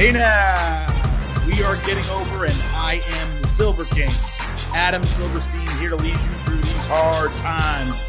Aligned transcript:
Hey 0.00 0.12
now, 0.12 0.86
we 1.46 1.62
are 1.62 1.76
getting 1.84 2.08
over, 2.08 2.46
and 2.46 2.54
I 2.72 3.02
am 3.04 3.42
the 3.42 3.46
Silver 3.46 3.84
King, 3.84 4.08
Adam 4.74 5.04
Silverstein, 5.04 5.60
here 5.78 5.90
to 5.90 5.96
lead 5.96 6.14
you 6.14 6.18
through 6.18 6.56
these 6.56 6.86
hard 6.86 7.30
times. 7.32 8.02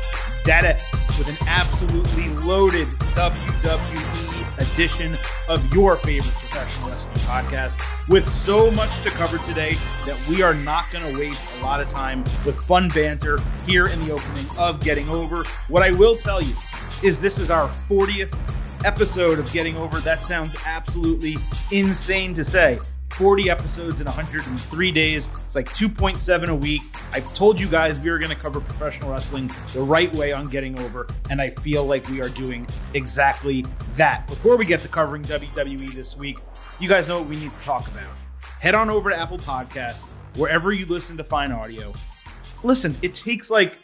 Data 0.46 0.80
with 1.18 1.28
an 1.28 1.48
absolutely 1.50 2.30
loaded 2.48 2.88
WWE 2.88 4.72
edition 4.74 5.18
of 5.50 5.74
your 5.74 5.98
favorite 5.98 6.32
professional 6.32 6.88
wrestling 6.88 7.18
podcast, 7.26 8.08
with 8.08 8.32
so 8.32 8.72
much 8.72 9.04
to 9.04 9.10
cover 9.10 9.38
today 9.40 9.74
that 10.06 10.26
we 10.30 10.42
are 10.42 10.54
not 10.54 10.90
going 10.94 11.04
to 11.04 11.20
waste 11.20 11.46
a 11.60 11.62
lot 11.62 11.82
of 11.82 11.90
time 11.90 12.24
with 12.46 12.56
fun 12.56 12.88
banter 12.96 13.38
here 13.68 13.88
in 13.88 14.00
the 14.06 14.14
opening 14.14 14.46
of 14.58 14.80
Getting 14.80 15.10
Over. 15.10 15.44
What 15.68 15.84
I 15.84 15.92
will 15.92 16.16
tell 16.16 16.42
you 16.42 16.56
is 17.04 17.20
this 17.20 17.38
is 17.38 17.52
our 17.52 17.68
40th 17.68 18.34
episode 18.86 19.40
of 19.40 19.52
Getting 19.52 19.78
Over. 19.78 20.00
That 20.00 20.22
sounds 20.22 20.56
absolutely 20.66 21.38
insane 21.72 22.34
to 22.36 22.44
say. 22.44 22.80
40 23.12 23.50
episodes 23.50 24.00
in 24.00 24.06
103 24.06 24.92
days. 24.92 25.28
It's 25.34 25.56
like 25.56 25.68
2.7 25.70 26.48
a 26.48 26.56
week. 26.56 26.82
I've 27.12 27.32
told 27.36 27.60
you 27.60 27.68
guys 27.68 28.00
we 28.00 28.10
are 28.10 28.18
going 28.18 28.32
to 28.32 28.42
cover 28.42 28.62
professional 28.62 29.12
wrestling 29.12 29.52
the 29.74 29.82
right 29.82 30.14
way 30.16 30.32
on 30.32 30.48
Getting 30.48 30.80
Over, 30.80 31.08
and 31.30 31.42
I 31.42 31.50
feel 31.50 31.86
like 31.86 32.08
we 32.10 32.22
are 32.22 32.30
doing 32.30 32.68
exactly 32.94 33.66
that. 33.98 34.26
Before 34.28 34.58
we 34.58 34.66
get 34.66 34.80
to 34.82 34.88
covering 34.88 35.24
WWE 35.24 35.94
this 35.94 36.18
week, 36.18 36.40
you 36.80 36.88
guys 36.88 37.08
know 37.08 37.20
what 37.20 37.28
we 37.28 37.36
need 37.36 37.52
to 37.52 37.60
talk 37.60 37.88
about. 37.90 38.16
Head 38.60 38.76
on 38.76 38.90
over 38.90 39.10
to 39.10 39.20
Apple 39.20 39.40
Podcasts, 39.40 40.10
wherever 40.36 40.72
you 40.72 40.86
listen 40.86 41.18
to 41.18 41.24
fine 41.24 41.52
audio. 41.52 41.94
Listen, 42.64 42.96
it 43.02 43.14
takes 43.14 43.52
like, 43.52 43.76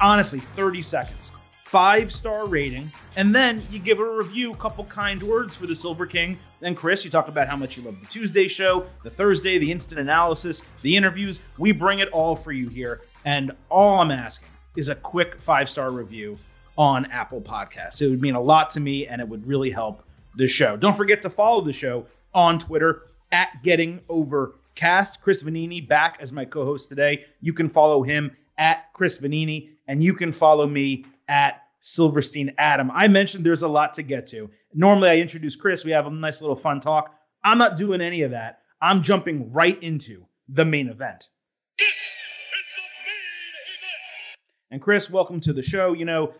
honestly, 0.00 0.40
30 0.40 0.82
seconds 0.82 1.32
five 1.68 2.10
star 2.10 2.46
rating, 2.46 2.90
and 3.16 3.34
then 3.34 3.62
you 3.70 3.78
give 3.78 4.00
a 4.00 4.10
review, 4.10 4.54
a 4.54 4.56
couple 4.56 4.84
kind 4.84 5.22
words 5.22 5.54
for 5.54 5.66
the 5.66 5.76
Silver 5.76 6.06
King. 6.06 6.38
Then, 6.60 6.74
Chris, 6.74 7.04
you 7.04 7.10
talk 7.10 7.28
about 7.28 7.46
how 7.46 7.56
much 7.56 7.76
you 7.76 7.82
love 7.82 8.00
the 8.00 8.06
Tuesday 8.06 8.48
show, 8.48 8.86
the 9.02 9.10
Thursday, 9.10 9.58
the 9.58 9.70
instant 9.70 10.00
analysis, 10.00 10.64
the 10.80 10.96
interviews. 10.96 11.42
We 11.58 11.72
bring 11.72 11.98
it 11.98 12.08
all 12.08 12.34
for 12.34 12.52
you 12.52 12.70
here. 12.70 13.02
And 13.26 13.52
all 13.68 14.00
I'm 14.00 14.10
asking 14.10 14.48
is 14.76 14.88
a 14.88 14.94
quick 14.94 15.38
five 15.38 15.68
star 15.68 15.90
review 15.90 16.38
on 16.78 17.04
Apple 17.06 17.42
Podcasts. 17.42 18.00
It 18.00 18.08
would 18.08 18.22
mean 18.22 18.34
a 18.34 18.40
lot 18.40 18.70
to 18.70 18.80
me 18.80 19.06
and 19.06 19.20
it 19.20 19.28
would 19.28 19.46
really 19.46 19.70
help 19.70 20.02
the 20.36 20.48
show. 20.48 20.74
Don't 20.74 20.96
forget 20.96 21.20
to 21.20 21.28
follow 21.28 21.60
the 21.60 21.72
show 21.74 22.06
on 22.32 22.58
Twitter 22.58 23.02
at 23.30 23.62
Getting 23.62 24.00
Over 24.08 24.54
Cast. 24.74 25.20
Chris 25.20 25.42
Vannini 25.42 25.86
back 25.86 26.16
as 26.20 26.32
my 26.32 26.46
co 26.46 26.64
host 26.64 26.88
today. 26.88 27.26
You 27.42 27.52
can 27.52 27.68
follow 27.68 28.02
him 28.02 28.34
at 28.56 28.90
Chris 28.94 29.20
Vannini, 29.20 29.68
and 29.86 30.02
you 30.02 30.14
can 30.14 30.32
follow 30.32 30.66
me 30.66 31.04
at 31.28 31.62
Silverstein 31.80 32.52
Adam. 32.58 32.90
I 32.92 33.08
mentioned 33.08 33.44
there's 33.44 33.62
a 33.62 33.68
lot 33.68 33.94
to 33.94 34.02
get 34.02 34.26
to. 34.28 34.50
Normally, 34.74 35.10
I 35.10 35.16
introduce 35.16 35.56
Chris. 35.56 35.84
We 35.84 35.92
have 35.92 36.06
a 36.06 36.10
nice 36.10 36.40
little 36.40 36.56
fun 36.56 36.80
talk. 36.80 37.14
I'm 37.44 37.58
not 37.58 37.76
doing 37.76 38.00
any 38.00 38.22
of 38.22 38.32
that. 38.32 38.60
I'm 38.80 39.02
jumping 39.02 39.52
right 39.52 39.80
into 39.82 40.26
the 40.48 40.64
main 40.64 40.88
event. 40.88 41.28
And 44.70 44.82
Chris, 44.82 45.08
welcome 45.08 45.40
to 45.40 45.52
the 45.52 45.62
show. 45.62 45.94
You 45.94 46.04
know, 46.04 46.34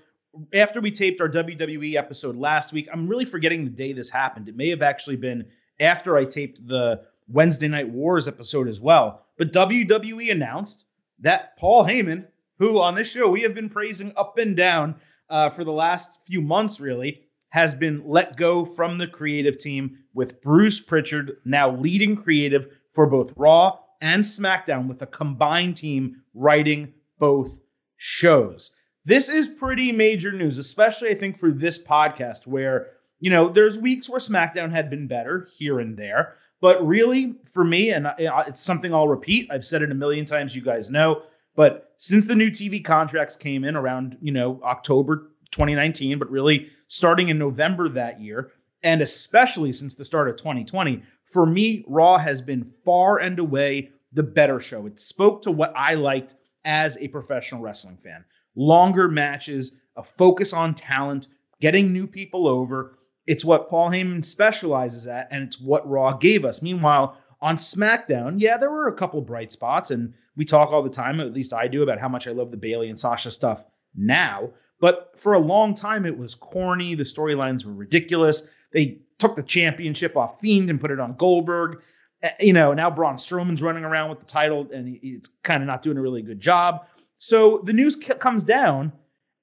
after 0.52 0.80
we 0.80 0.90
taped 0.90 1.20
our 1.20 1.28
WWE 1.28 1.94
episode 1.94 2.36
last 2.36 2.72
week, 2.72 2.88
I'm 2.92 3.08
really 3.08 3.24
forgetting 3.24 3.64
the 3.64 3.70
day 3.70 3.92
this 3.92 4.10
happened. 4.10 4.48
It 4.48 4.56
may 4.56 4.68
have 4.68 4.82
actually 4.82 5.16
been 5.16 5.46
after 5.80 6.16
I 6.16 6.24
taped 6.24 6.66
the 6.66 7.02
Wednesday 7.28 7.68
Night 7.68 7.88
Wars 7.88 8.28
episode 8.28 8.68
as 8.68 8.80
well. 8.80 9.24
But 9.38 9.52
WWE 9.52 10.30
announced 10.30 10.86
that 11.20 11.56
Paul 11.56 11.84
Heyman, 11.84 12.26
who 12.58 12.80
on 12.80 12.94
this 12.94 13.10
show 13.10 13.28
we 13.28 13.42
have 13.42 13.54
been 13.54 13.68
praising 13.68 14.12
up 14.16 14.38
and 14.38 14.56
down 14.56 14.94
uh, 15.30 15.50
for 15.50 15.64
the 15.64 15.72
last 15.72 16.18
few 16.26 16.40
months, 16.40 16.80
really, 16.80 17.22
has 17.50 17.74
been 17.74 18.02
let 18.06 18.36
go 18.36 18.64
from 18.64 18.98
the 18.98 19.06
creative 19.06 19.58
team 19.58 19.98
with 20.14 20.42
Bruce 20.42 20.80
Pritchard 20.80 21.38
now 21.44 21.70
leading 21.70 22.16
creative 22.16 22.68
for 22.92 23.06
both 23.06 23.32
Raw 23.36 23.78
and 24.00 24.22
SmackDown 24.22 24.86
with 24.86 25.02
a 25.02 25.06
combined 25.06 25.76
team 25.76 26.22
writing 26.34 26.92
both 27.18 27.58
shows. 27.96 28.72
This 29.04 29.28
is 29.28 29.48
pretty 29.48 29.92
major 29.92 30.32
news, 30.32 30.58
especially 30.58 31.10
I 31.10 31.14
think 31.14 31.38
for 31.38 31.50
this 31.50 31.82
podcast 31.82 32.46
where, 32.46 32.88
you 33.20 33.30
know, 33.30 33.48
there's 33.48 33.78
weeks 33.78 34.08
where 34.08 34.20
SmackDown 34.20 34.70
had 34.70 34.90
been 34.90 35.06
better 35.06 35.48
here 35.56 35.80
and 35.80 35.96
there, 35.96 36.34
but 36.60 36.86
really 36.86 37.36
for 37.46 37.64
me 37.64 37.90
and 37.90 38.08
it's 38.18 38.60
something 38.60 38.92
I'll 38.92 39.08
repeat, 39.08 39.50
I've 39.50 39.64
said 39.64 39.82
it 39.82 39.90
a 39.90 39.94
million 39.94 40.26
times, 40.26 40.54
you 40.54 40.62
guys 40.62 40.90
know, 40.90 41.22
but 41.58 41.92
since 41.96 42.24
the 42.24 42.36
new 42.36 42.52
TV 42.52 42.84
contracts 42.84 43.34
came 43.34 43.64
in 43.64 43.74
around, 43.74 44.16
you 44.22 44.30
know, 44.30 44.60
October 44.62 45.32
2019, 45.50 46.16
but 46.16 46.30
really 46.30 46.70
starting 46.86 47.30
in 47.30 47.36
November 47.36 47.88
that 47.88 48.20
year, 48.20 48.52
and 48.84 49.02
especially 49.02 49.72
since 49.72 49.96
the 49.96 50.04
start 50.04 50.28
of 50.28 50.36
2020, 50.36 51.02
for 51.24 51.46
me, 51.46 51.84
Raw 51.88 52.16
has 52.16 52.40
been 52.40 52.70
far 52.84 53.18
and 53.18 53.40
away 53.40 53.90
the 54.12 54.22
better 54.22 54.60
show. 54.60 54.86
It 54.86 55.00
spoke 55.00 55.42
to 55.42 55.50
what 55.50 55.72
I 55.74 55.94
liked 55.94 56.36
as 56.64 56.96
a 56.98 57.08
professional 57.08 57.60
wrestling 57.60 57.96
fan. 57.96 58.24
Longer 58.54 59.08
matches, 59.08 59.72
a 59.96 60.04
focus 60.04 60.52
on 60.52 60.76
talent, 60.76 61.26
getting 61.60 61.92
new 61.92 62.06
people 62.06 62.46
over. 62.46 62.98
It's 63.26 63.44
what 63.44 63.68
Paul 63.68 63.90
Heyman 63.90 64.24
specializes 64.24 65.08
at, 65.08 65.26
and 65.32 65.42
it's 65.42 65.60
what 65.60 65.90
Raw 65.90 66.18
gave 66.18 66.44
us. 66.44 66.62
Meanwhile, 66.62 67.16
on 67.40 67.56
SmackDown, 67.56 68.34
yeah, 68.38 68.56
there 68.56 68.70
were 68.70 68.88
a 68.88 68.94
couple 68.94 69.20
bright 69.20 69.52
spots, 69.52 69.90
and 69.90 70.12
we 70.36 70.44
talk 70.44 70.70
all 70.70 70.82
the 70.82 70.90
time, 70.90 71.20
at 71.20 71.32
least 71.32 71.52
I 71.52 71.68
do, 71.68 71.82
about 71.82 71.98
how 71.98 72.08
much 72.08 72.26
I 72.26 72.32
love 72.32 72.50
the 72.50 72.56
Bayley 72.56 72.88
and 72.88 72.98
Sasha 72.98 73.30
stuff 73.30 73.64
now. 73.94 74.50
But 74.80 75.12
for 75.16 75.34
a 75.34 75.38
long 75.38 75.74
time, 75.74 76.06
it 76.06 76.16
was 76.16 76.34
corny. 76.34 76.94
The 76.94 77.04
storylines 77.04 77.64
were 77.64 77.72
ridiculous. 77.72 78.48
They 78.72 79.00
took 79.18 79.36
the 79.36 79.42
championship 79.42 80.16
off 80.16 80.40
Fiend 80.40 80.70
and 80.70 80.80
put 80.80 80.90
it 80.90 81.00
on 81.00 81.14
Goldberg. 81.14 81.80
Eh, 82.22 82.30
you 82.40 82.52
know, 82.52 82.72
now 82.72 82.90
Braun 82.90 83.16
Strowman's 83.16 83.62
running 83.62 83.84
around 83.84 84.10
with 84.10 84.20
the 84.20 84.26
title 84.26 84.68
and 84.72 84.98
it's 85.02 85.28
kind 85.42 85.62
of 85.62 85.66
not 85.66 85.82
doing 85.82 85.98
a 85.98 86.02
really 86.02 86.22
good 86.22 86.40
job. 86.40 86.86
So 87.18 87.62
the 87.64 87.72
news 87.72 87.96
comes 87.96 88.44
down 88.44 88.92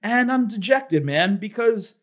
and 0.01 0.31
I'm 0.31 0.47
dejected, 0.47 1.03
man, 1.03 1.37
because, 1.37 1.99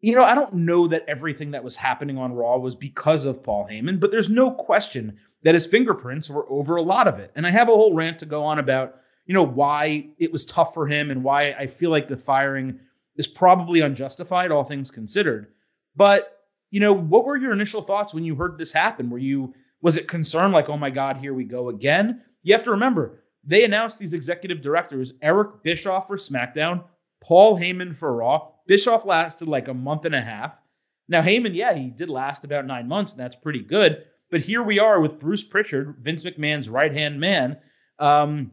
you 0.00 0.14
know, 0.14 0.24
I 0.24 0.34
don't 0.34 0.54
know 0.54 0.88
that 0.88 1.04
everything 1.06 1.52
that 1.52 1.62
was 1.62 1.76
happening 1.76 2.18
on 2.18 2.32
Raw 2.32 2.58
was 2.58 2.74
because 2.74 3.24
of 3.24 3.42
Paul 3.42 3.68
Heyman, 3.70 4.00
but 4.00 4.10
there's 4.10 4.28
no 4.28 4.50
question 4.50 5.18
that 5.42 5.54
his 5.54 5.66
fingerprints 5.66 6.30
were 6.30 6.50
over 6.50 6.76
a 6.76 6.82
lot 6.82 7.08
of 7.08 7.18
it. 7.18 7.32
And 7.34 7.46
I 7.46 7.50
have 7.50 7.68
a 7.68 7.72
whole 7.72 7.94
rant 7.94 8.18
to 8.20 8.26
go 8.26 8.44
on 8.44 8.58
about, 8.58 8.96
you 9.26 9.34
know, 9.34 9.42
why 9.42 10.08
it 10.18 10.30
was 10.30 10.46
tough 10.46 10.74
for 10.74 10.86
him 10.86 11.10
and 11.10 11.22
why 11.24 11.52
I 11.52 11.66
feel 11.66 11.90
like 11.90 12.08
the 12.08 12.16
firing 12.16 12.78
is 13.16 13.26
probably 13.26 13.80
unjustified, 13.80 14.50
all 14.50 14.64
things 14.64 14.90
considered. 14.90 15.48
But, 15.96 16.46
you 16.70 16.80
know, 16.80 16.92
what 16.92 17.24
were 17.24 17.36
your 17.36 17.52
initial 17.52 17.82
thoughts 17.82 18.14
when 18.14 18.24
you 18.24 18.34
heard 18.34 18.56
this 18.56 18.72
happen? 18.72 19.10
Were 19.10 19.18
you, 19.18 19.54
was 19.82 19.98
it 19.98 20.08
concern 20.08 20.52
like, 20.52 20.68
oh 20.68 20.76
my 20.76 20.90
God, 20.90 21.16
here 21.16 21.34
we 21.34 21.44
go 21.44 21.68
again? 21.68 22.22
You 22.42 22.54
have 22.54 22.64
to 22.64 22.70
remember, 22.70 23.22
they 23.44 23.64
announced 23.64 23.98
these 23.98 24.14
executive 24.14 24.62
directors 24.62 25.14
Eric 25.22 25.62
Bischoff 25.62 26.06
for 26.06 26.16
SmackDown, 26.16 26.84
Paul 27.22 27.58
Heyman 27.58 27.94
for 27.96 28.14
Raw. 28.14 28.48
Bischoff 28.66 29.04
lasted 29.04 29.48
like 29.48 29.68
a 29.68 29.74
month 29.74 30.04
and 30.04 30.14
a 30.14 30.20
half. 30.20 30.62
Now, 31.08 31.20
Heyman, 31.20 31.54
yeah, 31.54 31.74
he 31.74 31.90
did 31.90 32.08
last 32.08 32.44
about 32.44 32.64
nine 32.64 32.88
months, 32.88 33.12
and 33.12 33.20
that's 33.20 33.36
pretty 33.36 33.60
good. 33.60 34.04
But 34.32 34.40
here 34.40 34.62
we 34.62 34.78
are 34.78 34.98
with 34.98 35.20
Bruce 35.20 35.44
Pritchard, 35.44 35.94
Vince 36.00 36.24
McMahon's 36.24 36.70
right 36.70 36.90
hand 36.90 37.20
man. 37.20 37.58
Um, 37.98 38.50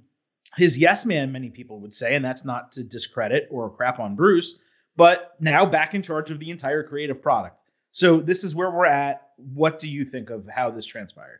his 0.57 0.77
yes 0.77 1.05
man, 1.05 1.31
many 1.31 1.49
people 1.49 1.79
would 1.79 1.93
say, 1.93 2.15
and 2.15 2.23
that's 2.23 2.43
not 2.43 2.73
to 2.73 2.83
discredit 2.83 3.47
or 3.49 3.69
crap 3.69 3.97
on 3.97 4.13
Bruce, 4.13 4.59
but 4.97 5.35
now 5.39 5.65
back 5.65 5.95
in 5.95 6.01
charge 6.01 6.31
of 6.31 6.39
the 6.39 6.51
entire 6.51 6.83
creative 6.83 7.21
product. 7.21 7.61
So 7.93 8.19
this 8.19 8.43
is 8.43 8.55
where 8.55 8.69
we're 8.69 8.87
at. 8.87 9.29
What 9.37 9.79
do 9.79 9.89
you 9.89 10.03
think 10.03 10.29
of 10.29 10.45
how 10.49 10.69
this 10.69 10.85
transpired? 10.85 11.39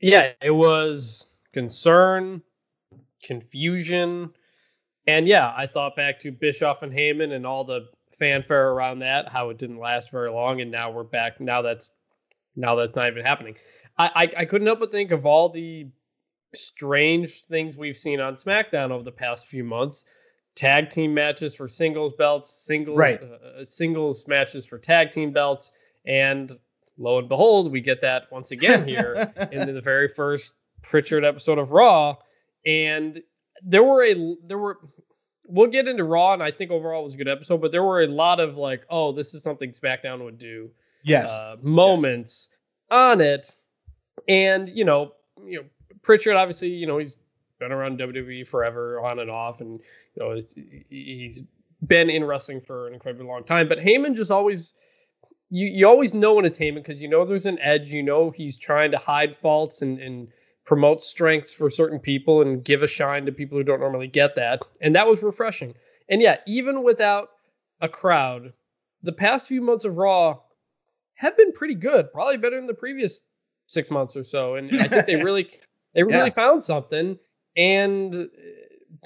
Yeah, 0.00 0.32
it 0.42 0.50
was 0.50 1.28
concern, 1.54 2.42
confusion, 3.22 4.30
and 5.06 5.26
yeah, 5.26 5.54
I 5.56 5.66
thought 5.66 5.96
back 5.96 6.18
to 6.20 6.30
Bischoff 6.30 6.82
and 6.82 6.92
Heyman 6.92 7.32
and 7.32 7.46
all 7.46 7.64
the 7.64 7.88
fanfare 8.12 8.72
around 8.72 8.98
that, 8.98 9.28
how 9.28 9.48
it 9.48 9.56
didn't 9.56 9.78
last 9.78 10.10
very 10.10 10.30
long, 10.30 10.60
and 10.60 10.70
now 10.70 10.90
we're 10.90 11.04
back. 11.04 11.40
Now 11.40 11.62
that's 11.62 11.92
now 12.58 12.74
that's 12.74 12.94
not 12.96 13.08
even 13.08 13.24
happening. 13.24 13.56
I, 13.96 14.10
I, 14.14 14.40
I 14.40 14.44
couldn't 14.44 14.66
help 14.66 14.80
but 14.80 14.92
think 14.92 15.12
of 15.12 15.24
all 15.24 15.48
the 15.48 15.86
strange 16.54 17.42
things 17.42 17.76
we've 17.76 17.96
seen 17.96 18.20
on 18.20 18.34
SmackDown 18.34 18.90
over 18.90 19.04
the 19.04 19.12
past 19.12 19.46
few 19.46 19.62
months. 19.64 20.04
Tag 20.56 20.90
team 20.90 21.14
matches 21.14 21.54
for 21.54 21.68
singles 21.68 22.14
belts, 22.18 22.50
singles 22.50 22.98
right. 22.98 23.20
uh, 23.22 23.60
uh 23.60 23.64
singles 23.64 24.26
matches 24.26 24.66
for 24.66 24.76
tag 24.76 25.12
team 25.12 25.32
belts, 25.32 25.70
and 26.04 26.58
lo 26.98 27.18
and 27.18 27.28
behold, 27.28 27.70
we 27.70 27.80
get 27.80 28.00
that 28.00 28.24
once 28.32 28.50
again 28.50 28.86
here 28.86 29.32
in 29.52 29.72
the 29.72 29.80
very 29.80 30.08
first 30.08 30.56
Pritchard 30.82 31.24
episode 31.24 31.58
of 31.58 31.70
Raw. 31.70 32.16
And 32.66 33.22
there 33.62 33.84
were 33.84 34.02
a 34.02 34.36
there 34.44 34.58
were 34.58 34.80
we'll 35.46 35.68
get 35.68 35.86
into 35.86 36.02
Raw, 36.02 36.32
and 36.32 36.42
I 36.42 36.50
think 36.50 36.72
overall 36.72 37.02
it 37.02 37.04
was 37.04 37.14
a 37.14 37.18
good 37.18 37.28
episode, 37.28 37.60
but 37.60 37.70
there 37.70 37.84
were 37.84 38.02
a 38.02 38.08
lot 38.08 38.40
of 38.40 38.56
like, 38.56 38.84
oh, 38.90 39.12
this 39.12 39.34
is 39.34 39.44
something 39.44 39.70
SmackDown 39.70 40.24
would 40.24 40.38
do 40.38 40.70
yes 41.04 41.30
uh, 41.30 41.56
moments 41.62 42.48
yes. 42.50 42.58
on 42.90 43.20
it, 43.20 43.54
and 44.28 44.68
you 44.68 44.84
know, 44.84 45.12
you 45.44 45.60
know, 45.60 45.64
Pritchard 46.02 46.36
obviously, 46.36 46.68
you 46.68 46.86
know, 46.86 46.98
he's 46.98 47.18
been 47.58 47.72
around 47.72 47.98
WWE 47.98 48.46
forever, 48.46 49.00
on 49.00 49.18
and 49.18 49.30
off, 49.30 49.60
and 49.60 49.80
you 50.14 50.22
know, 50.22 50.38
he's 50.88 51.42
been 51.86 52.10
in 52.10 52.24
wrestling 52.24 52.60
for 52.60 52.88
an 52.88 52.94
incredibly 52.94 53.26
long 53.26 53.44
time. 53.44 53.68
But 53.68 53.78
Heyman 53.78 54.16
just 54.16 54.30
always 54.30 54.74
you 55.50 55.66
you 55.66 55.88
always 55.88 56.14
know 56.14 56.34
when 56.34 56.44
it's 56.44 56.58
Heyman 56.58 56.76
because 56.76 57.00
you 57.02 57.08
know 57.08 57.24
there's 57.24 57.46
an 57.46 57.58
edge. 57.60 57.90
You 57.90 58.02
know 58.02 58.30
he's 58.30 58.58
trying 58.58 58.90
to 58.92 58.98
hide 58.98 59.36
faults 59.36 59.82
and 59.82 59.98
and 59.98 60.28
promote 60.64 61.02
strengths 61.02 61.54
for 61.54 61.70
certain 61.70 61.98
people 61.98 62.42
and 62.42 62.62
give 62.62 62.82
a 62.82 62.86
shine 62.86 63.24
to 63.24 63.32
people 63.32 63.56
who 63.56 63.64
don't 63.64 63.80
normally 63.80 64.06
get 64.06 64.36
that. 64.36 64.60
And 64.82 64.94
that 64.94 65.06
was 65.06 65.22
refreshing. 65.22 65.74
And 66.10 66.20
yeah, 66.20 66.36
even 66.46 66.82
without 66.82 67.30
a 67.80 67.88
crowd, 67.88 68.52
the 69.02 69.12
past 69.12 69.46
few 69.46 69.62
months 69.62 69.86
of 69.86 69.96
Raw 69.96 70.40
have 71.18 71.36
been 71.36 71.52
pretty 71.52 71.74
good. 71.74 72.12
Probably 72.12 72.36
better 72.36 72.56
than 72.56 72.66
the 72.66 72.74
previous 72.74 73.22
six 73.66 73.90
months 73.90 74.16
or 74.16 74.22
so. 74.22 74.54
And 74.54 74.80
I 74.80 74.88
think 74.88 75.06
they 75.06 75.16
really 75.22 75.50
they 75.94 76.02
really 76.02 76.28
yeah. 76.28 76.30
found 76.30 76.62
something. 76.62 77.18
And 77.56 78.14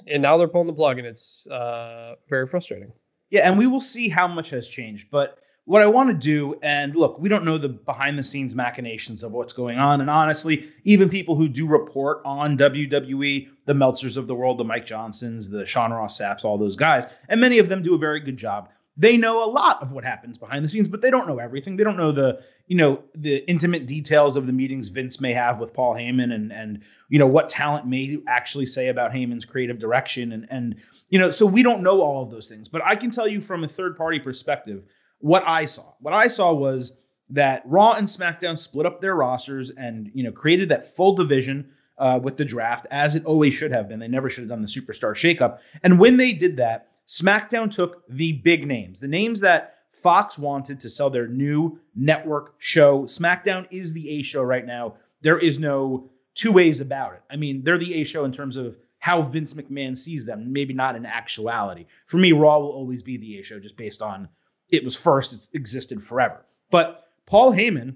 and 0.07 0.21
now 0.21 0.37
they're 0.37 0.47
pulling 0.47 0.67
the 0.67 0.73
plug, 0.73 0.99
and 0.99 1.07
it's 1.07 1.47
uh, 1.47 2.15
very 2.29 2.45
frustrating. 2.45 2.91
Yeah, 3.29 3.47
and 3.47 3.57
we 3.57 3.67
will 3.67 3.81
see 3.81 4.09
how 4.09 4.27
much 4.27 4.51
has 4.51 4.67
changed. 4.69 5.09
But 5.09 5.39
what 5.65 5.81
I 5.81 5.87
want 5.87 6.09
to 6.09 6.13
do, 6.15 6.59
and 6.61 6.95
look, 6.95 7.17
we 7.19 7.29
don't 7.29 7.45
know 7.45 7.57
the 7.57 7.69
behind 7.69 8.19
the 8.19 8.23
scenes 8.23 8.53
machinations 8.53 9.23
of 9.23 9.31
what's 9.31 9.53
going 9.53 9.79
on. 9.79 10.01
And 10.01 10.09
honestly, 10.09 10.69
even 10.83 11.09
people 11.09 11.35
who 11.35 11.47
do 11.47 11.65
report 11.65 12.21
on 12.25 12.57
WWE, 12.57 13.47
the 13.65 13.73
Meltzers 13.73 14.17
of 14.17 14.27
the 14.27 14.35
world, 14.35 14.59
the 14.59 14.63
Mike 14.63 14.85
Johnsons, 14.85 15.49
the 15.49 15.65
Sean 15.65 15.91
Ross 15.91 16.19
Sapps, 16.19 16.43
all 16.43 16.57
those 16.59 16.75
guys, 16.75 17.05
and 17.29 17.41
many 17.41 17.57
of 17.57 17.69
them 17.69 17.81
do 17.81 17.95
a 17.95 17.97
very 17.97 18.19
good 18.19 18.37
job. 18.37 18.69
They 18.95 19.17
know 19.17 19.43
a 19.43 19.49
lot 19.49 19.81
of 19.81 19.91
what 19.91 20.03
happens 20.03 20.37
behind 20.37 20.63
the 20.63 20.69
scenes, 20.69 20.87
but 20.87 21.01
they 21.01 21.09
don't 21.09 21.27
know 21.27 21.39
everything. 21.39 21.77
They 21.77 21.83
don't 21.83 21.97
know 21.97 22.11
the, 22.11 22.43
you 22.67 22.77
know, 22.77 23.03
the 23.15 23.37
intimate 23.49 23.87
details 23.87 24.37
of 24.37 24.45
the 24.45 24.53
meetings 24.53 24.89
Vince 24.89 25.19
may 25.19 25.33
have 25.33 25.59
with 25.59 25.73
Paul 25.73 25.95
Heyman 25.95 26.31
and 26.31 26.53
and 26.53 26.81
you 27.09 27.17
know 27.17 27.25
what 27.25 27.49
talent 27.49 27.87
may 27.87 28.19
actually 28.27 28.67
say 28.67 28.89
about 28.89 29.11
Heyman's 29.11 29.45
creative 29.45 29.79
direction 29.79 30.31
and 30.31 30.47
and 30.51 30.75
you 31.09 31.17
know, 31.17 31.31
so 31.31 31.45
we 31.45 31.63
don't 31.63 31.81
know 31.81 32.01
all 32.01 32.21
of 32.21 32.29
those 32.29 32.47
things. 32.47 32.67
But 32.67 32.83
I 32.85 32.95
can 32.95 33.09
tell 33.09 33.27
you 33.27 33.41
from 33.41 33.63
a 33.63 33.67
third 33.67 33.97
party 33.97 34.19
perspective 34.19 34.83
what 35.19 35.43
I 35.47 35.65
saw. 35.65 35.93
What 35.99 36.13
I 36.13 36.27
saw 36.27 36.53
was 36.53 36.93
that 37.29 37.63
Raw 37.65 37.93
and 37.93 38.07
SmackDown 38.07 38.59
split 38.59 38.85
up 38.85 39.01
their 39.01 39.15
rosters 39.15 39.71
and 39.71 40.11
you 40.13 40.23
know 40.23 40.31
created 40.31 40.69
that 40.69 40.85
full 40.85 41.15
division 41.15 41.71
uh, 41.97 42.19
with 42.21 42.37
the 42.37 42.45
draft 42.45 42.85
as 42.91 43.15
it 43.15 43.25
always 43.25 43.53
should 43.53 43.71
have 43.71 43.87
been. 43.87 43.99
They 43.99 44.07
never 44.07 44.29
should 44.29 44.43
have 44.43 44.49
done 44.49 44.61
the 44.61 44.67
superstar 44.67 45.13
shakeup. 45.13 45.59
And 45.81 45.99
when 45.99 46.17
they 46.17 46.33
did 46.33 46.57
that, 46.57 46.89
SmackDown 47.07 47.69
took 47.69 48.07
the 48.07 48.33
big 48.33 48.65
names, 48.67 48.99
the 48.99 49.07
names 49.07 49.39
that 49.41 49.77
Fox 49.91 50.37
wanted 50.37 50.79
to 50.81 50.89
sell 50.89 51.09
their 51.09 51.27
new 51.27 51.79
network 51.95 52.55
show. 52.57 53.03
SmackDown 53.03 53.67
is 53.71 53.93
the 53.93 54.09
A 54.09 54.21
show 54.23 54.41
right 54.41 54.65
now. 54.65 54.95
There 55.21 55.39
is 55.39 55.59
no 55.59 56.09
two 56.35 56.51
ways 56.51 56.81
about 56.81 57.13
it. 57.13 57.21
I 57.29 57.35
mean, 57.35 57.63
they're 57.63 57.77
the 57.77 58.01
A 58.01 58.03
show 58.03 58.25
in 58.25 58.31
terms 58.31 58.57
of 58.57 58.77
how 58.99 59.21
Vince 59.21 59.53
McMahon 59.53 59.97
sees 59.97 60.25
them, 60.25 60.51
maybe 60.51 60.73
not 60.73 60.95
in 60.95 61.05
actuality. 61.05 61.85
For 62.07 62.17
me, 62.17 62.31
Raw 62.31 62.59
will 62.59 62.71
always 62.71 63.03
be 63.03 63.17
the 63.17 63.39
A 63.39 63.43
show 63.43 63.59
just 63.59 63.77
based 63.77 64.01
on 64.01 64.27
it 64.69 64.83
was 64.83 64.95
first, 64.95 65.33
it 65.33 65.47
existed 65.53 66.03
forever. 66.03 66.45
But 66.71 67.05
Paul 67.25 67.51
Heyman 67.51 67.95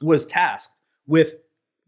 was 0.00 0.26
tasked 0.26 0.74
with 1.06 1.36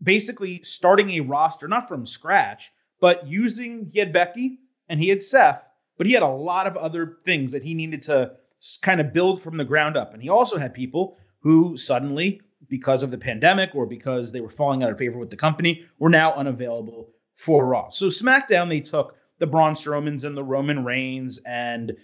basically 0.03 0.62
starting 0.62 1.11
a 1.11 1.21
roster, 1.21 1.69
not 1.69 1.89
from 1.89 2.07
scratch, 2.07 2.71
but 3.01 3.27
using, 3.27 3.91
he 3.93 3.99
had 3.99 4.12
Becky 4.12 4.61
and 4.89 5.01
he 5.01 5.09
had 5.09 5.23
Seth, 5.23 5.65
but 6.00 6.06
he 6.06 6.14
had 6.14 6.23
a 6.23 6.26
lot 6.26 6.67
of 6.67 6.79
other 6.79 7.19
things 7.26 7.52
that 7.52 7.62
he 7.62 7.75
needed 7.75 8.00
to 8.00 8.32
kind 8.81 9.02
of 9.02 9.12
build 9.12 9.38
from 9.38 9.58
the 9.58 9.64
ground 9.67 9.99
up. 9.99 10.14
And 10.14 10.23
he 10.23 10.31
also 10.31 10.56
had 10.56 10.73
people 10.73 11.19
who 11.41 11.76
suddenly, 11.76 12.41
because 12.70 13.02
of 13.02 13.11
the 13.11 13.19
pandemic 13.19 13.75
or 13.75 13.85
because 13.85 14.32
they 14.32 14.41
were 14.41 14.49
falling 14.49 14.82
out 14.82 14.91
of 14.91 14.97
favor 14.97 15.19
with 15.19 15.29
the 15.29 15.37
company, 15.37 15.85
were 15.99 16.08
now 16.08 16.32
unavailable 16.32 17.11
for 17.35 17.67
Raw. 17.67 17.91
So 17.91 18.06
SmackDown, 18.06 18.70
they 18.70 18.81
took 18.81 19.14
the 19.41 19.47
Braun 19.47 19.75
Strowmans 19.75 20.25
and 20.25 20.35
the 20.35 20.43
Roman 20.43 20.87
Reigns 20.87 21.38
and 21.44 21.94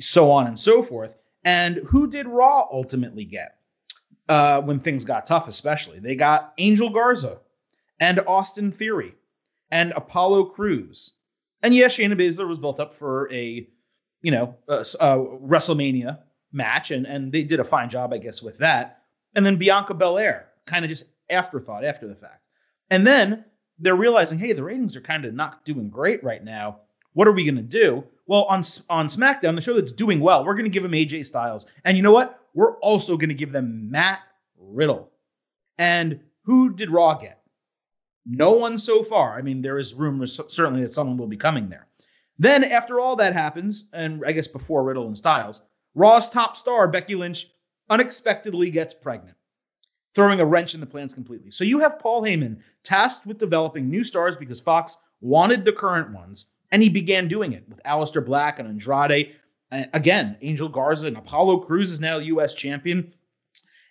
so 0.00 0.32
on 0.32 0.48
and 0.48 0.58
so 0.58 0.82
forth. 0.82 1.14
And 1.44 1.76
who 1.86 2.08
did 2.08 2.26
Raw 2.26 2.66
ultimately 2.72 3.24
get 3.24 3.58
uh, 4.28 4.62
when 4.62 4.80
things 4.80 5.04
got 5.04 5.26
tough, 5.28 5.46
especially? 5.46 6.00
They 6.00 6.16
got 6.16 6.54
Angel 6.58 6.90
Garza 6.90 7.38
and 8.00 8.18
Austin 8.26 8.72
Theory 8.72 9.14
and 9.70 9.92
Apollo 9.94 10.46
Crews. 10.46 11.12
And 11.64 11.74
yes, 11.74 11.96
Shayna 11.96 12.12
Baszler 12.12 12.46
was 12.46 12.58
built 12.58 12.78
up 12.78 12.92
for 12.92 13.32
a, 13.32 13.66
you 14.20 14.30
know, 14.30 14.54
a, 14.68 14.74
a 14.74 15.16
WrestleMania 15.16 16.18
match, 16.52 16.90
and, 16.90 17.06
and 17.06 17.32
they 17.32 17.42
did 17.42 17.58
a 17.58 17.64
fine 17.64 17.88
job, 17.88 18.12
I 18.12 18.18
guess, 18.18 18.42
with 18.42 18.58
that. 18.58 19.00
And 19.34 19.46
then 19.46 19.56
Bianca 19.56 19.94
Belair, 19.94 20.50
kind 20.66 20.84
of 20.84 20.90
just 20.90 21.06
afterthought 21.30 21.82
after 21.82 22.06
the 22.06 22.14
fact. 22.14 22.42
And 22.90 23.06
then 23.06 23.46
they're 23.78 23.96
realizing, 23.96 24.38
hey, 24.38 24.52
the 24.52 24.62
ratings 24.62 24.94
are 24.94 25.00
kind 25.00 25.24
of 25.24 25.32
not 25.32 25.64
doing 25.64 25.88
great 25.88 26.22
right 26.22 26.44
now. 26.44 26.80
What 27.14 27.26
are 27.26 27.32
we 27.32 27.44
going 27.44 27.56
to 27.56 27.62
do? 27.62 28.04
Well, 28.26 28.44
on 28.44 28.62
on 28.90 29.06
SmackDown, 29.06 29.54
the 29.54 29.62
show 29.62 29.74
that's 29.74 29.92
doing 29.92 30.20
well, 30.20 30.44
we're 30.44 30.54
going 30.54 30.64
to 30.64 30.70
give 30.70 30.82
them 30.82 30.92
AJ 30.92 31.24
Styles, 31.24 31.66
and 31.84 31.96
you 31.96 32.02
know 32.02 32.12
what? 32.12 32.40
We're 32.52 32.76
also 32.80 33.16
going 33.16 33.30
to 33.30 33.34
give 33.34 33.52
them 33.52 33.90
Matt 33.90 34.20
Riddle. 34.58 35.10
And 35.78 36.20
who 36.42 36.74
did 36.74 36.90
Raw 36.90 37.14
get? 37.14 37.40
No 38.26 38.52
one 38.52 38.78
so 38.78 39.02
far. 39.02 39.36
I 39.36 39.42
mean, 39.42 39.60
there 39.60 39.78
is 39.78 39.94
rumors 39.94 40.40
certainly 40.48 40.82
that 40.82 40.94
someone 40.94 41.16
will 41.16 41.26
be 41.26 41.36
coming 41.36 41.68
there. 41.68 41.86
Then, 42.38 42.64
after 42.64 42.98
all 42.98 43.16
that 43.16 43.32
happens, 43.32 43.88
and 43.92 44.22
I 44.26 44.32
guess 44.32 44.48
before 44.48 44.82
Riddle 44.82 45.06
and 45.06 45.16
Styles, 45.16 45.62
Raw's 45.94 46.28
top 46.28 46.56
star 46.56 46.88
Becky 46.88 47.14
Lynch 47.14 47.48
unexpectedly 47.90 48.70
gets 48.70 48.94
pregnant, 48.94 49.36
throwing 50.14 50.40
a 50.40 50.46
wrench 50.46 50.74
in 50.74 50.80
the 50.80 50.86
plans 50.86 51.14
completely. 51.14 51.50
So 51.50 51.64
you 51.64 51.78
have 51.80 51.98
Paul 51.98 52.22
Heyman 52.22 52.58
tasked 52.82 53.26
with 53.26 53.38
developing 53.38 53.88
new 53.88 54.02
stars 54.02 54.36
because 54.36 54.60
Fox 54.60 54.98
wanted 55.20 55.64
the 55.64 55.72
current 55.72 56.10
ones 56.10 56.50
and 56.72 56.82
he 56.82 56.88
began 56.88 57.28
doing 57.28 57.52
it 57.52 57.68
with 57.68 57.80
Aleister 57.84 58.24
Black 58.24 58.58
and 58.58 58.68
Andrade. 58.68 59.36
again, 59.70 60.36
Angel 60.42 60.68
Garza 60.68 61.06
and 61.06 61.16
Apollo 61.16 61.58
Crews 61.60 61.92
is 61.92 62.00
now 62.00 62.18
U.S. 62.18 62.54
champion. 62.54 63.12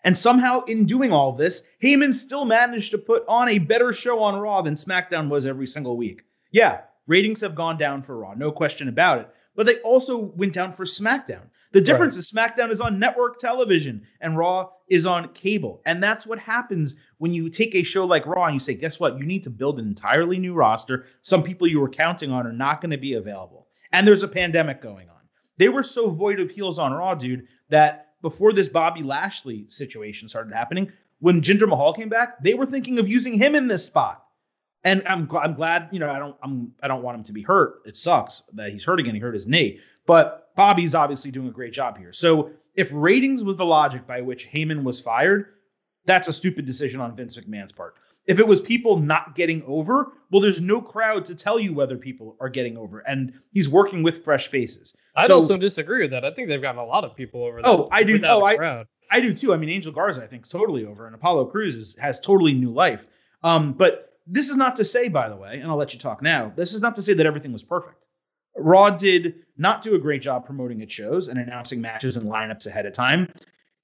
And 0.04 0.18
somehow, 0.18 0.64
in 0.66 0.86
doing 0.86 1.14
all 1.14 1.32
this, 1.32 1.68
Heyman 1.82 2.14
still 2.14 2.46
managed 2.46 2.92
to 2.92 2.98
put 2.98 3.24
on 3.28 3.50
a 3.50 3.60
better 3.60 3.94
show 3.94 4.22
on 4.22 4.40
Raw 4.40 4.62
than 4.62 4.76
SmackDown 4.76 5.30
was 5.30 5.48
every 5.48 5.68
single 5.68 5.96
week. 5.96 6.24
Yeah, 6.52 6.82
ratings 7.08 7.42
have 7.42 7.56
gone 7.56 7.78
down 7.78 8.04
for 8.04 8.18
Raw, 8.18 8.34
no 8.34 8.52
question 8.52 8.90
about 8.90 9.20
it. 9.20 9.30
But 9.56 9.66
they 9.66 9.80
also 9.82 10.18
went 10.18 10.54
down 10.54 10.74
for 10.74 10.86
SmackDown. 10.86 11.44
The 11.74 11.82
difference 11.82 12.16
right. 12.16 12.20
is 12.20 12.32
SmackDown 12.32 12.72
is 12.72 12.82
on 12.82 13.00
network 13.00 13.40
television 13.40 14.06
and 14.22 14.38
Raw 14.38 14.70
is 14.90 15.08
on 15.08 15.30
cable. 15.30 15.82
And 15.86 16.04
that's 16.04 16.28
what 16.28 16.38
happens 16.38 16.96
when 17.18 17.34
you 17.34 17.50
take 17.50 17.74
a 17.74 17.82
show 17.82 18.06
like 18.06 18.28
Raw 18.28 18.46
and 18.46 18.54
you 18.54 18.60
say, 18.60 18.76
guess 18.76 19.00
what? 19.00 19.18
You 19.18 19.26
need 19.26 19.44
to 19.46 19.50
build 19.50 19.80
an 19.80 19.88
entirely 19.88 20.38
new 20.38 20.54
roster. 20.54 21.06
Some 21.22 21.42
people 21.42 21.68
you 21.68 21.80
were 21.80 21.90
counting 21.90 22.32
on 22.32 22.46
are 22.46 22.54
not 22.54 22.80
going 22.80 22.92
to 22.92 22.98
be 22.98 23.16
available. 23.16 23.68
And 23.92 24.08
there's 24.08 24.22
a 24.22 24.28
pandemic 24.28 24.82
going 24.82 25.10
on. 25.10 25.16
They 25.58 25.70
were 25.70 25.84
so 25.84 26.12
void 26.12 26.40
of 26.40 26.52
heels 26.52 26.78
on 26.78 26.94
Raw, 26.94 27.16
dude, 27.16 27.48
that 27.70 28.03
before 28.24 28.54
this 28.54 28.68
Bobby 28.68 29.04
Lashley 29.04 29.66
situation 29.70 30.28
started 30.28 30.54
happening, 30.54 30.92
when 31.20 31.42
Jinder 31.42 31.68
Mahal 31.68 31.94
came 31.94 32.10
back, 32.10 32.42
they 32.42 32.56
were 32.56 32.66
thinking 32.66 32.98
of 32.98 33.08
using 33.08 33.38
him 33.38 33.54
in 33.54 33.68
this 33.68 33.86
spot. 33.86 34.26
And 34.84 35.04
I'm 35.08 35.30
I'm 35.38 35.54
glad, 35.54 35.90
you 35.92 36.00
know, 36.00 36.10
I 36.10 36.18
don't 36.18 36.36
I'm 36.42 36.72
I 36.82 36.88
don't 36.88 37.04
want 37.04 37.18
him 37.18 37.24
to 37.26 37.34
be 37.34 37.44
hurt. 37.44 37.84
It 37.86 37.96
sucks 37.96 38.44
that 38.54 38.72
he's 38.72 38.84
hurt 38.84 39.00
again. 39.00 39.14
He 39.14 39.22
hurt 39.22 39.34
his 39.34 39.48
knee. 39.48 39.80
But 40.06 40.54
Bobby's 40.56 40.96
obviously 40.96 41.32
doing 41.32 41.48
a 41.48 41.52
great 41.52 41.72
job 41.72 41.98
here. 41.98 42.12
So 42.12 42.52
if 42.76 42.90
ratings 42.92 43.44
was 43.44 43.56
the 43.56 43.66
logic 43.66 44.08
by 44.08 44.22
which 44.22 44.50
Heyman 44.50 44.84
was 44.84 45.00
fired, 45.00 45.46
that's 46.06 46.28
a 46.28 46.34
stupid 46.34 46.66
decision 46.66 47.00
on 47.00 47.16
Vince 47.16 47.38
McMahon's 47.38 47.72
part. 47.72 47.96
If 48.26 48.40
it 48.40 48.48
was 48.48 48.62
people 48.62 48.98
not 48.98 49.36
getting 49.36 49.64
over, 49.64 50.14
well, 50.32 50.42
there's 50.42 50.62
no 50.62 50.82
crowd 50.82 51.26
to 51.26 51.36
tell 51.36 51.60
you 51.60 51.74
whether 51.74 51.98
people 51.98 52.38
are 52.40 52.50
getting 52.50 52.78
over, 52.78 53.00
and 53.00 53.34
he's 53.52 53.68
working 53.68 54.02
with 54.02 54.24
fresh 54.24 54.48
faces. 54.48 54.96
I'd 55.16 55.28
so, 55.28 55.36
also 55.36 55.58
disagree 55.58 56.02
with 56.02 56.12
that. 56.12 56.24
I 56.24 56.32
think 56.32 56.48
they've 56.48 56.62
gotten 56.62 56.80
a 56.80 56.86
lot 56.86 57.04
of 57.04 57.16
people 57.16 57.44
over. 57.44 57.60
Oh, 57.64 57.90
I 57.92 58.04
do. 58.04 58.22
Oh, 58.24 58.44
I, 58.46 58.86
I 59.12 59.20
do 59.20 59.34
too. 59.34 59.54
I 59.54 59.58
mean, 59.58 59.70
Angel 59.70 59.92
Garza, 59.92 60.24
I 60.24 60.28
think, 60.28 60.44
is 60.44 60.50
totally 60.50 60.86
over, 60.86 61.06
and 61.06 61.14
Apollo 61.14 61.46
Crews 61.46 61.76
is, 61.76 61.96
has 61.98 62.20
totally 62.20 62.54
new 62.54 62.72
life. 62.72 63.10
Um, 63.44 63.74
but 63.74 64.18
this 64.26 64.50
is 64.50 64.56
not 64.56 64.76
to 64.78 64.86
say, 64.86 65.10
by 65.10 65.28
the 65.28 65.36
way, 65.36 65.60
and 65.60 65.70
I'll 65.70 65.78
let 65.78 65.94
you 65.94 66.00
talk 66.00 66.22
now. 66.22 66.52
This 66.56 66.74
is 66.74 66.82
not 66.82 66.96
to 66.96 67.02
say 67.02 67.14
that 67.14 67.26
everything 67.26 67.52
was 67.52 67.64
perfect. 67.64 68.06
Raw 68.56 68.90
did 68.90 69.36
not 69.58 69.82
do 69.82 69.96
a 69.96 70.00
great 70.00 70.22
job 70.22 70.46
promoting 70.46 70.82
its 70.82 70.94
shows 70.94 71.28
and 71.28 71.40
announcing 71.40 71.82
matches 71.82 72.18
and 72.18 72.30
lineups 72.30 72.68
ahead 72.68 72.86
of 72.86 72.94
time. 72.94 73.32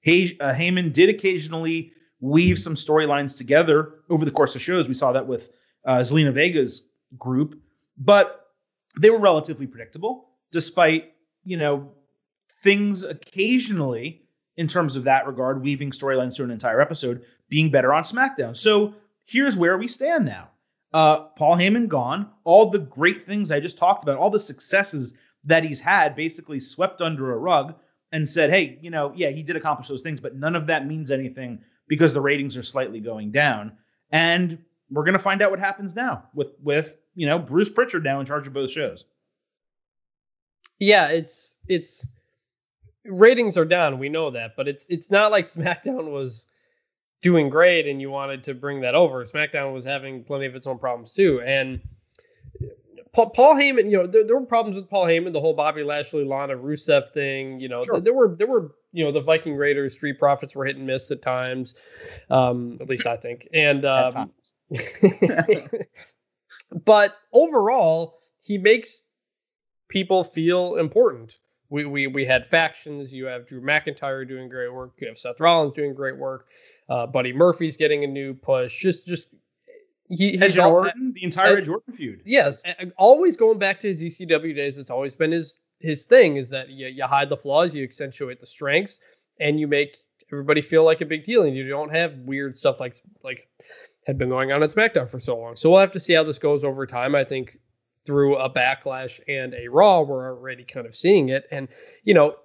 Hey, 0.00 0.36
uh, 0.40 0.54
Heyman 0.54 0.92
did 0.92 1.10
occasionally 1.10 1.92
weave 2.20 2.58
some 2.58 2.74
storylines 2.74 3.36
together 3.36 3.94
over 4.08 4.24
the 4.24 4.30
course 4.30 4.54
of 4.54 4.62
shows. 4.62 4.88
We 4.88 4.94
saw 4.94 5.12
that 5.12 5.26
with 5.26 5.50
uh, 5.84 5.98
Zelina 5.98 6.32
Vega's 6.32 6.90
group, 7.18 7.60
but 7.96 8.48
they 8.98 9.10
were 9.10 9.18
relatively 9.18 9.66
predictable, 9.66 10.28
despite 10.52 11.12
you 11.44 11.56
know 11.56 11.90
things 12.62 13.02
occasionally 13.02 14.22
in 14.56 14.68
terms 14.68 14.96
of 14.96 15.04
that 15.04 15.26
regard, 15.26 15.62
weaving 15.62 15.90
storylines 15.90 16.36
through 16.36 16.44
an 16.44 16.50
entire 16.50 16.80
episode, 16.80 17.24
being 17.48 17.70
better 17.70 17.94
on 17.94 18.02
SmackDown. 18.02 18.54
So 18.56 18.94
here's 19.24 19.56
where 19.56 19.78
we 19.78 19.88
stand 19.88 20.26
now 20.26 20.50
uh, 20.92 21.20
Paul 21.36 21.56
Heyman 21.56 21.88
gone, 21.88 22.30
all 22.44 22.70
the 22.70 22.78
great 22.78 23.22
things 23.22 23.50
I 23.50 23.60
just 23.60 23.78
talked 23.78 24.02
about, 24.02 24.18
all 24.18 24.30
the 24.30 24.40
successes 24.40 25.14
that 25.44 25.64
he's 25.64 25.80
had 25.80 26.14
basically 26.16 26.60
swept 26.60 27.00
under 27.00 27.32
a 27.32 27.38
rug 27.38 27.74
and 28.12 28.28
said, 28.28 28.50
hey, 28.50 28.78
you 28.82 28.90
know, 28.90 29.12
yeah, 29.14 29.30
he 29.30 29.42
did 29.42 29.56
accomplish 29.56 29.88
those 29.88 30.02
things, 30.02 30.20
but 30.20 30.34
none 30.34 30.56
of 30.56 30.66
that 30.66 30.86
means 30.86 31.10
anything 31.10 31.60
because 31.90 32.14
the 32.14 32.20
ratings 32.20 32.56
are 32.56 32.62
slightly 32.62 33.00
going 33.00 33.32
down. 33.32 33.72
And 34.12 34.56
we're 34.90 35.04
going 35.04 35.12
to 35.12 35.18
find 35.18 35.42
out 35.42 35.50
what 35.50 35.60
happens 35.60 35.94
now 35.94 36.22
with, 36.34 36.52
with, 36.62 36.96
you 37.14 37.26
know, 37.26 37.38
Bruce 37.38 37.68
Pritchard 37.68 38.04
now 38.04 38.20
in 38.20 38.26
charge 38.26 38.46
of 38.46 38.54
both 38.54 38.70
shows. 38.70 39.04
Yeah, 40.78 41.08
it's, 41.08 41.56
it's, 41.68 42.06
ratings 43.04 43.56
are 43.56 43.64
down. 43.64 43.98
We 43.98 44.08
know 44.08 44.30
that, 44.30 44.56
but 44.56 44.68
it's 44.68 44.86
it's 44.88 45.10
not 45.10 45.30
like 45.30 45.44
SmackDown 45.56 46.10
was 46.10 46.46
doing 47.22 47.50
great 47.50 47.86
and 47.86 48.00
you 48.00 48.10
wanted 48.10 48.44
to 48.44 48.54
bring 48.54 48.80
that 48.80 48.94
over. 48.94 49.22
SmackDown 49.24 49.74
was 49.74 49.84
having 49.84 50.24
plenty 50.24 50.46
of 50.46 50.54
its 50.54 50.66
own 50.66 50.78
problems 50.78 51.12
too, 51.12 51.42
and 51.42 51.80
Paul, 53.12 53.30
Paul 53.30 53.54
Heyman, 53.56 53.90
you 53.90 53.98
know, 53.98 54.06
there, 54.06 54.24
there, 54.24 54.38
were 54.38 54.46
problems 54.46 54.76
with 54.76 54.88
Paul 54.88 55.06
Heyman, 55.06 55.32
the 55.32 55.40
whole 55.40 55.54
Bobby 55.54 55.82
Lashley, 55.82 56.24
Lana 56.24 56.56
Rusev 56.56 57.10
thing. 57.10 57.58
You 57.58 57.68
know, 57.68 57.82
sure. 57.82 58.00
there 58.00 58.14
were 58.14 58.36
there 58.38 58.46
were 58.46 58.72
you 58.92 59.04
know 59.04 59.10
the 59.10 59.20
Viking 59.20 59.56
Raiders, 59.56 59.94
Street 59.94 60.18
Profits 60.18 60.54
were 60.54 60.64
hit 60.64 60.76
and 60.76 60.86
miss 60.86 61.10
at 61.10 61.22
times, 61.22 61.74
um, 62.28 62.78
at 62.80 62.88
least 62.88 63.06
I 63.06 63.16
think. 63.16 63.48
And 63.52 63.84
um, 63.84 64.32
but 66.84 67.16
overall, 67.32 68.18
he 68.42 68.58
makes 68.58 69.04
people 69.88 70.24
feel 70.24 70.76
important. 70.76 71.38
We, 71.68 71.84
we 71.84 72.06
we 72.08 72.24
had 72.24 72.44
factions. 72.44 73.14
You 73.14 73.26
have 73.26 73.46
Drew 73.46 73.60
McIntyre 73.60 74.26
doing 74.26 74.48
great 74.48 74.72
work. 74.72 74.92
You 74.98 75.08
have 75.08 75.18
Seth 75.18 75.38
Rollins 75.38 75.72
doing 75.72 75.94
great 75.94 76.18
work. 76.18 76.48
Uh, 76.88 77.06
Buddy 77.06 77.32
Murphy's 77.32 77.76
getting 77.76 78.02
a 78.02 78.08
new 78.08 78.34
push. 78.34 78.80
Just 78.80 79.06
just 79.06 79.34
he, 80.08 80.40
Edge 80.42 80.58
all, 80.58 80.72
Orton, 80.72 81.12
the 81.14 81.22
entire 81.22 81.58
Edge 81.58 81.68
Orton 81.68 81.94
feud. 81.94 82.22
Yes, 82.24 82.64
always 82.98 83.36
going 83.36 83.60
back 83.60 83.78
to 83.80 83.88
his 83.88 84.02
ECW 84.02 84.56
days. 84.56 84.78
It's 84.78 84.90
always 84.90 85.14
been 85.14 85.30
his 85.30 85.60
his 85.80 86.04
thing 86.04 86.36
is 86.36 86.50
that 86.50 86.68
you, 86.68 86.86
you 86.86 87.04
hide 87.04 87.28
the 87.28 87.36
flaws, 87.36 87.74
you 87.74 87.82
accentuate 87.82 88.40
the 88.40 88.46
strengths, 88.46 89.00
and 89.40 89.58
you 89.58 89.66
make 89.66 89.96
everybody 90.32 90.60
feel 90.60 90.84
like 90.84 91.00
a 91.00 91.06
big 91.06 91.24
deal, 91.24 91.42
and 91.42 91.56
you 91.56 91.68
don't 91.68 91.92
have 91.92 92.14
weird 92.18 92.56
stuff 92.56 92.78
like 92.80 92.96
like 93.24 93.48
had 94.06 94.18
been 94.18 94.28
going 94.28 94.52
on 94.52 94.62
at 94.62 94.70
SmackDown 94.70 95.10
for 95.10 95.20
so 95.20 95.36
long. 95.36 95.56
So 95.56 95.70
we'll 95.70 95.80
have 95.80 95.92
to 95.92 96.00
see 96.00 96.12
how 96.12 96.22
this 96.22 96.38
goes 96.38 96.64
over 96.64 96.86
time. 96.86 97.14
I 97.14 97.24
think 97.24 97.58
through 98.06 98.36
a 98.36 98.48
backlash 98.48 99.20
and 99.28 99.54
a 99.54 99.68
Raw, 99.68 100.02
we're 100.02 100.30
already 100.30 100.64
kind 100.64 100.86
of 100.86 100.94
seeing 100.94 101.30
it, 101.30 101.46
and 101.50 101.68
you 102.04 102.14
know. 102.14 102.36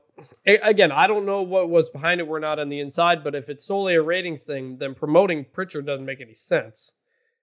Again, 0.45 0.93
I 0.93 1.07
don't 1.07 1.25
know 1.25 1.41
what 1.41 1.69
was 1.69 1.89
behind 1.89 2.21
it. 2.21 2.27
We're 2.27 2.39
not 2.39 2.57
on 2.57 2.69
the 2.69 2.79
inside, 2.79 3.21
but 3.21 3.35
if 3.35 3.49
it's 3.49 3.65
solely 3.65 3.95
a 3.95 4.01
ratings 4.01 4.43
thing, 4.43 4.77
then 4.77 4.95
promoting 4.95 5.45
Pritchard 5.51 5.85
doesn't 5.85 6.05
make 6.05 6.21
any 6.21 6.33
sense. 6.33 6.93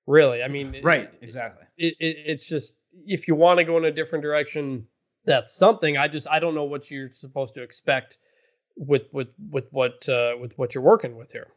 Really, 0.06 0.42
I 0.42 0.48
mean, 0.48 0.80
right? 0.82 1.02
It, 1.02 1.18
exactly. 1.20 1.66
It, 1.76 1.94
it, 2.00 2.16
it's 2.24 2.48
just 2.48 2.76
if 3.06 3.28
you 3.28 3.34
want 3.34 3.58
to 3.58 3.64
go 3.64 3.76
in 3.76 3.84
a 3.84 3.90
different 3.90 4.22
direction, 4.22 4.86
that's 5.24 5.54
something. 5.54 5.96
I 5.96 6.08
just 6.08 6.28
I 6.28 6.38
don't 6.38 6.54
know 6.54 6.64
what 6.64 6.90
you're 6.90 7.10
supposed 7.10 7.54
to 7.54 7.62
expect 7.62 8.18
with 8.76 9.02
with 9.12 9.28
with 9.50 9.66
what 9.70 10.08
uh, 10.08 10.34
with 10.40 10.56
what 10.58 10.74
you're 10.74 10.84
working 10.84 11.16
with 11.16 11.32
here. 11.32 11.48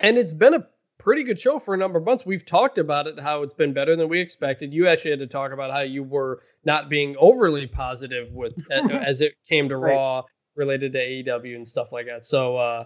And 0.00 0.18
it's 0.18 0.32
been 0.32 0.54
a 0.54 0.66
pretty 0.98 1.22
good 1.22 1.38
show 1.38 1.58
for 1.58 1.74
a 1.74 1.76
number 1.76 1.98
of 1.98 2.04
months. 2.04 2.26
We've 2.26 2.44
talked 2.44 2.78
about 2.78 3.06
it, 3.06 3.18
how 3.18 3.42
it's 3.42 3.54
been 3.54 3.72
better 3.72 3.96
than 3.96 4.08
we 4.08 4.20
expected. 4.20 4.72
You 4.72 4.88
actually 4.88 5.12
had 5.12 5.20
to 5.20 5.26
talk 5.26 5.52
about 5.52 5.70
how 5.70 5.80
you 5.80 6.02
were 6.02 6.40
not 6.64 6.88
being 6.88 7.16
overly 7.18 7.66
positive 7.66 8.32
with 8.32 8.54
as 8.70 9.20
it 9.20 9.34
came 9.48 9.68
to 9.68 9.76
right. 9.76 9.92
Raw 9.92 10.22
related 10.56 10.92
to 10.92 10.98
AEW 10.98 11.56
and 11.56 11.66
stuff 11.66 11.92
like 11.92 12.06
that. 12.06 12.24
So 12.24 12.56
uh, 12.56 12.84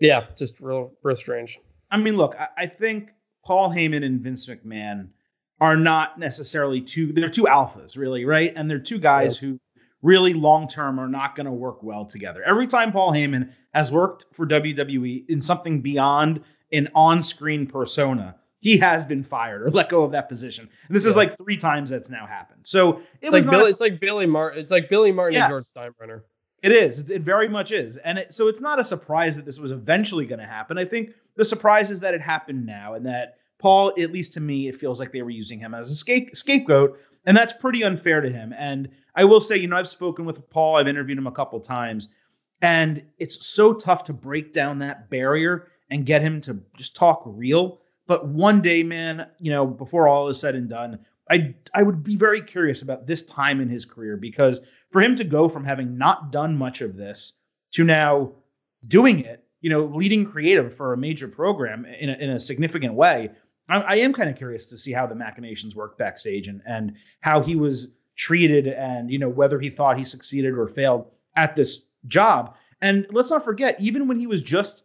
yeah, 0.00 0.26
just 0.36 0.60
real 0.60 0.92
real 1.02 1.16
strange. 1.16 1.58
I 1.90 1.96
mean, 1.98 2.16
look, 2.16 2.34
I, 2.38 2.48
I 2.62 2.66
think 2.66 3.10
Paul 3.44 3.70
Heyman 3.70 4.04
and 4.04 4.20
Vince 4.20 4.46
McMahon 4.46 5.08
are 5.60 5.76
not 5.76 6.18
necessarily 6.18 6.80
two, 6.80 7.12
they're 7.12 7.30
two 7.30 7.44
alphas, 7.44 7.96
really, 7.96 8.24
right? 8.24 8.52
And 8.56 8.70
they're 8.70 8.78
two 8.78 8.98
guys 8.98 9.36
who 9.36 9.60
really 10.02 10.32
long 10.32 10.66
term 10.66 10.98
are 10.98 11.08
not 11.08 11.36
going 11.36 11.46
to 11.46 11.52
work 11.52 11.82
well 11.82 12.04
together. 12.04 12.42
Every 12.44 12.66
time 12.66 12.92
Paul 12.92 13.12
Heyman 13.12 13.52
has 13.74 13.92
worked 13.92 14.26
for 14.32 14.46
WWE 14.46 15.28
in 15.28 15.42
something 15.42 15.80
beyond 15.80 16.42
an 16.72 16.88
on 16.94 17.22
screen 17.22 17.66
persona, 17.66 18.36
he 18.60 18.78
has 18.78 19.04
been 19.04 19.22
fired 19.22 19.62
or 19.62 19.70
let 19.70 19.88
go 19.88 20.02
of 20.04 20.12
that 20.12 20.28
position. 20.28 20.68
And 20.86 20.96
this 20.96 21.04
yeah. 21.04 21.10
is 21.10 21.16
like 21.16 21.36
three 21.36 21.56
times 21.56 21.90
that's 21.90 22.10
now 22.10 22.26
happened. 22.26 22.60
So 22.64 22.98
it 22.98 23.04
it's 23.22 23.32
was 23.32 23.46
like 23.46 23.52
Billy, 23.52 23.68
a, 23.68 23.70
it's 23.70 23.80
like 23.80 24.00
Billy 24.00 24.26
Martin. 24.26 24.60
It's 24.60 24.70
like 24.70 24.88
Billy 24.88 25.12
Martin 25.12 25.38
yes, 25.38 25.50
and 25.50 25.84
George 25.84 25.94
Steinbrenner. 25.94 26.22
It 26.62 26.72
is. 26.72 27.10
It 27.10 27.22
very 27.22 27.48
much 27.48 27.72
is. 27.72 27.96
And 27.98 28.18
it, 28.18 28.34
so 28.34 28.48
it's 28.48 28.60
not 28.60 28.78
a 28.78 28.84
surprise 28.84 29.36
that 29.36 29.46
this 29.46 29.58
was 29.58 29.70
eventually 29.70 30.26
going 30.26 30.40
to 30.40 30.46
happen. 30.46 30.76
I 30.76 30.84
think 30.84 31.12
the 31.36 31.44
surprise 31.44 31.90
is 31.90 32.00
that 32.00 32.12
it 32.12 32.20
happened 32.20 32.66
now 32.66 32.94
and 32.94 33.06
that 33.06 33.38
Paul, 33.60 33.92
at 33.98 34.12
least 34.12 34.34
to 34.34 34.40
me, 34.40 34.68
it 34.68 34.74
feels 34.74 34.98
like 34.98 35.12
they 35.12 35.22
were 35.22 35.30
using 35.30 35.60
him 35.60 35.74
as 35.74 35.90
a 35.90 35.94
scape, 35.94 36.36
scapegoat. 36.36 36.98
And 37.26 37.36
that's 37.36 37.52
pretty 37.52 37.84
unfair 37.84 38.20
to 38.20 38.30
him. 38.30 38.54
And 38.56 38.88
I 39.14 39.24
will 39.24 39.40
say, 39.40 39.56
you 39.56 39.68
know, 39.68 39.76
I've 39.76 39.88
spoken 39.88 40.24
with 40.24 40.48
Paul, 40.50 40.76
I've 40.76 40.88
interviewed 40.88 41.18
him 41.18 41.26
a 41.26 41.32
couple 41.32 41.60
times, 41.60 42.14
and 42.62 43.02
it's 43.18 43.46
so 43.46 43.74
tough 43.74 44.04
to 44.04 44.12
break 44.12 44.52
down 44.52 44.78
that 44.78 45.10
barrier 45.10 45.68
and 45.90 46.06
get 46.06 46.22
him 46.22 46.40
to 46.42 46.60
just 46.76 46.96
talk 46.96 47.22
real. 47.26 47.80
But 48.06 48.28
one 48.28 48.60
day, 48.60 48.82
man, 48.82 49.28
you 49.38 49.50
know, 49.50 49.66
before 49.66 50.08
all 50.08 50.28
is 50.28 50.40
said 50.40 50.54
and 50.54 50.68
done, 50.68 50.98
I 51.30 51.54
I 51.74 51.82
would 51.82 52.02
be 52.02 52.16
very 52.16 52.40
curious 52.40 52.82
about 52.82 53.06
this 53.06 53.24
time 53.26 53.60
in 53.60 53.68
his 53.68 53.84
career 53.84 54.16
because 54.16 54.66
for 54.90 55.00
him 55.00 55.14
to 55.16 55.24
go 55.24 55.48
from 55.48 55.64
having 55.64 55.96
not 55.96 56.32
done 56.32 56.56
much 56.56 56.80
of 56.80 56.96
this 56.96 57.38
to 57.72 57.84
now 57.84 58.32
doing 58.88 59.20
it, 59.20 59.44
you 59.60 59.70
know, 59.70 59.84
leading 59.84 60.24
creative 60.24 60.74
for 60.74 60.92
a 60.92 60.96
major 60.98 61.28
program 61.28 61.84
in 61.84 62.10
a, 62.10 62.14
in 62.14 62.30
a 62.30 62.40
significant 62.40 62.94
way, 62.94 63.30
I, 63.70 63.80
I 63.80 63.96
am 63.96 64.12
kind 64.12 64.28
of 64.28 64.36
curious 64.36 64.66
to 64.66 64.78
see 64.78 64.92
how 64.92 65.06
the 65.06 65.14
machinations 65.14 65.76
work 65.76 65.96
backstage 65.96 66.48
and 66.48 66.60
and 66.66 66.94
how 67.20 67.42
he 67.42 67.56
was 67.56 67.92
treated 68.16 68.66
and 68.68 69.10
you 69.10 69.18
know 69.18 69.28
whether 69.28 69.58
he 69.58 69.70
thought 69.70 69.98
he 69.98 70.04
succeeded 70.04 70.54
or 70.54 70.68
failed 70.68 71.10
at 71.36 71.56
this 71.56 71.88
job. 72.06 72.54
And 72.82 73.06
let's 73.10 73.30
not 73.30 73.44
forget, 73.44 73.80
even 73.80 74.08
when 74.08 74.18
he 74.18 74.26
was 74.26 74.42
just 74.42 74.84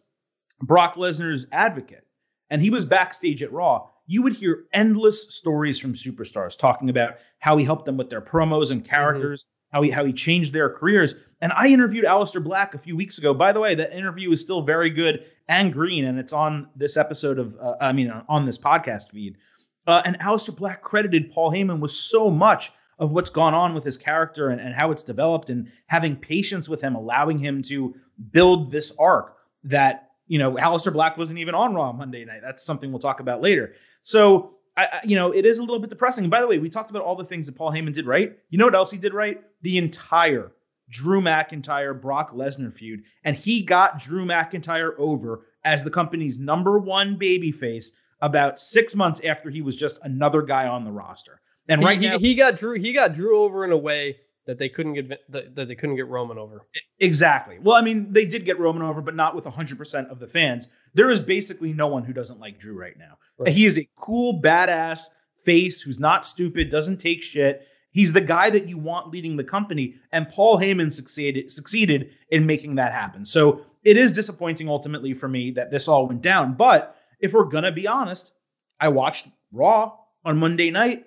Brock 0.61 0.95
Lesnar's 0.95 1.47
advocate 1.51 2.05
and 2.49 2.61
he 2.61 2.69
was 2.69 2.85
backstage 2.85 3.41
at 3.41 3.51
Raw, 3.51 3.87
you 4.07 4.21
would 4.21 4.35
hear 4.35 4.65
endless 4.73 5.33
stories 5.33 5.79
from 5.79 5.93
superstars 5.93 6.57
talking 6.57 6.89
about 6.89 7.15
how 7.39 7.57
he 7.57 7.65
helped 7.65 7.85
them 7.85 7.97
with 7.97 8.09
their 8.09 8.21
promos 8.21 8.71
and 8.71 8.81
mm-hmm. 8.81 8.89
characters. 8.89 9.47
How 9.71 9.81
he 9.81 9.91
how 9.91 10.05
he 10.05 10.13
changed 10.13 10.53
their 10.53 10.69
careers. 10.69 11.21
And 11.41 11.51
I 11.51 11.67
interviewed 11.67 12.05
Aleister 12.05 12.43
Black 12.43 12.73
a 12.73 12.77
few 12.77 12.95
weeks 12.95 13.17
ago. 13.17 13.33
By 13.33 13.51
the 13.51 13.59
way, 13.59 13.75
that 13.75 13.95
interview 13.95 14.31
is 14.31 14.41
still 14.41 14.61
very 14.61 14.89
good 14.89 15.25
and 15.47 15.71
green, 15.71 16.05
and 16.05 16.17
it's 16.17 16.33
on 16.33 16.69
this 16.75 16.97
episode 16.97 17.37
of, 17.37 17.55
uh, 17.59 17.75
I 17.79 17.91
mean, 17.91 18.11
on 18.27 18.45
this 18.45 18.57
podcast 18.57 19.11
feed. 19.11 19.37
Uh, 19.85 20.01
and 20.05 20.17
Aleister 20.19 20.55
Black 20.55 20.81
credited 20.81 21.31
Paul 21.31 21.51
Heyman 21.51 21.79
with 21.79 21.91
so 21.91 22.31
much 22.31 22.71
of 22.97 23.11
what's 23.11 23.29
gone 23.29 23.53
on 23.53 23.73
with 23.73 23.83
his 23.83 23.97
character 23.97 24.49
and, 24.49 24.59
and 24.59 24.73
how 24.73 24.89
it's 24.91 25.03
developed, 25.03 25.49
and 25.49 25.71
having 25.87 26.15
patience 26.15 26.69
with 26.69 26.81
him, 26.81 26.95
allowing 26.95 27.37
him 27.37 27.61
to 27.63 27.93
build 28.31 28.71
this 28.71 28.95
arc 28.97 29.35
that 29.65 30.11
you 30.27 30.39
know 30.39 30.53
Aleister 30.53 30.93
Black 30.93 31.17
wasn't 31.17 31.39
even 31.39 31.53
on 31.53 31.75
Raw 31.75 31.91
Monday 31.91 32.25
night. 32.25 32.41
That's 32.41 32.63
something 32.63 32.91
we'll 32.91 32.99
talk 32.99 33.19
about 33.19 33.41
later. 33.41 33.73
So. 34.01 34.54
I, 34.77 34.99
you 35.03 35.15
know, 35.15 35.33
it 35.33 35.45
is 35.45 35.59
a 35.59 35.61
little 35.61 35.79
bit 35.79 35.89
depressing. 35.89 36.25
And 36.25 36.31
by 36.31 36.41
the 36.41 36.47
way, 36.47 36.59
we 36.59 36.69
talked 36.69 36.89
about 36.89 37.03
all 37.03 37.15
the 37.15 37.23
things 37.23 37.45
that 37.45 37.55
Paul 37.55 37.71
Heyman 37.71 37.93
did 37.93 38.05
right. 38.05 38.37
You 38.49 38.57
know 38.57 38.65
what 38.65 38.75
else 38.75 38.91
he 38.91 38.97
did 38.97 39.13
right? 39.13 39.41
The 39.61 39.77
entire 39.77 40.51
Drew 40.89 41.21
McIntyre 41.21 41.99
Brock 41.99 42.31
Lesnar 42.31 42.73
feud, 42.73 43.03
and 43.23 43.35
he 43.35 43.61
got 43.61 43.99
Drew 43.99 44.25
McIntyre 44.25 44.91
over 44.97 45.47
as 45.63 45.83
the 45.83 45.89
company's 45.89 46.39
number 46.39 46.77
one 46.77 47.17
babyface 47.17 47.87
about 48.21 48.59
six 48.59 48.95
months 48.95 49.21
after 49.23 49.49
he 49.49 49.61
was 49.61 49.75
just 49.75 49.99
another 50.03 50.41
guy 50.41 50.67
on 50.67 50.83
the 50.83 50.91
roster. 50.91 51.41
And 51.67 51.83
right 51.83 51.99
he, 51.99 52.07
now, 52.07 52.19
he 52.19 52.35
got 52.35 52.55
Drew 52.55 52.73
he 52.73 52.93
got 52.93 53.13
Drew 53.13 53.39
over 53.39 53.65
in 53.65 53.71
a 53.71 53.77
way 53.77 54.17
that 54.45 54.59
they 54.59 54.69
couldn't 54.69 54.93
get 54.93 55.31
that, 55.31 55.55
they 55.55 55.75
couldn't 55.75 55.95
get 55.95 56.07
Roman 56.07 56.37
over. 56.37 56.67
Exactly. 56.99 57.57
Well, 57.59 57.75
I 57.75 57.81
mean, 57.81 58.13
they 58.13 58.25
did 58.25 58.45
get 58.45 58.59
Roman 58.59 58.83
over, 58.83 59.01
but 59.01 59.15
not 59.15 59.35
with 59.35 59.45
100% 59.45 60.09
of 60.09 60.19
the 60.19 60.27
fans. 60.27 60.69
There 60.95 61.09
is 61.09 61.19
basically 61.19 61.73
no 61.73 61.87
one 61.87 62.03
who 62.03 62.13
doesn't 62.13 62.39
like 62.39 62.57
Drew 62.57 62.79
right 62.79 62.97
now. 62.97 63.17
Right. 63.37 63.53
He 63.53 63.65
is 63.65 63.77
a 63.77 63.87
cool, 63.97 64.41
badass 64.41 65.09
face 65.43 65.81
who's 65.81 65.99
not 65.99 66.25
stupid, 66.25 66.71
doesn't 66.71 66.97
take 66.97 67.21
shit. 67.21 67.67
He's 67.91 68.11
the 68.11 68.21
guy 68.21 68.49
that 68.49 68.67
you 68.67 68.77
want 68.77 69.11
leading 69.11 69.37
the 69.37 69.43
company, 69.43 69.95
and 70.11 70.29
Paul 70.29 70.57
Heyman 70.57 70.91
succeeded 70.91 71.51
succeeded 71.51 72.11
in 72.29 72.45
making 72.45 72.75
that 72.75 72.91
happen. 72.91 73.25
So 73.25 73.65
it 73.83 73.97
is 73.97 74.11
disappointing 74.11 74.67
ultimately 74.67 75.13
for 75.13 75.27
me 75.27 75.51
that 75.51 75.69
this 75.69 75.87
all 75.87 76.07
went 76.07 76.21
down. 76.21 76.55
But 76.55 76.97
if 77.19 77.33
we're 77.33 77.45
gonna 77.45 77.71
be 77.71 77.87
honest, 77.87 78.33
I 78.79 78.89
watched 78.89 79.27
Raw 79.51 79.97
on 80.25 80.37
Monday 80.37 80.71
night, 80.71 81.05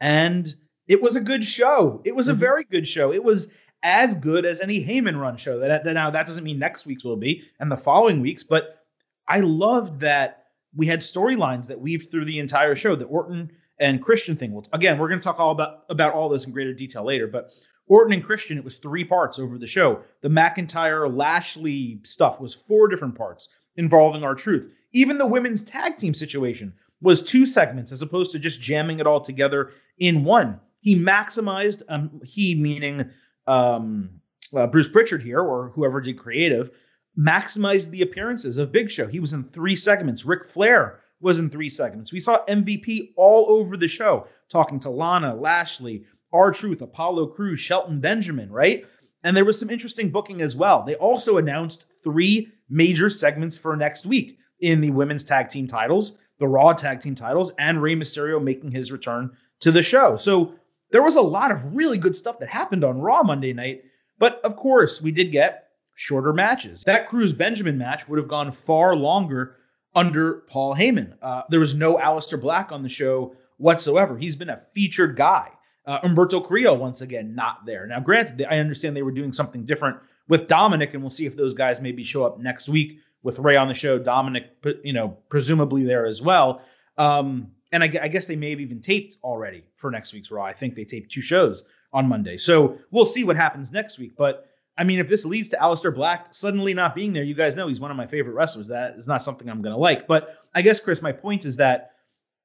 and 0.00 0.54
it 0.86 1.00
was 1.00 1.16
a 1.16 1.20
good 1.20 1.44
show. 1.44 2.00
It 2.04 2.14
was 2.14 2.28
a 2.28 2.32
mm-hmm. 2.32 2.40
very 2.40 2.64
good 2.64 2.88
show. 2.88 3.12
It 3.12 3.24
was 3.24 3.50
as 3.82 4.14
good 4.14 4.44
as 4.44 4.60
any 4.60 4.84
Heyman 4.84 5.20
run 5.20 5.36
show. 5.36 5.58
That, 5.58 5.84
that 5.84 5.92
now 5.92 6.10
that 6.10 6.26
doesn't 6.26 6.44
mean 6.44 6.58
next 6.58 6.86
week's 6.86 7.04
will 7.04 7.16
be 7.16 7.42
and 7.60 7.70
the 7.70 7.76
following 7.76 8.20
weeks, 8.20 8.42
but 8.42 8.83
I 9.28 9.40
loved 9.40 10.00
that 10.00 10.46
we 10.76 10.86
had 10.86 11.00
storylines 11.00 11.66
that 11.68 11.80
weaved 11.80 12.10
through 12.10 12.24
the 12.24 12.38
entire 12.38 12.74
show. 12.74 12.94
That 12.94 13.06
Orton 13.06 13.50
and 13.78 14.02
Christian 14.02 14.36
thing. 14.36 14.52
Well, 14.52 14.66
again, 14.72 14.98
we're 14.98 15.08
going 15.08 15.20
to 15.20 15.24
talk 15.24 15.40
all 15.40 15.52
about 15.52 15.84
about 15.88 16.14
all 16.14 16.28
this 16.28 16.44
in 16.44 16.52
greater 16.52 16.74
detail 16.74 17.04
later. 17.04 17.26
But 17.26 17.50
Orton 17.86 18.14
and 18.14 18.24
Christian, 18.24 18.58
it 18.58 18.64
was 18.64 18.76
three 18.76 19.04
parts 19.04 19.38
over 19.38 19.58
the 19.58 19.66
show. 19.66 20.00
The 20.22 20.28
McIntyre 20.28 21.14
Lashley 21.14 22.00
stuff 22.04 22.40
was 22.40 22.54
four 22.54 22.88
different 22.88 23.14
parts 23.14 23.48
involving 23.76 24.24
R-Truth. 24.24 24.72
Even 24.92 25.18
the 25.18 25.26
women's 25.26 25.64
tag 25.64 25.98
team 25.98 26.14
situation 26.14 26.72
was 27.00 27.22
two 27.22 27.44
segments 27.44 27.92
as 27.92 28.02
opposed 28.02 28.32
to 28.32 28.38
just 28.38 28.62
jamming 28.62 29.00
it 29.00 29.06
all 29.06 29.20
together 29.20 29.72
in 29.98 30.24
one. 30.24 30.60
He 30.80 30.96
maximized, 30.98 31.82
um, 31.88 32.20
he 32.24 32.54
meaning 32.54 33.10
um, 33.46 34.20
uh, 34.56 34.66
Bruce 34.66 34.88
Pritchard 34.88 35.22
here 35.22 35.40
or 35.40 35.70
whoever 35.70 36.00
did 36.00 36.18
creative, 36.18 36.70
maximized 37.18 37.90
the 37.90 38.02
appearances 38.02 38.58
of 38.58 38.72
Big 38.72 38.90
Show. 38.90 39.06
He 39.06 39.20
was 39.20 39.32
in 39.32 39.44
three 39.44 39.76
segments. 39.76 40.24
Ric 40.24 40.44
Flair 40.44 41.00
was 41.20 41.38
in 41.38 41.48
three 41.48 41.68
segments. 41.68 42.12
We 42.12 42.20
saw 42.20 42.44
MVP 42.46 43.12
all 43.16 43.46
over 43.48 43.76
the 43.76 43.88
show, 43.88 44.26
talking 44.48 44.80
to 44.80 44.90
Lana, 44.90 45.34
Lashley, 45.34 46.04
R-Truth, 46.32 46.82
Apollo 46.82 47.28
Crews, 47.28 47.60
Shelton 47.60 48.00
Benjamin, 48.00 48.50
right? 48.50 48.84
And 49.22 49.36
there 49.36 49.44
was 49.44 49.58
some 49.58 49.70
interesting 49.70 50.10
booking 50.10 50.42
as 50.42 50.56
well. 50.56 50.82
They 50.82 50.96
also 50.96 51.38
announced 51.38 51.86
three 52.02 52.52
major 52.68 53.08
segments 53.08 53.56
for 53.56 53.76
next 53.76 54.04
week 54.04 54.38
in 54.60 54.80
the 54.80 54.90
women's 54.90 55.24
tag 55.24 55.48
team 55.48 55.66
titles, 55.66 56.18
the 56.38 56.48
Raw 56.48 56.72
tag 56.72 57.00
team 57.00 57.14
titles, 57.14 57.52
and 57.58 57.80
Rey 57.80 57.94
Mysterio 57.94 58.42
making 58.42 58.70
his 58.70 58.92
return 58.92 59.30
to 59.60 59.70
the 59.72 59.82
show. 59.82 60.16
So 60.16 60.54
there 60.90 61.02
was 61.02 61.16
a 61.16 61.22
lot 61.22 61.52
of 61.52 61.74
really 61.74 61.98
good 61.98 62.14
stuff 62.14 62.38
that 62.40 62.48
happened 62.48 62.84
on 62.84 63.00
Raw 63.00 63.22
Monday 63.22 63.52
night. 63.52 63.84
But 64.18 64.40
of 64.44 64.56
course, 64.56 65.00
we 65.00 65.10
did 65.10 65.32
get 65.32 65.63
shorter 65.94 66.32
matches. 66.32 66.82
That 66.84 67.08
Crews 67.08 67.32
Benjamin 67.32 67.78
match 67.78 68.08
would 68.08 68.18
have 68.18 68.28
gone 68.28 68.50
far 68.52 68.94
longer 68.94 69.56
under 69.94 70.42
Paul 70.48 70.74
Heyman. 70.74 71.16
Uh, 71.22 71.42
there 71.48 71.60
was 71.60 71.74
no 71.74 71.96
Aleister 71.96 72.40
Black 72.40 72.72
on 72.72 72.82
the 72.82 72.88
show 72.88 73.34
whatsoever. 73.58 74.18
He's 74.18 74.36
been 74.36 74.50
a 74.50 74.62
featured 74.74 75.16
guy. 75.16 75.50
Uh, 75.86 76.00
Humberto 76.00 76.44
Carrillo, 76.44 76.74
once 76.74 77.02
again, 77.02 77.34
not 77.34 77.66
there. 77.66 77.86
Now, 77.86 78.00
granted, 78.00 78.46
I 78.48 78.58
understand 78.58 78.96
they 78.96 79.02
were 79.02 79.12
doing 79.12 79.32
something 79.32 79.66
different 79.66 79.98
with 80.28 80.48
Dominic, 80.48 80.94
and 80.94 81.02
we'll 81.02 81.10
see 81.10 81.26
if 81.26 81.36
those 81.36 81.52
guys 81.52 81.80
maybe 81.80 82.02
show 82.02 82.24
up 82.24 82.38
next 82.38 82.68
week 82.68 82.98
with 83.22 83.38
Rey 83.38 83.56
on 83.56 83.68
the 83.68 83.74
show. 83.74 83.98
Dominic, 83.98 84.50
you 84.82 84.94
know, 84.94 85.18
presumably 85.28 85.84
there 85.84 86.06
as 86.06 86.22
well. 86.22 86.62
Um, 86.96 87.50
and 87.72 87.82
I, 87.82 87.92
I, 88.02 88.08
guess 88.08 88.26
they 88.26 88.36
may 88.36 88.50
have 88.50 88.60
even 88.60 88.80
taped 88.80 89.18
already 89.24 89.64
for 89.74 89.90
next 89.90 90.12
week's 90.12 90.30
Raw. 90.30 90.44
I 90.44 90.52
think 90.52 90.76
they 90.76 90.84
taped 90.84 91.10
two 91.10 91.20
shows 91.20 91.64
on 91.92 92.08
Monday. 92.08 92.36
So 92.36 92.78
we'll 92.92 93.04
see 93.04 93.24
what 93.24 93.36
happens 93.36 93.72
next 93.72 93.98
week. 93.98 94.14
But 94.16 94.48
I 94.76 94.84
mean, 94.84 94.98
if 94.98 95.08
this 95.08 95.24
leads 95.24 95.50
to 95.50 95.56
Aleister 95.56 95.94
Black 95.94 96.34
suddenly 96.34 96.74
not 96.74 96.94
being 96.94 97.12
there, 97.12 97.22
you 97.22 97.34
guys 97.34 97.54
know 97.54 97.68
he's 97.68 97.80
one 97.80 97.90
of 97.90 97.96
my 97.96 98.06
favorite 98.06 98.34
wrestlers. 98.34 98.68
That 98.68 98.96
is 98.96 99.06
not 99.06 99.22
something 99.22 99.48
I'm 99.48 99.62
going 99.62 99.74
to 99.74 99.80
like. 99.80 100.06
But 100.06 100.38
I 100.54 100.62
guess, 100.62 100.80
Chris, 100.80 101.00
my 101.00 101.12
point 101.12 101.44
is 101.44 101.56
that, 101.56 101.92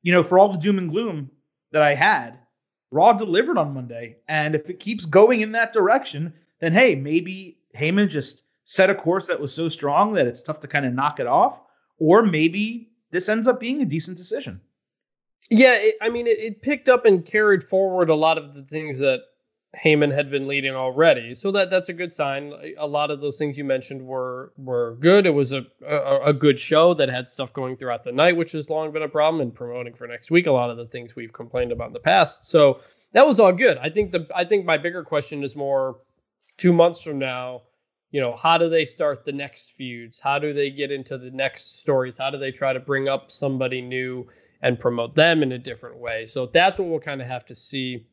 you 0.03 0.11
know, 0.11 0.23
for 0.23 0.37
all 0.37 0.49
the 0.49 0.57
doom 0.57 0.77
and 0.77 0.89
gloom 0.89 1.31
that 1.71 1.81
I 1.81 1.95
had, 1.95 2.37
Raw 2.91 3.13
delivered 3.13 3.57
on 3.57 3.73
Monday. 3.73 4.17
And 4.27 4.55
if 4.55 4.69
it 4.69 4.79
keeps 4.79 5.05
going 5.05 5.41
in 5.41 5.51
that 5.53 5.73
direction, 5.73 6.33
then 6.59 6.71
hey, 6.71 6.95
maybe 6.95 7.59
Heyman 7.75 8.09
just 8.09 8.43
set 8.65 8.89
a 8.89 8.95
course 8.95 9.27
that 9.27 9.39
was 9.39 9.53
so 9.53 9.69
strong 9.69 10.13
that 10.13 10.27
it's 10.27 10.43
tough 10.43 10.59
to 10.59 10.67
kind 10.67 10.85
of 10.85 10.93
knock 10.93 11.19
it 11.19 11.27
off. 11.27 11.61
Or 11.97 12.23
maybe 12.23 12.91
this 13.11 13.29
ends 13.29 13.47
up 13.47 13.59
being 13.59 13.81
a 13.81 13.85
decent 13.85 14.17
decision. 14.17 14.61
Yeah, 15.49 15.75
it, 15.75 15.95
I 16.01 16.09
mean, 16.09 16.27
it, 16.27 16.39
it, 16.39 16.61
picked 16.61 16.89
up 16.89 17.05
and 17.05 17.25
carried 17.25 17.63
forward 17.63 18.09
a 18.09 18.15
lot 18.15 18.37
of 18.37 18.53
the 18.53 18.63
things 18.63 18.99
that 18.99 19.21
Heyman 19.77 20.11
had 20.11 20.31
been 20.31 20.47
leading 20.47 20.73
already, 20.73 21.35
so 21.35 21.51
that 21.51 21.69
that's 21.69 21.89
a 21.89 21.93
good 21.93 22.11
sign. 22.11 22.53
A 22.79 22.87
lot 22.87 23.11
of 23.11 23.21
those 23.21 23.37
things 23.37 23.55
you 23.55 23.63
mentioned 23.63 24.01
were 24.01 24.51
were 24.57 24.97
good. 24.99 25.27
It 25.27 25.33
was 25.33 25.51
a, 25.51 25.65
a, 25.85 26.19
a 26.25 26.33
good 26.33 26.59
show 26.59 26.95
that 26.95 27.07
had 27.07 27.27
stuff 27.27 27.53
going 27.53 27.77
throughout 27.77 28.03
the 28.03 28.11
night, 28.11 28.35
which 28.35 28.51
has 28.53 28.69
long 28.69 28.91
been 28.91 29.03
a 29.03 29.09
problem. 29.09 29.41
in 29.41 29.51
promoting 29.51 29.93
for 29.93 30.07
next 30.07 30.31
week, 30.31 30.47
a 30.47 30.51
lot 30.51 30.71
of 30.71 30.77
the 30.77 30.87
things 30.87 31.15
we've 31.15 31.33
complained 31.33 31.71
about 31.71 31.87
in 31.87 31.93
the 31.93 31.99
past. 31.99 32.47
So 32.47 32.79
that 33.13 33.27
was 33.27 33.39
all 33.39 33.51
good. 33.51 33.77
I 33.77 33.89
think 33.89 34.11
the 34.11 34.27
I 34.33 34.43
think 34.43 34.65
my 34.65 34.77
bigger 34.77 35.03
question 35.03 35.43
is 35.43 35.55
more 35.55 35.97
two 36.57 36.73
months 36.73 37.03
from 37.03 37.19
now. 37.19 37.61
You 38.09 38.21
know, 38.21 38.35
how 38.35 38.57
do 38.57 38.69
they 38.69 38.85
start 38.85 39.23
the 39.23 39.31
next 39.31 39.73
feuds? 39.73 40.19
How 40.19 40.39
do 40.39 40.51
they 40.51 40.71
get 40.71 40.91
into 40.91 41.15
the 41.19 41.29
next 41.29 41.79
stories? 41.79 42.17
How 42.17 42.31
do 42.31 42.39
they 42.39 42.51
try 42.51 42.73
to 42.73 42.79
bring 42.79 43.07
up 43.07 43.29
somebody 43.29 43.83
new 43.83 44.27
and 44.63 44.79
promote 44.79 45.13
them 45.13 45.43
in 45.43 45.51
a 45.51 45.59
different 45.59 45.97
way? 45.97 46.25
So 46.25 46.47
that's 46.47 46.79
what 46.79 46.87
we'll 46.87 46.99
kind 46.99 47.21
of 47.21 47.27
have 47.27 47.45
to 47.45 47.53
see 47.53 48.07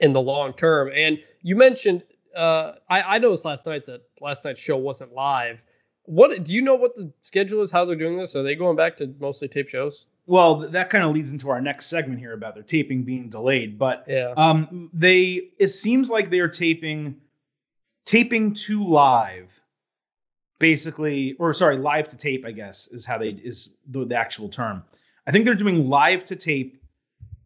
in 0.00 0.12
the 0.12 0.20
long 0.20 0.52
term. 0.52 0.90
And 0.94 1.18
you 1.42 1.56
mentioned, 1.56 2.04
uh, 2.36 2.72
I, 2.88 3.16
I 3.16 3.18
noticed 3.18 3.44
last 3.44 3.66
night 3.66 3.86
that 3.86 4.02
last 4.20 4.44
night's 4.44 4.60
show 4.60 4.76
wasn't 4.76 5.12
live. 5.12 5.64
What 6.04 6.44
do 6.44 6.54
you 6.54 6.62
know 6.62 6.74
what 6.74 6.94
the 6.94 7.12
schedule 7.20 7.62
is? 7.62 7.70
How 7.70 7.84
they're 7.84 7.96
doing 7.96 8.18
this? 8.18 8.34
Are 8.34 8.42
they 8.42 8.54
going 8.54 8.76
back 8.76 8.96
to 8.98 9.14
mostly 9.20 9.48
tape 9.48 9.68
shows? 9.68 10.06
Well, 10.26 10.56
that 10.56 10.90
kind 10.90 11.04
of 11.04 11.14
leads 11.14 11.32
into 11.32 11.48
our 11.48 11.60
next 11.60 11.86
segment 11.86 12.20
here 12.20 12.34
about 12.34 12.54
their 12.54 12.62
taping 12.62 13.02
being 13.02 13.28
delayed. 13.28 13.78
But 13.78 14.04
yeah, 14.06 14.34
um, 14.36 14.90
they 14.92 15.50
it 15.58 15.68
seems 15.68 16.10
like 16.10 16.30
they 16.30 16.40
are 16.40 16.48
taping 16.48 17.16
taping 18.04 18.52
to 18.54 18.84
live, 18.84 19.60
basically, 20.58 21.34
or 21.38 21.52
sorry, 21.54 21.76
live 21.76 22.08
to 22.08 22.16
tape. 22.16 22.44
I 22.46 22.52
guess 22.52 22.88
is 22.88 23.04
how 23.04 23.18
they 23.18 23.30
is 23.30 23.74
the, 23.88 24.04
the 24.04 24.16
actual 24.16 24.48
term. 24.48 24.84
I 25.26 25.30
think 25.30 25.44
they're 25.44 25.54
doing 25.54 25.88
live 25.88 26.24
to 26.26 26.36
tape 26.36 26.82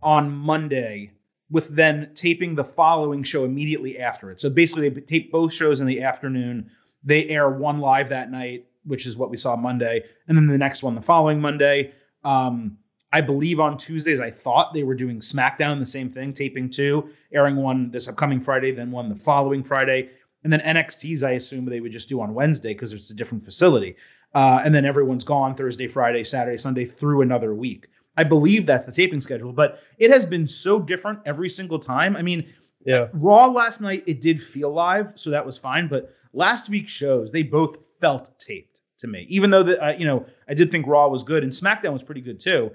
on 0.03 0.31
Monday 0.33 1.13
with 1.53 1.69
then 1.69 2.11
taping 2.15 2.55
the 2.55 2.65
following 2.65 3.23
show 3.23 3.45
immediately 3.45 3.99
after 3.99 4.31
it. 4.31 4.41
So 4.41 4.49
basically, 4.49 4.89
they 4.89 5.01
tape 5.03 5.31
both 5.31 5.53
shows 5.53 5.81
in 5.81 5.87
the 5.87 6.03
afternoon. 6.03 6.71
They 7.05 7.29
air 7.29 7.51
one 7.51 7.79
live 7.79 8.09
that 8.09 8.31
night, 8.31 8.67
which 8.85 9.07
is 9.07 9.19
what 9.19 9.31
we 9.31 9.37
saw 9.37 9.55
Monday, 9.55 10.03
and 10.27 10.37
then 10.37 10.47
the 10.47 10.59
next 10.59 10.83
one 10.83 10.95
the 10.95 11.03
following 11.03 11.41
Monday. 11.41 11.93
Um, 12.25 12.79
I 13.13 13.21
believe 13.21 13.61
on 13.61 13.77
Tuesdays, 13.77 14.21
I 14.21 14.31
thought 14.31 14.73
they 14.73 14.85
were 14.85 14.95
doing 14.95 15.21
SmackDown, 15.21 15.79
the 15.79 15.85
same 15.85 16.11
thing, 16.11 16.33
taping 16.33 16.71
two, 16.71 17.11
airing 17.35 17.57
one 17.57 17.91
this 17.91 18.09
upcoming 18.09 18.41
Friday, 18.41 18.71
then 18.73 18.91
one 18.91 19.11
the 19.11 19.15
following 19.15 19.63
Friday. 19.63 20.09
And 20.45 20.53
then 20.53 20.61
NXTs, 20.61 21.23
I 21.23 21.33
assume 21.33 21.67
they 21.67 21.81
would 21.81 21.93
just 21.93 22.09
do 22.09 22.23
on 22.23 22.33
Wednesday 22.33 22.73
because 22.73 22.95
it's 22.95 23.11
a 23.11 23.15
different 23.15 23.45
facility. 23.45 23.97
Uh, 24.35 24.63
and 24.65 24.75
then 24.75 24.87
everyone's 24.87 25.25
gone 25.25 25.55
Thursday, 25.55 25.87
Friday, 25.87 26.25
Saturday, 26.25 26.57
Sunday 26.57 26.87
through 26.87 27.21
another 27.21 27.55
week. 27.55 27.89
I 28.17 28.25
believe 28.25 28.67
that's 28.67 28.85
the 28.85 28.93
taping 28.93 29.21
schedule, 29.21 29.53
but 29.53 29.81
it 29.99 30.11
has 30.11 30.27
been 30.27 30.47
so 30.47 30.79
different 30.79 31.21
every 31.25 31.49
single 31.49 31.79
time. 31.79 32.17
I 32.17 32.23
mean, 32.23 32.53
yeah. 32.85 33.09
Raw 33.15 33.47
last 33.47 33.81
night 33.81 34.05
it 34.07 34.21
did 34.21 34.43
feel 34.43 34.73
live, 34.73 35.13
so 35.17 35.31
that 35.31 35.45
was 35.45 35.57
fine. 35.57 35.89
But 35.89 36.15
last 36.33 36.69
week's 36.69 36.93
shows 36.93 37.33
they 37.33 37.43
both 37.43 37.79
felt 38.01 38.39
taped 38.39 38.83
to 38.99 39.07
me, 39.07 39.27
even 39.29 39.51
though 39.51 39.63
that 39.63 39.85
uh, 39.85 39.93
you 39.97 40.05
know 40.05 40.27
I 40.49 40.55
did 40.55 40.71
think 40.71 40.87
Raw 40.87 41.09
was 41.09 41.23
good 41.23 41.43
and 41.43 41.53
SmackDown 41.53 41.93
was 41.93 42.03
pretty 42.03 42.21
good 42.21 42.41
too. 42.41 42.71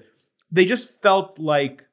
They 0.50 0.64
just 0.64 1.00
felt 1.02 1.38
like 1.38 1.84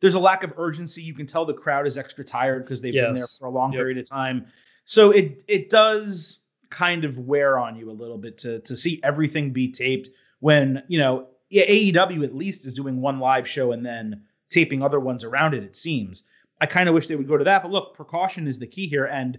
there's 0.00 0.14
a 0.14 0.20
lack 0.20 0.44
of 0.44 0.52
urgency. 0.56 1.02
You 1.02 1.14
can 1.14 1.26
tell 1.26 1.44
the 1.44 1.54
crowd 1.54 1.86
is 1.86 1.98
extra 1.98 2.24
tired 2.24 2.64
because 2.64 2.80
they've 2.80 2.94
yes. 2.94 3.06
been 3.06 3.14
there 3.14 3.26
for 3.38 3.46
a 3.46 3.50
long 3.50 3.72
yep. 3.72 3.80
period 3.80 3.98
of 3.98 4.08
time. 4.08 4.46
So 4.84 5.10
it 5.10 5.42
it 5.48 5.68
does 5.68 6.40
kind 6.70 7.04
of 7.04 7.18
wear 7.18 7.58
on 7.58 7.76
you 7.76 7.90
a 7.90 7.92
little 7.92 8.18
bit 8.18 8.38
to 8.38 8.60
to 8.60 8.76
see 8.76 9.00
everything 9.02 9.52
be 9.52 9.70
taped 9.70 10.10
when 10.40 10.82
you 10.88 10.98
know 10.98 11.28
yeah, 11.50 11.64
AEW 11.66 12.24
at 12.24 12.34
least 12.34 12.66
is 12.66 12.74
doing 12.74 13.00
one 13.00 13.18
live 13.18 13.46
show 13.46 13.72
and 13.72 13.84
then 13.84 14.22
taping 14.50 14.82
other 14.82 15.00
ones 15.00 15.24
around 15.24 15.54
it, 15.54 15.62
it 15.62 15.76
seems. 15.76 16.24
I 16.60 16.66
kind 16.66 16.88
of 16.88 16.94
wish 16.94 17.06
they 17.06 17.16
would 17.16 17.28
go 17.28 17.36
to 17.36 17.44
that. 17.44 17.62
But 17.62 17.70
look, 17.70 17.94
precaution 17.94 18.46
is 18.46 18.58
the 18.58 18.66
key 18.66 18.86
here. 18.86 19.06
And 19.06 19.38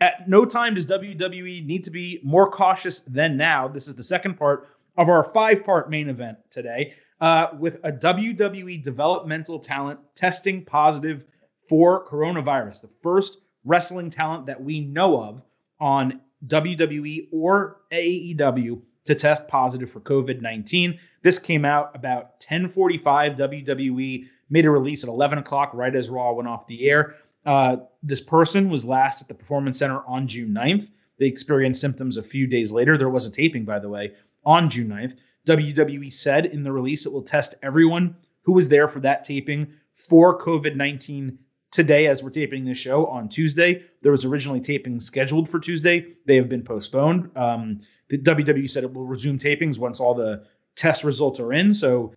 at 0.00 0.28
no 0.28 0.44
time 0.44 0.74
does 0.74 0.86
WWE 0.86 1.64
need 1.64 1.84
to 1.84 1.90
be 1.90 2.20
more 2.24 2.50
cautious 2.50 3.00
than 3.00 3.36
now. 3.36 3.68
This 3.68 3.86
is 3.86 3.94
the 3.94 4.02
second 4.02 4.34
part 4.34 4.68
of 4.96 5.08
our 5.08 5.22
five 5.22 5.64
part 5.64 5.90
main 5.90 6.08
event 6.08 6.38
today 6.50 6.94
uh, 7.20 7.48
with 7.58 7.78
a 7.84 7.92
WWE 7.92 8.82
developmental 8.82 9.58
talent 9.58 10.00
testing 10.14 10.64
positive 10.64 11.24
for 11.60 12.04
coronavirus. 12.06 12.82
The 12.82 12.90
first 13.02 13.40
wrestling 13.64 14.10
talent 14.10 14.46
that 14.46 14.62
we 14.62 14.80
know 14.80 15.22
of 15.22 15.42
on 15.80 16.20
WWE 16.46 17.28
or 17.32 17.82
AEW 17.92 18.80
to 19.06 19.14
test 19.14 19.48
positive 19.48 19.90
for 19.90 20.00
COVID 20.00 20.40
19. 20.42 20.98
This 21.22 21.38
came 21.38 21.64
out 21.64 21.90
about 21.94 22.34
1045 22.46 23.32
WWE, 23.32 24.26
made 24.50 24.64
a 24.64 24.70
release 24.70 25.02
at 25.02 25.08
11 25.08 25.38
o'clock 25.38 25.70
right 25.74 25.94
as 25.94 26.10
Raw 26.10 26.32
went 26.32 26.48
off 26.48 26.66
the 26.66 26.88
air. 26.88 27.16
Uh, 27.44 27.78
this 28.02 28.20
person 28.20 28.68
was 28.68 28.84
last 28.84 29.22
at 29.22 29.28
the 29.28 29.34
Performance 29.34 29.78
Center 29.78 30.02
on 30.06 30.26
June 30.26 30.50
9th. 30.50 30.90
They 31.18 31.26
experienced 31.26 31.80
symptoms 31.80 32.16
a 32.16 32.22
few 32.22 32.46
days 32.46 32.72
later. 32.72 32.98
There 32.98 33.08
was 33.08 33.26
a 33.26 33.30
taping, 33.30 33.64
by 33.64 33.78
the 33.78 33.88
way, 33.88 34.12
on 34.44 34.68
June 34.68 34.88
9th. 34.88 35.16
WWE 35.46 36.12
said 36.12 36.46
in 36.46 36.62
the 36.62 36.72
release 36.72 37.06
it 37.06 37.12
will 37.12 37.22
test 37.22 37.54
everyone 37.62 38.16
who 38.42 38.52
was 38.52 38.68
there 38.68 38.88
for 38.88 39.00
that 39.00 39.24
taping 39.24 39.72
for 39.94 40.38
COVID 40.38 40.76
19 40.76 41.38
today 41.76 42.06
as 42.06 42.24
we're 42.24 42.30
taping 42.30 42.64
this 42.64 42.78
show 42.78 43.06
on 43.06 43.28
Tuesday. 43.28 43.82
There 44.02 44.10
was 44.10 44.24
originally 44.24 44.60
taping 44.60 44.98
scheduled 44.98 45.48
for 45.48 45.60
Tuesday. 45.60 46.14
They 46.24 46.34
have 46.36 46.48
been 46.48 46.62
postponed. 46.62 47.30
Um, 47.36 47.80
the 48.08 48.18
WWE 48.18 48.68
said 48.68 48.82
it 48.82 48.92
will 48.92 49.04
resume 49.04 49.38
tapings 49.38 49.78
once 49.78 50.00
all 50.00 50.14
the 50.14 50.44
test 50.74 51.04
results 51.04 51.38
are 51.38 51.52
in. 51.52 51.74
So 51.74 52.14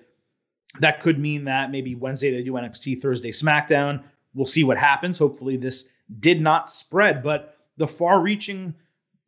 that 0.80 1.02
could 1.02 1.20
mean 1.20 1.44
that 1.44 1.72
maybe 1.72 1.94
Wednesday 1.94 2.32
they 2.32 2.42
do 2.42 2.54
NXT, 2.54 3.02
Thursday 3.02 3.32
SmackDown. 3.32 4.02
We'll 4.34 4.46
see 4.46 4.64
what 4.64 4.78
happens. 4.78 5.20
Hopefully 5.20 5.58
this 5.58 5.90
did 6.22 6.42
not 6.42 6.72
spread, 6.72 7.22
but 7.22 7.58
the 7.76 7.88
far-reaching, 7.88 8.74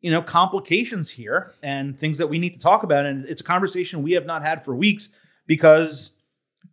you 0.00 0.10
know, 0.10 0.22
complications 0.22 1.10
here 1.10 1.52
and 1.62 1.98
things 1.98 2.16
that 2.16 2.26
we 2.26 2.38
need 2.38 2.54
to 2.54 2.58
talk 2.58 2.84
about 2.84 3.04
and 3.04 3.26
it's 3.26 3.42
a 3.42 3.44
conversation 3.44 4.02
we 4.02 4.12
have 4.12 4.24
not 4.26 4.42
had 4.42 4.64
for 4.64 4.74
weeks 4.74 5.10
because 5.46 6.16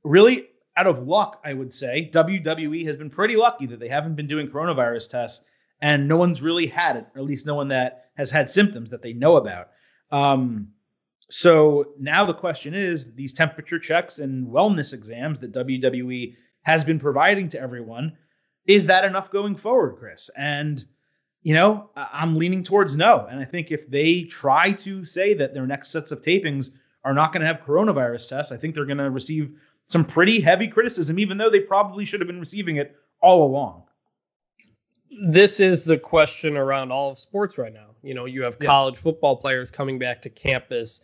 really 0.05 0.47
out 0.79 0.87
of 0.87 1.05
luck, 1.05 1.41
I 1.43 1.53
would 1.53 1.73
say, 1.73 2.09
WWE 2.13 2.85
has 2.85 2.95
been 2.95 3.09
pretty 3.09 3.35
lucky 3.35 3.65
that 3.65 3.81
they 3.81 3.89
haven't 3.89 4.15
been 4.15 4.27
doing 4.27 4.47
coronavirus 4.47 5.11
tests 5.11 5.45
and 5.81 6.07
no 6.07 6.15
one's 6.15 6.41
really 6.41 6.67
had 6.67 6.95
it, 6.95 7.05
or 7.13 7.19
at 7.19 7.25
least 7.25 7.45
no 7.45 7.55
one 7.55 7.67
that 7.67 8.05
has 8.15 8.31
had 8.31 8.49
symptoms 8.49 8.89
that 8.89 9.01
they 9.01 9.11
know 9.11 9.35
about. 9.35 9.69
Um, 10.09 10.69
so 11.29 11.93
now 11.99 12.23
the 12.23 12.33
question 12.33 12.73
is 12.73 13.13
these 13.13 13.33
temperature 13.33 13.77
checks 13.77 14.19
and 14.19 14.47
wellness 14.47 14.93
exams 14.93 15.39
that 15.39 15.53
WWE 15.53 16.35
has 16.61 16.85
been 16.85 16.99
providing 16.99 17.49
to 17.49 17.59
everyone, 17.59 18.17
is 18.65 18.85
that 18.87 19.03
enough 19.03 19.29
going 19.31 19.55
forward, 19.55 19.97
Chris? 19.97 20.29
And, 20.37 20.83
you 21.43 21.53
know, 21.53 21.89
I'm 21.95 22.37
leaning 22.37 22.63
towards 22.63 22.95
no. 22.95 23.27
And 23.29 23.39
I 23.39 23.45
think 23.45 23.69
if 23.69 23.89
they 23.89 24.23
try 24.23 24.71
to 24.73 25.03
say 25.03 25.33
that 25.33 25.53
their 25.53 25.67
next 25.67 25.91
sets 25.91 26.11
of 26.11 26.21
tapings 26.21 26.71
are 27.03 27.13
not 27.13 27.33
going 27.33 27.41
to 27.41 27.47
have 27.47 27.61
coronavirus 27.61 28.29
tests, 28.29 28.51
I 28.51 28.57
think 28.57 28.75
they're 28.75 28.85
going 28.85 28.97
to 28.97 29.09
receive 29.09 29.57
some 29.89 30.05
pretty 30.05 30.39
heavy 30.39 30.67
criticism, 30.67 31.17
even 31.19 31.37
though 31.37 31.49
they 31.49 31.59
probably 31.59 32.05
should 32.05 32.21
have 32.21 32.27
been 32.27 32.39
receiving 32.39 32.77
it 32.77 32.95
all 33.21 33.43
along. 33.45 33.83
this 35.23 35.59
is 35.59 35.83
the 35.83 35.97
question 35.97 36.55
around 36.55 36.91
all 36.91 37.09
of 37.09 37.17
sports 37.17 37.57
right 37.57 37.73
now. 37.73 37.87
You 38.03 38.13
know, 38.13 38.25
you 38.25 38.43
have 38.43 38.55
Yeah. 38.61 38.67
college 38.67 38.95
football 38.97 39.35
players 39.35 39.71
coming 39.71 39.97
back 39.97 40.21
to 40.21 40.29
campus, 40.29 41.01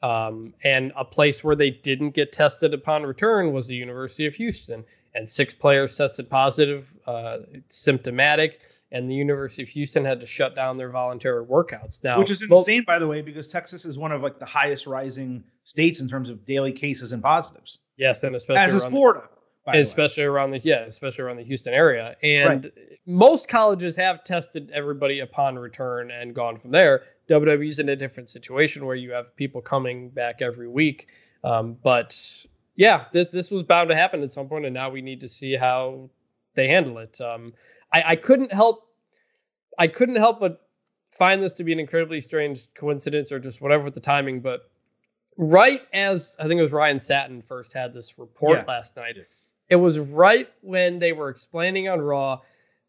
um, 0.00 0.54
and 0.62 0.92
a 0.96 1.04
place 1.04 1.42
where 1.42 1.56
they 1.56 1.70
didn't 1.70 2.10
get 2.10 2.32
tested 2.32 2.72
upon 2.72 3.02
return 3.02 3.52
was 3.52 3.66
the 3.66 3.74
University 3.74 4.26
of 4.26 4.34
Houston, 4.36 4.84
and 5.14 5.28
six 5.28 5.52
players 5.52 5.96
tested 5.96 6.30
positive, 6.30 6.86
uh, 7.06 7.38
symptomatic, 7.66 8.60
and 8.92 9.10
the 9.10 9.14
University 9.14 9.62
of 9.62 9.68
Houston 9.68 10.04
had 10.04 10.20
to 10.20 10.26
shut 10.26 10.54
down 10.54 10.76
their 10.76 10.90
voluntary 10.90 11.44
workouts. 11.44 12.02
Now, 12.02 12.18
Which 12.18 12.30
is 12.30 12.42
insane, 12.42 12.84
by 12.86 12.98
the 12.98 13.06
way, 13.06 13.22
because 13.22 13.48
Texas 13.48 13.84
is 13.84 13.98
one 13.98 14.12
of 14.12 14.22
like 14.22 14.38
the 14.38 14.46
highest 14.46 14.86
rising 14.86 15.44
states 15.64 16.00
in 16.00 16.08
terms 16.08 16.30
of 16.30 16.44
daily 16.46 16.72
cases 16.72 17.12
and 17.12 17.22
positives, 17.22 17.78
yes, 17.96 18.22
and 18.24 18.34
especially 18.34 18.64
as 18.64 18.74
is 18.74 18.86
Florida. 18.86 19.28
The 19.66 19.72
way. 19.72 19.80
especially 19.80 20.24
around 20.24 20.52
the 20.52 20.58
yeah, 20.60 20.80
especially 20.80 21.24
around 21.24 21.36
the 21.36 21.44
Houston 21.44 21.74
area. 21.74 22.16
And 22.22 22.72
most 23.06 23.48
colleges 23.48 23.96
have 23.96 24.24
tested 24.24 24.70
everybody 24.72 25.20
upon 25.20 25.58
return 25.58 26.10
and 26.10 26.34
gone 26.34 26.56
from 26.56 26.70
there. 26.70 27.02
WWE's 27.28 27.78
in 27.78 27.90
a 27.90 27.96
different 27.96 28.30
situation 28.30 28.86
where 28.86 28.96
you 28.96 29.12
have 29.12 29.34
people 29.36 29.60
coming 29.60 30.08
back 30.10 30.40
every 30.40 30.68
week. 30.68 31.08
Um, 31.44 31.76
but 31.82 32.46
yeah, 32.76 33.04
this 33.12 33.26
this 33.28 33.50
was 33.50 33.62
bound 33.62 33.90
to 33.90 33.96
happen 33.96 34.22
at 34.22 34.32
some 34.32 34.48
point, 34.48 34.64
and 34.64 34.74
now 34.74 34.90
we 34.90 35.02
need 35.02 35.20
to 35.20 35.28
see 35.28 35.54
how 35.54 36.08
they 36.54 36.68
handle 36.68 36.98
it. 36.98 37.20
Um, 37.20 37.52
I, 37.92 38.02
I 38.06 38.16
couldn't 38.16 38.52
help 38.52 38.84
I 39.78 39.86
couldn't 39.86 40.16
help 40.16 40.40
but 40.40 40.62
find 41.10 41.42
this 41.42 41.54
to 41.54 41.64
be 41.64 41.72
an 41.72 41.78
incredibly 41.78 42.20
strange 42.20 42.72
coincidence 42.74 43.32
or 43.32 43.38
just 43.38 43.60
whatever 43.60 43.84
with 43.84 43.94
the 43.94 44.00
timing, 44.00 44.40
but 44.40 44.70
right 45.36 45.80
as 45.92 46.36
I 46.38 46.46
think 46.48 46.58
it 46.58 46.62
was 46.62 46.72
Ryan 46.72 46.98
Satin 46.98 47.42
first 47.42 47.72
had 47.72 47.94
this 47.94 48.18
report 48.18 48.58
Yeah. 48.58 48.64
last 48.66 48.96
night, 48.96 49.16
it 49.68 49.76
was 49.76 49.98
right 50.10 50.48
when 50.62 50.98
they 50.98 51.12
were 51.12 51.28
explaining 51.28 51.88
on 51.88 52.00
Raw 52.00 52.40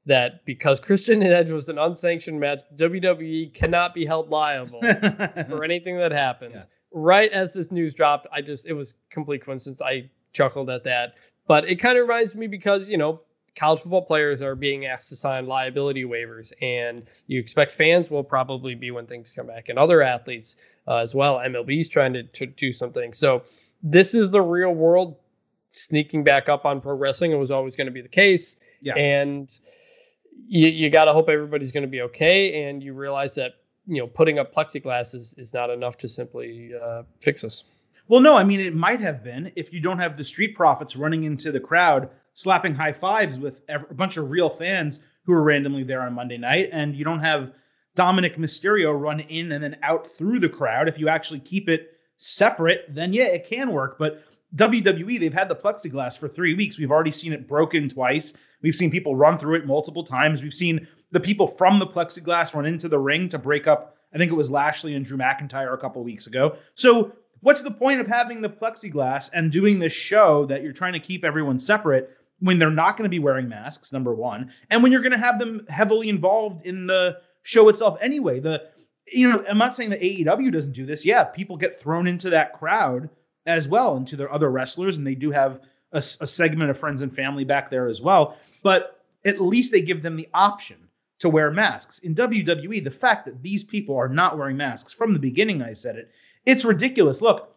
that 0.05 0.43
because 0.45 0.79
Christian 0.79 1.21
and 1.21 1.31
Edge 1.33 1.51
was 1.51 1.69
an 1.69 1.77
unsanctioned 1.77 2.39
match, 2.39 2.61
WWE 2.75 3.53
cannot 3.53 3.93
be 3.93 4.05
held 4.05 4.29
liable 4.29 4.81
for 5.49 5.63
anything 5.63 5.97
that 5.97 6.11
happens. 6.11 6.53
Yeah. 6.55 6.63
Right 6.91 7.31
as 7.31 7.53
this 7.53 7.71
news 7.71 7.93
dropped, 7.93 8.25
I 8.31 8.41
just 8.41 8.65
it 8.65 8.73
was 8.73 8.95
complete 9.11 9.45
coincidence. 9.45 9.81
I 9.81 10.09
chuckled 10.33 10.69
at 10.71 10.83
that. 10.85 11.13
But 11.47 11.67
it 11.69 11.75
kind 11.75 11.97
of 11.97 12.07
reminds 12.07 12.35
me 12.35 12.47
because, 12.47 12.89
you 12.89 12.97
know, 12.97 13.21
college 13.59 13.81
football 13.81 14.01
players 14.01 14.41
are 14.41 14.55
being 14.55 14.85
asked 14.85 15.09
to 15.09 15.17
sign 15.17 15.45
liability 15.45 16.05
waivers 16.05 16.53
and 16.61 17.03
you 17.27 17.37
expect 17.37 17.73
fans 17.73 18.09
will 18.09 18.23
probably 18.23 18.73
be 18.73 18.89
when 18.89 19.05
things 19.05 19.33
come 19.33 19.47
back 19.47 19.67
and 19.67 19.77
other 19.77 20.01
athletes 20.01 20.55
uh, 20.87 20.95
as 20.95 21.13
well. 21.13 21.39
MLB 21.39 21.81
is 21.81 21.89
trying 21.89 22.13
to, 22.13 22.23
to 22.23 22.45
do 22.45 22.71
something. 22.71 23.11
So 23.11 23.43
this 23.83 24.15
is 24.15 24.29
the 24.29 24.41
real 24.41 24.71
world 24.71 25.17
sneaking 25.67 26.23
back 26.23 26.47
up 26.47 26.65
on 26.65 26.79
pro 26.79 26.95
wrestling. 26.95 27.33
It 27.33 27.35
was 27.35 27.51
always 27.51 27.75
going 27.75 27.87
to 27.87 27.91
be 27.91 28.01
the 28.01 28.07
case. 28.07 28.55
Yeah. 28.81 28.95
And 28.95 29.51
you, 30.47 30.69
you 30.69 30.89
got 30.89 31.05
to 31.05 31.13
hope 31.13 31.27
everybody's 31.27 31.73
going 31.73 31.83
to 31.83 31.89
be 31.89 32.01
okay. 32.03 32.63
And 32.63 32.81
you 32.81 32.93
realize 32.93 33.35
that, 33.35 33.55
you 33.87 33.97
know, 33.97 34.07
putting 34.07 34.39
up 34.39 34.55
plexiglass 34.55 35.13
is, 35.13 35.35
is 35.37 35.53
not 35.53 35.69
enough 35.69 35.97
to 35.97 36.07
simply 36.07 36.71
uh, 36.81 37.03
fix 37.19 37.41
this. 37.41 37.65
Well, 38.07 38.21
no, 38.21 38.37
I 38.37 38.43
mean 38.45 38.61
it 38.61 38.73
might 38.73 39.01
have 39.01 39.21
been 39.21 39.51
if 39.57 39.73
you 39.73 39.81
don't 39.81 39.99
have 39.99 40.15
the 40.15 40.23
street 40.23 40.55
profits 40.55 40.95
running 40.95 41.25
into 41.25 41.51
the 41.51 41.59
crowd, 41.59 42.09
slapping 42.39 42.73
high 42.73 42.93
fives 42.93 43.37
with 43.37 43.63
a 43.67 43.79
bunch 43.93 44.15
of 44.15 44.31
real 44.31 44.49
fans 44.49 45.01
who 45.25 45.33
are 45.33 45.43
randomly 45.43 45.83
there 45.83 46.01
on 46.01 46.13
Monday 46.13 46.37
night, 46.37 46.69
and 46.71 46.95
you 46.95 47.03
don't 47.03 47.19
have 47.19 47.51
Dominic 47.95 48.37
Mysterio 48.37 48.97
run 48.97 49.19
in 49.19 49.51
and 49.51 49.61
then 49.61 49.75
out 49.83 50.07
through 50.07 50.39
the 50.39 50.47
crowd. 50.47 50.87
If 50.87 50.97
you 50.97 51.09
actually 51.09 51.41
keep 51.41 51.67
it 51.67 51.97
separate, 52.15 52.85
then 52.87 53.11
yeah, 53.11 53.25
it 53.25 53.45
can 53.45 53.73
work. 53.73 53.97
But 53.99 54.23
WWE, 54.55 55.19
they've 55.19 55.33
had 55.33 55.49
the 55.49 55.55
plexiglass 55.55 56.17
for 56.17 56.29
three 56.29 56.53
weeks. 56.53 56.79
We've 56.79 56.91
already 56.91 57.11
seen 57.11 57.33
it 57.33 57.45
broken 57.45 57.89
twice. 57.89 58.33
We've 58.61 58.73
seen 58.73 58.89
people 58.89 59.17
run 59.17 59.37
through 59.37 59.55
it 59.55 59.67
multiple 59.67 60.05
times. 60.05 60.41
We've 60.41 60.53
seen 60.53 60.87
the 61.11 61.19
people 61.19 61.45
from 61.45 61.77
the 61.77 61.87
plexiglass 61.87 62.55
run 62.55 62.65
into 62.65 62.87
the 62.87 62.99
ring 62.99 63.27
to 63.29 63.37
break 63.37 63.67
up. 63.67 63.97
I 64.13 64.17
think 64.17 64.31
it 64.31 64.35
was 64.35 64.49
Lashley 64.49 64.95
and 64.95 65.03
Drew 65.03 65.17
McIntyre 65.17 65.73
a 65.73 65.77
couple 65.77 66.01
weeks 66.05 66.25
ago. 66.25 66.55
So 66.73 67.11
what's 67.41 67.63
the 67.63 67.71
point 67.71 67.99
of 67.99 68.07
having 68.07 68.41
the 68.41 68.49
plexiglass 68.49 69.29
and 69.33 69.51
doing 69.51 69.79
this 69.79 69.93
show 69.93 70.45
that 70.45 70.63
you're 70.63 70.71
trying 70.71 70.93
to 70.93 70.99
keep 70.99 71.25
everyone 71.25 71.59
separate 71.59 72.15
when 72.39 72.59
they're 72.59 72.71
not 72.71 72.97
going 72.97 73.03
to 73.03 73.09
be 73.09 73.19
wearing 73.19 73.49
masks 73.49 73.91
number 73.91 74.13
one 74.13 74.51
and 74.69 74.81
when 74.81 74.91
you're 74.91 75.01
going 75.01 75.11
to 75.11 75.17
have 75.17 75.39
them 75.39 75.65
heavily 75.69 76.09
involved 76.09 76.65
in 76.65 76.87
the 76.87 77.17
show 77.41 77.69
itself 77.69 77.97
anyway. 78.01 78.39
The 78.39 78.69
you 79.11 79.29
know 79.29 79.43
i'm 79.49 79.57
not 79.57 79.73
saying 79.73 79.89
that 79.89 80.01
aew 80.01 80.51
doesn't 80.51 80.73
do 80.73 80.85
this. 80.85 81.05
Yeah 81.05 81.23
people 81.23 81.57
get 81.57 81.73
thrown 81.73 82.07
into 82.07 82.29
that 82.29 82.53
crowd 82.53 83.09
as 83.45 83.67
well 83.67 83.97
into 83.97 84.15
their 84.15 84.31
other 84.31 84.51
wrestlers 84.51 84.97
and 84.97 85.07
they 85.07 85.15
do 85.15 85.31
have 85.31 85.61
a 85.91 86.01
segment 86.01 86.69
of 86.69 86.77
friends 86.77 87.01
and 87.01 87.11
family 87.11 87.43
back 87.43 87.69
there 87.69 87.87
as 87.87 87.99
well. 87.99 88.37
But 88.61 89.03
at 89.25 89.41
least 89.41 89.71
they 89.71 89.81
give 89.81 90.03
them 90.03 90.17
the 90.17 90.29
option 90.35 90.77
to 91.17 91.29
wear 91.29 91.49
masks. 91.49 91.99
In 91.99 92.13
wwe 92.13 92.83
the 92.83 92.91
fact 92.91 93.25
that 93.25 93.41
these 93.41 93.63
people 93.63 93.97
are 93.97 94.07
not 94.07 94.37
wearing 94.37 94.55
masks 94.55 94.93
from 94.93 95.13
the 95.13 95.19
beginning 95.19 95.61
i 95.63 95.73
said 95.73 95.95
it 95.95 96.11
it's 96.45 96.65
ridiculous. 96.65 97.21
Look, 97.21 97.55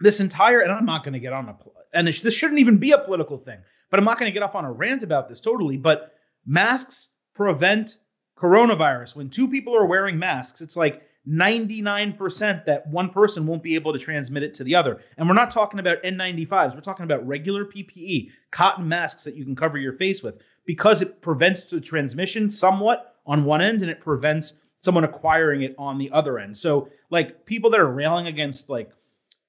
this 0.00 0.20
entire, 0.20 0.60
and 0.60 0.72
I'm 0.72 0.84
not 0.84 1.04
going 1.04 1.14
to 1.14 1.20
get 1.20 1.32
on 1.32 1.48
a, 1.48 1.56
and 1.92 2.06
this 2.06 2.34
shouldn't 2.34 2.60
even 2.60 2.78
be 2.78 2.92
a 2.92 2.98
political 2.98 3.38
thing, 3.38 3.58
but 3.90 3.98
I'm 3.98 4.04
not 4.04 4.18
going 4.18 4.30
to 4.30 4.34
get 4.34 4.42
off 4.42 4.54
on 4.54 4.64
a 4.64 4.72
rant 4.72 5.02
about 5.02 5.28
this 5.28 5.40
totally. 5.40 5.76
But 5.76 6.12
masks 6.46 7.10
prevent 7.34 7.98
coronavirus. 8.38 9.16
When 9.16 9.30
two 9.30 9.48
people 9.48 9.76
are 9.76 9.86
wearing 9.86 10.18
masks, 10.18 10.60
it's 10.60 10.76
like 10.76 11.02
99% 11.28 12.64
that 12.66 12.86
one 12.86 13.10
person 13.10 13.46
won't 13.46 13.62
be 13.62 13.74
able 13.74 13.92
to 13.92 13.98
transmit 13.98 14.42
it 14.42 14.54
to 14.54 14.64
the 14.64 14.74
other. 14.74 15.00
And 15.16 15.28
we're 15.28 15.34
not 15.34 15.50
talking 15.50 15.80
about 15.80 16.02
N95s, 16.02 16.74
we're 16.74 16.80
talking 16.80 17.04
about 17.04 17.26
regular 17.26 17.64
PPE, 17.64 18.30
cotton 18.52 18.88
masks 18.88 19.24
that 19.24 19.34
you 19.34 19.44
can 19.44 19.56
cover 19.56 19.78
your 19.78 19.92
face 19.92 20.22
with 20.22 20.40
because 20.66 21.02
it 21.02 21.20
prevents 21.20 21.64
the 21.64 21.80
transmission 21.80 22.50
somewhat 22.50 23.16
on 23.26 23.44
one 23.44 23.60
end 23.60 23.82
and 23.82 23.90
it 23.90 24.00
prevents 24.00 24.60
someone 24.82 25.04
acquiring 25.04 25.62
it 25.62 25.74
on 25.78 25.98
the 25.98 26.10
other 26.12 26.38
end. 26.38 26.56
So, 26.56 26.88
like 27.10 27.44
people 27.44 27.70
that 27.70 27.80
are 27.80 27.90
railing 27.90 28.28
against 28.28 28.70
like 28.70 28.90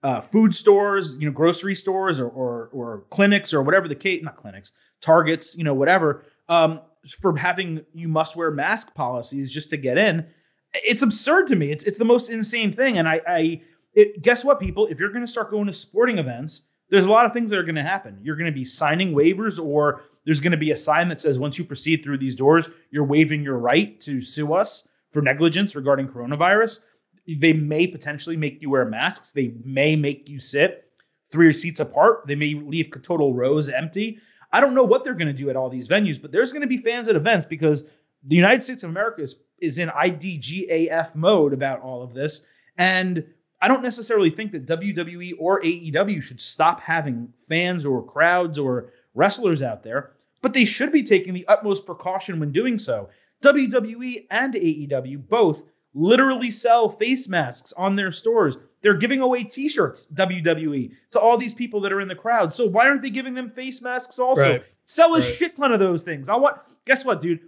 uh, 0.03 0.21
food 0.21 0.53
stores, 0.53 1.15
you 1.19 1.25
know, 1.25 1.31
grocery 1.31 1.75
stores 1.75 2.19
or, 2.19 2.27
or 2.27 2.69
or 2.71 3.03
clinics 3.10 3.53
or 3.53 3.62
whatever 3.62 3.88
the 3.88 3.95
case, 3.95 4.23
not 4.23 4.38
clinics, 4.38 4.73
targets, 5.01 5.57
you 5.57 5.63
know, 5.63 5.73
whatever, 5.73 6.23
um, 6.49 6.79
for 7.21 7.36
having 7.36 7.81
you 7.93 8.07
must 8.07 8.36
wear 8.36 8.51
mask 8.51 8.93
policies 8.93 9.51
just 9.51 9.69
to 9.71 9.77
get 9.77 9.97
in. 9.97 10.25
It's 10.73 11.01
absurd 11.01 11.47
to 11.47 11.55
me. 11.55 11.71
It's 11.71 11.86
it's 11.86 11.97
the 11.97 12.05
most 12.05 12.29
insane 12.29 12.71
thing. 12.71 12.97
And 12.97 13.07
I, 13.07 13.21
I 13.27 13.62
it, 13.93 14.21
guess 14.21 14.45
what, 14.45 14.60
people, 14.60 14.86
if 14.88 14.99
you're 14.99 15.12
going 15.12 15.25
to 15.25 15.31
start 15.31 15.49
going 15.49 15.65
to 15.65 15.73
sporting 15.73 16.19
events, 16.19 16.67
there's 16.89 17.05
a 17.05 17.10
lot 17.10 17.25
of 17.25 17.33
things 17.33 17.49
that 17.49 17.60
are 17.60 17.63
going 17.63 17.75
to 17.75 17.83
happen. 17.83 18.19
You're 18.21 18.36
going 18.36 18.51
to 18.51 18.55
be 18.55 18.65
signing 18.65 19.13
waivers, 19.13 19.63
or 19.63 20.03
there's 20.25 20.39
going 20.39 20.51
to 20.51 20.57
be 20.57 20.71
a 20.71 20.77
sign 20.77 21.10
that 21.10 21.19
says 21.21 21.39
once 21.39 21.57
you 21.57 21.65
proceed 21.65 22.03
through 22.03 22.19
these 22.19 22.36
doors, 22.36 22.69
you're 22.91 23.03
waiving 23.03 23.43
your 23.43 23.57
right 23.57 23.99
to 24.01 24.21
sue 24.21 24.53
us 24.53 24.88
for 25.12 25.21
negligence 25.21 25.75
regarding 25.75 26.07
coronavirus. 26.07 26.81
They 27.28 27.54
may 27.54 27.88
potentially 27.88 28.38
make 28.38 28.62
you 28.62 28.70
wear 28.70 28.86
masks. 28.86 29.32
They 29.32 29.54
may 29.63 29.96
make 29.96 30.30
you 30.30 30.40
sit 30.40 30.90
three 31.30 31.52
seats 31.54 31.80
apart. 31.80 32.26
They 32.26 32.36
may 32.36 32.54
leave 32.54 32.92
total 33.02 33.34
rows 33.34 33.70
empty. 33.70 34.20
I 34.52 34.62
don't 34.62 34.76
know 34.76 34.84
what 34.84 35.04
they're 35.04 35.13
going 35.13 35.28
to 35.28 35.34
do 35.34 35.50
at 35.50 35.56
all 35.56 35.70
these 35.70 35.90
venues, 35.90 36.22
but 36.22 36.32
there's 36.32 36.54
going 36.54 36.62
to 36.62 36.68
be 36.68 36.78
fans 36.78 37.10
at 37.10 37.16
events 37.16 37.46
because 37.46 37.90
the 38.24 38.36
United 38.36 38.63
States 38.63 38.84
of 38.84 38.90
America 38.90 39.22
is, 39.22 39.38
is 39.60 39.78
in 39.78 39.90
IDGAF 39.90 41.16
mode 41.16 41.54
about 41.54 41.82
all 41.82 42.02
of 42.02 42.13
this. 42.13 42.48
And 42.78 43.26
I 43.62 43.68
don't 43.68 43.84
necessarily 43.84 44.30
think 44.30 44.52
that 44.52 44.68
WWE 44.68 45.34
or 45.40 45.62
AEW 45.62 46.22
should 46.22 46.40
stop 46.40 46.80
having 46.80 47.34
fans 47.40 47.86
or 47.86 48.06
crowds 48.06 48.58
or 48.58 48.92
wrestlers 49.16 49.62
out 49.62 49.84
there, 49.84 50.12
but 50.42 50.54
they 50.54 50.66
should 50.66 50.92
be 50.92 51.04
taking 51.04 51.34
the 51.34 51.48
utmost 51.48 51.86
precaution 51.86 52.40
when 52.40 52.52
doing 52.52 52.78
so. 52.78 53.10
WWE 53.44 54.28
and 54.32 54.54
AEW 54.54 55.28
both 55.28 55.63
literally 55.97 56.51
sell 56.51 56.88
face 56.89 57.27
masks 57.27 57.73
on 57.75 57.95
their 57.95 58.12
stores. 58.12 58.57
They're 58.81 58.93
giving 58.93 59.21
away 59.21 59.43
t-shirts, 59.43 60.07
WWE, 60.13 60.91
to 61.12 61.19
all 61.19 61.38
these 61.38 61.53
people 61.55 61.81
that 61.81 61.91
are 61.91 61.99
in 62.01 62.07
the 62.07 62.15
crowd. 62.15 62.53
So 62.53 62.67
why 62.67 62.88
aren't 62.88 63.01
they 63.01 63.10
giving 63.10 63.33
them 63.33 63.49
face 63.49 63.81
masks 63.81 64.19
also? 64.19 64.41
Right. 64.43 64.63
Sell 64.86 65.13
a 65.15 65.19
Right. 65.19 65.23
shit 65.23 65.55
ton 65.57 65.71
of 65.71 65.79
those 65.79 66.03
things. 66.03 66.29
I 66.29 66.36
want 66.36 66.57
guess 66.86 67.03
what, 67.03 67.19
dude? 67.21 67.39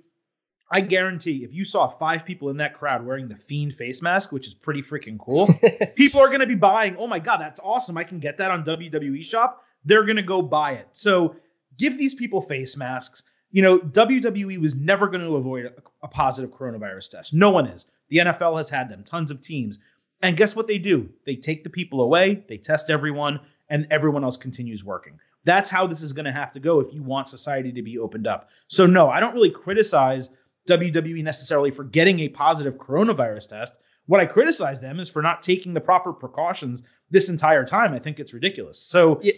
I 0.72 0.82
guarantee 0.82 1.44
if 1.44 1.54
you 1.54 1.66
saw 1.66 1.88
five 1.88 2.26
people 2.26 2.50
in 2.50 2.58
that 2.58 2.74
crowd 2.74 3.06
wearing 3.06 3.28
the 3.28 3.36
fiend 3.36 3.76
face 3.76 4.02
mask, 4.02 4.32
which 4.32 4.48
is 4.48 4.54
pretty 4.54 4.82
freaking 4.84 5.18
cool, 5.20 5.48
people 5.96 6.20
are 6.20 6.28
going 6.28 6.42
to 6.42 6.46
be 6.48 6.56
buying. 6.56 6.96
Oh 6.98 7.08
my 7.08 7.20
god, 7.20 7.38
that's 7.38 7.60
awesome! 7.64 7.98
I 7.98 8.04
can 8.04 8.20
get 8.20 8.38
that 8.38 8.52
on 8.52 8.64
WWE 8.66 9.24
Shop. 9.24 9.64
They're 9.86 10.04
going 10.04 10.18
to 10.18 10.22
go 10.24 10.42
buy 10.42 10.74
it. 10.74 10.88
So 10.94 11.36
give 11.78 11.98
these 11.98 12.14
people 12.16 12.42
face 12.42 12.76
masks. 12.78 13.24
You 13.52 13.64
know, 13.64 13.80
WWE 13.80 14.60
was 14.60 14.76
never 14.76 15.08
going 15.08 15.26
to 15.26 15.36
avoid 15.38 15.66
a, 15.66 15.74
a 16.04 16.08
positive 16.08 16.52
coronavirus 16.52 17.12
test. 17.12 17.34
No 17.34 17.50
one 17.50 17.66
is. 17.66 17.88
The 18.10 18.18
NFL 18.18 18.58
has 18.58 18.70
had 18.70 18.90
them, 18.90 19.04
tons 19.04 19.32
of 19.32 19.42
teams. 19.42 19.80
And 20.22 20.36
guess 20.36 20.56
what 20.56 20.68
they 20.68 20.78
do? 20.78 21.10
They 21.26 21.36
take 21.36 21.64
the 21.64 21.70
people 21.70 22.02
away, 22.02 22.44
they 22.48 22.58
test 22.58 22.90
everyone, 22.90 23.40
and 23.70 23.88
everyone 23.90 24.24
else 24.24 24.38
continues 24.38 24.84
working. 24.84 25.20
That's 25.46 25.70
how 25.70 25.88
this 25.88 26.02
is 26.02 26.12
going 26.12 26.26
to 26.26 26.32
have 26.32 26.52
to 26.54 26.60
go 26.60 26.80
if 26.82 26.94
you 26.94 27.02
want 27.02 27.30
society 27.30 27.72
to 27.72 27.82
be 27.82 27.98
opened 27.98 28.28
up. 28.28 28.50
So, 28.68 28.86
no, 28.86 29.10
I 29.10 29.20
don't 29.20 29.34
really 29.34 29.52
criticize 29.52 30.30
WWE 30.68 31.24
necessarily 31.24 31.72
for 31.72 31.84
getting 31.86 32.20
a 32.20 32.30
positive 32.30 32.76
coronavirus 32.76 33.50
test. 33.50 33.80
What 34.08 34.20
I 34.20 34.26
criticize 34.26 34.82
them 34.82 35.00
is 35.00 35.10
for 35.10 35.22
not 35.22 35.42
taking 35.42 35.74
the 35.74 35.80
proper 35.82 36.12
precautions 36.12 36.84
this 37.10 37.30
entire 37.30 37.64
time. 37.64 37.94
I 37.94 38.00
think 38.00 38.20
it's 38.20 38.34
ridiculous. 38.34 38.78
So, 38.80 39.20
Yeah. 39.24 39.34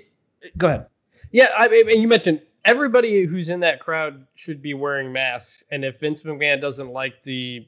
go 0.58 0.68
ahead. 0.68 0.88
Yeah, 1.32 1.50
I 1.56 1.68
mean, 1.68 1.90
and 1.90 2.02
you 2.02 2.08
mentioned 2.08 2.42
everybody 2.66 3.26
who's 3.26 3.50
in 3.50 3.60
that 3.60 3.80
crowd 3.80 4.26
should 4.34 4.62
be 4.62 4.74
wearing 4.74 5.12
masks. 5.12 5.64
And 5.72 5.86
if 5.86 6.00
Vince 6.00 6.24
McMahon 6.24 6.60
doesn't 6.60 6.90
like 6.90 7.22
the 7.24 7.68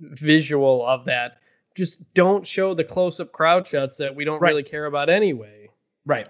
visual 0.00 0.84
of 0.86 1.04
that, 1.06 1.38
just 1.76 2.02
don't 2.14 2.46
show 2.46 2.74
the 2.74 2.84
close 2.84 3.20
up 3.20 3.32
crowd 3.32 3.66
shots 3.66 3.96
that 3.98 4.14
we 4.14 4.24
don't 4.24 4.40
Right. 4.40 4.50
really 4.50 4.62
care 4.62 4.86
about 4.86 5.08
anyway. 5.08 5.68
Right. 6.06 6.28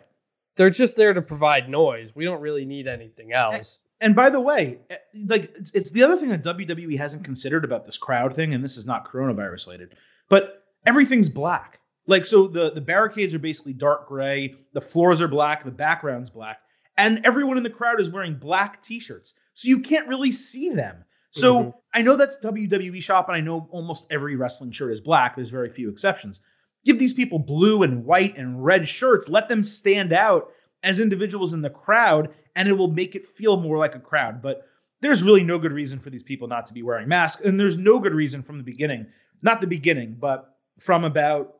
They're 0.56 0.70
just 0.70 0.96
there 0.96 1.14
to 1.14 1.22
provide 1.22 1.68
noise. 1.70 2.14
We 2.14 2.24
don't 2.24 2.40
really 2.42 2.66
need 2.66 2.86
anything 2.86 3.32
else. 3.32 3.86
And 4.00 4.14
by 4.14 4.28
the 4.30 4.40
way, 4.40 4.80
eh, 4.90 4.96
like 5.26 5.52
it's, 5.56 5.70
it's 5.72 5.90
the 5.92 6.02
other 6.02 6.16
thing 6.16 6.28
that 6.30 6.42
WWE 6.42 6.98
hasn't 6.98 7.24
considered 7.24 7.64
about 7.64 7.86
this 7.86 7.96
crowd 7.96 8.34
thing, 8.34 8.52
and 8.52 8.62
this 8.62 8.76
is 8.76 8.86
not 8.86 9.10
coronavirus 9.10 9.66
related, 9.68 9.94
but 10.28 10.64
everything's 10.84 11.28
black. 11.30 11.80
Like 12.06 12.26
so, 12.26 12.46
the 12.46 12.70
the 12.72 12.80
barricades 12.80 13.34
are 13.34 13.38
basically 13.38 13.72
dark 13.72 14.08
gray, 14.08 14.54
the 14.72 14.80
floors 14.80 15.22
are 15.22 15.28
black, 15.28 15.64
the 15.64 15.70
background's 15.70 16.28
black, 16.30 16.58
and 16.98 17.24
everyone 17.24 17.56
in 17.56 17.62
the 17.62 17.70
crowd 17.70 18.00
is 18.00 18.10
wearing 18.10 18.34
black 18.34 18.82
T-shirts, 18.82 19.34
so 19.54 19.68
you 19.68 19.80
can't 19.80 20.08
really 20.08 20.32
see 20.32 20.70
them. 20.70 21.04
So 21.30 21.62
Mhm. 21.62 21.74
I 21.94 22.02
know 22.02 22.16
that's 22.16 22.38
WWE 22.38 23.00
shop, 23.00 23.28
and 23.28 23.36
I 23.36 23.40
know 23.40 23.68
almost 23.70 24.06
every 24.10 24.36
wrestling 24.36 24.72
shirt 24.72 24.92
is 24.92 25.00
black. 25.00 25.34
There's 25.36 25.50
very 25.50 25.70
few 25.70 25.88
exceptions. 25.88 26.40
Give 26.84 26.98
these 26.98 27.14
people 27.14 27.38
blue 27.38 27.82
and 27.82 28.04
white 28.04 28.36
and 28.36 28.64
red 28.64 28.88
shirts. 28.88 29.28
Let 29.28 29.48
them 29.48 29.62
stand 29.62 30.12
out 30.12 30.50
as 30.82 30.98
individuals 30.98 31.52
in 31.52 31.62
the 31.62 31.70
crowd, 31.70 32.30
and 32.56 32.68
it 32.68 32.72
will 32.72 32.90
make 32.90 33.14
it 33.14 33.24
feel 33.24 33.60
more 33.60 33.76
like 33.76 33.94
a 33.94 34.00
crowd. 34.00 34.40
But 34.42 34.66
there's 35.02 35.22
really 35.22 35.44
no 35.44 35.58
good 35.58 35.72
reason 35.72 35.98
for 35.98 36.10
these 36.10 36.22
people 36.22 36.48
not 36.48 36.66
to 36.66 36.74
be 36.74 36.82
wearing 36.82 37.08
masks, 37.08 37.42
and 37.42 37.58
there's 37.60 37.78
no 37.78 37.98
good 37.98 38.14
reason 38.14 38.42
from 38.42 38.58
the 38.58 38.64
beginning, 38.64 39.06
not 39.42 39.60
the 39.60 39.66
beginning, 39.66 40.16
but 40.18 40.56
from 40.78 41.04
about 41.04 41.54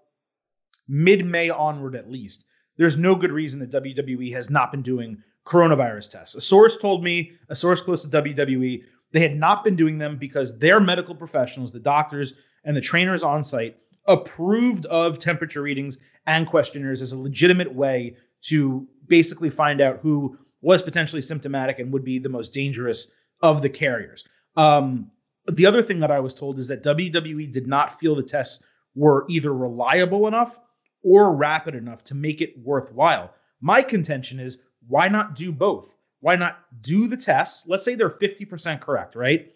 mid-May 0.88 1.50
onward 1.50 1.94
at 1.94 2.10
least. 2.10 2.46
There's 2.76 2.96
no 2.98 3.14
good 3.14 3.32
reason 3.32 3.60
that 3.60 3.70
WWE 3.70 4.32
has 4.32 4.50
not 4.50 4.72
been 4.72 4.82
doing 4.82 5.22
coronavirus 5.44 6.12
tests. 6.12 6.34
A 6.34 6.40
source 6.40 6.76
told 6.76 7.04
me, 7.04 7.32
a 7.48 7.54
source 7.54 7.80
close 7.80 8.02
to 8.02 8.08
WWE, 8.08 8.84
they 9.12 9.20
had 9.20 9.36
not 9.36 9.64
been 9.64 9.76
doing 9.76 9.98
them 9.98 10.16
because 10.16 10.58
their 10.58 10.80
medical 10.80 11.14
professionals, 11.14 11.72
the 11.72 11.80
doctors 11.80 12.34
and 12.64 12.76
the 12.76 12.80
trainers 12.80 13.22
on 13.24 13.42
site, 13.42 13.76
approved 14.06 14.86
of 14.86 15.18
temperature 15.18 15.62
readings 15.62 15.98
and 16.26 16.46
questionnaires 16.46 17.02
as 17.02 17.12
a 17.12 17.18
legitimate 17.18 17.74
way 17.74 18.16
to 18.42 18.86
basically 19.06 19.50
find 19.50 19.80
out 19.80 19.98
who 20.02 20.38
was 20.62 20.82
potentially 20.82 21.22
symptomatic 21.22 21.78
and 21.78 21.92
would 21.92 22.04
be 22.04 22.18
the 22.18 22.28
most 22.28 22.52
dangerous 22.52 23.10
of 23.42 23.62
the 23.62 23.68
carriers. 23.68 24.26
Um, 24.56 25.10
the 25.46 25.66
other 25.66 25.82
thing 25.82 26.00
that 26.00 26.10
I 26.10 26.20
was 26.20 26.34
told 26.34 26.58
is 26.58 26.68
that 26.68 26.84
WWE 26.84 27.52
did 27.52 27.66
not 27.66 27.98
feel 27.98 28.14
the 28.14 28.22
tests 28.22 28.64
were 28.94 29.26
either 29.28 29.54
reliable 29.54 30.26
enough 30.26 30.58
or 31.02 31.34
rapid 31.34 31.74
enough 31.74 32.04
to 32.04 32.14
make 32.14 32.40
it 32.40 32.54
worthwhile. 32.62 33.32
My 33.60 33.82
contention 33.82 34.38
is 34.38 34.58
why 34.86 35.08
not 35.08 35.34
do 35.34 35.52
both? 35.52 35.94
Why 36.20 36.36
not 36.36 36.58
do 36.82 37.08
the 37.08 37.16
tests? 37.16 37.66
Let's 37.66 37.84
say 37.84 37.94
they're 37.94 38.10
50% 38.10 38.80
correct, 38.80 39.16
right? 39.16 39.52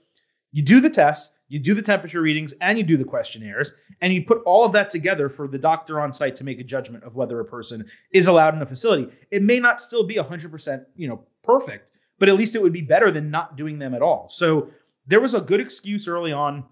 You 0.52 0.62
do 0.62 0.80
the 0.80 0.90
tests, 0.90 1.36
you 1.48 1.58
do 1.58 1.74
the 1.74 1.82
temperature 1.82 2.22
readings, 2.22 2.54
and 2.60 2.78
you 2.78 2.84
do 2.84 2.96
the 2.96 3.04
questionnaires, 3.04 3.74
and 4.00 4.12
you 4.12 4.24
put 4.24 4.42
all 4.46 4.64
of 4.64 4.72
that 4.72 4.88
together 4.88 5.28
for 5.28 5.48
the 5.48 5.58
doctor 5.58 6.00
on 6.00 6.12
site 6.12 6.36
to 6.36 6.44
make 6.44 6.60
a 6.60 6.64
judgment 6.64 7.04
of 7.04 7.16
whether 7.16 7.40
a 7.40 7.44
person 7.44 7.84
is 8.12 8.28
allowed 8.28 8.54
in 8.54 8.62
a 8.62 8.66
facility. 8.66 9.08
It 9.30 9.42
may 9.42 9.58
not 9.58 9.80
still 9.80 10.04
be 10.04 10.14
100%, 10.14 10.84
you 10.94 11.08
know, 11.08 11.24
perfect, 11.42 11.90
but 12.18 12.28
at 12.28 12.36
least 12.36 12.54
it 12.54 12.62
would 12.62 12.72
be 12.72 12.82
better 12.82 13.10
than 13.10 13.30
not 13.30 13.56
doing 13.56 13.78
them 13.78 13.94
at 13.94 14.02
all. 14.02 14.28
So 14.28 14.70
there 15.06 15.20
was 15.20 15.34
a 15.34 15.40
good 15.40 15.60
excuse 15.60 16.08
early 16.08 16.32
on 16.32 16.64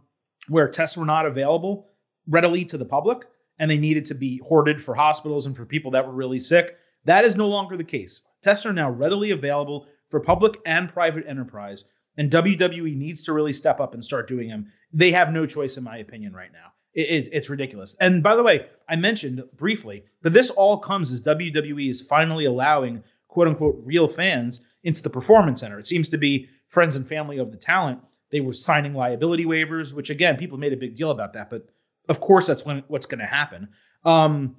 where 0.49 0.69
tests 0.69 0.97
were 0.97 1.05
not 1.05 1.27
available 1.27 1.89
readily 2.29 2.65
to 2.67 2.79
the 2.79 2.85
public 2.85 3.27
and 3.59 3.71
they 3.71 3.79
needed 3.79 4.07
to 4.07 4.15
be 4.15 4.39
hoarded 4.39 4.81
for 4.81 4.95
hospitals 4.95 5.47
and 5.47 5.57
for 5.57 5.67
people 5.67 5.91
that 5.91 6.07
were 6.07 6.13
really 6.13 6.39
sick. 6.39 6.77
That 7.05 7.25
is 7.25 7.37
no 7.37 7.49
longer 7.49 7.77
the 7.77 7.85
case. 7.85 8.23
Tests 8.43 8.67
are 8.67 8.73
now 8.73 8.91
readily 8.91 9.31
available 9.31 9.87
for 10.11 10.21
public 10.21 10.61
and 10.67 10.89
private 10.93 11.25
enterprise, 11.27 11.85
and 12.19 12.31
WWE 12.31 12.97
needs 12.97 13.25
to 13.25 13.33
really 13.33 13.53
step 13.53 13.81
up 13.81 13.95
and 13.95 14.05
start 14.05 14.29
doing 14.29 14.49
them. 14.49 14.67
They 14.93 15.11
have 15.13 15.33
no 15.33 15.47
choice, 15.47 15.77
in 15.79 15.85
my 15.85 15.99
opinion, 15.99 16.33
right 16.35 16.53
now. 16.53 16.73
It, 16.95 17.09
it- 17.09 17.31
it's 17.33 17.49
ridiculous. 17.51 17.97
And 18.01 18.23
by 18.23 18.37
the 18.37 18.43
way, 18.43 18.67
I 18.89 18.97
mentioned 18.97 19.43
briefly 19.57 20.05
that 20.23 20.35
this 20.35 20.51
all 20.51 20.77
comes 20.79 21.11
as 21.11 21.23
WWE 21.23 21.89
is 21.89 22.03
finally 22.03 22.45
allowing 22.45 23.03
quote 23.29 23.49
unquote 23.49 23.83
real 23.87 24.09
fans 24.09 24.61
into 24.85 25.03
the 25.03 25.09
performance 25.09 25.61
center. 25.61 25.79
It 25.79 25.87
seems 25.87 26.11
to 26.11 26.19
be 26.19 26.49
friends 26.69 26.97
and 26.97 27.07
family 27.07 27.39
of 27.39 27.51
the 27.51 27.57
talent. 27.57 28.01
They 28.31 28.41
were 28.41 28.53
signing 28.53 28.93
liability 28.95 29.45
waivers, 29.47 29.95
which 29.95 30.11
again, 30.11 30.37
people 30.37 30.59
made 30.59 30.73
a 30.75 30.77
big 30.77 30.97
deal 30.97 31.11
about 31.11 31.33
that, 31.35 31.49
but 31.49 31.67
of 32.09 32.21
course 32.21 32.47
that's 32.47 32.67
when 32.67 32.83
what's 32.89 33.07
going 33.07 33.21
to 33.21 33.27
happen. 33.27 33.69
Um, 34.05 34.57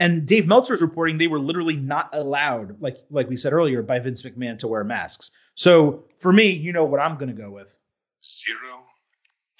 and 0.00 0.26
Dave 0.26 0.48
Meltzer's 0.48 0.82
reporting 0.82 1.18
they 1.18 1.28
were 1.28 1.38
literally 1.38 1.76
not 1.76 2.08
allowed, 2.12 2.80
like 2.80 2.96
like 3.10 3.28
we 3.28 3.36
said 3.36 3.52
earlier, 3.52 3.82
by 3.82 4.00
Vince 4.00 4.22
McMahon 4.22 4.58
to 4.58 4.68
wear 4.68 4.82
masks. 4.82 5.30
So 5.54 6.04
for 6.18 6.32
me, 6.32 6.50
you 6.50 6.72
know 6.72 6.84
what 6.84 7.00
I'm 7.00 7.16
going 7.18 7.34
to 7.34 7.40
go 7.40 7.50
with 7.50 7.76
Zero 8.24 8.84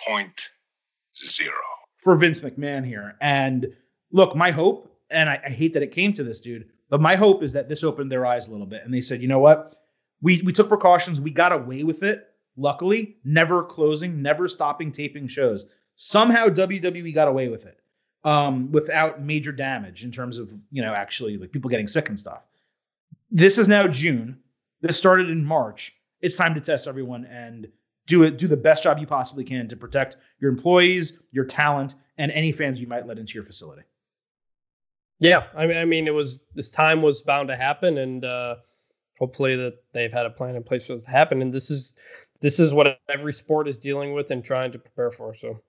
point 0.06 0.48
zero. 1.14 1.52
for 2.02 2.16
Vince 2.16 2.40
McMahon 2.40 2.86
here. 2.86 3.16
And 3.20 3.66
look, 4.12 4.34
my 4.34 4.50
hope, 4.50 4.90
and 5.10 5.28
I, 5.28 5.40
I 5.46 5.50
hate 5.50 5.74
that 5.74 5.82
it 5.82 5.92
came 5.92 6.12
to 6.14 6.24
this, 6.24 6.40
dude, 6.40 6.68
but 6.88 7.00
my 7.00 7.16
hope 7.16 7.42
is 7.42 7.52
that 7.52 7.68
this 7.68 7.84
opened 7.84 8.10
their 8.10 8.24
eyes 8.26 8.48
a 8.48 8.50
little 8.50 8.66
bit, 8.66 8.82
and 8.84 8.92
they 8.92 9.00
said, 9.02 9.20
you 9.20 9.28
know 9.28 9.38
what, 9.38 9.76
we 10.22 10.40
we 10.42 10.52
took 10.52 10.68
precautions, 10.68 11.20
we 11.20 11.30
got 11.30 11.52
away 11.52 11.84
with 11.84 12.02
it. 12.02 12.26
Luckily, 12.56 13.16
never 13.24 13.62
closing, 13.62 14.20
never 14.22 14.48
stopping 14.48 14.90
taping 14.90 15.26
shows. 15.26 15.66
Somehow 15.96 16.46
WWE 16.48 17.14
got 17.14 17.28
away 17.28 17.48
with 17.48 17.66
it 17.66 17.79
um, 18.24 18.70
without 18.70 19.22
major 19.22 19.52
damage 19.52 20.04
in 20.04 20.10
terms 20.10 20.38
of 20.38 20.52
you 20.70 20.82
know 20.82 20.94
actually 20.94 21.36
like 21.36 21.52
people 21.52 21.70
getting 21.70 21.88
sick 21.88 22.08
and 22.08 22.18
stuff. 22.18 22.46
This 23.30 23.58
is 23.58 23.68
now 23.68 23.86
June. 23.86 24.38
This 24.80 24.96
started 24.96 25.30
in 25.30 25.44
March. 25.44 25.94
It's 26.20 26.36
time 26.36 26.54
to 26.54 26.60
test 26.60 26.86
everyone 26.86 27.24
and 27.26 27.68
do 28.06 28.22
it. 28.24 28.38
Do 28.38 28.48
the 28.48 28.56
best 28.56 28.82
job 28.82 28.98
you 28.98 29.06
possibly 29.06 29.44
can 29.44 29.68
to 29.68 29.76
protect 29.76 30.16
your 30.40 30.50
employees, 30.50 31.20
your 31.30 31.44
talent, 31.44 31.94
and 32.18 32.30
any 32.32 32.52
fans 32.52 32.80
you 32.80 32.86
might 32.86 33.06
let 33.06 33.18
into 33.18 33.34
your 33.34 33.44
facility. 33.44 33.82
Yeah, 35.20 35.44
I 35.54 35.66
mean, 35.66 35.76
I 35.76 35.84
mean, 35.84 36.06
it 36.06 36.14
was 36.14 36.40
this 36.54 36.70
time 36.70 37.02
was 37.02 37.22
bound 37.22 37.48
to 37.48 37.56
happen, 37.56 37.98
and 37.98 38.24
uh, 38.24 38.56
hopefully 39.18 39.54
that 39.56 39.74
they've 39.92 40.12
had 40.12 40.26
a 40.26 40.30
plan 40.30 40.56
in 40.56 40.62
place 40.62 40.86
for 40.86 40.94
it 40.94 41.04
to 41.04 41.10
happen. 41.10 41.42
And 41.42 41.52
this 41.52 41.70
is 41.70 41.94
this 42.40 42.58
is 42.58 42.72
what 42.72 42.98
every 43.08 43.32
sport 43.32 43.68
is 43.68 43.78
dealing 43.78 44.14
with 44.14 44.30
and 44.30 44.42
trying 44.42 44.72
to 44.72 44.78
prepare 44.78 45.10
for. 45.10 45.34
So, 45.34 45.60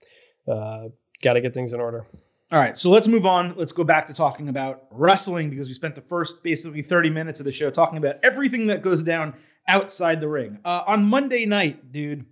uh, 0.48 0.88
got 1.22 1.34
to 1.34 1.42
get 1.42 1.54
things 1.54 1.74
in 1.74 1.82
order. 1.82 2.06
All 2.52 2.60
right, 2.60 2.78
so 2.78 2.90
let's 2.90 3.08
move 3.08 3.26
on. 3.26 3.54
Let's 3.56 3.72
go 3.72 3.86
back 3.86 4.08
to 4.08 4.14
talking 4.14 4.50
about 4.50 4.84
wrestling 4.92 5.50
because 5.50 5.70
we 5.70 5.74
spent 5.74 5.96
the 5.96 6.02
first 6.02 6.44
basically 6.44 6.82
30 6.82 7.10
minutes 7.10 7.40
of 7.40 7.46
the 7.46 7.52
show 7.52 7.72
talking 7.72 7.98
about 7.98 8.18
everything 8.24 8.68
that 8.68 8.82
goes 8.82 9.02
down 9.02 9.34
outside 9.70 10.20
the 10.20 10.28
ring. 10.28 10.60
Uh, 10.66 10.84
on 10.86 11.06
Monday 11.06 11.46
night, 11.46 11.94
dude, 11.94 12.26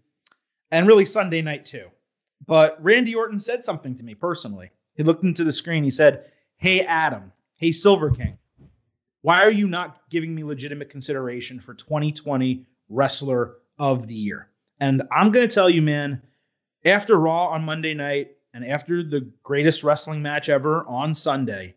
and 0.71 0.87
really 0.87 1.05
Sunday 1.05 1.41
night 1.41 1.63
too. 1.63 1.87
But 2.45 2.83
Randy 2.83 3.15
Orton 3.15 3.39
said 3.39 3.63
something 3.63 3.95
to 3.95 4.03
me 4.03 4.13
personally. 4.13 4.71
He 4.95 5.03
looked 5.03 5.23
into 5.23 5.45
the 5.45 5.53
screen. 5.53 5.85
He 5.85 5.91
said, 5.91 6.25
Hey, 6.57 6.81
Adam. 6.81 7.31
Hey, 7.55 7.71
Silver 7.71 8.11
King. 8.11 8.37
Why 9.21 9.43
are 9.43 9.51
you 9.51 9.69
not 9.69 10.01
giving 10.09 10.35
me 10.35 10.43
legitimate 10.43 10.89
consideration 10.89 11.61
for 11.61 11.73
2020 11.73 12.65
Wrestler 12.89 13.55
of 13.77 14.07
the 14.07 14.15
Year? 14.15 14.49
And 14.81 15.01
I'm 15.13 15.31
going 15.31 15.47
to 15.47 15.53
tell 15.53 15.69
you, 15.69 15.81
man, 15.81 16.21
after 16.83 17.17
Raw 17.17 17.47
on 17.47 17.63
Monday 17.63 17.93
night 17.93 18.31
and 18.53 18.65
after 18.65 19.03
the 19.03 19.29
greatest 19.43 19.83
wrestling 19.83 20.21
match 20.21 20.49
ever 20.49 20.85
on 20.87 21.13
Sunday, 21.13 21.75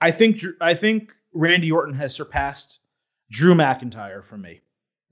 I 0.00 0.10
think 0.10 0.40
I 0.60 0.74
think 0.74 1.12
Randy 1.32 1.72
Orton 1.72 1.94
has 1.94 2.14
surpassed 2.14 2.80
Drew 3.30 3.54
McIntyre 3.54 4.24
for 4.24 4.36
me. 4.36 4.60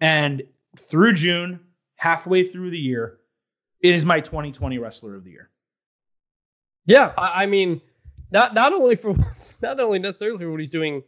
And 0.01 0.43
through 0.77 1.15
June, 1.15 1.61
halfway 1.97 2.45
through 2.45 2.71
the 2.71 2.79
year, 2.79 3.19
it 3.81 3.95
is 3.95 4.05
my 4.05 4.21
2020 4.21 4.79
Wrestler 4.79 5.15
of 5.15 5.25
the 5.25 5.31
Year. 5.31 5.51
Yeah, 6.87 7.13
I, 7.17 7.47
mean, 7.47 7.81
not 8.31 8.55
not 8.55 8.73
only 8.73 8.97
for 8.97 9.15
not 9.63 9.81
only 9.81 9.99
necessarily 9.99 10.39
for 10.39 10.51
what 10.51 10.61
he's 10.61 10.71
doing 10.71 11.03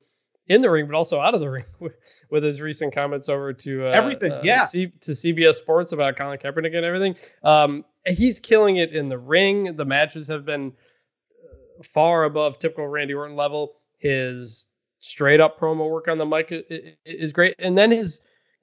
in 0.49 0.61
the 0.61 0.71
ring, 0.71 0.87
but 0.87 0.95
also 0.95 1.21
out 1.21 1.35
of 1.35 1.41
the 1.41 1.51
ring 1.51 1.65
with, 1.81 1.95
with 2.31 2.43
his 2.43 2.61
recent 2.61 2.95
comments 2.95 3.29
over 3.29 3.53
to 3.53 3.87
uh, 3.87 3.91
Everything, 3.91 4.33
uh, 4.33 4.41
yeah. 4.45 4.65
C, 4.65 4.89
to 5.01 5.13
CBS 5.13 5.55
Sports 5.55 5.93
about 5.93 6.17
Colin 6.17 6.39
Kaepernick 6.39 6.77
and 6.77 6.85
everything. 6.85 7.17
Um, 7.43 7.85
he's 8.07 8.39
killing 8.41 8.77
it 8.77 8.93
in 8.93 9.09
the 9.09 9.19
ring. 9.19 9.77
The 9.77 9.85
matches 9.85 10.29
have 10.29 10.45
been 10.45 10.73
uh, 11.43 11.83
far 11.83 12.25
above 12.25 12.59
typical 12.59 12.87
Randy 12.87 13.15
Orton 13.15 13.37
level. 13.37 13.75
His 13.99 14.67
straight 15.01 15.41
up 15.41 15.59
promo 15.59 15.91
work 15.91 16.09
on 16.09 16.19
the 16.19 16.27
mic 16.27 16.53
is 17.07 17.33
great, 17.33 17.55
and 17.59 17.77
then 17.77 17.91
his 17.91 18.21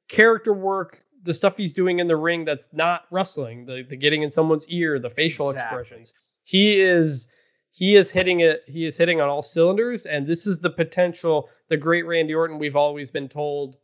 character 0.07 0.53
work. 0.53 1.03
The 1.23 1.35
stuff 1.35 1.55
he's 1.55 1.71
doing 1.73 1.99
in 1.99 2.07
the 2.07 2.15
ring 2.15 2.45
that's 2.45 2.67
not 2.73 3.03
wrestling, 3.11 3.65
the, 3.67 3.83
the 3.87 3.95
getting 3.95 4.23
in 4.23 4.31
someone's 4.31 4.67
ear, 4.69 4.97
the 4.97 5.09
facial 5.11 5.51
Exactly. 5.51 5.79
expressions. 5.79 6.13
He 6.43 6.79
is 6.79 7.27
he 7.71 7.95
is 7.95 8.11
hitting 8.11 8.41
it. 8.41 8.63
He 8.67 8.85
is 8.85 8.97
hitting 8.97 9.21
on 9.21 9.29
all 9.29 9.41
cylinders, 9.41 10.05
and 10.05 10.27
this 10.27 10.45
is 10.45 10.59
the 10.59 10.69
potential. 10.69 11.49
The 11.69 11.77
great 11.77 12.05
Randy 12.05 12.33
Orton 12.35 12.59
we've 12.59 12.75
always 12.75 13.11
been 13.11 13.29
told 13.29 13.77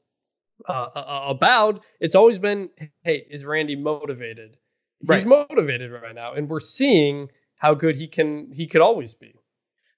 uh, 0.67 0.89
uh, 0.93 1.25
about. 1.29 1.83
It's 1.99 2.15
always 2.15 2.37
been, 2.37 2.69
hey, 3.03 3.25
is 3.29 3.45
Randy 3.45 3.75
motivated? 3.75 4.57
Right. 5.05 5.15
He's 5.15 5.25
motivated 5.25 5.91
right 5.91 6.13
now, 6.15 6.33
and 6.33 6.49
we're 6.49 6.59
seeing 6.59 7.29
how 7.57 7.73
good 7.73 7.95
he 7.95 8.07
can. 8.07 8.51
He 8.51 8.67
could 8.67 8.81
always 8.81 9.13
be. 9.13 9.33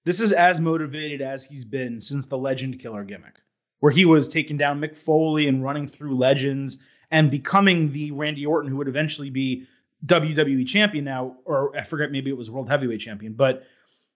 This 0.05 0.19
is 0.19 0.31
as 0.31 0.59
motivated 0.61 1.21
as 1.21 1.45
he's 1.45 1.65
been 1.65 1.99
since 2.01 2.25
the 2.27 2.37
Legend 2.37 2.79
Killer 2.79 3.03
gimmick. 3.03 3.35
where 3.79 3.91
he 3.91 4.05
was 4.05 4.27
taking 4.27 4.57
down 4.57 4.79
Mick 4.79 4.97
Foley 4.97 5.47
and 5.47 5.63
running 5.63 5.87
through 5.87 6.15
legends 6.17 6.77
and 7.11 7.31
becoming 7.31 7.91
the 7.91 8.11
Randy 8.11 8.45
Orton 8.45 8.69
who 8.69 8.77
would 8.77 8.87
eventually 8.87 9.29
be 9.29 9.65
WWE 10.05 10.65
champion 10.67 11.05
now, 11.05 11.35
or 11.45 11.75
I 11.75 11.83
forget, 11.83 12.11
maybe 12.11 12.29
it 12.29 12.37
was 12.37 12.49
world 12.49 12.69
heavyweight 12.69 13.01
champion, 13.01 13.33
but 13.33 13.63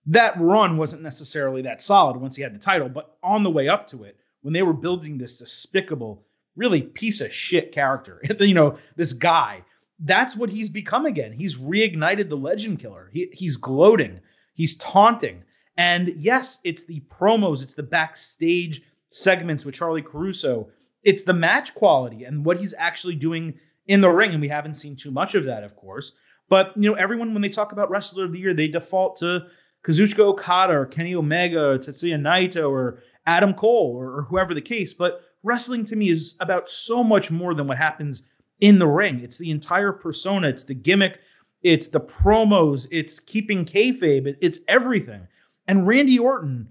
that 0.06 0.40
run 0.40 0.78
wasn't 0.78 1.02
necessarily 1.02 1.62
that 1.64 1.82
solid 1.82 2.18
once 2.18 2.36
he 2.36 2.42
had 2.42 2.54
the 2.54 2.60
title. 2.60 2.90
But 2.90 3.18
on 3.24 3.44
the 3.44 3.50
way 3.50 3.68
up 3.68 3.88
to 3.88 4.04
it, 4.04 4.18
when 4.42 4.54
they 4.54 4.64
were 4.64 4.74
building 4.74 5.18
this 5.18 5.40
despicable, 5.40 6.24
really 6.56 6.82
piece 6.82 7.22
of 7.22 7.34
shit 7.34 7.72
character, 7.72 8.22
you 8.40 8.54
know, 8.54 8.78
this 8.96 9.14
guy, 9.14 9.64
that's 10.00 10.36
what 10.36 10.50
he's 10.50 10.70
become 10.70 11.06
again. 11.06 11.32
He's 11.32 11.58
reignited 11.58 12.30
the 12.30 12.38
legend 12.38 12.80
killer. 12.80 13.10
He, 13.14 13.30
he's 13.32 13.58
gloating, 13.58 14.20
he's 14.54 14.76
taunting. 14.76 15.44
And 15.78 16.14
yes, 16.18 16.60
it's 16.64 16.86
the 16.86 17.02
promos, 17.10 17.64
it's 17.64 17.74
the 17.74 17.84
backstage 17.84 18.84
segments 19.10 19.66
with 19.66 19.76
Charly 19.76 20.02
Caruso, 20.02 20.70
it's 21.04 21.24
the 21.24 21.34
match 21.34 21.74
quality 21.74 22.24
and 22.24 22.46
what 22.46 22.60
he's 22.60 22.74
actually 22.78 23.16
doing 23.16 23.54
in 23.88 24.02
the 24.02 24.10
ring. 24.10 24.32
And 24.32 24.42
we 24.42 24.48
haven't 24.48 24.76
seen 24.76 24.96
too 24.96 25.12
much 25.12 25.36
of 25.36 25.46
that, 25.46 25.64
of 25.64 25.76
course. 25.76 26.14
But 26.50 26.74
you 26.76 26.90
know, 26.90 26.96
everyone 26.96 27.34
when 27.34 27.42
they 27.42 27.50
talk 27.50 27.72
about 27.72 27.90
wrestler 27.90 28.26
of 28.26 28.32
the 28.32 28.40
year, 28.40 28.54
they 28.54 28.68
default 28.68 29.18
to 29.18 29.48
Kazuchika 29.84 30.20
Okada 30.20 30.74
or 30.74 30.86
Kenny 30.86 31.16
Omega, 31.16 31.70
or 31.70 31.78
Tetsuya 31.78 32.20
Naito, 32.20 32.70
or 32.70 33.00
Adam 33.26 33.54
Cole, 33.54 33.96
or, 33.96 34.18
or 34.18 34.22
whoever 34.24 34.54
the 34.54 34.62
case. 34.62 34.94
But 34.94 35.22
wrestling 35.44 35.86
to 35.86 35.96
me 35.96 36.10
is 36.10 36.36
about 36.40 36.70
so 36.70 37.04
much 37.04 37.32
more 37.32 37.54
than 37.54 37.68
what 37.68 37.78
happens 37.78 38.28
in 38.62 38.80
the 38.80 38.88
ring. 38.88 39.20
It's 39.20 39.38
the 39.38 39.52
entire 39.52 39.92
persona. 39.92 40.48
It's 40.48 40.64
the 40.64 40.74
gimmick. 40.74 41.20
It's 41.64 41.90
the 41.90 42.00
promos. 42.00 42.88
It's 42.92 43.20
keeping 43.20 43.66
kayfabe. 43.66 44.36
It's 44.42 44.60
everything. 44.68 45.28
And 45.68 45.88
Randy 45.88 46.20
Orton, 46.20 46.68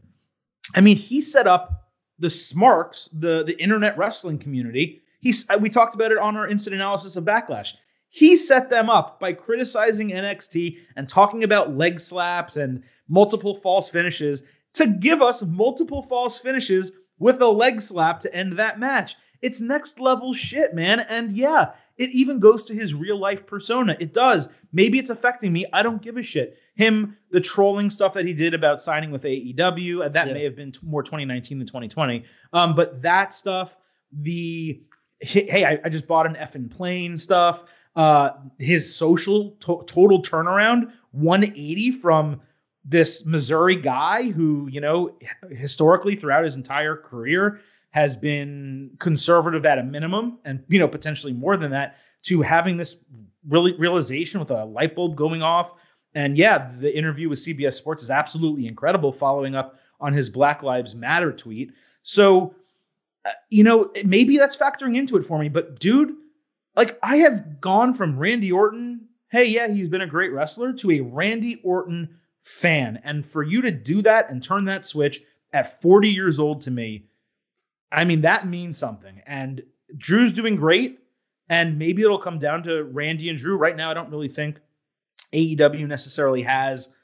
I 0.74 0.80
mean, 0.80 0.96
he 0.96 1.20
set 1.20 1.46
up 1.46 1.90
the 2.18 2.30
Smarks, 2.30 3.08
the 3.08 3.42
the 3.44 3.60
internet 3.60 3.96
wrestling 3.98 4.38
community. 4.38 5.01
He's 5.22 5.46
we 5.60 5.70
talked 5.70 5.94
about 5.94 6.12
it 6.12 6.18
on 6.18 6.36
our 6.36 6.48
instant 6.48 6.74
analysis 6.74 7.16
of 7.16 7.24
Backlash. 7.24 7.74
He 8.10 8.36
set 8.36 8.68
them 8.68 8.90
up 8.90 9.18
by 9.20 9.32
criticizing 9.32 10.10
NXT 10.10 10.76
and 10.96 11.08
talking 11.08 11.44
about 11.44 11.74
leg 11.74 11.98
slaps 11.98 12.56
and 12.56 12.82
multiple 13.08 13.54
false 13.54 13.88
finishes 13.88 14.42
to 14.74 14.86
give 14.86 15.22
us 15.22 15.42
multiple 15.42 16.02
false 16.02 16.38
finishes 16.38 16.92
with 17.18 17.40
a 17.40 17.46
leg 17.46 17.80
slap 17.80 18.20
to 18.20 18.34
end 18.34 18.58
that 18.58 18.78
match. 18.78 19.14
It's 19.40 19.60
next 19.60 20.00
level 20.00 20.34
shit, 20.34 20.74
man. 20.74 21.00
And 21.00 21.32
yeah, 21.36 21.72
it 21.96 22.10
even 22.10 22.40
goes 22.40 22.64
to 22.64 22.74
his 22.74 22.94
real 22.94 23.18
life 23.18 23.46
persona. 23.46 23.96
It 24.00 24.12
does. 24.12 24.48
Maybe 24.72 24.98
it's 24.98 25.10
affecting 25.10 25.52
me. 25.52 25.66
I 25.72 25.82
don't 25.82 26.02
give 26.02 26.16
a 26.16 26.22
shit. 26.22 26.58
Him, 26.74 27.16
the 27.30 27.40
trolling 27.40 27.90
stuff 27.90 28.14
that 28.14 28.26
he 28.26 28.32
did 28.32 28.54
about 28.54 28.82
signing 28.82 29.10
with 29.10 29.22
AEW, 29.22 30.04
and 30.04 30.14
that 30.14 30.28
yeah. 30.28 30.34
may 30.34 30.44
have 30.44 30.56
been 30.56 30.72
more 30.82 31.02
2019 31.02 31.58
than 31.58 31.66
2020. 31.66 32.24
Um, 32.52 32.74
but 32.74 33.02
that 33.02 33.34
stuff, 33.34 33.76
the 34.12 34.82
hey, 35.22 35.64
I, 35.64 35.78
I 35.84 35.88
just 35.88 36.06
bought 36.06 36.26
an 36.26 36.34
effing 36.34 36.70
plane 36.70 37.16
stuff. 37.16 37.64
Uh, 37.94 38.30
his 38.58 38.94
social 38.94 39.50
to- 39.60 39.84
total 39.86 40.22
turnaround 40.22 40.92
180 41.12 41.92
from 41.92 42.40
this 42.84 43.26
Missouri 43.26 43.76
guy 43.76 44.30
who, 44.30 44.68
you 44.70 44.80
know, 44.80 45.16
historically 45.50 46.16
throughout 46.16 46.44
his 46.44 46.56
entire 46.56 46.96
career 46.96 47.60
has 47.90 48.16
been 48.16 48.90
conservative 48.98 49.66
at 49.66 49.78
a 49.78 49.82
minimum 49.82 50.38
and, 50.44 50.64
you 50.68 50.78
know, 50.78 50.88
potentially 50.88 51.32
more 51.32 51.56
than 51.56 51.70
that 51.70 51.98
to 52.22 52.40
having 52.40 52.76
this 52.76 53.04
really 53.48 53.74
realization 53.76 54.40
with 54.40 54.50
a 54.50 54.64
light 54.64 54.94
bulb 54.96 55.14
going 55.14 55.42
off. 55.42 55.74
And 56.14 56.36
yeah, 56.36 56.72
the 56.78 56.96
interview 56.96 57.28
with 57.28 57.38
CBS 57.38 57.74
Sports 57.74 58.02
is 58.02 58.10
absolutely 58.10 58.66
incredible 58.66 59.12
following 59.12 59.54
up 59.54 59.78
on 60.00 60.12
his 60.12 60.30
Black 60.30 60.62
Lives 60.62 60.94
Matter 60.94 61.32
tweet. 61.32 61.72
So, 62.02 62.54
you 63.50 63.64
know, 63.64 63.90
maybe 64.04 64.36
that's 64.36 64.56
factoring 64.56 64.96
into 64.96 65.16
it 65.16 65.24
for 65.24 65.38
me, 65.38 65.48
but 65.48 65.78
dude, 65.78 66.14
like 66.76 66.98
I 67.02 67.18
have 67.18 67.60
gone 67.60 67.94
from 67.94 68.18
Randy 68.18 68.50
Orton, 68.50 69.08
hey, 69.30 69.46
yeah, 69.46 69.68
he's 69.68 69.88
been 69.88 70.00
a 70.00 70.06
great 70.06 70.32
wrestler, 70.32 70.72
to 70.74 70.90
a 70.90 71.00
Randy 71.00 71.60
Orton 71.64 72.18
fan. 72.42 73.00
And 73.04 73.24
for 73.24 73.42
you 73.42 73.62
to 73.62 73.70
do 73.70 74.02
that 74.02 74.30
and 74.30 74.42
turn 74.42 74.64
that 74.66 74.86
switch 74.86 75.20
at 75.52 75.80
40 75.80 76.08
years 76.08 76.38
old 76.38 76.62
to 76.62 76.70
me, 76.70 77.06
I 77.90 78.04
mean, 78.04 78.22
that 78.22 78.46
means 78.46 78.78
something. 78.78 79.20
And 79.26 79.62
Drew's 79.96 80.32
doing 80.32 80.56
great. 80.56 80.98
And 81.48 81.78
maybe 81.78 82.02
it'll 82.02 82.18
come 82.18 82.38
down 82.38 82.62
to 82.62 82.84
Randy 82.84 83.28
and 83.28 83.36
Drew. 83.36 83.56
Right 83.56 83.76
now, 83.76 83.90
I 83.90 83.94
don't 83.94 84.10
really 84.10 84.28
think 84.28 84.58
AEW 85.34 85.86
necessarily 85.86 86.42
has 86.42 86.94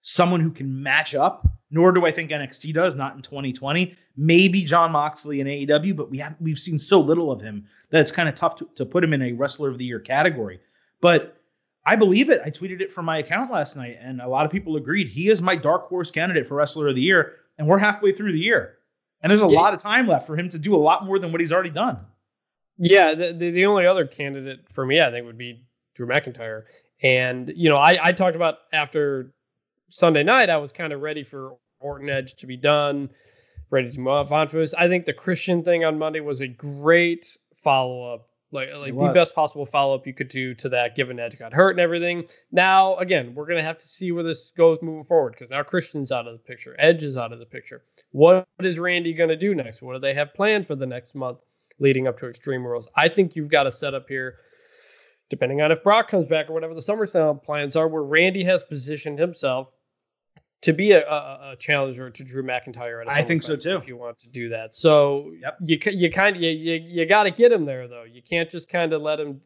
someone 0.00 0.40
who 0.40 0.50
can 0.50 0.82
match 0.82 1.14
up, 1.14 1.46
nor 1.70 1.92
do 1.92 2.06
I 2.06 2.10
think 2.10 2.30
NXT 2.30 2.72
does, 2.72 2.94
not 2.94 3.14
in 3.14 3.22
2020. 3.22 3.94
Maybe 4.16 4.64
Jon 4.64 4.92
Moxley 4.92 5.40
in 5.40 5.46
AEW, 5.46 5.96
but 5.96 6.10
we 6.10 6.18
have 6.18 6.36
we've 6.40 6.58
seen 6.58 6.78
so 6.78 7.00
little 7.00 7.30
of 7.30 7.40
him 7.40 7.66
that 7.90 8.00
it's 8.00 8.10
kind 8.10 8.28
of 8.28 8.34
tough 8.34 8.56
to, 8.56 8.68
to 8.76 8.86
put 8.86 9.04
him 9.04 9.12
in 9.12 9.22
a 9.22 9.32
wrestler 9.32 9.68
of 9.68 9.78
the 9.78 9.84
year 9.84 10.00
category. 10.00 10.60
But 11.00 11.40
I 11.86 11.96
believe 11.96 12.28
it. 12.28 12.40
I 12.44 12.50
tweeted 12.50 12.80
it 12.80 12.92
from 12.92 13.04
my 13.04 13.18
account 13.18 13.50
last 13.50 13.76
night, 13.76 13.98
and 14.00 14.20
a 14.20 14.28
lot 14.28 14.44
of 14.44 14.52
people 14.52 14.76
agreed. 14.76 15.08
He 15.08 15.28
is 15.28 15.40
my 15.40 15.56
dark 15.56 15.88
horse 15.88 16.10
candidate 16.10 16.46
for 16.46 16.54
Wrestler 16.54 16.88
of 16.88 16.94
the 16.94 17.00
Year, 17.00 17.36
and 17.56 17.66
we're 17.66 17.78
halfway 17.78 18.12
through 18.12 18.32
the 18.32 18.40
year. 18.40 18.76
And 19.22 19.30
there's 19.30 19.42
a 19.42 19.48
yeah. 19.48 19.58
lot 19.58 19.74
of 19.74 19.80
time 19.80 20.06
left 20.06 20.26
for 20.26 20.36
him 20.36 20.48
to 20.50 20.58
do 20.58 20.74
a 20.74 20.78
lot 20.78 21.04
more 21.04 21.18
than 21.18 21.32
what 21.32 21.40
he's 21.40 21.52
already 21.52 21.70
done. 21.70 21.98
Yeah, 22.78 23.14
the, 23.14 23.32
the, 23.32 23.50
the 23.50 23.66
only 23.66 23.86
other 23.86 24.06
candidate 24.06 24.60
for 24.70 24.86
me, 24.86 25.00
I 25.00 25.10
think, 25.10 25.26
would 25.26 25.38
be 25.38 25.64
Drew 25.94 26.06
McIntyre. 26.06 26.64
And, 27.02 27.52
you 27.56 27.68
know, 27.68 27.76
I, 27.76 27.98
I 28.00 28.12
talked 28.12 28.36
about 28.36 28.58
after 28.72 29.32
Sunday 29.88 30.22
night, 30.22 30.50
I 30.50 30.56
was 30.56 30.72
kind 30.72 30.92
of 30.92 31.00
ready 31.00 31.24
for 31.24 31.56
Orton 31.80 32.10
Edge 32.10 32.34
to 32.36 32.46
be 32.46 32.56
done, 32.56 33.10
ready 33.70 33.90
to 33.90 34.00
move 34.00 34.32
on 34.32 34.48
for 34.48 34.58
this. 34.58 34.74
I 34.74 34.88
think 34.88 35.06
the 35.06 35.12
Christian 35.12 35.62
thing 35.62 35.84
on 35.84 35.98
Monday 35.98 36.20
was 36.20 36.40
a 36.40 36.48
great 36.48 37.26
follow 37.62 38.14
up 38.14 38.28
like 38.50 38.70
like 38.74 38.96
the 38.96 39.12
best 39.12 39.34
possible 39.34 39.66
follow 39.66 39.94
up 39.94 40.06
you 40.06 40.14
could 40.14 40.28
do 40.28 40.54
to 40.54 40.70
that, 40.70 40.96
given 40.96 41.18
Edge 41.20 41.38
got 41.38 41.52
hurt 41.52 41.72
and 41.72 41.80
everything. 41.80 42.24
Now, 42.50 42.96
again, 42.96 43.34
we're 43.34 43.46
gonna 43.46 43.62
have 43.62 43.78
to 43.78 43.86
see 43.86 44.10
where 44.10 44.22
this 44.22 44.52
goes 44.56 44.80
moving 44.80 45.04
forward 45.04 45.32
because 45.32 45.50
now 45.50 45.62
Christian's 45.62 46.10
out 46.10 46.26
of 46.26 46.32
the 46.32 46.38
picture, 46.38 46.74
Edge 46.78 47.02
is 47.02 47.16
out 47.16 47.32
of 47.32 47.40
the 47.40 47.46
picture. 47.46 47.82
What 48.12 48.46
is 48.60 48.78
Randy 48.78 49.12
gonna 49.12 49.36
do 49.36 49.54
next? 49.54 49.82
What 49.82 49.94
do 49.94 49.98
they 49.98 50.14
have 50.14 50.32
planned 50.34 50.66
for 50.66 50.76
the 50.76 50.86
next 50.86 51.14
month 51.14 51.38
leading 51.78 52.08
up 52.08 52.18
to 52.18 52.28
Extreme 52.28 52.66
Rules? 52.66 52.88
I 52.96 53.08
think 53.08 53.36
you've 53.36 53.50
got 53.50 53.66
a 53.66 53.70
setup 53.70 54.08
here, 54.08 54.36
depending 55.28 55.60
on 55.60 55.70
if 55.70 55.82
Brock 55.82 56.08
comes 56.08 56.26
back 56.26 56.48
or 56.48 56.54
whatever 56.54 56.74
the 56.74 56.80
SummerSlam 56.80 57.42
plans 57.42 57.76
are, 57.76 57.86
where 57.86 58.02
Randy 58.02 58.44
has 58.44 58.64
positioned 58.64 59.18
himself 59.18 59.68
to 60.62 60.72
be 60.72 60.92
a, 60.92 61.08
a, 61.08 61.52
a, 61.52 61.56
challenger 61.56 62.10
to 62.10 62.24
Drew 62.24 62.42
McIntyre. 62.42 63.04
I 63.08 63.22
think 63.22 63.42
so 63.42 63.54
too. 63.56 63.76
If 63.76 63.86
you 63.86 63.96
want 63.96 64.18
to 64.18 64.28
do 64.28 64.48
that, 64.48 64.74
so 64.74 65.32
yep. 65.40 65.56
you 65.64 65.78
you 65.92 66.10
kind 66.10 66.36
of 66.36 66.42
you 66.42 66.50
you, 66.50 66.74
you 66.74 67.06
got 67.06 67.24
to 67.24 67.30
get 67.30 67.52
him 67.52 67.64
there 67.64 67.86
though. 67.86 68.04
You 68.04 68.22
can't 68.22 68.50
just 68.50 68.68
kind 68.68 68.92
of 68.92 69.02
let 69.02 69.20
him 69.20 69.40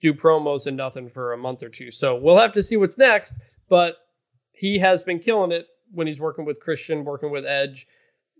do 0.00 0.14
promos 0.14 0.66
and 0.66 0.76
nothing 0.76 1.08
for 1.08 1.32
a 1.32 1.38
month 1.38 1.62
or 1.62 1.68
two. 1.68 1.90
So 1.90 2.16
we'll 2.16 2.38
have 2.38 2.52
to 2.52 2.62
see 2.62 2.76
what's 2.76 2.98
next. 2.98 3.34
But 3.68 3.96
he 4.52 4.78
has 4.78 5.02
been 5.02 5.18
killing 5.18 5.52
it 5.52 5.66
when 5.92 6.06
he's 6.06 6.20
working 6.20 6.44
with 6.44 6.60
Christian, 6.60 7.04
working 7.04 7.30
with 7.30 7.44
Edge. 7.46 7.86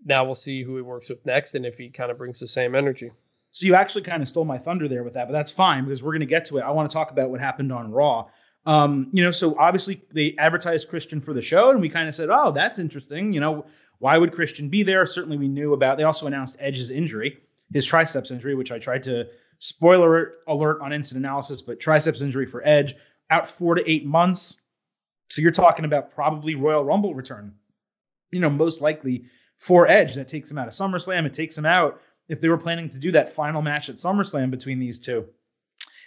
Now 0.05 0.23
we'll 0.25 0.35
see 0.35 0.63
who 0.63 0.75
he 0.75 0.81
works 0.81 1.09
with 1.09 1.25
next 1.25 1.55
and 1.55 1.65
if 1.65 1.77
he 1.77 1.89
kind 1.89 2.11
of 2.11 2.17
brings 2.17 2.39
the 2.39 2.47
same 2.47 2.75
energy. 2.75 3.11
So 3.51 3.65
you 3.65 3.75
actually 3.75 4.03
kind 4.03 4.21
of 4.21 4.29
stole 4.29 4.45
my 4.45 4.57
thunder 4.57 4.87
there 4.87 5.03
with 5.03 5.13
that, 5.13 5.27
but 5.27 5.33
that's 5.33 5.51
fine 5.51 5.85
because 5.85 6.03
we're 6.03 6.11
going 6.11 6.19
to 6.19 6.27
get 6.27 6.45
to 6.45 6.57
it. 6.57 6.61
I 6.61 6.69
want 6.71 6.89
to 6.89 6.93
talk 6.93 7.11
about 7.11 7.29
what 7.31 7.39
happened 7.39 7.71
on 7.71 7.91
Raw. 7.91 8.27
Um, 8.65 9.09
you 9.13 9.23
know, 9.23 9.31
so 9.31 9.57
obviously 9.57 10.01
they 10.11 10.35
advertised 10.37 10.89
Christian 10.89 11.21
for 11.21 11.33
the 11.33 11.41
show, 11.41 11.69
and 11.71 11.81
we 11.81 11.89
kind 11.89 12.07
of 12.07 12.15
said, 12.15 12.29
"Oh, 12.29 12.51
that's 12.51 12.79
interesting." 12.79 13.33
You 13.33 13.39
know, 13.39 13.65
why 13.99 14.17
would 14.17 14.31
Christian 14.31 14.69
be 14.69 14.83
there? 14.83 15.05
Certainly, 15.05 15.37
we 15.37 15.47
knew 15.47 15.73
about. 15.73 15.97
They 15.97 16.03
also 16.03 16.27
announced 16.27 16.57
Edge's 16.59 16.91
injury, 16.91 17.37
his 17.73 17.85
triceps 17.85 18.31
injury, 18.31 18.55
which 18.55 18.71
I 18.71 18.79
tried 18.79 19.03
to 19.03 19.27
spoiler 19.59 20.35
alert 20.47 20.81
on 20.81 20.93
instant 20.93 21.19
analysis, 21.19 21.61
but 21.61 21.79
triceps 21.79 22.21
injury 22.21 22.45
for 22.45 22.61
Edge 22.65 22.95
out 23.29 23.47
four 23.47 23.75
to 23.75 23.89
eight 23.89 24.05
months. 24.05 24.61
So 25.29 25.41
you're 25.41 25.51
talking 25.51 25.85
about 25.85 26.11
probably 26.11 26.55
Royal 26.55 26.83
Rumble 26.83 27.13
return. 27.13 27.53
You 28.31 28.39
know, 28.39 28.49
most 28.49 28.81
likely 28.81 29.25
for 29.57 29.87
Edge. 29.87 30.15
That 30.15 30.27
takes 30.27 30.51
him 30.51 30.57
out 30.57 30.67
of 30.67 30.73
SummerSlam. 30.73 31.25
It 31.25 31.33
takes 31.33 31.57
him 31.57 31.65
out 31.65 32.01
if 32.27 32.41
they 32.41 32.49
were 32.49 32.57
planning 32.57 32.89
to 32.89 32.99
do 32.99 33.11
that 33.11 33.31
final 33.31 33.61
match 33.61 33.89
at 33.89 33.95
SummerSlam 33.95 34.51
between 34.51 34.79
these 34.79 34.99
two. 34.99 35.25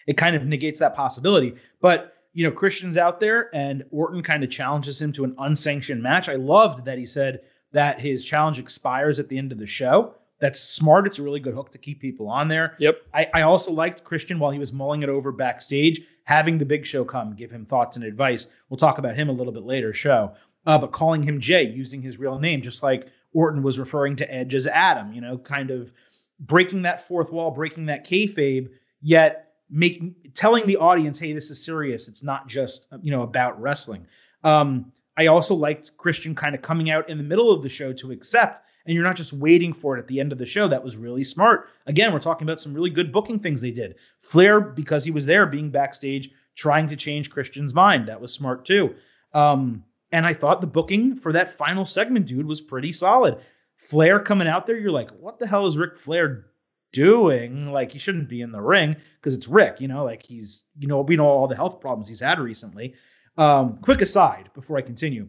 It 0.06 0.16
kind 0.16 0.34
of 0.34 0.44
negates 0.44 0.80
that 0.80 0.96
possibility. 0.96 1.56
But 1.80 2.16
you 2.32 2.44
know, 2.44 2.50
Christian's 2.50 2.96
out 2.96 3.20
there 3.20 3.54
and 3.54 3.84
Orton 3.90 4.22
kind 4.22 4.42
of 4.42 4.50
challenges 4.50 5.00
him 5.00 5.12
to 5.12 5.24
an 5.24 5.34
unsanctioned 5.38 6.02
match. 6.02 6.28
I 6.28 6.36
loved 6.36 6.84
that 6.84 6.98
he 6.98 7.06
said 7.06 7.40
that 7.72 8.00
his 8.00 8.24
challenge 8.24 8.58
expires 8.58 9.18
at 9.18 9.28
the 9.28 9.38
end 9.38 9.52
of 9.52 9.58
the 9.58 9.66
show. 9.66 10.14
That's 10.38 10.60
smart. 10.60 11.06
It's 11.06 11.18
a 11.18 11.22
really 11.22 11.40
good 11.40 11.54
hook 11.54 11.70
to 11.72 11.78
keep 11.78 12.00
people 12.00 12.28
on 12.28 12.48
there. 12.48 12.74
Yep. 12.78 13.02
I, 13.14 13.30
I 13.34 13.42
also 13.42 13.72
liked 13.72 14.02
Christian 14.02 14.38
while 14.38 14.50
he 14.50 14.58
was 14.58 14.72
mulling 14.72 15.02
it 15.02 15.08
over 15.08 15.30
backstage, 15.30 16.00
having 16.24 16.58
the 16.58 16.64
big 16.64 16.84
show 16.84 17.04
come, 17.04 17.34
give 17.34 17.50
him 17.50 17.64
thoughts 17.64 17.96
and 17.96 18.04
advice. 18.04 18.48
We'll 18.68 18.76
talk 18.76 18.98
about 18.98 19.14
him 19.14 19.28
a 19.28 19.32
little 19.32 19.52
bit 19.52 19.62
later, 19.62 19.92
show. 19.92 20.32
Uh, 20.66 20.78
but 20.78 20.92
calling 20.92 21.22
him 21.22 21.40
Jay, 21.40 21.64
using 21.64 22.02
his 22.02 22.18
real 22.18 22.38
name, 22.38 22.60
just 22.60 22.82
like 22.82 23.08
Orton 23.32 23.62
was 23.62 23.78
referring 23.78 24.16
to 24.16 24.34
Edge 24.34 24.54
as 24.54 24.66
Adam, 24.66 25.12
you 25.12 25.20
know, 25.20 25.38
kind 25.38 25.70
of 25.70 25.92
breaking 26.40 26.82
that 26.82 27.00
fourth 27.00 27.30
wall, 27.32 27.50
breaking 27.50 27.86
that 27.86 28.06
kayfabe, 28.06 28.68
yet 29.00 29.51
making 29.72 30.14
telling 30.34 30.66
the 30.66 30.76
audience, 30.76 31.18
hey, 31.18 31.32
this 31.32 31.50
is 31.50 31.64
serious. 31.64 32.06
It's 32.06 32.22
not 32.22 32.46
just 32.46 32.88
you 33.02 33.10
know 33.10 33.22
about 33.22 33.60
wrestling. 33.60 34.06
Um, 34.44 34.92
I 35.16 35.26
also 35.26 35.54
liked 35.54 35.96
Christian 35.96 36.34
kind 36.34 36.54
of 36.54 36.62
coming 36.62 36.90
out 36.90 37.08
in 37.08 37.18
the 37.18 37.24
middle 37.24 37.50
of 37.50 37.62
the 37.62 37.68
show 37.68 37.92
to 37.94 38.12
accept 38.12 38.64
and 38.86 38.94
you're 38.94 39.04
not 39.04 39.16
just 39.16 39.32
waiting 39.32 39.72
for 39.72 39.96
it 39.96 40.00
at 40.00 40.08
the 40.08 40.20
end 40.20 40.32
of 40.32 40.38
the 40.38 40.46
show. 40.46 40.68
That 40.68 40.82
was 40.82 40.96
really 40.96 41.24
smart. 41.24 41.68
Again, 41.86 42.12
we're 42.12 42.18
talking 42.18 42.46
about 42.46 42.60
some 42.60 42.74
really 42.74 42.90
good 42.90 43.12
booking 43.12 43.38
things 43.38 43.60
they 43.60 43.70
did. 43.70 43.96
Flair, 44.18 44.60
because 44.60 45.04
he 45.04 45.10
was 45.10 45.26
there 45.26 45.46
being 45.46 45.70
backstage 45.70 46.30
trying 46.54 46.88
to 46.88 46.96
change 46.96 47.30
Christian's 47.30 47.74
mind. 47.74 48.08
That 48.08 48.20
was 48.20 48.32
smart 48.32 48.64
too. 48.64 48.94
Um, 49.34 49.84
and 50.10 50.26
I 50.26 50.34
thought 50.34 50.60
the 50.60 50.66
booking 50.66 51.14
for 51.14 51.32
that 51.32 51.50
final 51.50 51.84
segment, 51.84 52.26
dude, 52.26 52.46
was 52.46 52.60
pretty 52.60 52.92
solid. 52.92 53.38
Flair 53.76 54.20
coming 54.20 54.48
out 54.48 54.66
there, 54.66 54.78
you're 54.78 54.90
like, 54.90 55.10
what 55.12 55.38
the 55.38 55.46
hell 55.46 55.66
is 55.66 55.78
Ric 55.78 55.96
Flair 55.96 56.46
doing? 56.92 57.72
Like, 57.72 57.92
he 57.92 57.98
shouldn't 57.98 58.28
be 58.28 58.40
in 58.40 58.52
the 58.52 58.60
ring 58.60 58.96
because 59.20 59.36
it's 59.36 59.48
Ric, 59.48 59.80
you 59.80 59.88
know, 59.88 60.04
like 60.04 60.22
he's, 60.22 60.64
you 60.78 60.88
know, 60.88 61.00
we 61.00 61.16
know 61.16 61.26
all 61.26 61.48
the 61.48 61.56
health 61.56 61.80
problems 61.80 62.08
he's 62.08 62.20
had 62.20 62.38
recently. 62.38 62.94
Um, 63.38 63.78
quick 63.78 64.02
aside 64.02 64.50
before 64.54 64.76
I 64.76 64.82
continue 64.82 65.26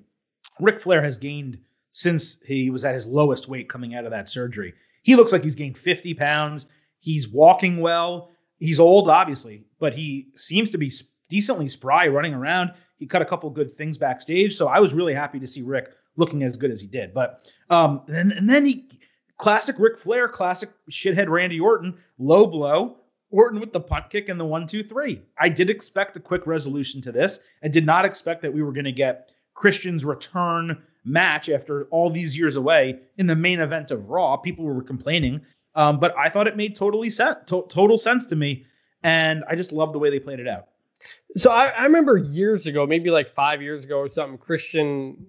Ric 0.60 0.80
Flair 0.80 1.02
has 1.02 1.18
gained 1.18 1.58
since 1.92 2.40
he 2.46 2.70
was 2.70 2.86
at 2.86 2.94
his 2.94 3.06
lowest 3.06 3.48
weight 3.48 3.70
coming 3.70 3.96
out 3.96 4.06
of 4.06 4.12
that 4.12 4.30
surgery. 4.30 4.74
He 5.04 5.16
looks 5.16 5.32
like 5.32 5.44
he's 5.44 5.56
gained 5.56 5.78
50 5.78 6.14
pounds. 6.14 6.68
He's 7.00 7.28
walking 7.28 7.80
well. 7.80 8.32
He's 8.60 8.80
old, 8.80 9.10
obviously, 9.10 9.66
but 9.80 9.94
he 9.94 10.30
seems 10.36 10.70
to 10.72 10.78
be 10.78 10.92
decently 11.30 11.68
spry 11.68 12.08
running 12.08 12.34
around. 12.34 12.72
He 12.98 13.06
cut 13.06 13.22
a 13.22 13.26
couple 13.26 13.50
good 13.50 13.70
things 13.70 13.98
backstage. 13.98 14.56
So 14.56 14.68
I 14.68 14.80
was 14.80 14.94
really 14.94 15.14
happy 15.14 15.40
to 15.40 15.48
see 15.48 15.62
Ric 15.62 15.92
looking 16.16 16.44
as 16.44 16.58
good 16.58 16.72
as 16.72 16.80
he 16.80 16.88
did. 16.88 17.14
But 17.14 17.42
um, 17.70 18.02
and, 18.08 18.32
and 18.32 18.50
then 18.50 18.66
he 18.66 18.88
classic 19.38 19.76
Ric 19.80 19.98
Flair, 19.98 20.28
classic 20.28 20.70
shithead 20.90 21.30
Randy 21.30 21.60
Orton, 21.60 21.98
low 22.18 22.46
blow. 22.46 22.98
Orton 23.32 23.60
with 23.60 23.74
the 23.74 23.80
punt 23.80 24.12
kick 24.12 24.30
and 24.30 24.40
the 24.40 24.46
one, 24.46 24.68
two, 24.68 24.84
three. 24.84 25.20
I 25.40 25.50
did 25.50 25.68
expect 25.68 26.16
a 26.16 26.20
quick 26.20 26.46
resolution 26.46 27.02
to 27.02 27.12
this. 27.12 27.40
I 27.64 27.68
did 27.68 27.84
not 27.84 28.06
expect 28.06 28.44
that 28.44 28.54
we 28.54 28.62
were 28.62 28.72
going 28.72 28.86
to 28.86 28.92
get 28.92 29.34
Christian's 29.56 30.06
return 30.06 30.80
match 31.04 31.50
after 31.50 31.86
all 31.86 32.12
these 32.12 32.38
years 32.38 32.58
away 32.58 33.00
in 33.18 33.26
the 33.26 33.36
main 33.36 33.60
event 33.60 33.90
of 33.90 34.08
Raw. 34.08 34.38
People 34.38 34.66
were 34.66 34.84
complaining, 34.84 35.42
um, 35.74 36.00
but 36.00 36.16
I 36.16 36.30
thought 36.30 36.46
it 36.46 36.56
made 36.56 36.76
totally 36.76 37.10
sense, 37.10 37.38
to- 37.48 37.66
total 37.70 37.98
sense 37.98 38.28
to 38.28 38.36
me, 38.36 38.66
and 39.02 39.44
I 39.50 39.56
just 39.56 39.72
love 39.72 39.94
the 39.94 40.00
way 40.00 40.12
they 40.12 40.20
played 40.20 40.40
it 40.40 40.48
out. 40.48 40.68
So 41.32 41.52
I, 41.52 41.70
I 41.70 41.84
remember 41.86 42.18
years 42.18 42.68
ago, 42.68 42.86
maybe 42.86 43.10
like 43.10 43.28
five 43.28 43.62
years 43.64 43.84
ago 43.84 43.98
or 43.98 44.08
something, 44.08 44.38
Christian 44.38 45.26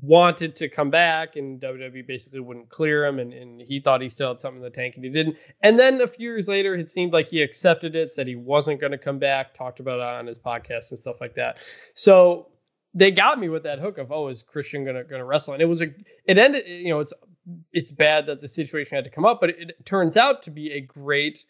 wanted 0.00 0.56
to 0.56 0.68
come 0.68 0.90
back 0.90 1.36
and 1.36 1.60
WWE 1.60 2.06
basically 2.06 2.40
wouldn't 2.40 2.68
clear 2.68 3.06
him 3.06 3.18
and, 3.18 3.32
and 3.32 3.60
he 3.60 3.80
thought 3.80 4.00
he 4.00 4.08
still 4.08 4.28
had 4.28 4.40
something 4.40 4.58
in 4.58 4.62
the 4.62 4.70
tank 4.70 4.96
and 4.96 5.04
he 5.04 5.10
didn't. 5.10 5.36
And 5.62 5.78
then 5.78 6.00
a 6.00 6.06
few 6.06 6.28
years 6.28 6.48
later, 6.48 6.74
it 6.74 6.90
seemed 6.90 7.12
like 7.12 7.28
he 7.28 7.42
accepted 7.42 7.94
it, 7.94 8.12
said 8.12 8.26
he 8.26 8.36
wasn't 8.36 8.80
going 8.80 8.92
to 8.92 8.98
come 8.98 9.18
back, 9.18 9.54
talked 9.54 9.80
about 9.80 10.00
it 10.00 10.06
on 10.06 10.26
his 10.26 10.38
podcast 10.38 10.90
and 10.90 10.98
stuff 10.98 11.20
like 11.20 11.34
that. 11.36 11.58
So 11.94 12.48
they 12.94 13.10
got 13.10 13.38
me 13.38 13.48
with 13.48 13.64
that 13.64 13.78
hook 13.78 13.98
of, 13.98 14.12
oh, 14.12 14.28
is 14.28 14.42
Christian 14.42 14.84
gonna 14.84 15.04
gonna 15.04 15.24
wrestle? 15.24 15.54
And 15.54 15.62
it 15.62 15.66
was 15.66 15.82
a 15.82 15.86
it 16.24 16.38
ended, 16.38 16.66
you 16.66 16.90
know, 16.90 17.00
it's 17.00 17.12
it's 17.72 17.90
bad 17.90 18.26
that 18.26 18.40
the 18.40 18.48
situation 18.48 18.94
had 18.94 19.04
to 19.04 19.10
come 19.10 19.24
up, 19.24 19.40
but 19.40 19.50
it, 19.50 19.70
it 19.70 19.86
turns 19.86 20.16
out 20.16 20.42
to 20.44 20.50
be 20.50 20.72
a 20.72 20.80
great 20.80 21.44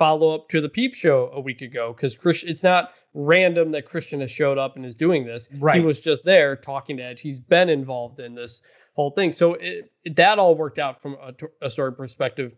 follow 0.00 0.34
up 0.34 0.48
to 0.48 0.62
the 0.62 0.68
Peep 0.68 0.94
Show 0.94 1.30
a 1.34 1.40
week 1.42 1.60
ago 1.60 1.92
because 1.92 2.16
Christian, 2.16 2.48
it's 2.48 2.62
not 2.62 2.92
random 3.12 3.70
that 3.72 3.84
Christian 3.84 4.20
has 4.22 4.30
showed 4.30 4.56
up 4.56 4.76
and 4.76 4.86
is 4.86 4.94
doing 4.94 5.26
this. 5.26 5.50
Right. 5.58 5.78
He 5.78 5.84
was 5.84 6.00
just 6.00 6.24
there 6.24 6.56
talking 6.56 6.96
to 6.96 7.02
Edge. 7.02 7.20
He's 7.20 7.38
been 7.38 7.68
involved 7.68 8.18
in 8.18 8.34
this 8.34 8.62
whole 8.94 9.10
thing. 9.10 9.34
So 9.34 9.54
it, 9.54 9.92
it, 10.04 10.16
that 10.16 10.38
all 10.38 10.54
worked 10.54 10.78
out 10.78 11.00
from 11.00 11.18
a, 11.20 11.34
a 11.60 11.68
story 11.68 11.92
perspective. 11.92 12.52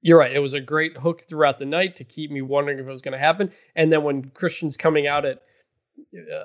You're 0.00 0.18
right. 0.18 0.32
It 0.32 0.38
was 0.38 0.54
a 0.54 0.60
great 0.60 0.96
hook 0.96 1.20
throughout 1.28 1.58
the 1.58 1.66
night 1.66 1.96
to 1.96 2.04
keep 2.04 2.30
me 2.30 2.40
wondering 2.40 2.78
if 2.78 2.86
it 2.86 2.90
was 2.90 3.02
going 3.02 3.12
to 3.12 3.18
happen. 3.18 3.52
And 3.76 3.92
then 3.92 4.02
when 4.02 4.30
Christian's 4.30 4.78
coming 4.78 5.06
out 5.06 5.26
at 5.26 5.42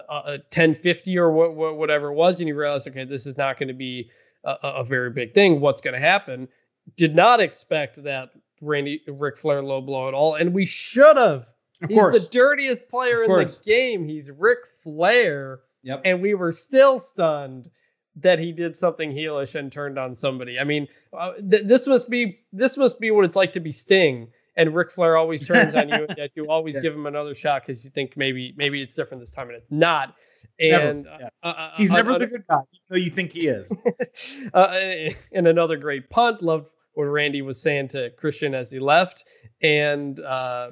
uh, 0.09 0.38
1050 0.51 1.17
or 1.17 1.32
what, 1.32 1.55
what, 1.55 1.78
whatever 1.78 2.09
it 2.09 2.15
was, 2.15 2.41
and 2.41 2.49
you 2.49 2.57
realize, 2.57 2.86
okay, 2.86 3.05
this 3.05 3.26
is 3.26 3.38
not 3.38 3.57
going 3.57 3.70
to 3.70 3.74
be 3.74 4.09
a, 4.43 4.57
a 4.63 4.84
very 4.84 5.11
big 5.11 5.34
thing. 5.34 5.61
What's 5.61 5.80
going 5.80 5.93
to 5.93 6.01
happen? 6.01 6.49
Did 6.97 7.15
not 7.15 7.39
expect 7.39 8.03
that 8.03 8.32
Randy 8.62 9.01
Ric 9.07 9.38
Flair 9.38 9.62
low 9.64 9.82
blow 9.82 10.07
at 10.07 10.14
all, 10.14 10.36
and 10.36 10.53
we 10.53 10.66
should 10.66 11.18
have. 11.18 11.47
Of 11.82 11.89
He's 11.89 11.97
course. 11.97 12.28
the 12.28 12.32
dirtiest 12.32 12.89
player 12.89 13.24
in 13.24 13.30
the 13.30 13.62
game. 13.66 14.05
He's 14.07 14.30
Ric 14.32 14.66
Flair, 14.84 15.62
Yep. 15.84 16.01
and 16.03 16.22
we 16.22 16.34
were 16.34 16.51
still 16.51 16.99
stunned 16.99 17.70
that 18.18 18.38
he 18.38 18.51
did 18.51 18.76
something 18.76 19.12
heelish 19.14 19.55
and 19.55 19.72
turned 19.72 19.97
on 19.97 20.14
somebody. 20.14 20.60
I 20.60 20.66
mean, 20.66 20.88
uh, 21.14 21.34
th- 21.49 21.64
this 21.64 21.88
must 21.88 22.10
be 22.10 22.39
this 22.51 22.76
must 22.78 22.99
be 22.99 23.12
what 23.12 23.24
it's 23.24 23.36
like 23.38 23.53
to 23.53 23.60
be 23.62 23.72
Sting. 23.72 24.28
And 24.57 24.76
Ric 24.76 24.91
Flair 24.91 25.16
always 25.16 25.47
turns 25.47 25.74
on 25.74 25.88
you, 25.88 26.05
and 26.10 26.18
yet 26.18 26.32
you 26.36 26.49
always 26.51 26.76
Yeah. 26.76 26.82
give 26.82 26.93
him 26.93 27.05
another 27.05 27.34
shot 27.34 27.62
because 27.62 27.86
you 27.86 27.89
think 27.91 28.18
maybe 28.18 28.53
maybe 28.57 28.82
it's 28.82 28.93
different 28.93 29.22
this 29.22 29.32
time, 29.32 29.47
and 29.47 29.55
it's 29.55 29.72
not. 29.72 30.16
Never, 30.60 30.89
And 30.89 31.07
yes. 31.22 31.32
uh, 31.41 31.47
uh, 31.47 31.72
He's 31.78 31.91
uh, 31.91 31.95
never 31.95 32.12
uh, 32.12 32.18
the 32.18 32.28
good 32.28 32.43
guy, 32.49 32.55
even 32.57 32.66
though 32.89 32.97
you 32.97 33.10
think 33.10 33.32
he 33.32 33.47
is. 33.47 33.74
uh, 34.53 35.10
and 35.32 35.47
another 35.47 35.78
great 35.78 36.10
punt. 36.10 36.41
Loved 36.41 36.68
what 37.00 37.06
Randy 37.06 37.41
was 37.41 37.62
saying 37.62 37.88
to 37.88 38.10
Christian 38.12 38.54
as 38.54 38.70
he 38.70 38.78
left, 38.78 39.24
and 39.62 40.20
uh, 40.20 40.72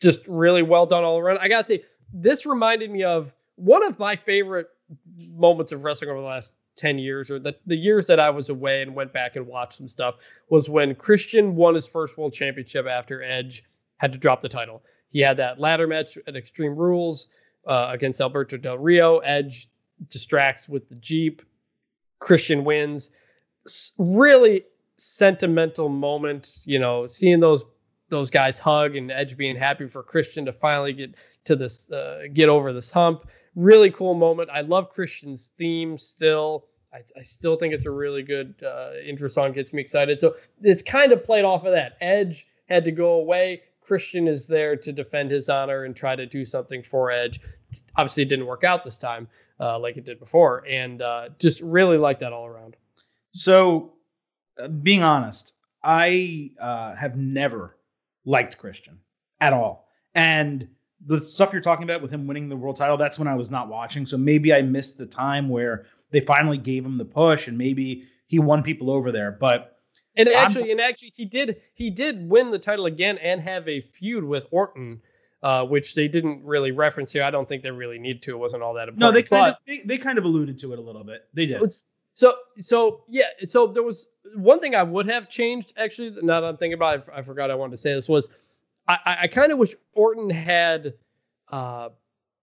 just 0.00 0.26
really 0.26 0.62
well 0.62 0.86
done 0.86 1.04
all 1.04 1.18
around. 1.18 1.38
I 1.38 1.48
gotta 1.48 1.62
say, 1.62 1.84
this 2.10 2.46
reminded 2.46 2.90
me 2.90 3.04
of 3.04 3.34
one 3.56 3.84
of 3.84 3.98
my 3.98 4.16
favorite 4.16 4.68
moments 5.28 5.72
of 5.72 5.84
wrestling 5.84 6.10
over 6.10 6.20
the 6.20 6.26
last 6.26 6.56
10 6.76 6.98
years 6.98 7.30
or 7.30 7.38
the, 7.38 7.54
the 7.66 7.76
years 7.76 8.06
that 8.06 8.18
I 8.18 8.30
was 8.30 8.48
away 8.48 8.80
and 8.80 8.94
went 8.94 9.12
back 9.12 9.36
and 9.36 9.46
watched 9.46 9.74
some 9.74 9.88
stuff 9.88 10.14
was 10.48 10.70
when 10.70 10.94
Christian 10.94 11.54
won 11.54 11.74
his 11.74 11.86
first 11.86 12.16
world 12.16 12.32
championship 12.32 12.86
after 12.86 13.22
Edge 13.22 13.62
had 13.98 14.12
to 14.14 14.18
drop 14.18 14.40
the 14.40 14.48
title. 14.48 14.82
He 15.08 15.20
had 15.20 15.36
that 15.36 15.60
ladder 15.60 15.86
match 15.86 16.16
at 16.26 16.34
Extreme 16.34 16.76
Rules 16.76 17.28
uh, 17.66 17.88
against 17.90 18.22
Alberto 18.22 18.56
Del 18.56 18.78
Rio. 18.78 19.18
Edge 19.18 19.68
distracts 20.08 20.66
with 20.66 20.88
the 20.88 20.94
Jeep. 20.94 21.42
Christian 22.20 22.64
wins. 22.64 23.10
Really 23.98 24.64
sentimental 24.96 25.88
moment, 25.88 26.58
you 26.64 26.78
know, 26.78 27.06
seeing 27.06 27.40
those 27.40 27.64
those 28.08 28.30
guys 28.30 28.58
hug 28.58 28.94
and 28.94 29.10
Edge 29.10 29.36
being 29.36 29.56
happy 29.56 29.88
for 29.88 30.02
Christian 30.02 30.44
to 30.44 30.52
finally 30.52 30.92
get 30.92 31.14
to 31.44 31.56
this 31.56 31.90
uh, 31.90 32.22
get 32.32 32.48
over 32.48 32.72
this 32.72 32.90
hump. 32.90 33.26
Really 33.54 33.90
cool 33.90 34.14
moment. 34.14 34.50
I 34.52 34.60
love 34.60 34.90
Christian's 34.90 35.50
theme 35.56 35.98
still. 35.98 36.66
I, 36.92 36.98
I 37.18 37.22
still 37.22 37.56
think 37.56 37.74
it's 37.74 37.86
a 37.86 37.90
really 37.90 38.22
good 38.22 38.54
uh, 38.64 38.92
intro 39.04 39.28
song. 39.28 39.52
Gets 39.52 39.72
me 39.72 39.82
excited. 39.82 40.20
So 40.20 40.36
this 40.60 40.82
kind 40.82 41.12
of 41.12 41.24
played 41.24 41.44
off 41.44 41.64
of 41.64 41.72
that. 41.72 41.96
Edge 42.00 42.46
had 42.68 42.84
to 42.84 42.92
go 42.92 43.12
away. 43.12 43.62
Christian 43.80 44.26
is 44.26 44.46
there 44.46 44.76
to 44.76 44.92
defend 44.92 45.30
his 45.30 45.48
honor 45.48 45.84
and 45.84 45.94
try 45.94 46.16
to 46.16 46.26
do 46.26 46.44
something 46.44 46.82
for 46.82 47.10
Edge. 47.10 47.40
Obviously, 47.96 48.24
it 48.24 48.28
didn't 48.28 48.46
work 48.46 48.64
out 48.64 48.82
this 48.82 48.98
time 48.98 49.28
uh, 49.60 49.78
like 49.78 49.96
it 49.96 50.04
did 50.04 50.18
before, 50.18 50.64
and 50.68 51.02
uh, 51.02 51.28
just 51.38 51.60
really 51.60 51.98
like 51.98 52.18
that 52.18 52.32
all 52.32 52.46
around. 52.46 52.76
So, 53.32 53.92
being 54.82 55.02
honest, 55.02 55.54
I 55.82 56.50
uh, 56.60 56.94
have 56.94 57.16
never 57.16 57.76
liked 58.24 58.58
Christian 58.58 58.98
at 59.40 59.52
all. 59.52 59.88
And 60.14 60.68
the 61.04 61.20
stuff 61.20 61.52
you're 61.52 61.62
talking 61.62 61.84
about 61.84 62.02
with 62.02 62.10
him 62.10 62.26
winning 62.26 62.48
the 62.48 62.56
world 62.56 62.76
title, 62.76 62.96
that's 62.96 63.18
when 63.18 63.28
I 63.28 63.34
was 63.34 63.50
not 63.50 63.68
watching. 63.68 64.06
So 64.06 64.16
maybe 64.16 64.52
I 64.52 64.62
missed 64.62 64.98
the 64.98 65.06
time 65.06 65.48
where 65.48 65.86
they 66.10 66.20
finally 66.20 66.58
gave 66.58 66.84
him 66.84 66.98
the 66.98 67.04
push 67.04 67.48
and 67.48 67.56
maybe 67.58 68.04
he 68.26 68.38
won 68.38 68.62
people 68.62 68.90
over 68.90 69.12
there. 69.12 69.30
But 69.32 69.78
And 70.16 70.28
I'm- 70.28 70.38
actually, 70.44 70.72
and 70.72 70.80
actually, 70.80 71.12
he 71.14 71.24
did 71.26 71.60
he 71.74 71.90
did 71.90 72.28
win 72.28 72.50
the 72.50 72.58
title 72.58 72.86
again 72.86 73.18
and 73.18 73.40
have 73.42 73.68
a 73.68 73.82
feud 73.82 74.24
with 74.24 74.46
Orton, 74.50 75.02
uh, 75.42 75.64
which 75.66 75.94
they 75.94 76.08
didn't 76.08 76.42
really 76.44 76.70
reference 76.72 77.12
here. 77.12 77.22
I 77.22 77.30
don't 77.30 77.48
think 77.48 77.62
they 77.62 77.70
really 77.70 77.98
need 77.98 78.22
to. 78.22 78.32
It 78.32 78.38
wasn't 78.38 78.62
all 78.62 78.74
that 78.74 78.88
important. 78.88 79.00
no, 79.00 79.10
they 79.12 79.22
kind 79.22 79.54
but 79.66 79.72
of 79.72 79.82
they, 79.86 79.86
they 79.86 79.98
kind 79.98 80.16
of 80.18 80.24
alluded 80.24 80.58
to 80.60 80.72
it 80.72 80.78
a 80.78 80.82
little 80.82 81.04
bit. 81.04 81.28
They 81.34 81.46
did. 81.46 81.60
So 82.16 82.32
so 82.58 83.02
yeah. 83.08 83.26
So 83.44 83.66
there 83.66 83.82
was 83.82 84.08
one 84.34 84.58
thing 84.58 84.74
I 84.74 84.82
would 84.82 85.06
have 85.06 85.28
changed 85.28 85.74
actually. 85.76 86.16
Now 86.22 86.40
that 86.40 86.46
I'm 86.46 86.56
thinking 86.56 86.72
about, 86.72 87.00
it, 87.00 87.04
I, 87.14 87.20
forgot 87.20 87.50
I 87.50 87.54
wanted 87.54 87.72
to 87.72 87.76
say 87.76 87.92
this 87.92 88.08
was 88.08 88.30
I 88.88 88.98
I, 89.04 89.16
I 89.22 89.26
kind 89.26 89.52
of 89.52 89.58
wish 89.58 89.74
Orton 89.92 90.30
had 90.30 90.94
uh, 91.52 91.90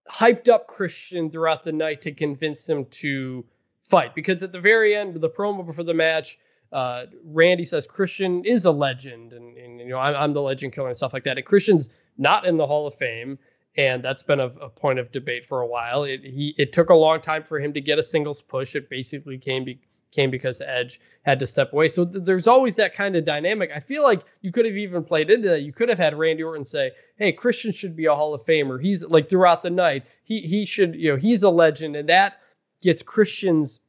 hyped 0.07 0.47
up 0.47 0.67
Christian 0.67 1.31
throughout 1.31 1.63
the 1.63 1.71
night 1.71 2.03
to 2.03 2.11
convince 2.11 2.69
him 2.69 2.85
to 2.85 3.43
fight 3.83 4.13
because 4.13 4.43
at 4.43 4.51
the 4.51 4.61
very 4.61 4.95
end, 4.95 5.15
the 5.15 5.27
promo 5.27 5.65
before 5.65 5.85
the 5.85 5.93
match, 5.95 6.37
uh, 6.71 7.07
Randy 7.25 7.65
says 7.65 7.87
Christian 7.87 8.45
is 8.45 8.65
a 8.65 8.71
legend 8.71 9.33
and, 9.33 9.57
and 9.57 9.79
you 9.79 9.89
know 9.89 9.97
I'm, 9.97 10.15
I'm 10.15 10.33
the 10.33 10.41
legend 10.43 10.73
killer 10.73 10.89
and 10.89 10.95
stuff 10.95 11.13
like 11.13 11.23
that. 11.23 11.39
And 11.39 11.47
Christian's 11.47 11.89
not 12.19 12.45
in 12.45 12.57
the 12.57 12.67
Hall 12.67 12.85
of 12.85 12.93
Fame, 12.93 13.39
and 13.75 14.03
that's 14.03 14.23
been 14.23 14.39
a, 14.39 14.47
a 14.47 14.69
point 14.69 14.99
of 14.99 15.11
debate 15.11 15.45
for 15.45 15.61
a 15.61 15.67
while. 15.67 16.03
It 16.03 16.23
he 16.23 16.53
it 16.57 16.73
took 16.73 16.89
a 16.89 16.95
long 16.95 17.21
time 17.21 17.43
for 17.43 17.59
him 17.59 17.73
to 17.73 17.81
get 17.81 17.99
a 17.99 18.03
singles 18.03 18.41
push. 18.41 18.75
It 18.75 18.89
basically 18.89 19.37
came 19.37 19.63
be, 19.63 19.79
came 20.11 20.29
because 20.29 20.61
Edge 20.61 20.99
had 21.23 21.39
to 21.39 21.47
step 21.47 21.73
away. 21.73 21.87
So 21.87 22.05
th- 22.05 22.23
there's 22.23 22.47
always 22.47 22.75
that 22.75 22.93
kind 22.93 23.15
of 23.15 23.25
dynamic. 23.25 23.71
I 23.75 23.79
feel 23.79 24.03
like 24.03 24.23
you 24.41 24.51
could 24.51 24.65
have 24.65 24.77
even 24.77 25.03
played 25.03 25.29
into 25.29 25.49
that. 25.49 25.61
You 25.61 25.73
could 25.73 25.89
have 25.89 25.97
had 25.97 26.17
Randy 26.17 26.43
Orton 26.43 26.65
say, 26.65 26.91
"Hey, 27.17 27.31
Christian 27.31 27.71
should 27.71 27.95
be 27.95 28.05
a 28.05 28.15
Hall 28.15 28.33
of 28.33 28.45
Famer. 28.45 28.81
He's 28.81 29.03
like 29.03 29.29
throughout 29.29 29.63
the 29.63 29.71
night. 29.71 30.03
He 30.23 30.41
he 30.41 30.65
should 30.65 30.95
you 30.95 31.11
know 31.11 31.17
he's 31.17 31.43
a 31.43 31.49
legend, 31.49 31.95
and 31.95 32.09
that 32.09 32.39
gets 32.81 33.01
Christian's 33.01 33.79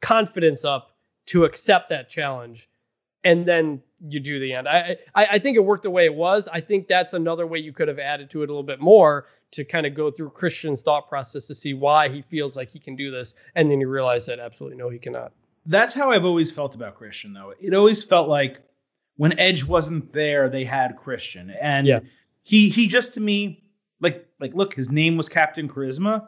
confidence 0.00 0.64
up 0.64 0.96
to 1.26 1.44
accept 1.44 1.90
that 1.90 2.08
challenge." 2.08 2.68
And 3.24 3.46
then 3.46 3.82
you 4.08 4.18
do 4.20 4.38
the 4.40 4.52
end. 4.52 4.68
I, 4.68 4.96
I 5.14 5.26
I 5.32 5.38
think 5.38 5.56
it 5.56 5.60
worked 5.64 5.84
the 5.84 5.90
way 5.90 6.04
it 6.04 6.14
was. 6.14 6.48
I 6.52 6.60
think 6.60 6.88
that's 6.88 7.14
another 7.14 7.46
way 7.46 7.58
you 7.58 7.72
could 7.72 7.88
have 7.88 7.98
added 7.98 8.30
to 8.30 8.42
it 8.42 8.46
a 8.48 8.52
little 8.52 8.62
bit 8.62 8.80
more 8.80 9.26
to 9.52 9.64
kind 9.64 9.86
of 9.86 9.94
go 9.94 10.10
through 10.10 10.30
Christian's 10.30 10.82
thought 10.82 11.08
process 11.08 11.46
to 11.46 11.54
see 11.54 11.74
why 11.74 12.08
he 12.08 12.22
feels 12.22 12.56
like 12.56 12.68
he 12.70 12.78
can 12.78 12.96
do 12.96 13.10
this, 13.10 13.34
and 13.54 13.70
then 13.70 13.80
you 13.80 13.88
realize 13.88 14.26
that 14.26 14.38
absolutely 14.40 14.76
no, 14.78 14.88
he 14.88 14.98
cannot. 14.98 15.32
That's 15.66 15.94
how 15.94 16.10
I've 16.10 16.24
always 16.24 16.50
felt 16.50 16.74
about 16.74 16.96
Christian, 16.96 17.32
though. 17.32 17.54
It 17.60 17.72
always 17.74 18.02
felt 18.02 18.28
like 18.28 18.60
when 19.16 19.38
Edge 19.38 19.64
wasn't 19.64 20.12
there, 20.12 20.48
they 20.48 20.64
had 20.64 20.96
Christian, 20.96 21.50
and 21.50 21.86
Yeah. 21.86 22.00
he 22.42 22.68
he 22.70 22.88
just 22.88 23.14
to 23.14 23.20
me 23.20 23.62
like 24.00 24.26
like 24.40 24.52
look, 24.54 24.74
his 24.74 24.90
name 24.90 25.16
was 25.16 25.28
Captain 25.28 25.68
Charisma. 25.68 26.26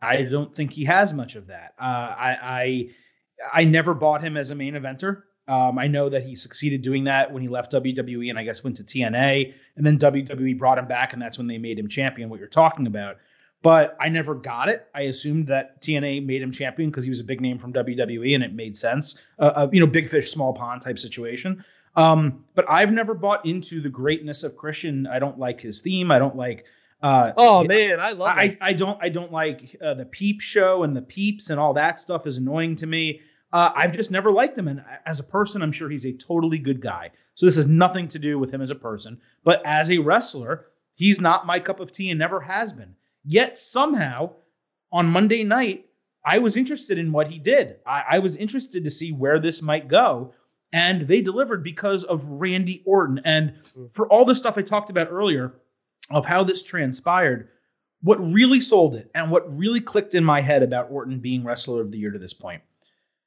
I 0.00 0.22
don't 0.22 0.54
think 0.54 0.72
he 0.72 0.84
has 0.84 1.12
much 1.14 1.34
of 1.36 1.46
that. 1.48 1.74
Uh, 1.78 1.84
I 1.84 2.38
I 2.42 2.90
I 3.52 3.64
never 3.64 3.94
bought 3.94 4.22
him 4.22 4.36
as 4.36 4.50
a 4.50 4.54
main 4.54 4.74
eventer. 4.74 5.22
Um, 5.46 5.78
I 5.78 5.88
know 5.88 6.08
that 6.08 6.22
he 6.22 6.34
succeeded 6.36 6.82
doing 6.82 7.04
that 7.04 7.32
when 7.32 7.42
he 7.42 7.48
left 7.48 7.72
WWE 7.72 8.30
and 8.30 8.38
I 8.38 8.44
guess 8.44 8.64
went 8.64 8.76
to 8.78 8.84
TNA, 8.84 9.52
and 9.76 9.86
then 9.86 9.98
WWE 9.98 10.58
brought 10.58 10.78
him 10.78 10.86
back, 10.86 11.12
and 11.12 11.20
that's 11.20 11.36
when 11.36 11.46
they 11.46 11.58
made 11.58 11.78
him 11.78 11.88
champion. 11.88 12.30
What 12.30 12.38
you're 12.38 12.48
talking 12.48 12.86
about, 12.86 13.18
but 13.62 13.96
I 14.00 14.08
never 14.08 14.34
got 14.34 14.68
it. 14.68 14.86
I 14.94 15.02
assumed 15.02 15.46
that 15.48 15.82
TNA 15.82 16.24
made 16.24 16.42
him 16.42 16.52
champion 16.52 16.90
because 16.90 17.04
he 17.04 17.10
was 17.10 17.20
a 17.20 17.24
big 17.24 17.40
name 17.40 17.58
from 17.58 17.72
WWE, 17.72 18.34
and 18.34 18.42
it 18.42 18.54
made 18.54 18.76
sense. 18.76 19.20
Uh, 19.38 19.52
uh, 19.54 19.68
you 19.72 19.80
know, 19.80 19.86
big 19.86 20.08
fish, 20.08 20.30
small 20.30 20.54
pond 20.54 20.82
type 20.82 20.98
situation. 20.98 21.64
Um, 21.96 22.44
but 22.54 22.64
I've 22.68 22.92
never 22.92 23.14
bought 23.14 23.46
into 23.46 23.80
the 23.80 23.88
greatness 23.88 24.42
of 24.42 24.56
Christian. 24.56 25.06
I 25.06 25.18
don't 25.18 25.38
like 25.38 25.60
his 25.60 25.80
theme. 25.80 26.10
I 26.10 26.18
don't 26.18 26.36
like. 26.36 26.66
Uh, 27.02 27.32
Oh 27.36 27.64
man, 27.64 28.00
I 28.00 28.12
love 28.12 28.36
I, 28.36 28.44
it. 28.44 28.58
I 28.60 28.72
don't 28.72 28.98
I 29.02 29.10
don't 29.10 29.30
like 29.30 29.76
uh, 29.82 29.94
the 29.94 30.06
peep 30.06 30.40
show 30.40 30.84
and 30.84 30.96
the 30.96 31.02
peeps 31.02 31.50
and 31.50 31.60
all 31.60 31.74
that 31.74 32.00
stuff 32.00 32.26
is 32.26 32.38
annoying 32.38 32.76
to 32.76 32.86
me. 32.86 33.20
Uh, 33.54 33.70
I've 33.76 33.92
just 33.92 34.10
never 34.10 34.32
liked 34.32 34.58
him, 34.58 34.66
and 34.66 34.84
as 35.06 35.20
a 35.20 35.24
person, 35.24 35.62
I'm 35.62 35.70
sure 35.70 35.88
he's 35.88 36.06
a 36.06 36.12
totally 36.12 36.58
good 36.58 36.80
guy. 36.80 37.12
So 37.34 37.46
this 37.46 37.54
has 37.54 37.68
nothing 37.68 38.08
to 38.08 38.18
do 38.18 38.36
with 38.36 38.52
him 38.52 38.60
as 38.60 38.72
a 38.72 38.74
person, 38.74 39.20
but 39.44 39.62
as 39.64 39.92
a 39.92 39.98
wrestler, 39.98 40.66
he's 40.96 41.20
not 41.20 41.46
my 41.46 41.60
cup 41.60 41.78
of 41.78 41.92
tea 41.92 42.10
and 42.10 42.18
never 42.18 42.40
has 42.40 42.72
been. 42.72 42.96
Yet 43.24 43.56
somehow, 43.56 44.32
on 44.90 45.06
Monday 45.06 45.44
night, 45.44 45.86
I 46.24 46.38
was 46.38 46.56
interested 46.56 46.98
in 46.98 47.12
what 47.12 47.28
he 47.28 47.38
did. 47.38 47.76
I, 47.86 48.02
I 48.10 48.18
was 48.18 48.36
interested 48.38 48.82
to 48.82 48.90
see 48.90 49.12
where 49.12 49.38
this 49.38 49.62
might 49.62 49.86
go, 49.86 50.34
and 50.72 51.02
they 51.02 51.20
delivered 51.20 51.62
because 51.62 52.02
of 52.02 52.28
Randy 52.28 52.82
Orton. 52.84 53.20
And 53.24 53.54
for 53.92 54.08
all 54.08 54.24
the 54.24 54.34
stuff 54.34 54.58
I 54.58 54.62
talked 54.62 54.90
about 54.90 55.12
earlier 55.12 55.54
of 56.10 56.26
how 56.26 56.42
this 56.42 56.64
transpired, 56.64 57.50
what 58.02 58.16
really 58.16 58.60
sold 58.60 58.96
it 58.96 59.12
and 59.14 59.30
what 59.30 59.56
really 59.56 59.80
clicked 59.80 60.16
in 60.16 60.24
my 60.24 60.40
head 60.40 60.64
about 60.64 60.90
Orton 60.90 61.20
being 61.20 61.44
wrestler 61.44 61.80
of 61.80 61.92
the 61.92 61.98
year 61.98 62.10
to 62.10 62.18
this 62.18 62.34
point 62.34 62.60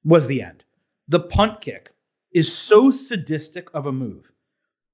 was 0.04 0.28
the 0.28 0.42
end. 0.42 0.64
The 1.08 1.20
punt 1.22 1.62
kick 1.62 1.92
is 2.32 2.54
so 2.54 2.92
sadistic 2.92 3.70
of 3.74 3.86
a 3.86 3.92
move. 3.92 4.32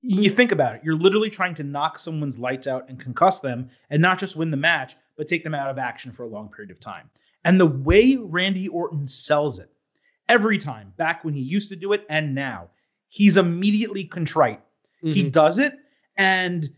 You 0.01 0.29
think 0.29 0.51
about 0.51 0.75
it, 0.75 0.81
you're 0.83 0.97
literally 0.97 1.29
trying 1.29 1.55
to 1.55 1.63
knock 1.63 1.97
someone's 1.97 2.37
lights 2.37 2.67
out 2.67 2.89
and 2.89 2.99
concuss 2.99 3.41
them 3.41 3.69
and 3.89 4.01
not 4.01 4.19
just 4.19 4.35
win 4.35 4.51
the 4.51 4.57
match, 4.57 4.95
but 5.15 5.27
take 5.27 5.43
them 5.43 5.55
out 5.55 5.69
of 5.69 5.77
action 5.77 6.11
for 6.11 6.23
a 6.23 6.27
long 6.27 6.49
period 6.49 6.71
of 6.71 6.79
time. 6.79 7.09
And 7.45 7.59
the 7.59 7.65
way 7.65 8.17
Randy 8.19 8.67
Orton 8.67 9.07
sells 9.07 9.59
it 9.59 9.71
every 10.29 10.57
time, 10.57 10.93
back 10.97 11.23
when 11.23 11.33
he 11.33 11.41
used 11.41 11.69
to 11.69 11.75
do 11.75 11.93
it 11.93 12.05
and 12.09 12.35
now, 12.35 12.69
he's 13.07 13.37
immediately 13.37 14.03
contrite. 14.03 14.61
He 15.01 15.25
Mhm. 15.25 15.31
does 15.31 15.59
it, 15.59 15.73
and 16.17 16.73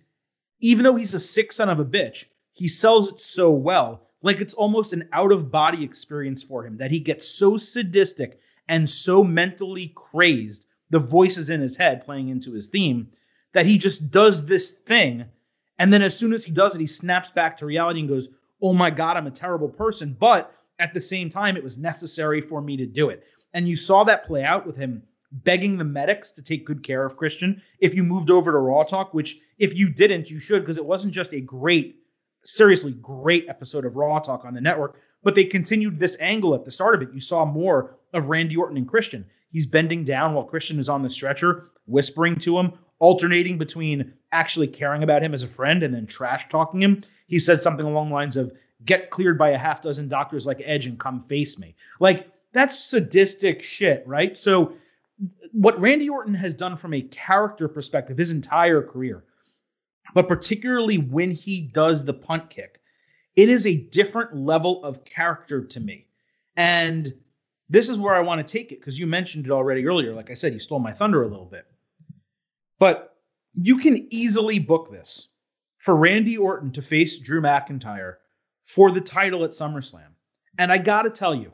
even 0.59 0.83
though 0.83 0.95
he's 0.95 1.13
a 1.13 1.19
sick 1.19 1.51
son 1.51 1.69
of 1.69 1.79
a 1.79 1.85
bitch, 1.85 2.25
he 2.53 2.67
sells 2.67 3.11
it 3.11 3.19
so 3.19 3.51
well. 3.51 4.04
Like 4.25 4.41
it's 4.41 4.55
almost 4.55 4.91
an 4.91 5.07
out 5.13 5.31
of 5.31 5.51
body 5.51 5.83
experience 5.83 6.41
for 6.41 6.65
him 6.65 6.77
that 6.77 6.89
he 6.89 6.99
gets 6.99 7.29
so 7.29 7.57
sadistic 7.57 8.39
and 8.67 8.89
so 8.89 9.23
mentally 9.23 9.93
crazed, 9.93 10.65
the 10.89 10.97
voices 10.97 11.51
in 11.51 11.61
his 11.61 11.77
head 11.77 12.03
playing 12.03 12.29
into 12.29 12.51
his 12.51 12.65
theme, 12.65 13.07
that 13.53 13.67
he 13.67 13.77
just 13.77 14.09
does 14.09 14.47
this 14.47 14.71
thing. 14.71 15.25
And 15.77 15.93
then 15.93 16.01
as 16.01 16.17
soon 16.17 16.33
as 16.33 16.43
he 16.43 16.51
does 16.51 16.73
it, 16.73 16.81
he 16.81 16.87
snaps 16.87 17.29
back 17.29 17.55
to 17.57 17.67
reality 17.67 17.99
and 17.99 18.09
goes, 18.09 18.29
Oh 18.63 18.73
my 18.73 18.89
God, 18.89 19.15
I'm 19.15 19.27
a 19.27 19.31
terrible 19.31 19.69
person. 19.69 20.17
But 20.19 20.51
at 20.79 20.91
the 20.91 21.01
same 21.01 21.29
time, 21.29 21.55
it 21.55 21.63
was 21.63 21.77
necessary 21.77 22.41
for 22.41 22.61
me 22.61 22.77
to 22.77 22.87
do 22.87 23.09
it. 23.09 23.23
And 23.53 23.67
you 23.67 23.75
saw 23.75 24.03
that 24.05 24.25
play 24.25 24.43
out 24.43 24.65
with 24.65 24.75
him 24.75 25.03
begging 25.31 25.77
the 25.77 25.83
medics 25.83 26.31
to 26.31 26.41
take 26.41 26.65
good 26.65 26.81
care 26.81 27.05
of 27.05 27.15
Christian. 27.15 27.61
If 27.79 27.93
you 27.93 28.01
moved 28.01 28.31
over 28.31 28.51
to 28.51 28.57
Raw 28.57 28.81
Talk, 28.85 29.13
which 29.13 29.37
if 29.59 29.77
you 29.77 29.87
didn't, 29.87 30.31
you 30.31 30.39
should, 30.39 30.63
because 30.63 30.79
it 30.79 30.85
wasn't 30.85 31.13
just 31.13 31.33
a 31.33 31.41
great, 31.41 31.97
seriously 32.45 32.93
great 32.93 33.45
episode 33.49 33.85
of 33.85 33.95
Raw 33.95 34.19
Talk 34.19 34.45
on 34.45 34.53
the 34.53 34.61
network, 34.61 34.99
but 35.23 35.35
they 35.35 35.45
continued 35.45 35.99
this 35.99 36.17
angle 36.19 36.53
at 36.55 36.63
the 36.63 36.71
start 36.71 36.95
of 36.95 37.01
it. 37.01 37.13
You 37.13 37.19
saw 37.19 37.45
more 37.45 37.95
of 38.13 38.29
Randy 38.29 38.55
Orton 38.55 38.77
and 38.77 38.87
Christian. 38.87 39.25
He's 39.51 39.65
bending 39.65 40.03
down 40.03 40.33
while 40.33 40.43
Christian 40.43 40.79
is 40.79 40.89
on 40.89 41.01
the 41.01 41.09
stretcher, 41.09 41.65
whispering 41.85 42.37
to 42.39 42.57
him, 42.59 42.73
alternating 42.99 43.57
between 43.57 44.13
actually 44.31 44.67
caring 44.67 45.03
about 45.03 45.23
him 45.23 45.33
as 45.33 45.43
a 45.43 45.47
friend 45.47 45.83
and 45.83 45.93
then 45.93 46.05
trash 46.05 46.47
talking 46.49 46.81
him. 46.81 47.03
He 47.27 47.39
said 47.39 47.59
something 47.59 47.85
along 47.85 48.09
the 48.09 48.15
lines 48.15 48.37
of, 48.37 48.51
get 48.85 49.09
cleared 49.09 49.37
by 49.37 49.49
a 49.49 49.57
half 49.57 49.81
dozen 49.81 50.07
doctors 50.07 50.45
like 50.45 50.61
Edge 50.63 50.85
and 50.85 50.99
come 50.99 51.23
face 51.23 51.57
me. 51.57 51.75
Like, 51.99 52.27
that's 52.51 52.77
sadistic 52.77 53.63
shit, 53.63 54.03
right? 54.05 54.37
So, 54.37 54.73
what 55.51 55.79
Randy 55.79 56.09
Orton 56.09 56.33
has 56.33 56.53
done 56.53 56.75
from 56.75 56.93
a 56.93 57.01
character 57.01 57.67
perspective 57.67 58.17
his 58.17 58.31
entire 58.31 58.81
career, 58.81 59.23
but 60.13 60.27
particularly 60.27 60.97
when 60.97 61.31
he 61.31 61.69
does 61.73 62.05
the 62.05 62.13
punt 62.13 62.49
kick, 62.49 62.79
it 63.35 63.49
is 63.49 63.67
a 63.67 63.83
different 63.87 64.35
level 64.35 64.83
of 64.83 65.03
character 65.03 65.63
to 65.63 65.79
me. 65.79 66.07
And 66.55 67.13
this 67.69 67.89
is 67.89 67.97
where 67.97 68.15
I 68.15 68.21
want 68.21 68.45
to 68.45 68.51
take 68.51 68.71
it 68.71 68.79
because 68.79 68.99
you 68.99 69.07
mentioned 69.07 69.45
it 69.45 69.51
already 69.51 69.85
earlier. 69.85 70.13
Like 70.13 70.29
I 70.29 70.35
said, 70.35 70.53
you 70.53 70.59
stole 70.59 70.79
my 70.79 70.93
thunder 70.93 71.23
a 71.23 71.27
little 71.27 71.45
bit. 71.45 71.65
But 72.79 73.17
you 73.53 73.77
can 73.77 74.07
easily 74.11 74.59
book 74.59 74.91
this 74.91 75.33
for 75.79 75.95
Randy 75.95 76.37
Orton 76.37 76.71
to 76.71 76.81
face 76.81 77.19
Drew 77.19 77.41
McIntyre 77.41 78.15
for 78.63 78.91
the 78.91 79.01
title 79.01 79.43
at 79.43 79.51
SummerSlam. 79.51 80.13
And 80.57 80.71
I 80.71 80.77
got 80.77 81.03
to 81.03 81.09
tell 81.09 81.35
you, 81.35 81.51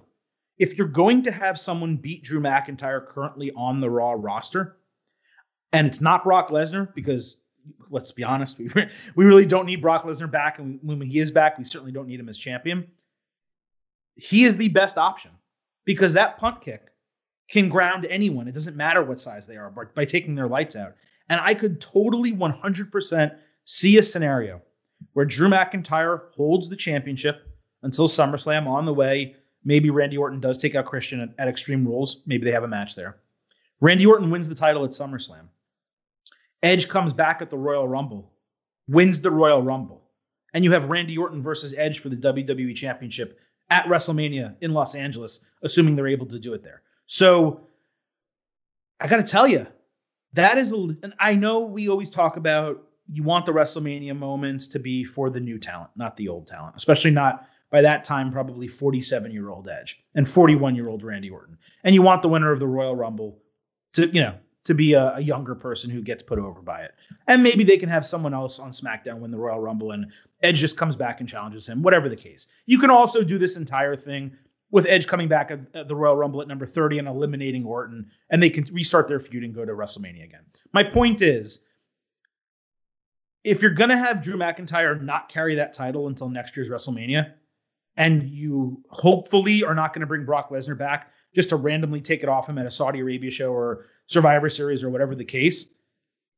if 0.58 0.78
you're 0.78 0.88
going 0.88 1.24
to 1.24 1.32
have 1.32 1.58
someone 1.58 1.98
beat 1.98 2.24
Drew 2.24 2.40
McIntyre 2.40 3.06
currently 3.06 3.52
on 3.56 3.80
the 3.80 3.90
Raw 3.90 4.12
roster, 4.12 4.78
and 5.74 5.88
it's 5.88 6.02
not 6.02 6.24
Brock 6.24 6.50
Lesnar, 6.50 6.94
because 6.94 7.42
let's 7.90 8.12
be 8.12 8.24
honest, 8.24 8.58
we, 8.58 8.70
we 9.16 9.26
really 9.26 9.46
don't 9.46 9.66
need 9.66 9.82
Brock 9.82 10.04
Lesnar 10.04 10.32
back. 10.32 10.60
And 10.60 10.80
when 10.82 11.02
he 11.02 11.20
is 11.20 11.32
back, 11.32 11.58
we 11.58 11.64
certainly 11.64 11.92
don't 11.92 12.08
need 12.08 12.20
him 12.20 12.30
as 12.30 12.38
champion. 12.38 12.88
He 14.16 14.44
is 14.44 14.58
the 14.58 14.70
best 14.70 14.98
option 14.98 15.32
because 15.86 16.14
that 16.14 16.38
punt 16.38 16.62
kick 16.62 16.92
can 17.50 17.70
ground 17.70 18.06
anyone. 18.06 18.48
It 18.48 18.54
doesn't 18.54 18.78
matter 18.78 19.04
what 19.04 19.20
size 19.20 19.46
they 19.46 19.58
are 19.58 19.70
by, 19.70 19.84
by 19.94 20.06
taking 20.06 20.36
their 20.36 20.48
lights 20.48 20.76
out. 20.76 20.96
And 21.30 21.40
I 21.42 21.54
could 21.54 21.80
totally 21.82 22.34
100% 22.34 23.36
see 23.66 23.98
a 23.98 24.04
scenario 24.04 24.62
where 25.14 25.26
Drew 25.26 25.50
McIntyre 25.50 26.32
holds 26.36 26.70
the 26.70 26.76
championship 26.76 27.48
until 27.84 28.08
SummerSlam 28.08 28.68
on 28.68 28.86
the 28.86 28.94
way. 28.94 29.36
Maybe 29.64 29.90
Randy 29.90 30.18
Orton 30.18 30.40
does 30.40 30.58
take 30.58 30.76
out 30.76 30.86
Christian 30.86 31.22
at, 31.22 31.30
at 31.38 31.48
Extreme 31.48 31.86
Rules. 31.86 32.24
Maybe 32.26 32.46
they 32.46 32.52
have 32.52 32.64
a 32.64 32.68
match 32.68 32.96
there. 32.96 33.18
Randy 33.80 34.06
Orton 34.06 34.30
wins 34.30 34.48
the 34.48 34.56
title 34.56 34.84
at 34.84 34.92
SummerSlam. 34.92 35.48
Edge 36.64 36.88
comes 36.88 37.14
back 37.14 37.42
at 37.42 37.50
the 37.50 37.58
Royal 37.58 37.88
Rumble, 37.88 38.32
wins 38.88 39.22
the 39.22 39.32
Royal 39.32 39.62
Rumble. 39.62 40.04
And 40.54 40.64
you 40.64 40.72
have 40.72 40.90
Randy 40.90 41.18
Orton 41.18 41.42
versus 41.42 41.74
Edge 41.78 42.00
for 42.00 42.10
the 42.10 42.16
WWE 42.16 42.76
Championship 42.76 43.40
at 43.70 43.86
WrestleMania 43.86 44.56
in 44.62 44.74
Los 44.74 44.96
Angeles, 44.96 45.46
assuming 45.64 45.96
they're 45.96 46.08
able 46.08 46.26
to 46.28 46.40
do 46.40 46.54
it 46.54 46.64
there. 46.64 46.82
So 47.06 47.62
I 49.00 49.08
got 49.08 49.18
to 49.18 49.24
tell 49.24 49.48
you, 49.48 49.66
that 50.34 50.58
is, 50.58 50.74
a, 50.74 50.76
and 50.76 51.14
I 51.20 51.34
know 51.34 51.62
we 51.62 51.90
always 51.90 52.12
talk 52.12 52.38
about 52.38 52.84
you 53.12 53.24
want 53.24 53.46
the 53.46 53.52
WrestleMania 53.52 54.16
moments 54.16 54.68
to 54.68 54.80
be 54.80 55.04
for 55.04 55.30
the 55.30 55.40
new 55.40 55.58
talent, 55.58 55.92
not 55.96 56.16
the 56.16 56.28
old 56.28 56.48
talent, 56.48 56.76
especially 56.78 57.12
not 57.12 57.48
by 57.70 57.82
that 57.82 58.04
time, 58.04 58.32
probably 58.32 58.68
47 58.68 59.32
year 59.32 59.50
old 59.50 59.68
Edge 59.68 60.04
and 60.16 60.28
41 60.28 60.76
year 60.76 60.88
old 60.88 61.04
Randy 61.04 61.30
Orton. 61.30 61.58
And 61.84 61.96
you 61.96 62.02
want 62.02 62.22
the 62.22 62.30
winner 62.30 62.52
of 62.52 62.60
the 62.60 62.68
Royal 62.68 62.96
Rumble 62.96 63.40
to, 63.94 64.08
you 64.08 64.22
know, 64.22 64.36
to 64.64 64.74
be 64.74 64.94
a, 64.94 65.16
a, 65.16 65.22
younger 65.22 65.56
person 65.56 65.90
who 65.90 66.02
gets 66.02 66.22
put 66.22 66.38
over 66.38 66.62
by 66.62 66.82
it. 66.82 66.94
And 67.28 67.42
maybe 67.42 67.64
they 67.64 67.78
can 67.78 67.90
have 67.90 68.06
someone 68.06 68.34
else 68.34 68.60
on 68.60 68.72
SmackDown 68.72 69.20
win 69.20 69.32
the 69.32 69.38
Royal 69.38 69.60
Rumble 69.60 69.92
and 69.92 70.12
Edge 70.44 70.60
just 70.60 70.78
comes 70.78 70.96
back 70.96 71.20
and 71.20 71.28
challenges 71.28 71.68
him, 71.68 71.82
whatever 71.82 72.10
the 72.10 72.16
case. 72.16 72.48
You 72.66 72.80
can 72.80 72.90
also 72.90 73.24
do 73.24 73.38
this 73.38 73.58
entire 73.58 73.96
thing 73.96 74.32
with 74.70 74.86
Edge 74.88 75.08
coming 75.08 75.28
back 75.28 75.52
at, 75.52 75.60
at 75.74 75.88
the 75.88 75.96
Royal 75.96 76.16
Rumble 76.16 76.42
at 76.42 76.48
number 76.48 76.66
30 76.66 77.00
and 77.00 77.08
eliminating 77.08 77.66
Orton, 77.66 78.10
and 78.30 78.42
they 78.42 78.50
can 78.50 78.64
restart 78.72 79.08
their 79.08 79.20
feud 79.20 79.44
and 79.44 79.54
go 79.54 79.66
to 79.66 79.74
WrestleMania 79.74 80.24
again. 80.24 80.44
My 80.74 80.84
point 80.84 81.22
is, 81.22 81.66
if 83.44 83.62
you're 83.62 83.72
going 83.72 83.90
to 83.90 83.98
have 83.98 84.22
Drew 84.22 84.36
McIntyre 84.36 85.02
not 85.02 85.30
carry 85.30 85.56
that 85.56 85.74
title 85.74 86.08
until 86.08 86.30
next 86.30 86.56
year's 86.56 86.70
WrestleMania, 86.70 87.34
and 87.98 88.30
you 88.30 88.82
hopefully 88.90 89.64
are 89.64 89.76
not 89.76 89.94
going 89.94 90.02
to 90.02 90.08
bring 90.08 90.26
Brock 90.26 90.50
Lesnar 90.50 90.78
back 90.78 91.12
just 91.34 91.50
to 91.50 91.56
randomly 91.56 92.02
take 92.02 92.24
it 92.24 92.30
off 92.30 92.48
him 92.48 92.58
at 92.58 92.66
a 92.66 92.72
Saudi 92.72 93.00
Arabia 93.00 93.32
show 93.32 93.54
or 93.54 93.86
Survivor 94.08 94.50
Series 94.50 94.84
or 94.84 94.90
whatever 94.90 95.16
the 95.16 95.26
case, 95.26 95.74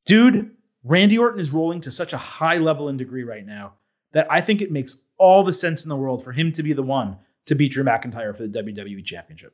dude, 0.05 0.51
Randy 0.83 1.17
Orton 1.17 1.39
is 1.39 1.51
rolling 1.51 1.81
to 1.81 1.91
such 1.91 2.13
a 2.13 2.17
high 2.17 2.57
level 2.57 2.89
and 2.89 2.97
degree 2.97 3.23
right 3.23 3.45
now 3.45 3.73
that 4.11 4.27
I 4.29 4.41
think 4.41 4.61
it 4.61 4.71
makes 4.71 5.01
all 5.17 5.43
the 5.43 5.53
sense 5.53 5.83
in 5.83 5.89
the 5.89 5.95
world 5.95 6.23
for 6.23 6.31
him 6.31 6.51
to 6.53 6.63
be 6.63 6.73
the 6.73 6.83
one 6.83 7.17
to 7.45 7.55
beat 7.55 7.71
Drew 7.71 7.83
McIntyre 7.83 8.35
for 8.35 8.47
the 8.47 8.63
WWE 8.63 9.03
Championship. 9.03 9.53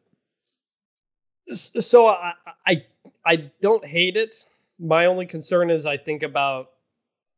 So 1.51 2.07
I, 2.07 2.33
I 2.67 2.85
I 3.25 3.35
don't 3.61 3.83
hate 3.83 4.17
it. 4.17 4.35
My 4.77 5.05
only 5.05 5.25
concern 5.25 5.71
is 5.71 5.85
I 5.85 5.97
think 5.97 6.21
about 6.21 6.69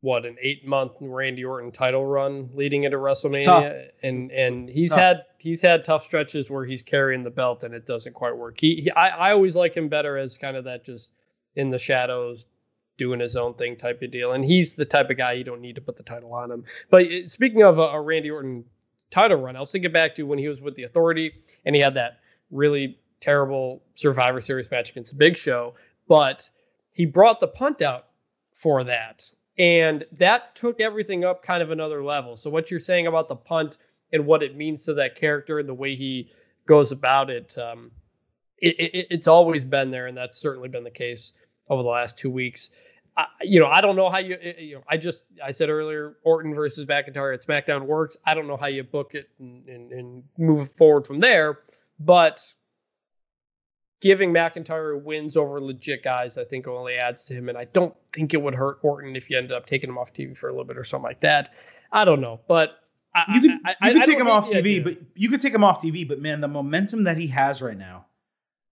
what 0.01 0.25
an 0.25 0.35
eight 0.41 0.65
month 0.67 0.93
Randy 0.99 1.45
Orton 1.45 1.71
title 1.71 2.05
run 2.05 2.49
leading 2.53 2.83
into 2.83 2.97
WrestleMania, 2.97 3.43
Tough. 3.43 3.73
and 4.03 4.31
and 4.31 4.69
he's 4.69 4.89
Tough. 4.89 4.99
had 4.99 5.17
he's 5.37 5.61
had 5.61 5.85
tough 5.85 6.03
stretches 6.03 6.49
where 6.49 6.65
he's 6.65 6.83
carrying 6.83 7.23
the 7.23 7.29
belt 7.29 7.63
and 7.63 7.73
it 7.73 7.85
doesn't 7.85 8.13
quite 8.13 8.35
work. 8.35 8.59
He, 8.59 8.75
he 8.75 8.91
I, 8.91 9.29
I 9.29 9.31
always 9.31 9.55
like 9.55 9.75
him 9.75 9.89
better 9.89 10.17
as 10.17 10.37
kind 10.37 10.57
of 10.57 10.63
that 10.65 10.85
just 10.85 11.13
in 11.55 11.69
the 11.69 11.77
shadows 11.77 12.47
doing 12.97 13.19
his 13.19 13.35
own 13.35 13.53
thing 13.55 13.75
type 13.75 14.01
of 14.01 14.11
deal, 14.11 14.33
and 14.33 14.43
he's 14.43 14.75
the 14.75 14.85
type 14.85 15.09
of 15.09 15.17
guy 15.17 15.33
you 15.33 15.43
don't 15.43 15.61
need 15.61 15.75
to 15.75 15.81
put 15.81 15.97
the 15.97 16.03
title 16.03 16.33
on 16.33 16.51
him. 16.51 16.63
But 16.89 17.07
uh, 17.11 17.27
speaking 17.27 17.63
of 17.63 17.77
a, 17.79 17.83
a 17.83 18.01
Randy 18.01 18.29
Orton 18.29 18.65
title 19.11 19.37
run, 19.37 19.55
I 19.55 19.59
was 19.59 19.71
thinking 19.71 19.91
back 19.91 20.15
to 20.15 20.23
when 20.23 20.39
he 20.39 20.47
was 20.47 20.61
with 20.61 20.75
the 20.75 20.83
Authority 20.83 21.31
and 21.65 21.75
he 21.75 21.81
had 21.81 21.93
that 21.95 22.19
really 22.49 22.97
terrible 23.19 23.81
Survivor 23.93 24.41
Series 24.41 24.69
match 24.71 24.91
against 24.91 25.11
the 25.11 25.17
Big 25.17 25.37
Show, 25.37 25.75
but 26.07 26.49
he 26.91 27.05
brought 27.05 27.39
the 27.39 27.47
punt 27.47 27.81
out 27.81 28.07
for 28.53 28.83
that. 28.83 29.31
And 29.61 30.05
that 30.13 30.55
took 30.55 30.81
everything 30.81 31.23
up 31.23 31.43
kind 31.43 31.61
of 31.61 31.69
another 31.69 32.03
level. 32.03 32.35
So, 32.35 32.49
what 32.49 32.71
you're 32.71 32.79
saying 32.79 33.05
about 33.05 33.29
the 33.29 33.35
punt 33.35 33.77
and 34.11 34.25
what 34.25 34.41
it 34.41 34.57
means 34.57 34.85
to 34.85 34.95
that 34.95 35.15
character 35.15 35.59
and 35.59 35.69
the 35.69 35.73
way 35.75 35.93
he 35.93 36.31
goes 36.65 36.91
about 36.91 37.29
it, 37.29 37.55
um, 37.59 37.91
it, 38.57 38.75
it 38.79 39.07
it's 39.11 39.27
always 39.27 39.63
been 39.63 39.91
there. 39.91 40.07
And 40.07 40.17
that's 40.17 40.39
certainly 40.39 40.67
been 40.67 40.83
the 40.83 40.89
case 40.89 41.33
over 41.69 41.83
the 41.83 41.89
last 41.89 42.17
two 42.17 42.31
weeks. 42.31 42.71
I, 43.15 43.27
you 43.43 43.59
know, 43.59 43.67
I 43.67 43.81
don't 43.81 43.95
know 43.95 44.09
how 44.09 44.17
you, 44.17 44.35
you 44.57 44.75
know, 44.77 44.83
I 44.87 44.97
just, 44.97 45.25
I 45.43 45.51
said 45.51 45.69
earlier, 45.69 46.15
Orton 46.23 46.55
versus 46.55 46.87
McIntyre 46.87 47.31
at 47.31 47.45
SmackDown 47.45 47.85
works. 47.85 48.17
I 48.25 48.33
don't 48.33 48.47
know 48.47 48.57
how 48.57 48.65
you 48.65 48.81
book 48.81 49.13
it 49.13 49.29
and, 49.37 49.67
and, 49.67 49.91
and 49.91 50.23
move 50.39 50.71
forward 50.71 51.05
from 51.05 51.19
there. 51.19 51.59
But 51.99 52.51
giving 54.01 54.33
McIntyre 54.33 55.01
wins 55.01 55.37
over 55.37 55.61
legit 55.61 56.03
guys, 56.03 56.37
I 56.37 56.43
think 56.43 56.67
only 56.67 56.95
adds 56.95 57.23
to 57.25 57.33
him. 57.33 57.47
And 57.49 57.57
I 57.57 57.65
don't 57.65 57.95
think 58.13 58.33
it 58.33 58.41
would 58.41 58.55
hurt 58.55 58.79
Orton 58.81 59.15
if 59.15 59.29
you 59.29 59.37
ended 59.37 59.53
up 59.53 59.65
taking 59.67 59.89
him 59.89 59.97
off 59.97 60.11
TV 60.13 60.35
for 60.37 60.49
a 60.49 60.51
little 60.51 60.65
bit 60.65 60.77
or 60.77 60.83
something 60.83 61.05
like 61.07 61.21
that. 61.21 61.53
I 61.91 62.03
don't 62.03 62.19
know, 62.21 62.39
but 62.47 62.79
I, 63.13 63.25
You 63.35 63.41
could 63.41 63.51
I, 63.65 63.87
you 63.87 63.93
could 63.93 64.01
I 64.01 64.05
take 64.05 64.19
him 64.19 64.27
off 64.27 64.47
TV, 64.49 64.57
idea. 64.57 64.81
but 64.83 64.97
you 65.15 65.29
could 65.29 65.41
take 65.41 65.53
him 65.53 65.63
off 65.63 65.81
TV. 65.81 66.07
But 66.07 66.19
man, 66.19 66.41
the 66.41 66.47
momentum 66.47 67.03
that 67.03 67.17
he 67.17 67.27
has 67.27 67.61
right 67.61 67.77
now, 67.77 68.05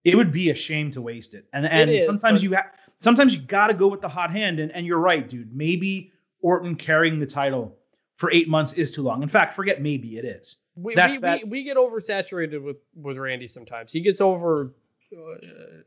it 0.04 0.16
would 0.16 0.32
be 0.32 0.50
a 0.50 0.56
shame 0.56 0.92
to 0.92 1.02
waste 1.02 1.34
it. 1.34 1.46
And 1.54 1.66
and 1.68 1.90
is, 1.92 2.06
sometimes 2.06 2.44
you 2.44 2.54
have 2.54 2.66
sometimes 2.98 3.34
you 3.36 3.42
got 3.42 3.68
to 3.68 3.74
go 3.74 3.88
with 3.88 4.02
the 4.02 4.10
hot 4.10 4.32
hand. 4.32 4.60
And 4.60 4.72
and 4.72 4.86
you're 4.86 5.00
right, 5.00 5.30
dude. 5.30 5.54
Maybe 5.56 6.12
Orton 6.42 6.76
carrying 6.76 7.20
the 7.20 7.26
title 7.28 7.78
for 8.16 8.32
eight 8.32 8.48
months 8.50 8.74
is 8.74 8.92
too 8.92 9.04
long. 9.04 9.22
In 9.22 9.30
fact, 9.30 9.54
forget 9.54 9.82
maybe 9.82 10.18
it 10.18 10.26
is. 10.26 10.58
we, 10.76 10.96
that's 10.96 11.14
we, 11.16 11.20
that- 11.20 11.44
we, 11.44 11.50
we 11.50 11.64
get 11.64 11.76
oversaturated 11.78 12.64
with 12.64 12.78
with 12.96 13.18
Randy 13.18 13.46
sometimes. 13.48 13.92
He 13.92 14.00
gets 14.00 14.22
over 14.22 14.74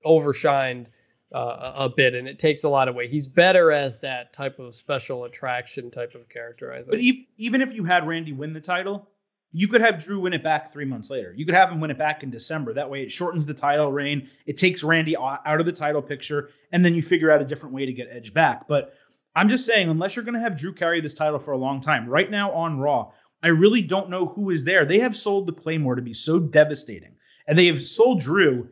overshined 0.05 0.87
uh, 1.35 1.73
a 1.77 1.85
a 1.85 1.89
bit, 1.89 2.15
and 2.15 2.29
it 2.29 2.39
takes 2.39 2.65
a 2.65 2.69
lot 2.69 2.89
away. 2.89 3.09
He's 3.09 3.29
better 3.29 3.73
as 3.73 4.01
that 4.01 4.33
type 4.33 4.59
of 4.59 4.75
special 4.75 5.25
attraction 5.25 5.91
type 5.91 6.15
of 6.15 6.29
character. 6.29 6.73
I 6.73 6.79
think. 6.79 6.91
But 6.91 7.01
e- 7.01 7.29
even 7.39 7.63
if 7.63 7.73
you 7.73 7.85
had 7.85 8.07
Randy 8.07 8.33
win 8.33 8.53
the 8.53 8.61
title, 8.61 9.09
you 9.53 9.69
could 9.69 9.81
have 9.81 10.03
Drew 10.03 10.21
win 10.21 10.33
it 10.33 10.43
back 10.43 10.73
three 10.73 10.85
months 10.85 11.11
later. 11.11 11.33
You 11.37 11.45
could 11.45 11.55
have 11.55 11.71
him 11.71 11.81
win 11.81 11.91
it 11.91 11.99
back 11.99 12.23
in 12.23 12.31
December. 12.31 12.75
That 12.75 12.91
way, 12.91 13.03
it 13.03 13.13
shortens 13.13 13.47
the 13.47 13.55
title 13.55 13.93
reign. 13.93 14.29
It 14.47 14.57
takes 14.57 14.83
Randy 14.83 15.17
out 15.17 15.61
of 15.61 15.67
the 15.67 15.73
title 15.73 16.03
picture, 16.03 16.51
and 16.73 16.85
then 16.85 16.95
you 16.95 17.03
figure 17.03 17.31
out 17.31 17.43
a 17.43 17.47
different 17.47 17.75
way 17.75 17.87
to 17.87 17.93
get 17.93 18.09
Edge 18.11 18.35
back. 18.35 18.67
But 18.69 18.95
I'm 19.35 19.49
just 19.49 19.67
saying, 19.67 19.89
unless 19.89 20.17
you're 20.17 20.25
going 20.25 20.35
to 20.35 20.41
have 20.41 20.59
Drew 20.59 20.75
carry 20.75 21.01
this 21.01 21.15
title 21.15 21.39
for 21.39 21.53
a 21.53 21.59
long 21.59 21.81
time, 21.81 22.09
right 22.09 22.31
now 22.31 22.53
on 22.53 22.79
Raw, 22.79 23.13
I 23.43 23.49
really 23.49 23.83
don't 23.83 24.11
know 24.11 24.27
who 24.27 24.51
is 24.51 24.65
there. 24.65 24.85
They 24.85 24.99
have 25.01 25.17
sold 25.17 25.47
the 25.47 25.53
Claymore 25.53 25.97
to 25.97 26.03
be 26.03 26.13
so 26.13 26.39
devastating, 26.39 27.17
and 27.47 27.59
they 27.59 27.67
have 27.67 27.85
sold 27.87 28.21
Drew 28.21 28.69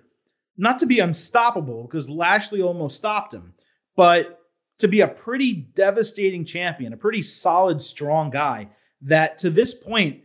not 0.57 0.79
to 0.79 0.87
be 0.87 1.01
unstoppable 1.01 1.85
because 1.85 2.11
Lashley 2.11 2.63
almost 2.63 2.97
stopped 2.97 3.33
him, 3.33 3.55
but 3.97 4.41
to 4.79 4.89
be 4.89 5.03
a 5.03 5.09
pretty 5.09 5.53
devastating 5.53 6.45
champion, 6.45 6.93
a 6.93 6.97
pretty 6.97 7.23
solid, 7.23 7.83
strong 7.83 8.31
guy 8.31 8.69
that 9.03 9.39
to 9.39 9.51
this 9.51 9.75
point, 9.75 10.21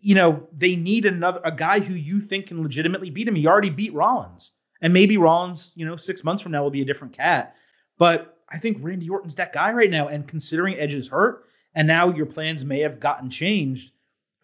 you 0.00 0.14
know, 0.14 0.46
they 0.52 0.76
need 0.76 1.06
another 1.06 1.40
a 1.44 1.52
guy 1.52 1.78
who 1.80 1.94
you 1.94 2.20
think 2.20 2.48
can 2.48 2.62
legitimately 2.62 3.10
beat 3.10 3.28
him. 3.28 3.34
He 3.34 3.46
already 3.46 3.70
beat 3.70 3.94
Rollins. 3.94 4.52
And 4.80 4.92
maybe 4.92 5.16
Rollins, 5.16 5.72
you 5.74 5.86
know, 5.86 5.96
six 5.96 6.22
months 6.22 6.42
from 6.42 6.52
now 6.52 6.62
will 6.62 6.70
be 6.70 6.82
a 6.82 6.84
different 6.84 7.12
cat. 7.12 7.56
But 7.98 8.38
I 8.48 8.58
think 8.58 8.78
Randy 8.80 9.08
Orton's 9.08 9.34
that 9.36 9.52
guy 9.52 9.72
right 9.72 9.90
now. 9.90 10.08
And 10.08 10.26
considering 10.26 10.78
Edge 10.78 10.94
is 10.94 11.08
hurt, 11.08 11.44
and 11.74 11.86
now 11.86 12.08
your 12.08 12.26
plans 12.26 12.64
may 12.64 12.80
have 12.80 13.00
gotten 13.00 13.30
changed, 13.30 13.92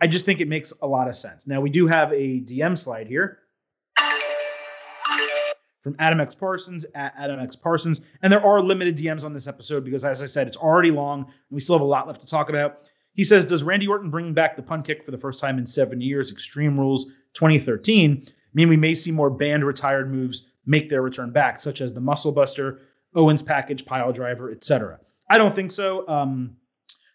I 0.00 0.06
just 0.06 0.24
think 0.24 0.40
it 0.40 0.48
makes 0.48 0.72
a 0.82 0.86
lot 0.86 1.08
of 1.08 1.16
sense. 1.16 1.46
Now 1.46 1.60
we 1.60 1.70
do 1.70 1.86
have 1.86 2.12
a 2.12 2.40
DM 2.40 2.76
slide 2.76 3.06
here 3.06 3.38
from 5.84 5.94
Adam 5.98 6.18
X 6.18 6.34
Parsons 6.34 6.84
at 6.94 7.14
Adam 7.16 7.38
X 7.38 7.54
Parsons. 7.54 8.00
And 8.22 8.32
there 8.32 8.44
are 8.44 8.60
limited 8.60 8.96
DMs 8.96 9.24
on 9.24 9.34
this 9.34 9.46
episode 9.46 9.84
because, 9.84 10.04
as 10.04 10.22
I 10.22 10.26
said, 10.26 10.48
it's 10.48 10.56
already 10.56 10.90
long 10.90 11.20
and 11.20 11.34
we 11.50 11.60
still 11.60 11.76
have 11.76 11.82
a 11.82 11.84
lot 11.84 12.08
left 12.08 12.22
to 12.22 12.26
talk 12.26 12.48
about. 12.48 12.90
He 13.12 13.22
says, 13.22 13.44
Does 13.44 13.62
Randy 13.62 13.86
Orton 13.86 14.10
bring 14.10 14.32
back 14.32 14.56
the 14.56 14.62
punt 14.62 14.86
kick 14.86 15.04
for 15.04 15.10
the 15.10 15.18
first 15.18 15.40
time 15.40 15.58
in 15.58 15.66
seven 15.66 16.00
years, 16.00 16.32
Extreme 16.32 16.80
Rules 16.80 17.12
2013, 17.34 18.24
mean 18.54 18.68
we 18.68 18.76
may 18.76 18.94
see 18.94 19.12
more 19.12 19.30
banned 19.30 19.64
retired 19.64 20.10
moves 20.10 20.48
make 20.66 20.88
their 20.88 21.02
return 21.02 21.30
back, 21.30 21.60
such 21.60 21.82
as 21.82 21.92
the 21.92 22.00
Muscle 22.00 22.32
Buster, 22.32 22.80
Owens 23.14 23.42
package, 23.42 23.84
pile 23.84 24.10
driver, 24.10 24.50
etc.? 24.50 24.98
I 25.28 25.36
don't 25.36 25.54
think 25.54 25.70
so. 25.70 26.08
Um, 26.08 26.56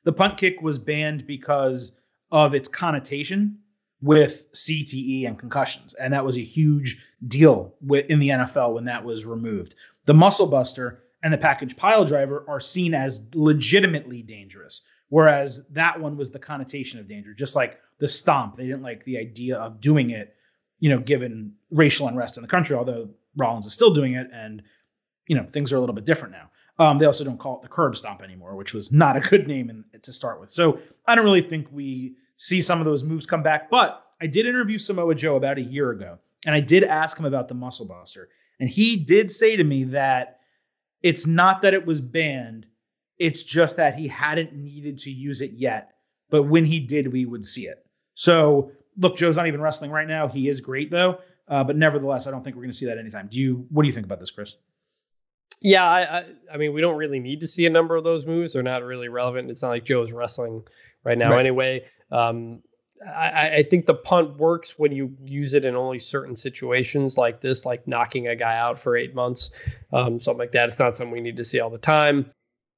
the 0.04 0.14
punt 0.14 0.38
kick 0.38 0.62
was 0.62 0.78
banned 0.78 1.26
because 1.26 1.94
of 2.32 2.54
its 2.54 2.70
connotation 2.70 3.58
with 4.02 4.52
CTE 4.54 5.28
and 5.28 5.38
concussions, 5.38 5.94
and 5.94 6.14
that 6.14 6.24
was 6.24 6.38
a 6.38 6.42
huge 6.42 7.04
deal 7.28 7.76
in 8.08 8.20
the 8.20 8.30
NFL 8.30 8.74
when 8.74 8.86
that 8.86 9.04
was 9.04 9.26
removed. 9.26 9.76
The 10.06 10.14
muscle 10.14 10.48
buster 10.48 11.04
and 11.22 11.34
the 11.34 11.38
package 11.38 11.76
pile 11.76 12.06
driver 12.06 12.46
are 12.48 12.60
seen 12.60 12.94
as 12.94 13.26
legitimately 13.34 14.22
dangerous, 14.22 14.84
whereas 15.10 15.68
that 15.72 16.00
one 16.00 16.16
was 16.16 16.32
the 16.32 16.40
connotation 16.40 17.00
of 17.00 17.10
danger, 17.10 17.34
just 17.34 17.56
like 17.56 17.78
the 18.00 18.08
stomp. 18.08 18.56
They 18.56 18.66
didn't 18.66 18.84
like 18.84 19.04
the 19.04 19.18
idea 19.18 19.58
of 19.58 19.82
doing 19.82 20.12
it, 20.12 20.34
you 20.80 20.90
know, 20.90 21.00
given 21.00 21.54
racial 21.72 22.08
unrest 22.08 22.38
in 22.38 22.42
the 22.42 22.48
country, 22.48 22.76
although 22.76 23.10
Rollins 23.36 23.66
is 23.66 23.74
still 23.74 23.94
doing 23.94 24.14
it, 24.14 24.28
and 24.34 24.64
you 25.28 25.36
know 25.36 25.46
things 25.46 25.74
are 25.74 25.78
a 25.78 25.80
little 25.80 25.96
bit 25.96 26.06
different 26.06 26.34
now. 26.34 26.50
Um, 26.80 26.98
they 26.98 27.06
also 27.06 27.26
don't 27.26 27.38
call 27.38 27.58
it 27.58 27.62
the 27.62 27.68
curb 27.68 27.98
stomp 27.98 28.22
anymore, 28.22 28.56
which 28.56 28.74
was 28.74 28.92
not 28.92 29.18
a 29.18 29.20
good 29.20 29.48
name 29.48 29.70
in, 29.70 29.84
to 30.02 30.14
start 30.14 30.40
with. 30.40 30.50
So 30.50 30.80
I 31.06 31.16
don't 31.16 31.26
really 31.26 31.42
think 31.42 31.68
we 31.72 32.16
see 32.40 32.62
some 32.62 32.80
of 32.80 32.86
those 32.86 33.04
moves 33.04 33.28
come 33.28 33.44
back. 33.44 33.70
But 33.70 34.04
I 34.20 34.26
did 34.26 34.48
interview 34.48 34.80
Samoa 34.80 35.14
Joe 35.14 35.36
about 35.36 35.60
a 35.60 35.62
year 35.62 35.92
ago, 35.92 36.18
and 36.46 36.56
I 36.56 36.62
did 36.62 36.84
ask 36.84 37.20
him 37.20 37.26
about 37.26 37.48
the 37.48 37.54
Muscle 37.54 37.86
Buster, 37.86 38.30
and 38.60 38.70
he 38.70 38.96
did 38.96 39.32
say 39.32 39.56
to 39.56 39.64
me 39.64 39.84
that 39.86 40.40
it's 41.04 41.28
not 41.28 41.62
that 41.62 41.76
it 41.76 41.86
was 41.86 42.02
banned; 42.02 42.66
it's 43.20 43.44
just 43.44 43.78
that 43.78 43.96
he 43.96 44.08
hadn't 44.08 44.56
needed 44.56 44.98
to 45.00 45.12
use 45.12 45.42
it 45.42 45.52
yet. 45.52 45.92
But 46.32 46.44
when 46.44 46.66
he 46.66 46.80
did, 46.80 47.12
we 47.12 47.26
would 47.26 47.46
see 47.46 47.68
it. 47.68 47.86
So 48.16 48.72
look, 48.98 49.18
Joe's 49.18 49.38
not 49.38 49.48
even 49.48 49.62
wrestling 49.62 49.92
right 49.92 50.08
now. 50.08 50.28
He 50.28 50.48
is 50.48 50.62
great 50.62 50.90
though, 50.90 51.20
uh, 51.48 51.64
but 51.64 51.76
nevertheless, 51.76 52.26
I 52.26 52.32
don't 52.32 52.44
think 52.44 52.56
we're 52.56 52.64
going 52.64 52.72
to 52.72 52.78
see 52.78 52.86
that 52.88 52.98
anytime. 52.98 53.28
Do 53.28 53.38
you? 53.38 53.68
What 53.70 53.84
do 53.84 53.88
you 53.88 53.94
think 53.94 54.06
about 54.06 54.20
this, 54.20 54.32
Chris? 54.32 54.56
Yeah, 55.62 55.84
I, 55.84 56.20
I, 56.20 56.26
I 56.54 56.58
mean, 56.58 56.74
we 56.74 56.80
don't 56.80 56.96
really 56.96 57.20
need 57.20 57.42
to 57.42 57.48
see 57.48 57.66
a 57.66 57.70
number 57.70 57.98
of 57.98 58.06
those 58.06 58.26
moves. 58.26 58.54
They're 58.54 58.64
not 58.64 58.82
really 58.82 59.10
relevant. 59.10 59.52
It's 59.52 59.62
not 59.62 59.70
like 59.70 59.84
Joe's 59.84 60.14
wrestling 60.14 60.64
right 61.04 61.18
now, 61.18 61.32
Right. 61.32 61.40
anyway. 61.40 61.86
Um, 62.12 62.62
I, 63.16 63.58
I 63.58 63.64
think 63.64 63.86
the 63.86 63.94
punt 63.94 64.38
works 64.38 64.78
when 64.78 64.92
you 64.92 65.16
use 65.24 65.54
it 65.54 65.64
in 65.64 65.74
only 65.76 66.00
certain 66.00 66.36
situations 66.36 67.18
like 67.18 67.40
this, 67.40 67.66
like 67.66 67.88
knocking 67.88 68.28
a 68.28 68.36
guy 68.36 68.58
out 68.58 68.78
for 68.78 68.98
eight 68.98 69.16
months, 69.16 69.52
um, 69.94 70.20
something 70.20 70.40
like 70.40 70.52
that. 70.52 70.68
It's 70.68 70.80
not 70.80 70.98
something 70.98 71.12
we 71.14 71.22
need 71.22 71.38
to 71.38 71.44
see 71.46 71.62
all 71.62 71.70
the 71.70 71.78
time. 71.78 72.30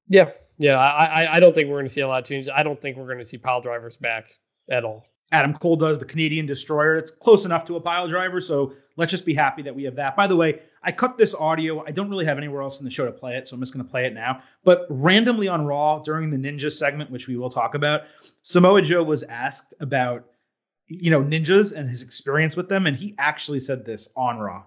Yeah, 0.08 0.30
yeah. 0.60 0.78
I, 0.78 1.24
I, 1.24 1.34
I 1.36 1.40
don't 1.40 1.56
think 1.56 1.70
we're 1.70 1.76
going 1.78 1.88
to 1.88 1.94
see 1.94 2.02
a 2.02 2.08
lot 2.08 2.20
of 2.22 2.26
changes. 2.28 2.50
I 2.54 2.62
don't 2.62 2.80
think 2.80 2.98
we're 2.98 3.08
going 3.08 3.18
to 3.18 3.26
see 3.26 3.38
pile 3.40 3.62
drivers 3.62 3.98
back 3.98 4.36
at 4.70 4.84
all. 4.86 5.06
Adam 5.32 5.54
Cole 5.56 5.76
does 5.78 5.98
the 5.98 6.06
Canadian 6.06 6.46
Destroyer. 6.46 6.98
It's 6.98 7.10
close 7.10 7.46
enough 7.46 7.66
to 7.66 7.78
a 7.78 7.82
pile 7.82 8.08
driver, 8.08 8.40
so 8.42 8.74
let's 8.98 9.12
just 9.12 9.26
be 9.26 9.34
happy 9.34 9.62
that 9.64 9.76
we 9.76 9.84
have 9.84 9.96
that. 9.96 10.16
By 10.16 10.28
the 10.28 10.36
way, 10.36 10.62
I 10.84 10.92
cut 10.92 11.18
this 11.18 11.36
audio. 11.36 11.84
I 11.86 11.92
don't 11.92 12.10
really 12.10 12.26
have 12.26 12.38
anywhere 12.38 12.62
else 12.62 12.80
in 12.80 12.86
the 12.86 12.92
show 12.92 13.06
to 13.06 13.12
play 13.12 13.36
it, 13.36 13.48
so 13.48 13.56
I'm 13.56 13.62
just 13.62 13.74
going 13.74 13.86
to 13.86 13.92
play 13.92 14.06
it 14.06 14.14
now. 14.14 14.42
But 14.64 14.88
randomly 14.90 15.48
on 15.48 15.66
Raw 15.66 16.00
during 16.00 16.30
the 16.30 16.38
Ninja 16.38 16.72
segment, 16.72 17.12
which 17.12 17.28
we 17.28 17.38
will 17.38 17.50
talk 17.50 17.76
about, 17.76 18.02
Samoa 18.42 18.82
Joe 18.82 19.04
was 19.04 19.24
asked 19.24 19.74
about 19.80 20.26
you 20.88 21.10
know 21.10 21.24
ninjas 21.24 21.74
and 21.74 21.90
his 21.90 22.04
experience 22.04 22.58
with 22.58 22.68
them, 22.68 22.88
and 22.88 22.98
he 22.98 23.16
actually 23.18 23.60
said 23.60 23.86
this 23.86 24.10
on 24.16 24.40
Raw. 24.40 24.64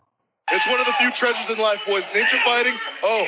It's 0.55 0.71
one 0.71 0.79
of 0.79 0.87
the 0.87 0.95
few 1.03 1.11
treasures 1.11 1.51
in 1.51 1.59
life, 1.59 1.83
boys. 1.85 2.07
Ninja 2.15 2.39
fighting, 2.47 2.75
oh, 3.03 3.25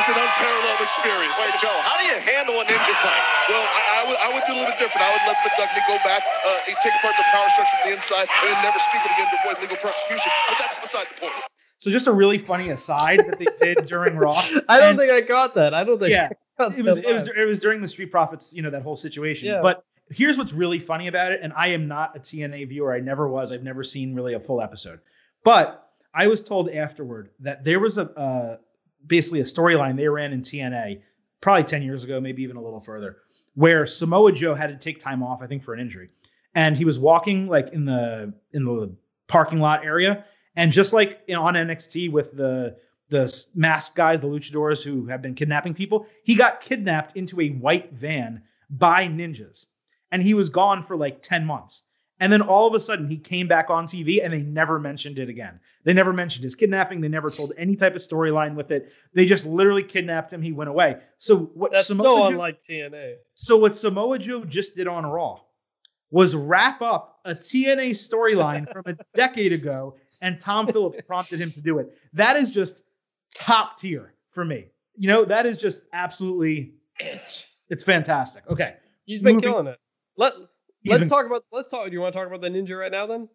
it's 0.00 0.08
an 0.08 0.16
unparalleled 0.16 0.80
experience. 0.80 1.36
Wait, 1.36 1.54
Joe, 1.60 1.76
how 1.84 1.96
do 2.00 2.04
you 2.08 2.16
handle 2.24 2.56
a 2.56 2.64
ninja 2.64 2.94
fight? 3.04 3.22
Well, 3.52 3.60
I, 3.60 3.80
I 3.84 4.00
would 4.08 4.18
I 4.24 4.28
would 4.32 4.44
do 4.48 4.52
a 4.52 4.58
little 4.64 4.72
bit 4.72 4.80
different. 4.80 5.04
I 5.04 5.10
would 5.12 5.24
let 5.28 5.36
McDuckney 5.44 5.82
go 5.86 5.96
back, 6.08 6.22
uh, 6.24 6.50
take 6.66 6.94
apart 6.98 7.14
the 7.20 7.26
power 7.30 7.48
structure 7.52 7.76
from 7.76 7.82
the 7.88 7.92
inside, 8.00 8.26
and 8.26 8.46
then 8.48 8.58
never 8.64 8.80
speak 8.80 9.02
it 9.04 9.12
again 9.12 9.28
to 9.28 9.36
avoid 9.44 9.56
legal 9.60 9.78
prosecution. 9.78 10.32
But 10.48 10.56
that's 10.58 10.80
beside 10.80 11.06
the 11.12 11.16
point. 11.20 11.36
So 11.78 11.90
just 11.92 12.06
a 12.08 12.12
really 12.12 12.38
funny 12.38 12.70
aside 12.70 13.20
that 13.28 13.36
they 13.38 13.50
did 13.60 13.84
during 13.84 14.16
Raw. 14.16 14.32
I 14.68 14.80
don't 14.80 14.90
And- 14.90 14.98
think 14.98 15.12
I 15.12 15.20
got 15.20 15.54
that. 15.60 15.74
I 15.74 15.84
don't 15.84 15.98
think. 16.00 16.10
Yeah, 16.16 16.30
it 16.60 16.84
was 16.84 16.98
it 16.98 17.12
was 17.12 17.28
it 17.28 17.44
was 17.44 17.60
during 17.60 17.82
the 17.82 17.88
Street 17.88 18.10
Profits, 18.10 18.54
you 18.54 18.62
know, 18.62 18.70
that 18.70 18.82
whole 18.82 18.96
situation. 18.96 19.48
Yeah. 19.48 19.60
But 19.60 19.84
here's 20.10 20.38
what's 20.38 20.52
really 20.52 20.78
funny 20.78 21.08
about 21.08 21.32
it, 21.32 21.40
and 21.42 21.52
I 21.52 21.68
am 21.76 21.88
not 21.88 22.16
a 22.16 22.20
TNA 22.20 22.68
viewer. 22.68 22.92
I 22.94 23.00
never 23.00 23.28
was. 23.28 23.52
I've 23.52 23.62
never 23.62 23.84
seen 23.84 24.14
really 24.14 24.32
a 24.32 24.40
full 24.40 24.62
episode. 24.62 25.00
But 25.42 25.83
I 26.14 26.28
was 26.28 26.42
told 26.42 26.70
afterward 26.70 27.30
that 27.40 27.64
there 27.64 27.80
was 27.80 27.98
a 27.98 28.10
uh, 28.18 28.56
basically 29.06 29.40
a 29.40 29.44
storyline 29.44 29.96
they 29.96 30.08
ran 30.08 30.32
in 30.32 30.42
TNA 30.42 31.00
probably 31.40 31.64
10 31.64 31.82
years 31.82 32.04
ago, 32.04 32.20
maybe 32.20 32.42
even 32.42 32.56
a 32.56 32.62
little 32.62 32.80
further, 32.80 33.18
where 33.54 33.84
Samoa 33.84 34.32
Joe 34.32 34.54
had 34.54 34.68
to 34.68 34.76
take 34.76 34.98
time 34.98 35.22
off, 35.22 35.42
I 35.42 35.46
think 35.46 35.62
for 35.62 35.74
an 35.74 35.80
injury. 35.80 36.08
And 36.54 36.76
he 36.76 36.84
was 36.84 36.98
walking 36.98 37.48
like 37.48 37.70
in 37.72 37.84
the 37.84 38.32
in 38.52 38.64
the 38.64 38.96
parking 39.26 39.60
lot 39.60 39.84
area. 39.84 40.24
And 40.56 40.72
just 40.72 40.92
like 40.92 41.28
know, 41.28 41.42
on 41.42 41.54
NXT 41.54 42.12
with 42.12 42.36
the 42.36 42.76
the 43.08 43.46
masked 43.54 43.96
guys, 43.96 44.20
the 44.20 44.26
luchadors 44.26 44.82
who 44.82 45.06
have 45.06 45.20
been 45.20 45.34
kidnapping 45.34 45.74
people, 45.74 46.06
he 46.22 46.34
got 46.34 46.60
kidnapped 46.60 47.16
into 47.16 47.40
a 47.40 47.48
white 47.50 47.92
van 47.92 48.42
by 48.70 49.06
ninjas. 49.06 49.66
And 50.10 50.22
he 50.22 50.34
was 50.34 50.48
gone 50.48 50.82
for 50.82 50.96
like 50.96 51.22
10 51.22 51.44
months. 51.44 51.84
And 52.20 52.32
then 52.32 52.40
all 52.40 52.68
of 52.68 52.74
a 52.74 52.80
sudden 52.80 53.08
he 53.08 53.18
came 53.18 53.48
back 53.48 53.68
on 53.68 53.86
TV 53.86 54.24
and 54.24 54.32
they 54.32 54.42
never 54.42 54.78
mentioned 54.78 55.18
it 55.18 55.28
again. 55.28 55.60
They 55.84 55.92
never 55.92 56.12
mentioned 56.12 56.44
his 56.44 56.54
kidnapping. 56.54 57.00
They 57.00 57.08
never 57.08 57.30
told 57.30 57.52
any 57.58 57.76
type 57.76 57.94
of 57.94 58.00
storyline 58.00 58.54
with 58.54 58.70
it. 58.70 58.90
They 59.12 59.26
just 59.26 59.44
literally 59.46 59.82
kidnapped 59.82 60.32
him. 60.32 60.40
He 60.42 60.50
went 60.52 60.70
away. 60.70 60.98
So 61.18 61.50
what 61.54 61.72
That's 61.72 61.86
Samoa 61.88 62.04
so 62.04 62.16
Joe, 62.16 62.26
unlike 62.28 62.62
TNA. 62.62 63.14
so 63.34 63.56
what 63.58 63.76
Samoa 63.76 64.18
Joe 64.18 64.44
just 64.44 64.74
did 64.76 64.86
on 64.88 65.04
Raw 65.06 65.40
was 66.10 66.34
wrap 66.34 66.80
up 66.80 67.20
a 67.24 67.34
TNA 67.34 67.90
storyline 67.90 68.70
from 68.72 68.82
a 68.86 68.96
decade 69.14 69.52
ago, 69.52 69.96
and 70.22 70.40
Tom 70.40 70.66
Phillips 70.72 71.00
prompted 71.06 71.40
him 71.40 71.50
to 71.52 71.60
do 71.60 71.78
it. 71.78 71.92
That 72.12 72.36
is 72.36 72.50
just 72.50 72.82
top 73.34 73.76
tier 73.78 74.14
for 74.30 74.44
me. 74.44 74.66
You 74.96 75.08
know, 75.08 75.24
that 75.24 75.44
is 75.44 75.60
just 75.60 75.84
absolutely 75.92 76.74
It. 77.00 77.46
it's 77.68 77.82
fantastic. 77.84 78.44
Okay. 78.48 78.74
He's 79.06 79.20
been 79.20 79.34
Moving- 79.36 79.50
killing 79.50 79.66
it. 79.66 79.78
Let 80.16 80.34
Let's 80.86 81.00
been- 81.00 81.08
talk 81.08 81.26
about. 81.26 81.44
Let's 81.52 81.68
talk. 81.68 81.86
Do 81.86 81.92
you 81.92 82.00
want 82.00 82.12
to 82.12 82.18
talk 82.18 82.28
about 82.28 82.40
the 82.40 82.48
ninja 82.48 82.78
right 82.78 82.92
now? 82.92 83.06
Then 83.06 83.28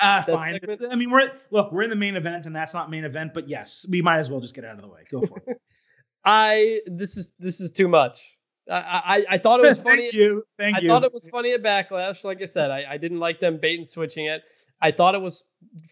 Uh, 0.00 0.22
fine. 0.22 0.58
segment? 0.60 0.92
I 0.92 0.96
mean, 0.96 1.10
we're 1.10 1.30
look, 1.50 1.72
we're 1.72 1.82
in 1.82 1.90
the 1.90 1.96
main 1.96 2.16
event, 2.16 2.46
and 2.46 2.54
that's 2.54 2.74
not 2.74 2.90
main 2.90 3.04
event, 3.04 3.32
but 3.34 3.48
yes, 3.48 3.86
we 3.90 4.02
might 4.02 4.18
as 4.18 4.30
well 4.30 4.40
just 4.40 4.54
get 4.54 4.64
out 4.64 4.74
of 4.76 4.82
the 4.82 4.88
way. 4.88 5.02
Go 5.10 5.22
for 5.22 5.42
it. 5.46 5.60
I 6.24 6.80
this 6.86 7.16
is 7.16 7.32
this 7.38 7.60
is 7.60 7.70
too 7.70 7.86
much. 7.86 8.36
I 8.70 9.24
I, 9.28 9.34
I 9.34 9.38
thought 9.38 9.60
it 9.60 9.66
was 9.66 9.80
funny. 9.82 10.02
Thank 10.02 10.14
you. 10.14 10.44
Thank 10.58 10.76
I 10.76 10.80
you. 10.80 10.88
thought 10.88 11.04
it 11.04 11.12
was 11.12 11.28
funny 11.28 11.52
at 11.52 11.62
Backlash. 11.62 12.24
Like 12.24 12.42
I 12.42 12.46
said, 12.46 12.70
I, 12.70 12.84
I 12.90 12.96
didn't 12.96 13.20
like 13.20 13.40
them 13.40 13.58
bait 13.58 13.76
and 13.78 13.88
switching 13.88 14.26
it. 14.26 14.42
I 14.80 14.90
thought 14.90 15.14
it 15.14 15.22
was 15.22 15.44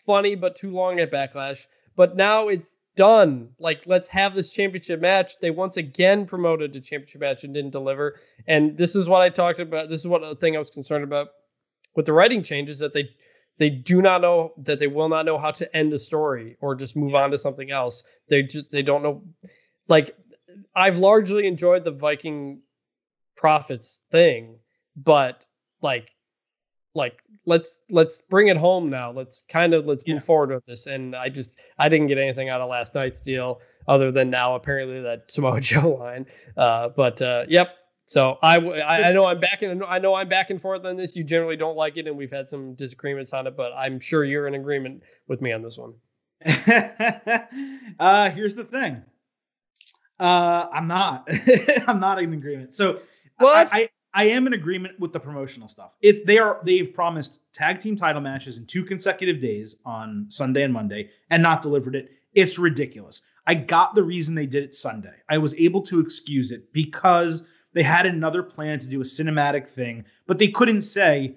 funny, 0.05 0.35
but 0.35 0.57
too 0.57 0.71
long 0.71 0.99
at 1.01 1.11
Backlash. 1.11 1.67
But 1.97 2.17
now 2.17 2.49
it's 2.49 2.75
done. 2.97 3.49
Like, 3.59 3.87
let's 3.87 4.09
have 4.09 4.35
this 4.35 4.51
championship 4.51 5.01
match. 5.01 5.39
They 5.41 5.51
once 5.51 5.77
again 5.77 6.27
promoted 6.27 6.73
the 6.73 6.81
championship 6.81 7.21
match 7.21 7.45
and 7.45 7.55
didn't 7.55 7.71
deliver. 7.71 8.19
And 8.47 8.77
this 8.77 8.97
is 8.97 9.09
what 9.09 9.23
I 9.23 9.29
talked 9.29 9.61
about. 9.61 9.89
This 9.89 10.01
is 10.01 10.09
what 10.09 10.23
the 10.23 10.35
thing 10.35 10.57
I 10.57 10.59
was 10.59 10.71
concerned 10.71 11.05
about 11.05 11.29
with 11.95 12.07
the 12.07 12.13
writing 12.13 12.43
changes 12.43 12.79
that 12.81 12.93
they 12.93 13.11
they 13.63 13.71
do 13.71 14.03
not 14.03 14.21
know 14.23 14.53
that 14.59 14.81
they 14.81 14.89
will 14.89 15.09
not 15.09 15.25
know 15.25 15.39
how 15.39 15.53
to 15.53 15.77
end 15.77 15.93
a 15.93 15.99
story 16.01 16.57
or 16.61 16.75
just 16.75 16.97
move 16.97 17.15
on 17.15 17.31
to 17.31 17.39
something 17.39 17.71
else. 17.71 18.03
They 18.29 18.43
just 18.43 18.73
they 18.73 18.83
don't 18.83 19.05
know. 19.05 19.23
Like, 19.87 20.17
I've 20.75 20.99
largely 20.99 21.47
enjoyed 21.47 21.85
the 21.85 21.93
Viking 21.93 22.63
prophets 23.37 24.01
thing, 24.11 24.57
but 24.97 25.47
like 25.81 26.11
like 26.97 27.21
let's 27.47 27.83
let's 27.89 28.23
bring 28.23 28.49
it 28.49 28.57
home 28.57 28.91
now. 28.91 29.13
Let's 29.13 29.43
kind 29.43 29.75
of 29.75 29.87
let's 29.87 30.03
Yeah. 30.05 30.15
move 30.15 30.25
forward 30.25 30.51
with 30.51 30.67
this. 30.67 30.89
And 30.89 31.15
I 31.15 31.29
just 31.29 31.57
I 31.79 31.89
didn't 31.89 32.09
get 32.09 32.19
anything 32.19 32.49
out 32.49 32.61
of 32.61 32.69
last 32.69 32.97
night's 32.97 33.21
deal 33.21 33.61
other 33.87 34.11
than 34.11 34.29
now 34.29 34.57
apparently 34.57 35.01
that 35.03 35.31
Samoa 35.31 35.61
Joe 35.71 35.99
line. 36.01 36.27
Uh, 36.57 36.89
but 36.89 37.23
uh, 37.23 37.45
yep. 37.49 37.77
So 38.07 38.39
I, 38.43 38.59
I 38.59 39.09
I 39.09 39.13
know 39.13 39.27
I'm 39.27 39.41
back 39.41 39.63
in 39.63 39.83
I 39.87 39.99
know 39.99 40.15
I'm 40.15 40.29
back 40.29 40.51
and 40.51 40.61
forth 40.61 40.85
on 40.85 40.97
this. 40.97 41.17
You 41.17 41.25
generally 41.25 41.57
don't 41.57 41.77
like 41.77 41.97
it, 41.97 42.07
and 42.07 42.17
we've 42.17 42.31
had 42.31 42.49
some 42.49 42.75
disagreements 42.75 43.33
on 43.33 43.47
it, 43.47 43.57
but 43.57 43.73
I'm 43.73 44.01
sure 44.01 44.25
you're 44.25 44.47
in 44.47 44.55
agreement 44.55 45.03
with 45.29 45.41
me 45.41 45.53
on 45.53 45.63
this 45.63 45.79
one. 45.79 45.95
uh, 47.99 48.31
here's 48.31 48.55
the 48.55 48.65
thing. 48.65 49.03
Uh, 50.19 50.69
I'm 50.73 50.89
not. 50.89 51.29
I'm 51.87 52.01
not 52.01 52.23
in 52.23 52.33
agreement. 52.33 52.75
So 52.75 53.01
What? 53.39 53.73
I, 53.73 53.83
I 53.83 53.89
I 54.15 54.25
am 54.25 54.47
in 54.47 54.53
agreement 54.53 54.99
with 55.01 55.13
the 55.13 55.21
promotional 55.21 55.69
stuff. 55.69 55.93
If 56.03 56.25
they 56.27 56.39
are 56.39 56.61
they've 56.65 56.93
promised 56.93 57.41
tag 57.55 57.81
team 57.81 57.97
title 57.97 58.21
matches 58.21 58.59
in 58.59 58.67
two 58.67 58.85
consecutive 58.85 59.41
days 59.41 59.77
on 59.85 60.27
Sunday 60.29 60.63
and 60.63 60.73
Monday 60.73 61.11
and 61.31 61.43
not 61.43 61.63
delivered 61.63 61.97
it. 61.97 62.11
It's 62.35 62.59
ridiculous. 62.59 63.23
I 63.47 63.55
got 63.55 63.95
the 63.95 64.03
reason 64.03 64.35
they 64.35 64.47
did 64.47 64.65
it 64.65 64.75
Sunday. 64.75 65.15
I 65.29 65.39
was 65.39 65.55
able 65.57 65.83
to 65.83 66.01
excuse 66.01 66.53
it 66.53 66.73
because 66.73 67.49
they 67.75 67.83
had 67.83 68.07
another 68.07 68.43
plan 68.43 68.79
to 68.81 68.89
do 68.89 69.01
a 69.01 69.05
cinematic 69.05 69.67
thing, 69.67 70.05
but 70.27 70.39
they 70.39 70.49
couldn't 70.49 70.83
say 70.83 71.35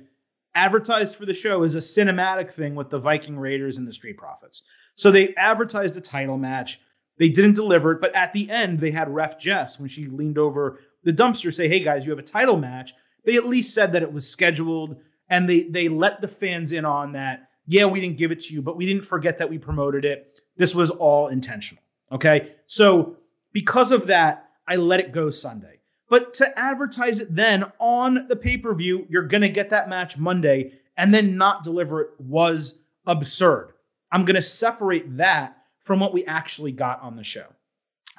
advertised 0.53 1.15
for 1.15 1.25
the 1.25 1.33
show 1.33 1.63
as 1.63 1.75
a 1.75 1.79
cinematic 1.79 2.49
thing 2.49 2.75
with 2.75 2.89
the 2.89 2.99
Viking 2.99 3.38
Raiders 3.38 3.77
and 3.77 3.88
the 3.88 3.93
Street 3.93 4.17
Profits. 4.17 4.63
So 4.95 5.11
they 5.11 5.36
advertised 5.36 5.93
the 5.93 6.01
title 6.01 6.38
match. 6.38 6.79
They 7.17 7.29
didn't 7.29 7.55
deliver 7.55 7.91
it, 7.93 8.01
but 8.01 8.15
at 8.15 8.33
the 8.33 8.49
end, 8.49 8.79
they 8.79 8.91
had 8.91 9.13
Ref 9.13 9.39
Jess 9.39 9.79
when 9.79 9.89
she 9.89 10.07
leaned 10.07 10.38
over 10.38 10.79
the 11.05 11.13
dumpster 11.13 11.53
say, 11.53 11.69
"Hey 11.69 11.79
guys, 11.79 12.05
you 12.05 12.11
have 12.11 12.19
a 12.19 12.23
title 12.23 12.57
match." 12.57 12.93
They 13.23 13.36
at 13.36 13.45
least 13.45 13.73
said 13.73 13.93
that 13.93 14.03
it 14.03 14.11
was 14.11 14.27
scheduled, 14.27 14.99
and 15.29 15.47
they 15.47 15.63
they 15.63 15.88
let 15.88 16.19
the 16.19 16.27
fans 16.27 16.73
in 16.73 16.83
on 16.83 17.13
that. 17.13 17.49
Yeah, 17.67 17.86
we 17.86 18.01
didn't 18.01 18.17
give 18.17 18.31
it 18.31 18.41
to 18.41 18.53
you, 18.53 18.61
but 18.61 18.75
we 18.75 18.86
didn't 18.86 19.03
forget 19.03 19.38
that 19.38 19.49
we 19.49 19.57
promoted 19.57 20.03
it. 20.03 20.41
This 20.57 20.75
was 20.75 20.89
all 20.89 21.29
intentional. 21.29 21.81
Okay, 22.11 22.55
so 22.65 23.15
because 23.53 23.91
of 23.91 24.07
that, 24.07 24.49
I 24.67 24.75
let 24.75 24.99
it 24.99 25.11
go 25.11 25.29
Sunday. 25.29 25.74
But 26.10 26.34
to 26.36 26.60
advertise 26.60 27.20
it 27.20 27.34
then 27.34 27.72
on 27.80 28.28
the 28.28 28.36
pay 28.36 28.58
per 28.58 28.74
view, 28.74 29.06
you're 29.10 29.24
gonna 29.24 29.49
get 29.49 29.70
that 29.72 29.89
match 29.89 30.18
Monday, 30.18 30.74
and 30.97 31.14
then 31.14 31.38
not 31.38 31.64
deliver 31.64 32.01
it 32.01 32.10
was 32.20 32.82
absurd. 33.08 33.74
I'm 34.12 34.26
gonna 34.26 34.41
separate 34.41 35.18
that 35.18 35.58
from 35.84 35.99
what 35.99 36.14
we 36.14 36.26
actually 36.26 36.72
got 36.72 37.01
on 37.01 37.16
the 37.16 37.24
show, 37.24 37.47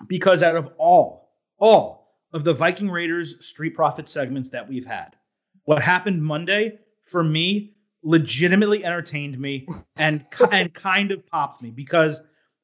because 0.09 0.43
out 0.43 0.57
of 0.57 0.70
all 0.78 1.32
all 1.59 2.07
of 2.32 2.45
the 2.45 2.55
Viking 2.55 2.91
Raiders 2.91 3.45
Street 3.47 3.74
Profit 3.74 4.09
segments 4.09 4.51
that 4.51 4.68
we've 4.68 4.84
had. 4.84 5.16
What 5.64 5.82
happened 5.82 6.22
Monday 6.22 6.78
for 7.05 7.24
me 7.24 7.74
legitimately 8.03 8.84
entertained 8.84 9.39
me 9.39 9.66
and 9.99 10.24
and 10.53 10.72
kind 10.74 11.11
of 11.11 11.26
popped 11.26 11.62
me 11.62 11.70
because 11.70 12.22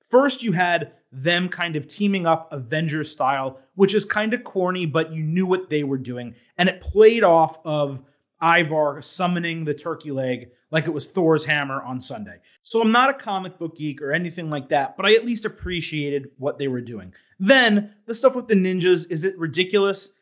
first 0.09 0.43
you 0.43 0.53
had 0.53 0.93
them 1.13 1.49
kind 1.49 1.77
of 1.77 1.87
teaming 1.87 2.27
up 2.27 2.51
Avengers 2.53 3.11
style, 3.11 3.61
which 3.75 3.95
is 3.95 4.05
kind 4.05 4.33
of 4.33 4.45
corny, 4.45 4.87
but 4.87 5.13
you 5.13 5.23
knew 5.23 5.47
what 5.47 5.69
they 5.69 5.85
were 5.85 5.99
doing, 5.99 6.35
and 6.59 6.69
it 6.69 6.81
played 6.81 7.23
off 7.23 7.59
of 7.65 8.03
Ivar 8.43 9.01
summoning 9.03 9.65
the 9.65 9.75
turkey 9.75 10.11
leg 10.11 10.51
like 10.73 10.87
it 10.87 10.91
was 10.91 11.07
Thor's 11.07 11.45
hammer 11.45 11.83
on 11.83 12.01
Sunday. 12.01 12.39
So 12.63 12.81
I'm 12.81 12.91
not 12.91 13.11
a 13.11 13.15
comic 13.15 13.59
book 13.59 13.77
geek 13.77 14.03
or 14.03 14.13
anything 14.13 14.51
like 14.51 14.69
that, 14.71 14.97
but 14.97 15.07
I 15.07 15.15
at 15.15 15.25
least 15.25 15.45
appreciated 15.45 16.31
what 16.39 16.59
they 16.59 16.67
were 16.67 16.81
doing. 16.81 17.13
Then 17.39 17.95
the 18.07 18.15
stuff 18.15 18.35
with 18.35 18.49
the 18.49 18.55
ninjas, 18.55 19.11
is 19.11 19.25
it 19.25 19.39
ridiculous? 19.39 20.15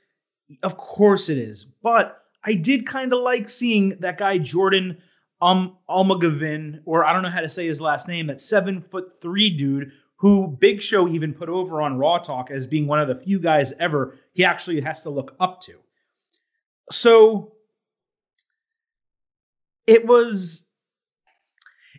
Of 0.63 0.77
course 0.77 1.29
it 1.29 1.39
is. 1.39 1.65
But 1.65 2.25
I 2.45 2.55
did 2.55 2.87
kind 2.87 3.13
of 3.13 3.21
like 3.21 3.49
seeing 3.49 3.91
that 4.01 4.19
guy 4.19 4.39
Jordan 4.39 4.99
um 5.41 5.79
Almagavin, 5.89 6.81
or 6.85 7.05
I 7.05 7.13
don't 7.13 7.23
know 7.23 7.31
how 7.31 7.41
to 7.41 7.49
say 7.49 7.67
his 7.67 7.81
last 7.81 8.09
name, 8.09 8.27
that 8.27 8.41
seven 8.41 8.83
foot 8.83 9.21
three 9.21 9.49
dude 9.49 9.93
who 10.21 10.47
Big 10.47 10.83
Show 10.83 11.09
even 11.09 11.33
put 11.33 11.49
over 11.49 11.81
on 11.81 11.97
Raw 11.97 12.19
Talk 12.19 12.51
as 12.51 12.67
being 12.67 12.87
one 12.87 13.01
of 13.01 13.09
the 13.09 13.15
few 13.15 13.39
guys 13.39 13.73
ever 13.79 14.19
he 14.33 14.45
actually 14.45 14.81
has 14.83 15.03
to 15.03 15.11
look 15.11 15.35
up 15.41 15.63
to. 15.63 15.79
So 16.91 17.53
it 19.87 20.07
was 20.07 20.65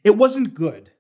it 0.04 0.16
wasn't 0.16 0.54
good 0.54 0.92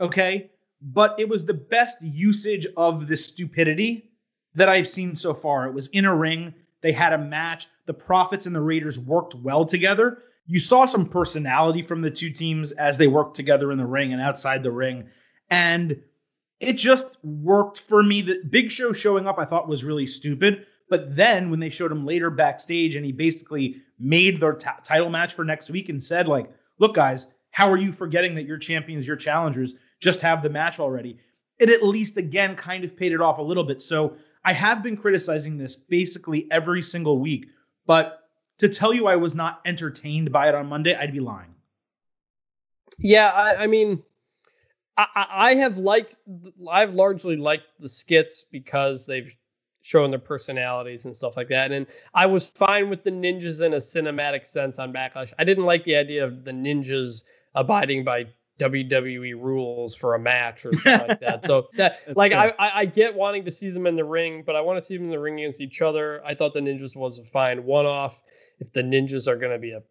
okay? 0.00 0.50
But 0.80 1.18
it 1.18 1.28
was 1.28 1.44
the 1.44 1.54
best 1.54 2.02
usage 2.02 2.66
of 2.76 3.06
the 3.08 3.16
stupidity 3.16 4.10
that 4.54 4.68
i've 4.68 4.88
seen 4.88 5.16
so 5.16 5.34
far. 5.34 5.66
It 5.66 5.74
was 5.74 5.88
in 5.88 6.04
a 6.04 6.14
ring. 6.14 6.54
They 6.80 6.92
had 6.92 7.12
a 7.12 7.18
match. 7.18 7.66
The 7.86 7.94
profits 7.94 8.46
and 8.46 8.54
the 8.54 8.60
raiders 8.60 8.98
worked 8.98 9.34
well 9.34 9.64
together. 9.64 10.22
You 10.46 10.60
saw 10.60 10.86
some 10.86 11.06
personality 11.06 11.82
from 11.82 12.00
the 12.00 12.10
two 12.10 12.30
teams 12.30 12.72
as 12.72 12.96
they 12.96 13.08
worked 13.08 13.36
together 13.36 13.70
in 13.72 13.78
the 13.78 13.86
ring 13.86 14.12
and 14.12 14.22
outside 14.22 14.62
the 14.62 14.70
ring. 14.70 15.08
And 15.50 16.00
it 16.60 16.74
just 16.74 17.16
worked 17.22 17.78
for 17.78 18.02
me. 18.02 18.22
That 18.22 18.50
big 18.50 18.70
show 18.70 18.92
showing 18.92 19.26
up 19.26 19.38
i 19.38 19.44
thought 19.44 19.68
was 19.68 19.84
really 19.84 20.06
stupid. 20.06 20.66
But 20.90 21.14
then 21.14 21.50
when 21.50 21.60
they 21.60 21.68
showed 21.68 21.92
him 21.92 22.06
later 22.06 22.30
backstage 22.30 22.96
and 22.96 23.04
he 23.04 23.12
basically 23.12 23.82
made 23.98 24.40
their 24.40 24.54
t- 24.54 24.68
title 24.82 25.10
match 25.10 25.34
for 25.34 25.44
next 25.44 25.70
week 25.70 25.88
and 25.88 26.02
said 26.02 26.28
like 26.28 26.50
look 26.78 26.94
guys 26.94 27.32
how 27.50 27.70
are 27.70 27.76
you 27.76 27.92
forgetting 27.92 28.34
that 28.36 28.46
your 28.46 28.58
champions 28.58 29.06
your 29.06 29.16
challengers? 29.16 29.74
Just 30.00 30.20
have 30.20 30.42
the 30.42 30.50
match 30.50 30.78
already. 30.78 31.18
It 31.58 31.70
at 31.70 31.82
least 31.82 32.16
again 32.16 32.54
kind 32.56 32.84
of 32.84 32.96
paid 32.96 33.12
it 33.12 33.20
off 33.20 33.38
a 33.38 33.42
little 33.42 33.64
bit. 33.64 33.82
So 33.82 34.16
i 34.44 34.52
have 34.52 34.82
been 34.82 34.96
criticizing 34.96 35.58
this 35.58 35.76
basically 35.76 36.46
every 36.50 36.82
single 36.82 37.18
week. 37.18 37.46
But 37.86 38.20
to 38.58 38.68
tell 38.68 38.92
you 38.92 39.06
i 39.06 39.16
was 39.16 39.34
not 39.34 39.60
entertained 39.64 40.32
by 40.32 40.48
it 40.48 40.54
on 40.54 40.66
monday 40.66 40.96
i'd 40.96 41.12
be 41.12 41.20
lying. 41.20 41.54
Yeah, 42.98 43.28
I, 43.28 43.64
I 43.64 43.66
mean, 43.66 44.02
I, 44.98 45.26
I 45.30 45.54
have 45.54 45.78
liked, 45.78 46.18
I've 46.70 46.94
largely 46.94 47.36
liked 47.36 47.66
the 47.78 47.88
skits 47.88 48.44
because 48.50 49.06
they've 49.06 49.32
shown 49.80 50.10
their 50.10 50.18
personalities 50.18 51.04
and 51.04 51.16
stuff 51.16 51.36
like 51.36 51.48
that. 51.48 51.72
And 51.72 51.86
I 52.12 52.26
was 52.26 52.46
fine 52.46 52.90
with 52.90 53.04
the 53.04 53.10
ninjas 53.10 53.64
in 53.64 53.74
a 53.74 53.78
cinematic 53.78 54.46
sense 54.46 54.78
on 54.78 54.92
Backlash. 54.92 55.32
I 55.38 55.44
didn't 55.44 55.64
like 55.64 55.84
the 55.84 55.96
idea 55.96 56.24
of 56.24 56.44
the 56.44 56.50
ninjas 56.50 57.22
abiding 57.54 58.04
by 58.04 58.26
WWE 58.58 59.40
rules 59.40 59.94
for 59.94 60.14
a 60.14 60.18
match 60.18 60.66
or 60.66 60.72
something 60.74 61.08
like 61.08 61.20
that. 61.20 61.44
So 61.44 61.68
that 61.76 62.00
like 62.16 62.32
I, 62.32 62.52
I 62.58 62.70
I 62.80 62.84
get 62.84 63.14
wanting 63.14 63.44
to 63.44 63.50
see 63.50 63.70
them 63.70 63.86
in 63.86 63.96
the 63.96 64.04
ring, 64.04 64.42
but 64.44 64.56
I 64.56 64.60
want 64.60 64.78
to 64.78 64.84
see 64.84 64.96
them 64.96 65.06
in 65.06 65.10
the 65.10 65.20
ring 65.20 65.38
against 65.38 65.60
each 65.60 65.80
other. 65.80 66.20
I 66.24 66.34
thought 66.34 66.54
the 66.54 66.60
ninjas 66.60 66.96
was 66.96 67.18
a 67.18 67.24
fine 67.24 67.64
one 67.64 67.86
off. 67.86 68.22
If 68.58 68.72
the 68.72 68.82
ninjas 68.82 69.28
are 69.28 69.36
going 69.36 69.52
to 69.52 69.58
be 69.58 69.72
a 69.72 69.82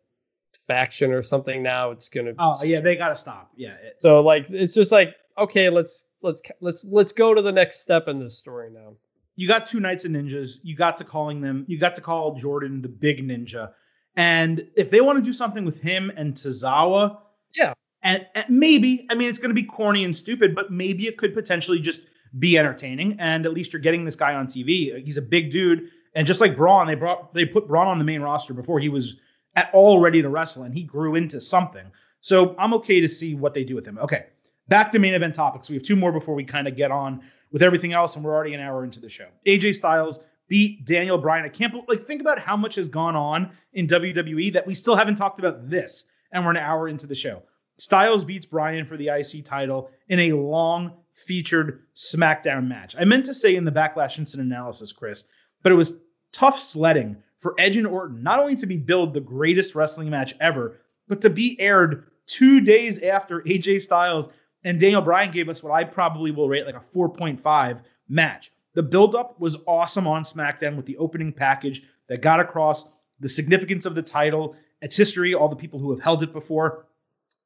faction 0.67 1.11
or 1.11 1.21
something 1.21 1.63
now, 1.63 1.91
it's 1.91 2.09
to. 2.27 2.35
Oh 2.39 2.53
yeah, 2.63 2.79
they 2.79 2.95
got 2.95 3.09
to 3.09 3.15
stop. 3.15 3.51
Yeah. 3.55 3.73
It, 3.83 3.97
So 3.99 4.21
like 4.21 4.49
it's 4.49 4.73
just 4.73 4.91
like 4.91 5.15
okay, 5.37 5.69
let's 5.69 6.05
let's 6.21 6.41
let's 6.61 6.85
let's 6.89 7.11
go 7.13 7.33
to 7.33 7.41
the 7.41 7.51
next 7.51 7.81
step 7.81 8.07
in 8.07 8.19
this 8.19 8.37
story 8.37 8.69
now. 8.71 8.93
you 9.35 9.47
got 9.47 9.65
two 9.65 9.79
Knights 9.79 10.03
of 10.05 10.11
Ninjas. 10.11 10.57
You 10.63 10.75
got 10.75 10.97
to 10.97 11.03
calling 11.03 11.41
them. 11.41 11.63
You 11.67 11.77
got 11.79 11.95
to 11.95 12.01
call 12.01 12.35
Jordan 12.35 12.81
the 12.81 12.87
Big 12.89 13.19
Ninja. 13.27 13.71
And 14.15 14.65
if 14.75 14.89
they 14.89 14.99
want 15.01 15.17
to 15.17 15.23
do 15.23 15.31
something 15.33 15.63
with 15.63 15.79
him 15.79 16.11
and 16.17 16.33
Tozawa, 16.33 17.17
Yeah. 17.53 17.73
and, 18.01 18.25
and 18.33 18.45
maybe 18.49 19.05
I 19.11 19.15
mean 19.15 19.29
it's 19.29 19.39
going 19.39 19.49
to 19.55 19.61
be 19.61 19.63
corny 19.63 20.03
and 20.03 20.15
stupid, 20.15 20.55
but 20.55 20.71
maybe 20.71 21.05
it 21.07 21.17
could 21.17 21.33
potentially 21.35 21.79
just 21.79 22.01
be 22.39 22.57
entertaining. 22.57 23.15
And 23.19 23.45
at 23.45 23.53
least 23.53 23.73
you're 23.73 23.81
getting 23.81 24.05
this 24.05 24.15
guy 24.15 24.33
on 24.33 24.47
TV. 24.47 25.03
He's 25.05 25.17
a 25.17 25.21
big 25.21 25.51
dude, 25.51 25.89
and 26.15 26.25
just 26.25 26.41
like 26.41 26.57
Braun, 26.57 26.87
they 26.87 26.95
brought 26.95 27.33
they 27.35 27.45
put 27.45 27.67
Braun 27.67 27.87
on 27.87 27.99
the 27.99 28.05
main 28.05 28.21
roster 28.21 28.53
before 28.55 28.79
he 28.79 28.89
was 28.89 29.17
at 29.57 29.71
all 29.73 29.99
ready 29.99 30.21
to 30.21 30.29
wrestle, 30.29 30.63
and 30.63 30.73
he 30.73 30.83
grew 30.83 31.15
into 31.15 31.41
something. 31.41 31.91
So 32.21 32.55
I'm 32.57 32.73
okay 32.75 33.01
to 33.01 33.09
see 33.09 33.33
what 33.33 33.53
they 33.53 33.63
do 33.63 33.75
with 33.75 33.85
him. 33.85 33.97
Okay, 33.97 34.27
back 34.69 34.91
to 34.91 34.99
main 34.99 35.15
event 35.15 35.33
topics. 35.33 35.67
We 35.67 35.75
have 35.75 35.83
two 35.83 35.95
more 35.95 36.11
before 36.11 36.35
we 36.35 36.43
kind 36.43 36.67
of 36.67 36.77
get 36.77 36.91
on 36.91 37.21
with 37.51 37.63
everything 37.63 37.91
else, 37.91 38.15
and 38.15 38.23
we're 38.23 38.35
already 38.35 38.53
an 38.53 38.61
hour 38.61 38.83
into 38.83 39.01
the 39.01 39.09
show. 39.09 39.27
AJ 39.47 39.75
Styles 39.75 40.19
beat 40.47 40.85
Daniel 40.85 41.17
Bryan. 41.17 41.43
I 41.43 41.49
can't 41.49 41.71
believe, 41.71 41.89
like, 41.89 42.03
think 42.03 42.21
about 42.21 42.39
how 42.39 42.55
much 42.55 42.75
has 42.75 42.87
gone 42.87 43.15
on 43.15 43.51
in 43.73 43.87
WWE 43.87 44.53
that 44.53 44.65
we 44.65 44.75
still 44.75 44.95
haven't 44.95 45.15
talked 45.15 45.39
about 45.39 45.67
this, 45.69 46.05
and 46.31 46.45
we're 46.45 46.51
an 46.51 46.57
hour 46.57 46.87
into 46.87 47.07
the 47.07 47.15
show. 47.15 47.41
Styles 47.79 48.23
beats 48.23 48.45
Bryan 48.45 48.85
for 48.85 48.95
the 48.95 49.09
IC 49.09 49.43
title 49.43 49.89
in 50.07 50.19
a 50.19 50.33
long 50.33 50.93
featured 51.13 51.81
SmackDown 51.95 52.67
match. 52.67 52.95
I 52.97 53.05
meant 53.05 53.25
to 53.25 53.33
say 53.33 53.55
in 53.55 53.65
the 53.65 53.71
Backlash 53.71 54.19
Instant 54.19 54.43
analysis, 54.43 54.93
Chris, 54.93 55.27
but 55.63 55.71
it 55.71 55.75
was 55.75 55.99
tough 56.31 56.59
sledding 56.59 57.17
for 57.39 57.55
Edge 57.57 57.77
and 57.77 57.87
Orton 57.87 58.23
not 58.23 58.39
only 58.39 58.55
to 58.55 58.65
be 58.65 58.77
billed 58.77 59.13
the 59.13 59.19
greatest 59.19 59.75
wrestling 59.75 60.09
match 60.09 60.33
ever, 60.39 60.79
but 61.07 61.21
to 61.21 61.29
be 61.29 61.59
aired 61.59 62.07
two 62.25 62.61
days 62.61 62.99
after 62.99 63.41
AJ 63.41 63.81
Styles 63.81 64.29
and 64.63 64.79
Daniel 64.79 65.01
Bryan 65.01 65.31
gave 65.31 65.49
us 65.49 65.63
what 65.63 65.73
I 65.73 65.83
probably 65.83 66.31
will 66.31 66.49
rate 66.49 66.65
like 66.65 66.75
a 66.75 66.79
4.5 66.79 67.81
match. 68.09 68.51
The 68.73 68.83
buildup 68.83 69.39
was 69.39 69.63
awesome 69.65 70.07
on 70.07 70.23
SmackDown 70.23 70.75
with 70.75 70.85
the 70.85 70.97
opening 70.97 71.31
package 71.31 71.83
that 72.09 72.21
got 72.21 72.39
across 72.39 72.95
the 73.19 73.29
significance 73.29 73.85
of 73.85 73.95
the 73.95 74.01
title, 74.01 74.55
its 74.81 74.95
history, 74.95 75.33
all 75.33 75.49
the 75.49 75.55
people 75.55 75.79
who 75.79 75.91
have 75.91 76.01
held 76.01 76.23
it 76.23 76.33
before. 76.33 76.85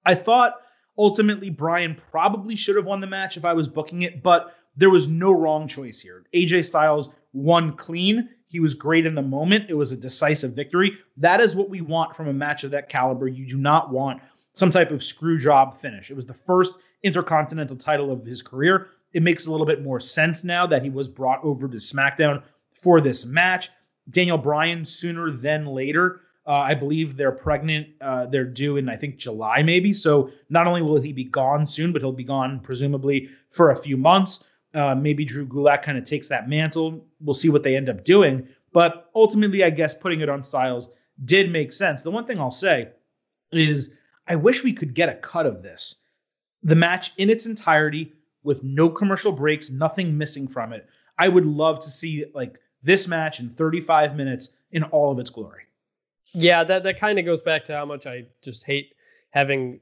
I 0.05 0.15
thought 0.15 0.55
ultimately 0.97 1.49
Bryan 1.49 1.95
probably 2.09 2.55
should 2.55 2.75
have 2.75 2.85
won 2.85 3.01
the 3.01 3.07
match 3.07 3.37
if 3.37 3.45
I 3.45 3.53
was 3.53 3.67
booking 3.67 4.01
it, 4.01 4.23
but 4.23 4.55
there 4.75 4.89
was 4.89 5.07
no 5.07 5.31
wrong 5.31 5.67
choice 5.67 5.99
here. 5.99 6.25
AJ 6.33 6.65
Styles 6.65 7.09
won 7.33 7.73
clean. 7.73 8.29
He 8.51 8.59
was 8.59 8.73
great 8.73 9.05
in 9.05 9.15
the 9.15 9.21
moment. 9.21 9.69
It 9.69 9.75
was 9.75 9.93
a 9.93 9.97
decisive 9.97 10.51
victory. 10.51 10.97
That 11.15 11.39
is 11.39 11.55
what 11.55 11.69
we 11.69 11.79
want 11.79 12.17
from 12.17 12.27
a 12.27 12.33
match 12.33 12.65
of 12.65 12.71
that 12.71 12.89
caliber. 12.89 13.29
You 13.29 13.47
do 13.47 13.57
not 13.57 13.91
want 13.91 14.21
some 14.51 14.71
type 14.71 14.91
of 14.91 15.01
screw 15.01 15.39
job 15.39 15.79
finish. 15.79 16.11
It 16.11 16.15
was 16.15 16.25
the 16.25 16.33
first 16.33 16.79
intercontinental 17.01 17.77
title 17.77 18.11
of 18.11 18.25
his 18.25 18.41
career. 18.41 18.87
It 19.13 19.23
makes 19.23 19.47
a 19.47 19.51
little 19.51 19.65
bit 19.65 19.83
more 19.83 20.01
sense 20.01 20.43
now 20.43 20.67
that 20.67 20.83
he 20.83 20.89
was 20.89 21.07
brought 21.07 21.41
over 21.45 21.69
to 21.69 21.77
SmackDown 21.77 22.43
for 22.73 22.99
this 22.99 23.25
match. 23.25 23.69
Daniel 24.09 24.37
Bryan 24.37 24.83
sooner 24.83 25.31
than 25.31 25.65
later. 25.65 26.19
Uh, 26.45 26.55
I 26.55 26.73
believe 26.73 27.15
they're 27.15 27.31
pregnant. 27.31 27.87
Uh, 28.01 28.25
they're 28.25 28.43
due 28.43 28.75
in, 28.75 28.89
I 28.89 28.97
think, 28.97 29.15
July 29.15 29.61
maybe. 29.61 29.93
So 29.93 30.29
not 30.49 30.67
only 30.67 30.81
will 30.81 30.99
he 30.99 31.13
be 31.13 31.23
gone 31.23 31.65
soon, 31.65 31.93
but 31.93 32.01
he'll 32.01 32.11
be 32.11 32.25
gone 32.25 32.59
presumably 32.59 33.29
for 33.49 33.71
a 33.71 33.77
few 33.77 33.95
months. 33.95 34.45
Uh, 34.73 34.95
maybe 34.95 35.25
Drew 35.25 35.45
Gulak 35.45 35.83
kind 35.83 35.97
of 35.97 36.05
takes 36.05 36.29
that 36.29 36.47
mantle. 36.47 37.05
We'll 37.19 37.33
see 37.33 37.49
what 37.49 37.63
they 37.63 37.75
end 37.75 37.89
up 37.89 38.03
doing. 38.03 38.47
But 38.73 39.09
ultimately, 39.15 39.63
I 39.63 39.69
guess 39.69 39.93
putting 39.93 40.21
it 40.21 40.29
on 40.29 40.43
Styles 40.43 40.93
did 41.25 41.51
make 41.51 41.73
sense. 41.73 42.03
The 42.03 42.11
one 42.11 42.25
thing 42.25 42.39
I'll 42.39 42.51
say 42.51 42.89
is 43.51 43.95
I 44.27 44.35
wish 44.35 44.63
we 44.63 44.73
could 44.73 44.93
get 44.93 45.09
a 45.09 45.15
cut 45.15 45.45
of 45.45 45.61
this. 45.61 46.03
The 46.63 46.75
match 46.75 47.11
in 47.17 47.29
its 47.29 47.45
entirety 47.45 48.13
with 48.43 48.63
no 48.63 48.89
commercial 48.89 49.31
breaks, 49.31 49.69
nothing 49.69 50.17
missing 50.17 50.47
from 50.47 50.73
it. 50.73 50.87
I 51.17 51.27
would 51.27 51.45
love 51.45 51.79
to 51.81 51.89
see 51.89 52.25
like 52.33 52.59
this 52.81 53.07
match 53.07 53.39
in 53.39 53.49
35 53.49 54.15
minutes 54.15 54.49
in 54.71 54.83
all 54.83 55.11
of 55.11 55.19
its 55.19 55.29
glory. 55.29 55.63
Yeah, 56.33 56.63
that 56.63 56.83
that 56.83 56.99
kind 56.99 57.19
of 57.19 57.25
goes 57.25 57.41
back 57.41 57.65
to 57.65 57.75
how 57.75 57.85
much 57.85 58.07
I 58.07 58.25
just 58.41 58.63
hate 58.63 58.93
having 59.31 59.79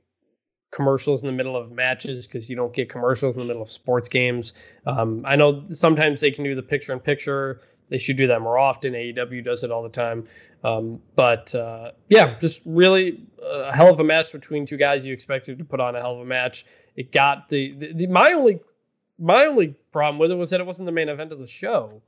commercials 0.71 1.21
in 1.21 1.27
the 1.27 1.33
middle 1.33 1.55
of 1.55 1.71
matches 1.71 2.27
because 2.27 2.49
you 2.49 2.55
don't 2.55 2.73
get 2.73 2.89
commercials 2.89 3.35
in 3.35 3.41
the 3.41 3.47
middle 3.47 3.61
of 3.61 3.71
sports 3.71 4.07
games. 4.07 4.53
Um, 4.85 5.23
I 5.25 5.35
know 5.35 5.63
sometimes 5.67 6.21
they 6.21 6.31
can 6.31 6.43
do 6.43 6.55
the 6.55 6.63
picture 6.63 6.93
in 6.93 6.99
picture. 6.99 7.61
They 7.89 7.97
should 7.97 8.17
do 8.17 8.27
that 8.27 8.41
more 8.41 8.57
often. 8.57 8.93
AEW 8.93 9.43
does 9.43 9.63
it 9.63 9.71
all 9.71 9.81
the 9.81 9.89
time. 9.89 10.27
Um, 10.63 11.01
but 11.15 11.53
uh, 11.55 11.91
yeah, 12.07 12.37
just 12.37 12.61
really 12.65 13.23
a 13.43 13.75
hell 13.75 13.91
of 13.91 13.99
a 13.99 14.03
match 14.03 14.31
between 14.31 14.65
two 14.65 14.77
guys 14.77 15.05
you 15.05 15.13
expected 15.13 15.57
to 15.57 15.65
put 15.65 15.79
on 15.79 15.95
a 15.95 15.99
hell 15.99 16.13
of 16.15 16.21
a 16.21 16.25
match. 16.25 16.65
It 16.95 17.11
got 17.11 17.49
the, 17.49 17.73
the, 17.73 17.93
the 17.93 18.07
my 18.07 18.31
only 18.33 18.59
my 19.17 19.45
only 19.45 19.75
problem 19.91 20.19
with 20.19 20.31
it 20.31 20.35
was 20.35 20.51
that 20.51 20.59
it 20.59 20.65
wasn't 20.65 20.85
the 20.85 20.91
main 20.91 21.09
event 21.09 21.31
of 21.31 21.39
the 21.39 21.47
show, 21.47 22.01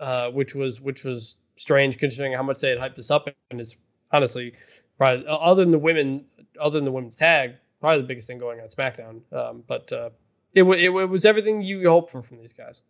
uh, 0.00 0.30
which 0.30 0.54
was 0.54 0.80
which 0.80 1.04
was 1.04 1.38
strange 1.56 1.98
considering 1.98 2.32
how 2.32 2.42
much 2.42 2.58
they 2.58 2.70
had 2.70 2.78
hyped 2.78 2.96
this 2.96 3.10
up. 3.10 3.28
And 3.50 3.60
it's 3.60 3.76
honestly 4.12 4.54
probably 4.98 5.24
other 5.28 5.62
than 5.62 5.70
the 5.70 5.78
women, 5.78 6.24
other 6.60 6.78
than 6.78 6.84
the 6.84 6.92
women's 6.92 7.16
tag, 7.16 7.54
probably 7.80 8.02
the 8.02 8.08
biggest 8.08 8.26
thing 8.26 8.38
going 8.38 8.60
on 8.60 8.68
SmackDown. 8.68 9.20
Um, 9.32 9.62
but 9.66 9.92
uh, 9.92 10.10
it, 10.54 10.60
w- 10.60 10.78
it, 10.80 10.86
w- 10.86 11.04
it 11.04 11.08
was 11.08 11.24
everything 11.24 11.60
you 11.62 11.88
hoped 11.88 12.12
for 12.12 12.22
from 12.22 12.38
these 12.38 12.52
guys. 12.52 12.82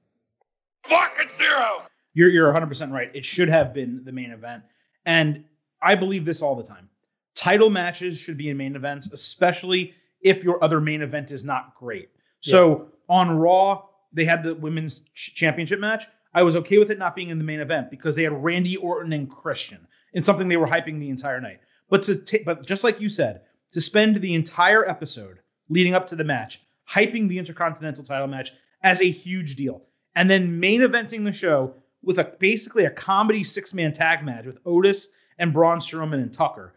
Fucking 0.85 1.29
zero. 1.29 1.83
You're 2.15 2.31
you're 2.31 2.53
100% 2.53 2.93
right. 2.93 3.11
It 3.15 3.25
should 3.25 3.49
have 3.49 3.75
been 3.75 4.03
the 4.05 4.13
main 4.13 4.31
event. 4.31 4.63
And 5.05 5.45
I 5.83 5.95
believe 5.95 6.25
this 6.25 6.43
all 6.43 6.55
the 6.55 6.63
time. 6.65 6.89
Title 7.35 7.69
matches 7.69 8.19
should 8.19 8.39
be 8.39 8.49
in 8.49 8.57
main 8.57 8.77
events, 8.77 9.13
especially 9.13 9.95
if 10.23 10.43
your 10.43 10.63
other 10.65 10.81
main 10.81 11.03
event 11.03 11.31
is 11.31 11.45
not 11.45 11.75
great. 11.75 12.09
So 12.41 12.89
on 13.09 13.37
Raw, 13.37 13.83
they 14.13 14.25
had 14.25 14.43
the 14.43 14.55
women's 14.55 15.01
ch- 15.15 15.35
championship 15.35 15.81
match. 15.81 16.05
I 16.33 16.43
was 16.43 16.57
okay 16.57 16.79
with 16.79 16.91
it 16.91 16.99
not 16.99 17.15
being 17.17 17.29
in 17.31 17.39
the 17.39 17.45
main 17.45 17.61
event 17.61 17.91
because 17.91 18.15
they 18.15 18.23
had 18.23 18.45
Randy 18.45 18.77
Orton 18.77 19.13
and 19.13 19.29
Christian 19.31 19.87
in 20.15 20.23
something 20.23 20.49
they 20.49 20.57
were 20.57 20.67
hyping 20.67 20.99
the 20.99 21.11
entire 21.11 21.41
night. 21.41 21.61
But 21.91 22.03
to 22.05 22.17
ta- 22.17 22.39
but 22.45 22.65
just 22.67 22.85
like 22.85 23.01
you 23.01 23.09
said, 23.11 23.43
to 23.73 23.81
spend 23.81 24.17
the 24.17 24.35
entire 24.35 24.89
episode 24.89 25.39
leading 25.69 25.95
up 25.95 26.07
to 26.09 26.17
the 26.17 26.25
match 26.25 26.61
hyping 26.89 27.29
the 27.29 27.39
Intercontinental 27.39 28.05
title 28.05 28.29
match 28.29 28.53
as 28.83 29.01
a 29.01 29.11
huge 29.11 29.57
deal, 29.57 29.83
and 30.15 30.31
then 30.31 30.61
main 30.61 30.81
eventing 30.83 31.25
the 31.25 31.33
show 31.33 31.75
with 32.03 32.19
a 32.19 32.33
basically 32.39 32.85
a 32.85 32.91
comedy 32.91 33.43
six 33.43 33.75
man 33.75 33.93
tag 33.93 34.25
match 34.25 34.47
with 34.47 34.61
Otis 34.65 35.09
and 35.39 35.53
Braun 35.53 35.79
Strowman 35.79 36.23
and 36.23 36.33
Tucker. 36.33 36.75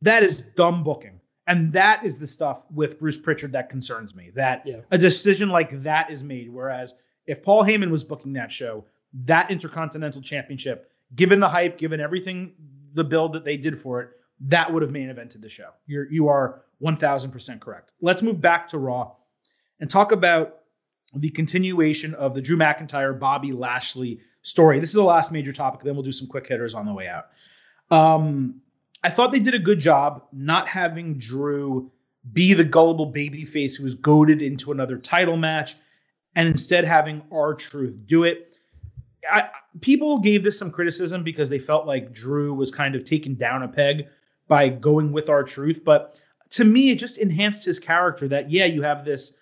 That 0.00 0.22
is 0.22 0.42
dumb 0.56 0.82
booking. 0.82 1.20
And 1.46 1.70
that 1.74 2.02
is 2.06 2.18
the 2.18 2.26
stuff 2.26 2.64
with 2.70 2.98
Bruce 2.98 3.18
Pritchard 3.18 3.52
that 3.52 3.68
concerns 3.68 4.14
me. 4.14 4.30
That 4.34 4.66
Yeah. 4.66 4.80
a 4.90 4.96
decision 4.96 5.50
like 5.50 5.82
that 5.82 6.10
is 6.10 6.24
made. 6.24 6.48
Whereas 6.48 6.94
if 7.26 7.42
Paul 7.42 7.62
Heyman 7.64 7.90
was 7.90 8.02
booking 8.02 8.32
that 8.32 8.50
show, 8.50 8.86
that 9.24 9.50
Intercontinental 9.50 10.22
Championship, 10.22 10.90
given 11.14 11.40
the 11.40 11.48
hype, 11.48 11.76
given 11.76 12.00
everything, 12.00 12.54
the 12.94 13.04
build 13.04 13.34
that 13.34 13.44
they 13.44 13.58
did 13.58 13.78
for 13.78 14.00
it, 14.00 14.10
that 14.40 14.72
would 14.72 14.82
have 14.82 14.90
main 14.90 15.08
evented 15.08 15.40
the 15.40 15.48
show. 15.48 15.70
You're 15.86 16.10
you 16.10 16.28
are 16.28 16.62
one 16.78 16.96
thousand 16.96 17.30
percent 17.30 17.60
correct. 17.60 17.90
Let's 18.00 18.22
move 18.22 18.40
back 18.40 18.68
to 18.68 18.78
Raw 18.78 19.12
and 19.80 19.90
talk 19.90 20.12
about 20.12 20.60
the 21.14 21.30
continuation 21.30 22.14
of 22.14 22.34
the 22.34 22.40
Drew 22.40 22.56
McIntyre 22.56 23.18
Bobby 23.18 23.52
Lashley 23.52 24.20
story. 24.42 24.80
This 24.80 24.90
is 24.90 24.94
the 24.94 25.02
last 25.04 25.32
major 25.32 25.52
topic. 25.52 25.82
Then 25.82 25.94
we'll 25.94 26.02
do 26.02 26.12
some 26.12 26.28
quick 26.28 26.48
hitters 26.48 26.74
on 26.74 26.86
the 26.86 26.92
way 26.92 27.08
out. 27.08 27.26
Um, 27.90 28.60
I 29.02 29.10
thought 29.10 29.32
they 29.32 29.38
did 29.38 29.54
a 29.54 29.58
good 29.58 29.78
job 29.78 30.24
not 30.32 30.68
having 30.68 31.18
Drew 31.18 31.90
be 32.32 32.54
the 32.54 32.64
gullible 32.64 33.12
babyface 33.12 33.76
who 33.76 33.84
was 33.84 33.94
goaded 33.94 34.40
into 34.40 34.72
another 34.72 34.96
title 34.96 35.36
match, 35.36 35.76
and 36.34 36.48
instead 36.48 36.84
having 36.84 37.22
R-Truth 37.30 38.06
do 38.06 38.24
it. 38.24 38.48
I, 39.30 39.50
people 39.82 40.18
gave 40.18 40.42
this 40.42 40.58
some 40.58 40.70
criticism 40.70 41.22
because 41.22 41.48
they 41.50 41.58
felt 41.58 41.86
like 41.86 42.12
Drew 42.12 42.54
was 42.54 42.70
kind 42.70 42.94
of 42.94 43.04
taken 43.04 43.34
down 43.34 43.62
a 43.62 43.68
peg 43.68 44.06
by 44.48 44.68
going 44.68 45.12
with 45.12 45.30
R-Truth, 45.30 45.84
but 45.84 46.20
to 46.50 46.64
me, 46.64 46.90
it 46.90 46.98
just 46.98 47.18
enhanced 47.18 47.64
his 47.64 47.78
character. 47.78 48.28
That 48.28 48.50
yeah, 48.50 48.66
you 48.66 48.82
have 48.82 49.04
this 49.04 49.38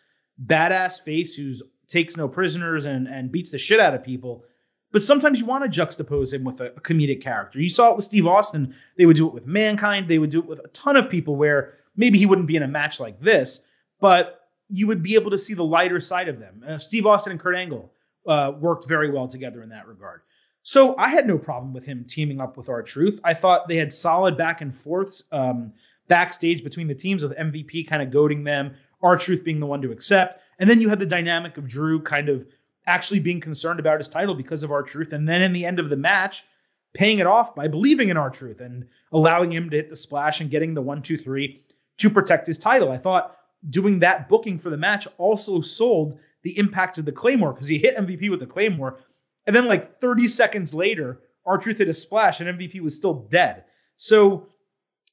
badass 0.47 1.03
face 1.03 1.35
who 1.35 1.55
takes 1.89 2.17
no 2.17 2.27
prisoners 2.29 2.87
and 2.87 3.07
and 3.07 3.31
beats 3.31 3.51
the 3.51 3.59
shit 3.59 3.81
out 3.81 3.95
of 3.95 4.03
people. 4.03 4.45
But 4.93 5.03
sometimes 5.03 5.41
you 5.41 5.47
want 5.47 5.71
to 5.71 5.81
juxtapose 5.81 6.35
him 6.35 6.45
with 6.45 6.61
a, 6.61 6.67
a 6.67 6.81
comedic 6.81 7.23
character. 7.23 7.61
You 7.61 7.71
saw 7.71 7.91
it 7.91 7.97
with 7.97 8.05
Steve 8.05 8.27
Austin. 8.27 8.75
They 8.97 9.07
would 9.07 9.17
do 9.17 9.27
it 9.27 9.35
with 9.35 9.47
Mankind. 9.47 10.09
They 10.09 10.19
would 10.19 10.31
do 10.31 10.41
it 10.41 10.47
with 10.47 10.61
a 10.65 10.69
ton 10.69 10.97
of 10.97 11.11
people 11.11 11.37
where 11.37 11.75
maybe 11.97 12.19
he 12.19 12.27
wouldn't 12.27 12.47
be 12.47 12.57
in 12.57 12.63
a 12.63 12.69
match 12.69 13.01
like 13.01 13.19
this, 13.21 13.67
but 14.01 14.49
you 14.69 14.87
would 14.87 15.03
be 15.03 15.15
able 15.15 15.31
to 15.31 15.39
see 15.39 15.55
the 15.55 15.65
lighter 15.65 16.01
side 16.01 16.29
of 16.29 16.39
them. 16.39 16.63
Uh, 16.67 16.79
Steve 16.79 17.07
Austin 17.07 17.33
and 17.33 17.41
Kurt 17.41 17.57
Angle 17.57 17.93
uh, 18.27 18.53
worked 18.59 18.89
very 18.89 19.11
well 19.11 19.29
together 19.29 19.63
in 19.63 19.69
that 19.71 19.87
regard. 19.87 20.23
So 20.63 20.97
I 20.97 21.09
had 21.09 21.27
no 21.27 21.39
problem 21.39 21.73
with 21.73 21.85
him 21.85 22.05
teaming 22.05 22.41
up 22.41 22.57
with 22.57 22.69
R-Truth. 22.69 23.21
I 23.25 23.35
thought 23.35 23.69
they 23.69 23.77
had 23.77 23.93
solid 23.93 24.37
back 24.37 24.61
and 24.61 24.77
forths. 24.77 25.25
Um, 25.33 25.73
backstage 26.09 26.63
between 26.63 26.89
the 26.89 26.95
teams 26.95 27.23
with 27.23 27.37
MVP 27.39 27.89
kind 27.89 28.03
of 28.03 28.11
goading 28.11 28.45
them, 28.45 28.75
R-Truth 29.03 29.45
being 29.45 29.61
the 29.61 29.67
one 29.67 29.83
to 29.83 29.93
accept. 29.93 30.41
And 30.59 30.69
then 30.69 30.81
you 30.81 30.89
had 30.89 30.99
the 30.99 31.07
dynamic 31.07 31.57
of 31.57 31.69
Drew 31.69 32.01
kind 32.03 32.29
of 32.29 32.47
actually 32.87 33.21
being 33.21 33.41
concerned 33.41 33.81
about 33.81 33.99
his 33.99 34.09
title 34.09 34.35
because 34.35 34.63
of 34.63 34.71
R-Truth. 34.71 35.13
And 35.13 35.29
then 35.29 35.43
in 35.43 35.53
the 35.53 35.65
end 35.65 35.79
of 35.79 35.89
the 35.91 35.97
match, 35.97 36.45
paying 36.93 37.19
it 37.19 37.27
off 37.27 37.55
by 37.55 37.69
believing 37.69 38.11
in 38.11 38.17
our 38.17 38.31
Truth 38.31 38.61
and 38.61 38.87
allowing 39.13 39.51
him 39.51 39.71
to 39.71 39.77
hit 39.77 39.91
the 39.91 39.97
splash 39.97 40.41
and 40.41 40.51
getting 40.51 40.75
the 40.75 40.83
one, 40.83 41.03
two, 41.03 41.17
three 41.17 41.63
to 41.99 42.11
protect 42.11 42.47
his 42.47 42.59
title. 42.59 42.91
I 42.91 42.99
thought 42.99 43.37
doing 43.71 43.99
that 44.01 44.29
booking 44.29 44.59
for 44.59 44.71
the 44.71 44.77
match 44.77 45.07
also 45.19 45.61
sold 45.61 46.19
the 46.43 46.59
impact 46.59 46.99
of 46.99 47.05
the 47.05 47.13
Claymore 47.13 47.53
because 47.53 47.69
he 47.69 47.79
hit 47.79 47.97
MVP 47.97 48.29
with 48.29 48.41
the 48.41 48.47
Claymore. 48.47 48.99
And 49.47 49.55
then, 49.55 49.67
like 49.67 50.01
30 50.01 50.29
seconds 50.29 50.73
later, 50.75 51.21
R-Truth 51.45 51.79
hit 51.79 51.89
a 51.89 51.95
splash 51.95 52.41
and 52.41 52.59
MVP 52.59 52.81
was 52.81 52.97
still 52.97 53.27
dead. 53.31 53.65
So 53.97 54.47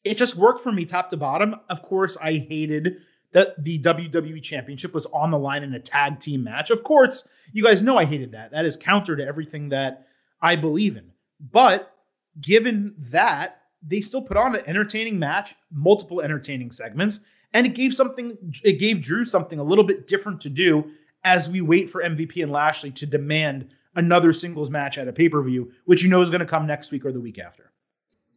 it 0.03 0.17
just 0.17 0.35
worked 0.35 0.61
for 0.61 0.71
me 0.71 0.85
top 0.85 1.09
to 1.09 1.17
bottom. 1.17 1.55
Of 1.69 1.81
course, 1.81 2.17
I 2.17 2.45
hated 2.49 2.97
that 3.31 3.63
the 3.63 3.79
WWE 3.79 4.41
Championship 4.41 4.93
was 4.93 5.05
on 5.07 5.31
the 5.31 5.37
line 5.37 5.63
in 5.63 5.73
a 5.73 5.79
tag 5.79 6.19
team 6.19 6.43
match. 6.43 6.71
Of 6.71 6.83
course, 6.83 7.27
you 7.51 7.63
guys 7.63 7.81
know 7.81 7.97
I 7.97 8.05
hated 8.05 8.31
that. 8.31 8.51
That 8.51 8.65
is 8.65 8.77
counter 8.77 9.15
to 9.15 9.25
everything 9.25 9.69
that 9.69 10.07
I 10.41 10.55
believe 10.55 10.97
in. 10.97 11.11
But 11.39 11.93
given 12.41 12.95
that, 12.97 13.61
they 13.81 14.01
still 14.01 14.21
put 14.21 14.37
on 14.37 14.55
an 14.55 14.63
entertaining 14.67 15.19
match, 15.19 15.55
multiple 15.71 16.21
entertaining 16.21 16.71
segments, 16.71 17.21
and 17.53 17.65
it 17.65 17.75
gave 17.75 17.93
something 17.93 18.37
it 18.63 18.79
gave 18.79 19.01
Drew 19.01 19.25
something 19.25 19.59
a 19.59 19.63
little 19.63 19.83
bit 19.83 20.07
different 20.07 20.41
to 20.41 20.49
do 20.49 20.91
as 21.23 21.49
we 21.49 21.61
wait 21.61 21.89
for 21.89 22.03
MVP 22.03 22.41
and 22.43 22.51
Lashley 22.51 22.91
to 22.91 23.05
demand 23.05 23.69
another 23.95 24.33
singles 24.33 24.69
match 24.69 24.97
at 24.97 25.07
a 25.07 25.13
pay-per-view, 25.13 25.71
which 25.85 26.03
you 26.03 26.09
know 26.09 26.21
is 26.21 26.29
going 26.29 26.39
to 26.41 26.45
come 26.45 26.65
next 26.67 26.91
week 26.91 27.05
or 27.05 27.11
the 27.11 27.19
week 27.19 27.39
after. 27.39 27.71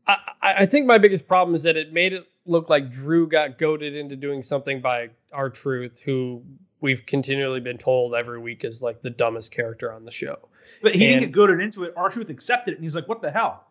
I, 0.07 0.17
I 0.43 0.67
think 0.67 0.87
my 0.87 0.99
biggest 0.99 1.29
problem 1.29 1.55
is 1.55 1.63
that 1.63 1.77
it 1.77 1.93
made 1.93 2.13
it 2.13 2.27
look 2.45 2.69
like 2.69 2.91
Drew 2.91 3.29
got 3.29 3.59
goaded 3.59 3.95
into 3.95 4.17
doing 4.17 4.43
something 4.43 4.81
by 4.81 5.11
R-Truth, 5.33 6.01
who 6.01 6.43
we've 6.81 7.07
continually 7.07 7.61
been 7.61 7.79
told 7.79 8.15
every 8.15 8.41
week 8.41 8.65
is 8.65 8.83
like 8.83 9.01
the 9.03 9.11
dumbest 9.11 9.53
character 9.53 9.93
on 9.93 10.05
the 10.05 10.11
show. 10.11 10.37
But 10.83 10.95
he 10.95 11.05
And- 11.05 11.21
didn't 11.21 11.31
get 11.31 11.33
goaded 11.33 11.61
into 11.61 11.85
it. 11.85 11.93
R-Truth 11.97 12.31
accepted 12.31 12.73
it, 12.73 12.75
and 12.77 12.85
he's 12.85 12.97
like, 12.97 13.09
"What 13.09 13.23
the 13.23 13.31
hell?" 13.31 13.67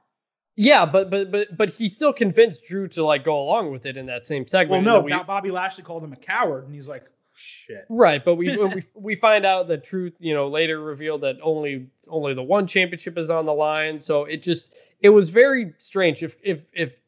Yeah, 0.55 0.85
but 0.85 1.09
but 1.09 1.31
but 1.31 1.57
but 1.57 1.69
he 1.69 1.89
still 1.89 2.13
convinced 2.13 2.65
Drew 2.65 2.87
to 2.89 3.03
like 3.03 3.23
go 3.25 3.39
along 3.41 3.71
with 3.71 3.85
it 3.85 3.97
in 3.97 4.05
that 4.05 4.25
same 4.25 4.47
segment. 4.47 4.85
Well, 4.85 4.99
no. 4.99 5.03
we- 5.03 5.11
Bobby 5.23 5.51
Lashley 5.51 5.83
called 5.83 6.03
him 6.03 6.13
a 6.13 6.17
coward, 6.17 6.65
and 6.65 6.73
he's 6.73 6.87
like, 6.89 7.05
"Shit." 7.41 7.85
Right, 7.89 8.23
but 8.23 8.35
we 8.35 8.57
we 8.57 8.83
we 8.93 9.15
find 9.15 9.45
out 9.45 9.67
the 9.67 9.77
truth, 9.77 10.13
you 10.19 10.33
know, 10.33 10.47
later 10.47 10.79
revealed 10.79 11.21
that 11.21 11.37
only 11.41 11.87
only 12.07 12.33
the 12.33 12.43
one 12.43 12.67
championship 12.67 13.17
is 13.17 13.29
on 13.29 13.45
the 13.45 13.53
line. 13.53 13.99
So 13.99 14.25
it 14.25 14.43
just 14.43 14.73
it 14.99 15.09
was 15.09 15.29
very 15.29 15.73
strange. 15.77 16.23
If 16.23 16.37
if 16.43 16.67
if 16.73 17.01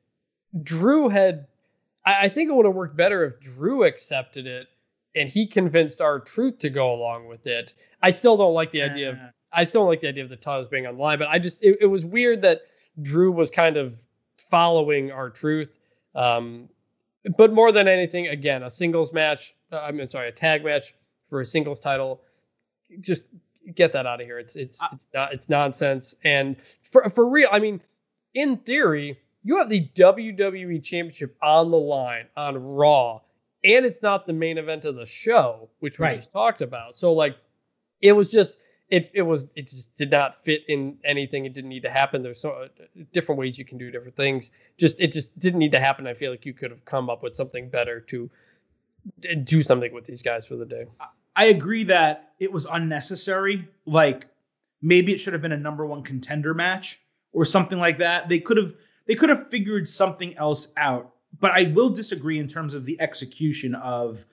Drew 0.62 1.10
had, 1.10 1.48
I, 2.06 2.26
I 2.26 2.30
think 2.30 2.50
it 2.50 2.54
would 2.54 2.66
have 2.66 2.76
worked 2.76 2.96
better 2.96 3.24
if 3.26 3.40
Drew 3.40 3.84
accepted 3.84 4.48
it 4.48 4.68
and 5.16 5.30
he 5.30 5.48
convinced 5.48 6.02
R-Truth 6.02 6.60
to 6.60 6.70
go 6.70 6.94
along 6.94 7.28
with 7.28 7.48
it. 7.48 7.74
I 8.02 8.12
still 8.12 8.38
don't 8.38 8.54
like 8.54 8.72
the 8.72 8.82
idea 8.82 9.12
of 9.12 9.18
I 9.52 9.64
still 9.66 9.82
don't 9.82 9.90
like 9.90 10.02
the 10.02 10.08
idea 10.08 10.24
of 10.24 10.30
the 10.30 10.36
titles 10.36 10.68
being 10.68 10.88
on 10.88 10.96
the 10.96 11.02
line, 11.02 11.20
but 11.20 11.28
I 11.28 11.38
just 11.40 11.64
it, 11.64 11.78
it 11.82 11.86
was 11.86 12.06
weird 12.06 12.42
that 12.42 12.62
Drew 13.02 13.32
was 13.32 13.52
kind 13.52 13.78
of 13.78 14.02
following 14.50 15.12
R-Truth. 15.12 15.70
Um, 16.16 16.70
but 17.38 17.54
more 17.54 17.72
than 17.72 17.88
anything, 17.88 18.28
again, 18.28 18.64
a 18.64 18.70
singles 18.70 19.14
match. 19.14 19.54
Uh, 19.72 19.80
I 19.80 19.92
mean, 19.92 20.08
sorry, 20.08 20.30
a 20.30 20.32
tag 20.32 20.64
match 20.64 20.94
for 21.30 21.42
a 21.42 21.46
singles 21.46 21.80
title. 21.80 22.22
Just 23.00 23.28
get 23.76 23.94
that 23.94 24.06
out 24.06 24.20
of 24.20 24.26
here. 24.28 24.40
It's 24.40 24.56
it's 24.56 24.82
I- 24.82 24.90
it's 24.94 25.08
not 25.14 25.34
it's 25.34 25.50
nonsense. 25.50 26.16
And 26.24 26.56
for 26.82 27.10
for 27.10 27.28
real, 27.28 27.50
I 27.52 27.60
mean, 27.60 27.82
in 28.34 28.58
theory, 28.58 29.20
you 29.44 29.58
have 29.58 29.70
the 29.70 29.88
WWE 29.96 30.84
Championship 30.84 31.36
on 31.42 31.72
the 31.72 31.78
line 31.78 32.26
on 32.36 32.58
Raw, 32.58 33.22
and 33.64 33.86
it's 33.86 34.02
not 34.02 34.28
the 34.28 34.34
main 34.34 34.58
event 34.58 34.86
of 34.86 34.96
the 34.96 35.06
show, 35.06 35.70
which 35.80 36.00
we 36.00 36.04
Right. 36.08 36.16
just 36.16 36.32
talked 36.32 36.62
about. 36.62 36.96
So 36.96 37.14
like, 37.14 37.38
it 38.02 38.12
was 38.12 38.30
just 38.30 38.60
it 38.94 39.10
it 39.16 39.24
was 39.24 39.52
it 39.56 39.68
just 39.68 39.98
did 39.98 40.12
not 40.12 40.44
fit 40.46 40.64
in 40.68 41.00
anything. 41.04 41.46
It 41.46 41.54
didn't 41.56 41.72
need 41.72 41.82
to 41.82 41.90
happen. 41.90 42.22
There's 42.22 42.40
so 42.40 42.52
uh, 42.52 42.68
different 43.12 43.40
ways 43.40 43.58
you 43.58 43.66
can 43.66 43.80
do 43.80 43.90
different 43.90 44.16
things. 44.16 44.52
Just 44.78 45.02
it 45.02 45.12
just 45.12 45.38
didn't 45.40 45.58
need 45.58 45.72
to 45.72 45.80
happen. 45.80 46.06
I 46.06 46.14
feel 46.14 46.30
like 46.30 46.46
you 46.46 46.54
could 46.54 46.70
have 46.70 46.86
come 46.86 47.10
up 47.10 47.24
with 47.24 47.36
something 47.36 47.70
better 47.70 48.00
to 48.02 48.30
do 49.46 49.64
something 49.64 49.92
with 49.92 50.06
these 50.06 50.22
guys 50.22 50.46
for 50.46 50.58
the 50.58 50.66
day. 50.66 50.86
I 51.36 51.46
agree 51.46 51.86
that 51.86 52.34
it 52.40 52.54
was 52.54 52.68
unnecessary. 52.68 53.68
Like 53.88 54.28
maybe 54.84 55.12
it 55.12 55.18
should 55.18 55.34
have 55.34 55.42
been 55.42 55.54
a 55.54 55.58
number 55.58 55.88
one 55.88 56.04
contender 56.04 56.54
match 56.54 57.02
or 57.32 57.46
something 57.46 57.80
like 57.80 57.98
that. 57.98 58.30
They 58.30 58.40
could 58.40 58.58
have 58.58 58.76
they 59.08 59.16
could 59.16 59.30
have 59.30 59.50
figured 59.50 59.90
something 59.90 60.38
else 60.38 60.72
out. 60.78 61.16
But 61.40 61.54
I 61.54 61.72
will 61.74 61.90
disagree 61.90 62.38
in 62.38 62.48
terms 62.48 62.76
of 62.76 62.86
the 62.86 63.02
execution 63.02 63.74
of 63.74 64.24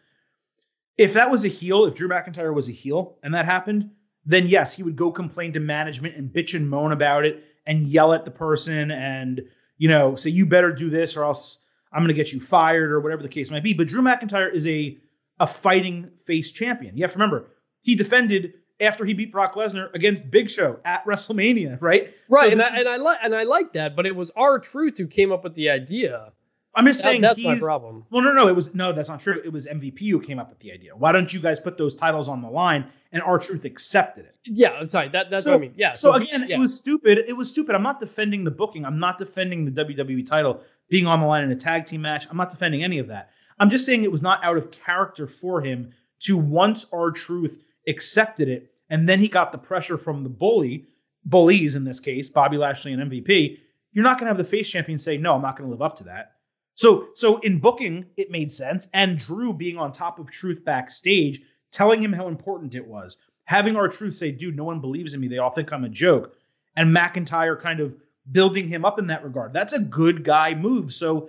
if 0.98 1.14
that 1.14 1.30
was 1.30 1.46
a 1.46 1.48
heel, 1.48 1.86
if 1.86 1.94
Drew 1.94 2.10
McIntyre 2.10 2.52
was 2.52 2.68
a 2.68 2.72
heel 2.72 3.16
and 3.22 3.32
that 3.32 3.46
happened, 3.46 3.90
then 4.30 4.46
yes, 4.46 4.74
he 4.74 4.82
would 4.82 4.96
go 4.96 5.10
complain 5.10 5.52
to 5.54 5.60
management 5.60 6.16
and 6.16 6.30
bitch 6.32 6.54
and 6.54 6.68
moan 6.68 6.92
about 6.92 7.24
it 7.24 7.44
and 7.66 7.82
yell 7.82 8.12
at 8.12 8.24
the 8.24 8.30
person 8.30 8.90
and 8.90 9.42
you 9.78 9.88
know 9.88 10.14
say 10.14 10.30
you 10.30 10.46
better 10.46 10.72
do 10.72 10.90
this 10.90 11.16
or 11.16 11.24
else 11.24 11.58
I'm 11.92 12.00
going 12.00 12.08
to 12.08 12.14
get 12.14 12.32
you 12.32 12.40
fired 12.40 12.92
or 12.92 13.00
whatever 13.00 13.22
the 13.22 13.28
case 13.28 13.50
might 13.50 13.62
be. 13.64 13.74
But 13.74 13.88
Drew 13.88 14.02
McIntyre 14.02 14.52
is 14.52 14.66
a 14.66 14.96
a 15.40 15.46
fighting 15.46 16.10
face 16.16 16.52
champion. 16.52 16.96
You 16.96 17.02
have 17.02 17.12
to 17.12 17.18
remember, 17.18 17.48
he 17.82 17.94
defended 17.94 18.54
after 18.78 19.04
he 19.04 19.12
beat 19.14 19.32
Brock 19.32 19.54
Lesnar 19.54 19.92
against 19.94 20.30
Big 20.30 20.48
Show 20.50 20.78
at 20.84 21.04
WrestleMania, 21.06 21.78
right? 21.80 22.14
Right, 22.28 22.46
So 22.48 22.52
and 22.52 22.62
I, 22.62 22.78
and 22.78 22.88
I 22.88 22.96
like 22.96 23.18
and 23.22 23.34
I 23.34 23.42
like 23.44 23.72
that, 23.74 23.96
but 23.96 24.06
it 24.06 24.14
was 24.14 24.30
R-Truth 24.36 24.98
who 24.98 25.06
came 25.06 25.32
up 25.32 25.44
with 25.44 25.54
the 25.54 25.70
idea. 25.70 26.32
I'm 26.74 26.86
just 26.86 27.00
That- 27.02 27.08
saying 27.08 27.20
that's 27.22 27.42
my 27.42 27.58
problem. 27.58 28.04
well, 28.10 28.22
no, 28.22 28.32
no, 28.32 28.46
it 28.48 28.54
was 28.54 28.74
no, 28.74 28.92
that's 28.92 29.08
not 29.08 29.20
true. 29.20 29.40
It 29.44 29.52
was 29.52 29.66
MVP 29.66 30.08
who 30.10 30.20
came 30.20 30.38
up 30.38 30.48
with 30.50 30.60
the 30.60 30.72
idea. 30.72 30.94
Why 30.94 31.10
don't 31.12 31.32
you 31.32 31.40
guys 31.40 31.58
put 31.58 31.76
those 31.78 31.94
titles 31.94 32.28
on 32.28 32.42
the 32.42 32.48
line? 32.50 32.84
And 33.12 33.22
R-Truth 33.22 33.64
accepted 33.64 34.26
it. 34.26 34.36
Yeah, 34.44 34.70
I'm 34.70 34.88
sorry. 34.88 35.08
That 35.08 35.30
that's 35.30 35.44
So- 35.44 35.52
what 35.52 35.58
I 35.58 35.60
mean. 35.62 35.74
Yeah. 35.76 35.94
So 35.94 36.12
again, 36.14 36.46
yeah. 36.48 36.56
it 36.56 36.58
was 36.60 36.76
stupid. 36.78 37.18
It 37.26 37.36
was 37.36 37.50
stupid. 37.50 37.74
I'm 37.74 37.82
not 37.82 37.98
defending 37.98 38.44
the 38.44 38.52
booking. 38.52 38.84
I'm 38.84 39.00
not 39.00 39.18
defending 39.18 39.64
the 39.64 39.84
WWE 39.84 40.24
title 40.24 40.60
being 40.88 41.06
on 41.06 41.20
the 41.20 41.26
line 41.26 41.42
in 41.42 41.50
a 41.50 41.56
tag 41.56 41.86
team 41.86 42.02
match. 42.02 42.26
I'm 42.30 42.36
not 42.36 42.50
defending 42.50 42.84
any 42.84 42.98
of 42.98 43.08
that. 43.08 43.30
I'm 43.58 43.68
just 43.68 43.84
saying 43.84 44.04
it 44.04 44.12
was 44.12 44.22
not 44.22 44.42
out 44.44 44.56
of 44.56 44.70
character 44.70 45.26
for 45.26 45.60
him 45.60 45.90
to 46.20 46.36
once 46.36 46.86
R-Truth 46.92 47.58
accepted 47.88 48.48
it, 48.48 48.72
and 48.90 49.08
then 49.08 49.18
he 49.18 49.26
got 49.28 49.50
the 49.52 49.58
pressure 49.58 49.98
from 49.98 50.22
the 50.22 50.28
bully, 50.28 50.86
bullies 51.24 51.74
in 51.76 51.84
this 51.84 51.98
case, 52.00 52.30
Bobby 52.30 52.56
Lashley 52.58 52.92
and 52.92 53.10
MVP. 53.10 53.58
You're 53.92 54.04
not 54.04 54.18
going 54.18 54.26
to 54.26 54.30
have 54.30 54.38
the 54.38 54.44
face 54.44 54.70
champion 54.70 54.98
say, 54.98 55.16
"No, 55.16 55.34
I'm 55.34 55.42
not 55.42 55.56
going 55.56 55.68
to 55.68 55.70
live 55.72 55.82
up 55.82 55.96
to 55.96 56.04
that." 56.04 56.32
So, 56.74 57.08
so 57.14 57.38
in 57.40 57.58
booking, 57.58 58.06
it 58.16 58.30
made 58.30 58.52
sense, 58.52 58.86
and 58.94 59.18
Drew 59.18 59.52
being 59.52 59.76
on 59.78 59.90
top 59.92 60.18
of 60.18 60.30
Truth 60.30 60.64
backstage, 60.64 61.40
telling 61.72 62.02
him 62.02 62.12
how 62.12 62.28
important 62.28 62.74
it 62.74 62.86
was, 62.86 63.18
having 63.44 63.76
R-Truth 63.76 64.14
say, 64.14 64.30
"Dude, 64.30 64.56
no 64.56 64.64
one 64.64 64.80
believes 64.80 65.14
in 65.14 65.20
me. 65.20 65.28
They 65.28 65.38
all 65.38 65.50
think 65.50 65.72
I'm 65.72 65.84
a 65.84 65.88
joke," 65.88 66.34
and 66.76 66.94
McIntyre 66.94 67.58
kind 67.60 67.80
of 67.80 67.94
building 68.32 68.68
him 68.68 68.84
up 68.84 68.98
in 68.98 69.06
that 69.08 69.24
regard. 69.24 69.52
That's 69.52 69.72
a 69.72 69.80
good 69.80 70.22
guy 70.24 70.54
move. 70.54 70.92
So, 70.92 71.28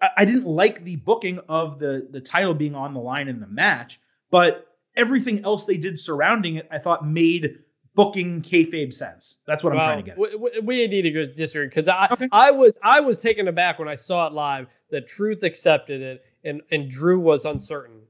I, 0.00 0.10
I 0.18 0.24
didn't 0.24 0.46
like 0.46 0.84
the 0.84 0.96
booking 0.96 1.38
of 1.48 1.78
the 1.78 2.08
the 2.10 2.20
title 2.20 2.54
being 2.54 2.74
on 2.74 2.94
the 2.94 3.00
line 3.00 3.28
in 3.28 3.40
the 3.40 3.46
match, 3.46 4.00
but 4.30 4.68
everything 4.96 5.44
else 5.44 5.64
they 5.64 5.76
did 5.78 5.98
surrounding 5.98 6.56
it, 6.56 6.68
I 6.70 6.78
thought 6.78 7.06
made 7.06 7.58
booking 7.94 8.40
kayfabe 8.42 8.92
sense. 8.92 9.38
That's 9.46 9.62
what 9.62 9.72
I'm 9.74 9.78
trying 9.80 9.98
to 9.98 10.02
get. 10.02 10.18
We, 10.18 10.34
we- 10.36 10.60
we 10.60 10.86
need 10.86 11.02
to 11.02 11.10
go 11.10 11.26
disagree 11.26 11.66
because 11.68 11.88
I 11.88 12.08
Okay. 12.10 12.28
I 12.32 12.50
was 12.50 12.78
I 12.82 13.00
was 13.00 13.18
taken 13.18 13.48
aback 13.48 13.78
when 13.78 13.88
I 13.88 13.94
saw 13.94 14.26
it 14.26 14.32
live 14.32 14.66
that 14.90 15.06
Truth 15.06 15.42
accepted 15.42 16.00
it 16.02 16.24
and 16.44 16.60
and 16.70 16.90
Drew 16.90 17.18
was 17.20 17.44
uncertain. 17.44 18.00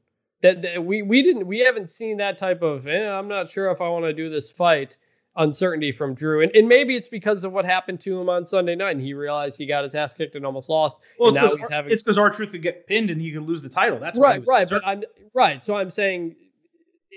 That, 0.43 0.63
that 0.63 0.85
we 0.85 1.03
we 1.03 1.23
didn't 1.23 1.47
we 1.47 1.61
haven't 1.61 1.89
seen 1.89 2.17
that 2.19 2.37
type 2.37 2.63
of 2.63 2.87
eh, 2.87 3.09
I'm 3.09 3.29
not 3.29 3.49
sure 3.49 3.71
if 3.71 3.81
I 3.81 3.89
want 3.89 4.05
to 4.05 4.13
do 4.13 4.29
this 4.29 4.51
fight 4.51 4.99
uncertainty 5.37 5.93
from 5.93 6.15
Drew 6.15 6.43
and, 6.43 6.55
and 6.55 6.69
maybe 6.69 6.95
it's 6.95 7.09
because 7.09 7.45
of 7.45 7.53
what 7.53 7.65
happened 7.65 8.01
to 8.01 8.21
him 8.21 8.29
on 8.29 8.45
Sunday 8.45 8.75
night 8.75 8.91
and 8.91 9.01
he 9.01 9.15
realized 9.15 9.57
he 9.57 9.67
got 9.67 9.85
his 9.85 9.95
ass 9.95 10.13
kicked 10.13 10.37
and 10.37 10.45
almost 10.45 10.69
lost. 10.69 10.99
Well, 11.19 11.31
it's 11.31 11.39
because 11.39 11.71
having 11.71 11.93
it's 11.93 12.03
because 12.03 12.19
R-Truth 12.19 12.53
could 12.53 12.63
get 12.63 12.87
pinned 12.87 13.11
and 13.11 13.21
he 13.21 13.33
could 13.33 13.43
lose 13.43 13.63
the 13.63 13.69
title. 13.69 13.99
That's 13.99 14.19
right 14.19 14.47
right 14.47 14.69
concerned. 14.69 14.83
but 14.85 14.91
i'm 14.91 15.03
right 15.33 15.63
so 15.63 15.77
i'm 15.77 15.91
saying 15.91 16.37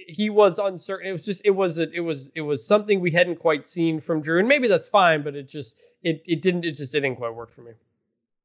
he 0.07 0.30
was 0.30 0.59
uncertain 0.59 1.07
it 1.07 1.11
was 1.11 1.26
just 1.26 1.41
it 1.45 1.51
was 1.51 1.80
a, 1.80 1.89
it 1.91 2.01
was 2.01 2.32
it 2.36 2.41
was 2.41 2.65
something 2.65 2.99
we 3.01 3.11
hadn't 3.11 3.38
quite 3.38 3.65
seen 3.65 3.99
from 3.99 4.21
drew 4.21 4.39
and 4.39 4.47
maybe 4.47 4.67
that's 4.67 4.88
fine 4.88 5.23
but 5.23 5.36
it 5.36 5.49
just 5.49 5.78
it, 6.03 6.23
it 6.28 6.41
didn't 6.41 6.63
it 6.63 6.73
just 6.73 6.93
didn't 6.93 7.15
quite 7.15 7.34
work 7.34 7.51
for 7.51 7.61
me 7.61 7.71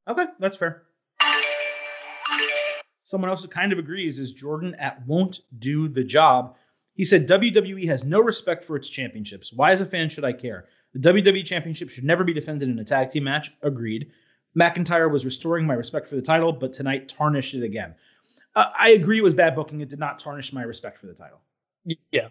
Okay, 0.09 0.25
that's 0.39 0.57
fair. 0.57 0.83
Someone 3.11 3.29
else 3.29 3.43
who 3.43 3.49
kind 3.49 3.73
of 3.73 3.79
agrees 3.81 4.21
is 4.21 4.31
Jordan 4.31 4.77
at 4.77 5.05
Won't 5.05 5.41
Do 5.59 5.89
the 5.89 6.05
Job. 6.05 6.55
He 6.95 7.05
said 7.05 7.27
WWE 7.27 7.85
has 7.89 8.05
no 8.05 8.21
respect 8.21 8.65
for 8.65 8.77
its 8.77 8.89
championships. 8.89 9.53
Why, 9.53 9.73
as 9.73 9.81
a 9.81 9.87
fan, 9.87 10.09
should 10.09 10.25
I 10.25 10.33
care? 10.33 10.69
The 10.95 11.13
WWE 11.13 11.45
Championship 11.45 11.91
should 11.91 12.05
never 12.05 12.23
be 12.23 12.33
defended 12.33 12.69
in 12.69 12.79
a 12.79 12.85
tag 12.85 13.11
team 13.11 13.25
match. 13.25 13.51
Agreed. 13.63 14.13
McIntyre 14.57 15.11
was 15.11 15.25
restoring 15.25 15.67
my 15.67 15.75
respect 15.75 16.07
for 16.07 16.15
the 16.15 16.23
title, 16.23 16.53
but 16.53 16.73
tonight 16.73 17.09
tarnished 17.09 17.55
it 17.55 17.65
again. 17.65 17.97
Uh, 18.55 18.69
I 18.79 18.91
agree 18.91 19.19
it 19.19 19.25
was 19.25 19.35
bad 19.35 19.57
booking. 19.57 19.81
It 19.81 19.89
did 19.89 19.99
not 19.99 20.21
tarnish 20.21 20.53
my 20.53 20.63
respect 20.63 20.97
for 20.97 21.09
the 21.09 21.15
title. 21.15 21.41
yeah 22.13 22.29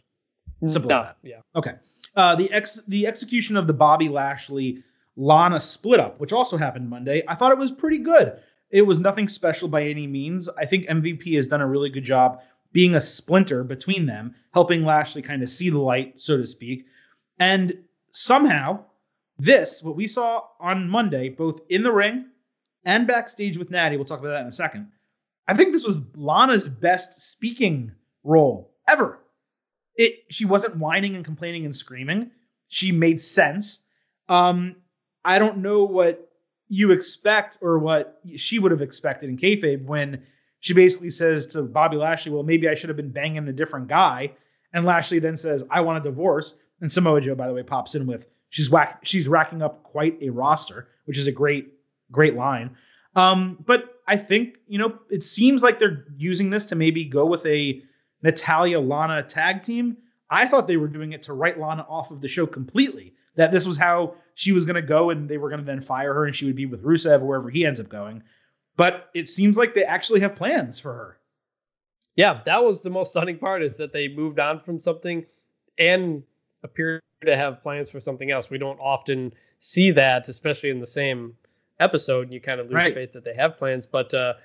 Simple 0.65 0.91
no, 0.91 1.03
that. 1.03 1.17
yeah 1.23 1.41
Okay. 1.57 1.73
Uh, 2.15 2.37
the 2.37 2.49
ex 2.53 2.81
the 2.87 3.05
execution 3.05 3.57
of 3.57 3.67
the 3.67 3.73
Bobby 3.73 4.07
Lashley 4.07 4.81
Lana 5.17 5.59
split 5.59 5.99
up, 5.99 6.21
which 6.21 6.31
also 6.31 6.55
happened 6.55 6.89
Monday, 6.89 7.21
I 7.27 7.35
thought 7.35 7.51
it 7.51 7.57
was 7.57 7.73
pretty 7.73 7.97
good. 7.97 8.39
It 8.71 8.83
was 8.83 8.99
nothing 8.99 9.27
special 9.27 9.67
by 9.67 9.83
any 9.83 10.07
means. 10.07 10.49
I 10.49 10.65
think 10.65 10.87
MVP 10.87 11.35
has 11.35 11.47
done 11.47 11.61
a 11.61 11.67
really 11.67 11.89
good 11.89 12.03
job 12.03 12.41
being 12.71 12.95
a 12.95 13.01
splinter 13.01 13.63
between 13.63 14.05
them, 14.05 14.35
helping 14.53 14.85
Lashley 14.85 15.21
kind 15.21 15.41
of 15.41 15.49
see 15.49 15.69
the 15.69 15.79
light, 15.79 16.21
so 16.21 16.37
to 16.37 16.45
speak. 16.45 16.85
And 17.39 17.79
somehow, 18.11 18.83
this, 19.37 19.81
what 19.81 19.95
we 19.95 20.07
saw 20.07 20.43
on 20.59 20.89
Monday, 20.89 21.29
both 21.29 21.61
in 21.69 21.83
the 21.83 21.91
ring 21.91 22.25
and 22.85 23.07
backstage 23.07 23.57
with 23.57 23.71
Natty, 23.71 23.95
we'll 23.95 24.05
talk 24.05 24.19
about 24.19 24.29
that 24.29 24.41
in 24.41 24.47
a 24.47 24.53
second. 24.53 24.91
I 25.47 25.55
think 25.55 25.71
this 25.71 25.85
was 25.85 26.01
Lana's 26.15 26.69
best 26.69 27.31
speaking 27.31 27.91
role 28.23 28.71
ever. 28.87 29.19
It 29.95 30.25
she 30.29 30.45
wasn't 30.45 30.77
whining 30.77 31.15
and 31.15 31.25
complaining 31.25 31.65
and 31.65 31.75
screaming. 31.75 32.31
She 32.67 32.91
made 32.91 33.19
sense. 33.19 33.79
Um, 34.27 34.75
I 35.25 35.39
don't 35.39 35.57
know 35.57 35.85
what 35.85 36.28
you 36.69 36.91
expect 36.91 37.57
or 37.61 37.79
what 37.79 38.21
she 38.35 38.59
would 38.59 38.71
have 38.71 38.81
expected 38.81 39.29
in 39.29 39.37
kayfabe 39.37 39.85
when 39.85 40.23
she 40.59 40.73
basically 40.73 41.09
says 41.09 41.47
to 41.47 41.63
Bobby 41.63 41.97
Lashley, 41.97 42.31
"Well, 42.31 42.43
maybe 42.43 42.69
I 42.69 42.75
should 42.75 42.89
have 42.89 42.97
been 42.97 43.11
banging 43.11 43.47
a 43.47 43.53
different 43.53 43.87
guy." 43.87 44.31
And 44.71 44.85
Lashley 44.85 45.19
then 45.19 45.35
says, 45.35 45.63
"I 45.69 45.81
want 45.81 45.97
a 45.97 46.09
divorce." 46.09 46.61
And 46.79 46.91
Samoa 46.91 47.21
Joe, 47.21 47.35
by 47.35 47.47
the 47.47 47.53
way, 47.53 47.63
pops 47.63 47.95
in 47.95 48.05
with, 48.05 48.27
"She's 48.49 48.69
whack, 48.69 48.99
she's 49.03 49.27
racking 49.27 49.61
up 49.61 49.83
quite 49.83 50.17
a 50.21 50.29
roster," 50.29 50.87
which 51.05 51.17
is 51.17 51.27
a 51.27 51.31
great, 51.31 51.73
great 52.11 52.35
line. 52.35 52.75
Um, 53.15 53.57
but 53.65 54.01
I 54.07 54.15
think 54.17 54.57
you 54.67 54.77
know 54.77 54.99
it 55.09 55.23
seems 55.23 55.63
like 55.63 55.79
they're 55.79 56.05
using 56.17 56.51
this 56.51 56.65
to 56.65 56.75
maybe 56.75 57.03
go 57.03 57.25
with 57.25 57.45
a 57.45 57.81
Natalya 58.21 58.79
Lana 58.79 59.23
tag 59.23 59.63
team. 59.63 59.97
I 60.29 60.45
thought 60.45 60.67
they 60.67 60.77
were 60.77 60.87
doing 60.87 61.13
it 61.13 61.23
to 61.23 61.33
write 61.33 61.59
Lana 61.59 61.85
off 61.89 62.11
of 62.11 62.21
the 62.21 62.27
show 62.27 62.45
completely. 62.45 63.15
That 63.35 63.51
this 63.51 63.65
was 63.65 63.77
how 63.77 64.15
she 64.39 64.53
was 64.53 64.63
going 64.63 64.75
to 64.75 64.81
go, 64.81 65.09
and 65.09 65.27
they 65.27 65.37
were 65.37 65.49
going 65.49 65.59
to 65.59 65.65
then 65.65 65.81
fire 65.81 66.13
her, 66.13 66.25
and 66.25 66.33
she 66.33 66.45
would 66.45 66.55
be 66.55 66.65
with 66.65 66.81
Rusev 66.83 67.19
wherever 67.21 67.49
he 67.49 67.65
ends 67.65 67.79
up 67.81 67.89
going. 67.89 68.23
But 68.77 69.09
it 69.13 69.27
seems 69.27 69.57
like 69.57 69.73
they 69.73 69.83
actually 69.83 70.21
have 70.21 70.35
plans 70.37 70.79
for 70.79 70.93
her. 70.93 71.17
Yeah, 72.15 72.39
that 72.45 72.63
was 72.63 72.81
the 72.81 72.89
most 72.89 73.11
stunning 73.11 73.37
part 73.37 73.61
is 73.63 73.75
that 73.77 73.91
they 73.91 74.07
moved 74.07 74.39
on 74.39 74.57
from 74.59 74.79
something 74.79 75.25
and 75.77 76.23
appear 76.63 77.01
to 77.25 77.35
have 77.35 77.61
plans 77.61 77.91
for 77.91 77.99
something 77.99 78.31
else. 78.31 78.49
We 78.49 78.57
don't 78.57 78.79
often 78.79 79.33
see 79.59 79.91
that, 79.91 80.29
especially 80.29 80.69
in 80.69 80.79
the 80.79 80.87
same 80.87 81.35
episode, 81.81 82.23
and 82.27 82.33
you 82.33 82.39
kind 82.39 82.61
of 82.61 82.67
lose 82.67 82.75
Right. 82.75 82.93
faith 82.93 83.11
that 83.11 83.25
they 83.25 83.33
have 83.35 83.57
plans. 83.57 83.85
But 83.87 84.13
uh, 84.13 84.35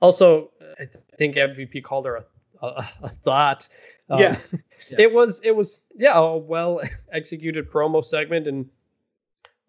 also, 0.00 0.50
I 0.80 0.84
th- 0.86 1.04
think 1.16 1.36
MVP 1.36 1.82
called 1.84 2.06
her 2.06 2.16
a, 2.16 2.24
a, 2.66 2.84
a 3.04 3.08
thought. 3.08 3.68
Um, 4.08 4.18
Yeah. 4.20 4.36
Yeah. 4.90 4.96
it 5.02 5.12
was 5.12 5.40
it 5.44 5.54
was 5.54 5.80
yeah 5.94 6.16
a 6.18 6.36
well 6.36 6.80
executed 7.12 7.70
promo 7.70 8.02
segment 8.02 8.46
and 8.48 8.66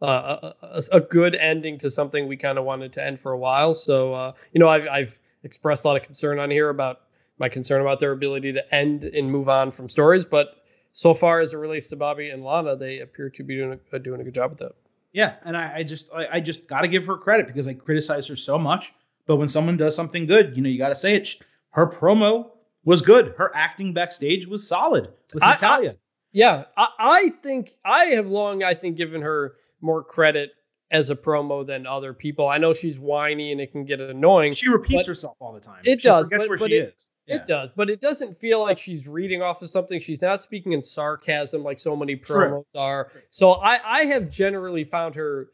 uh, 0.01 0.53
a, 0.61 0.83
a, 0.93 0.99
good 0.99 1.35
ending 1.35 1.77
to 1.77 1.89
something 1.89 2.27
we 2.27 2.35
kind 2.35 2.57
of 2.57 2.65
wanted 2.65 2.91
to 2.93 3.05
end 3.05 3.19
for 3.19 3.33
a 3.33 3.37
while. 3.37 3.73
So 3.73 4.13
uh, 4.13 4.33
you 4.53 4.59
know, 4.59 4.67
I've 4.67 4.87
I've 4.87 5.19
expressed 5.43 5.85
a 5.85 5.87
lot 5.87 5.97
of 5.97 6.03
concern 6.03 6.39
on 6.39 6.49
here 6.49 6.69
about 6.69 7.01
my 7.37 7.49
concern 7.49 7.81
about 7.81 7.99
their 7.99 8.11
ability 8.11 8.53
to 8.53 8.75
end 8.75 9.05
and 9.05 9.31
move 9.31 9.49
on 9.49 9.71
from 9.71 9.89
stories, 9.89 10.25
but 10.25 10.57
so 10.93 11.13
far 11.13 11.39
as 11.39 11.53
it 11.53 11.57
relates 11.57 11.87
to 11.89 11.95
Bobby 11.95 12.29
and 12.29 12.43
Lana, 12.43 12.75
they 12.75 12.99
appear 12.99 13.29
to 13.29 13.43
be 13.43 13.55
doing 13.55 13.79
a, 13.91 13.99
doing 13.99 14.21
a 14.21 14.23
good 14.23 14.33
job 14.33 14.51
with 14.51 14.59
that. 14.59 14.73
Yeah, 15.13 15.35
and 15.43 15.55
I, 15.57 15.77
I 15.77 15.83
just 15.83 16.11
I, 16.13 16.27
I 16.33 16.39
just 16.39 16.67
got 16.67 16.81
to 16.81 16.87
give 16.87 17.05
her 17.05 17.17
credit 17.17 17.47
because 17.47 17.67
I 17.67 17.73
criticize 17.73 18.27
her 18.27 18.35
so 18.35 18.57
much. 18.57 18.93
But 19.27 19.35
when 19.37 19.47
someone 19.47 19.77
does 19.77 19.95
something 19.95 20.25
good, 20.25 20.55
you 20.55 20.63
know, 20.63 20.69
you 20.69 20.77
got 20.77 20.89
to 20.89 20.95
say 20.95 21.15
it. 21.15 21.29
Her 21.71 21.87
promo 21.87 22.51
was 22.83 23.01
good. 23.01 23.33
Her 23.37 23.51
acting 23.55 23.93
backstage 23.93 24.47
was 24.47 24.67
solid 24.67 25.09
with 25.33 25.43
I- 25.43 25.47
I- 25.47 25.53
Natalya. 25.53 25.95
Yeah, 26.33 26.63
I, 26.77 26.87
I 26.97 27.29
think 27.43 27.75
I 27.83 28.05
have 28.05 28.27
long 28.27 28.63
I 28.63 28.73
think 28.73 28.95
given 28.95 29.21
her 29.21 29.55
more 29.81 30.03
credit 30.03 30.51
as 30.91 31.09
a 31.09 31.15
promo 31.15 31.65
than 31.65 31.87
other 31.87 32.13
people. 32.13 32.47
I 32.49 32.57
know 32.57 32.73
she's 32.73 32.99
whiny 32.99 33.51
and 33.53 33.61
it 33.61 33.71
can 33.71 33.85
get 33.85 34.01
annoying. 34.01 34.51
she 34.53 34.67
repeats 34.69 35.07
herself 35.07 35.37
all 35.39 35.53
the 35.53 35.59
time. 35.61 35.81
It 35.85 36.01
she 36.01 36.07
does, 36.07 36.27
but- 36.29 36.47
where 36.49 36.57
but 36.57 36.67
she 36.69 36.75
it- 36.75 36.95
is. 36.97 37.07
Yeah. 37.27 37.35
It 37.35 37.47
does, 37.47 37.71
but 37.73 37.89
it 37.89 38.01
doesn't 38.01 38.39
feel 38.39 38.61
like 38.61 38.79
she's 38.79 39.07
reading 39.07 39.43
off 39.43 39.61
of 39.61 39.69
something. 39.69 39.99
She's 40.01 40.23
not 40.23 40.41
speaking 40.41 40.71
in 40.73 40.81
sarcasm 40.81 41.63
like 41.63 41.77
so 41.77 41.95
many 41.95 42.15
True. 42.15 42.63
promos 42.65 42.65
are. 42.75 43.11
So 43.29 43.51
I, 43.53 43.79
I 43.99 44.05
have 44.05 44.29
generally 44.31 44.83
found 44.83 45.13
her 45.15 45.47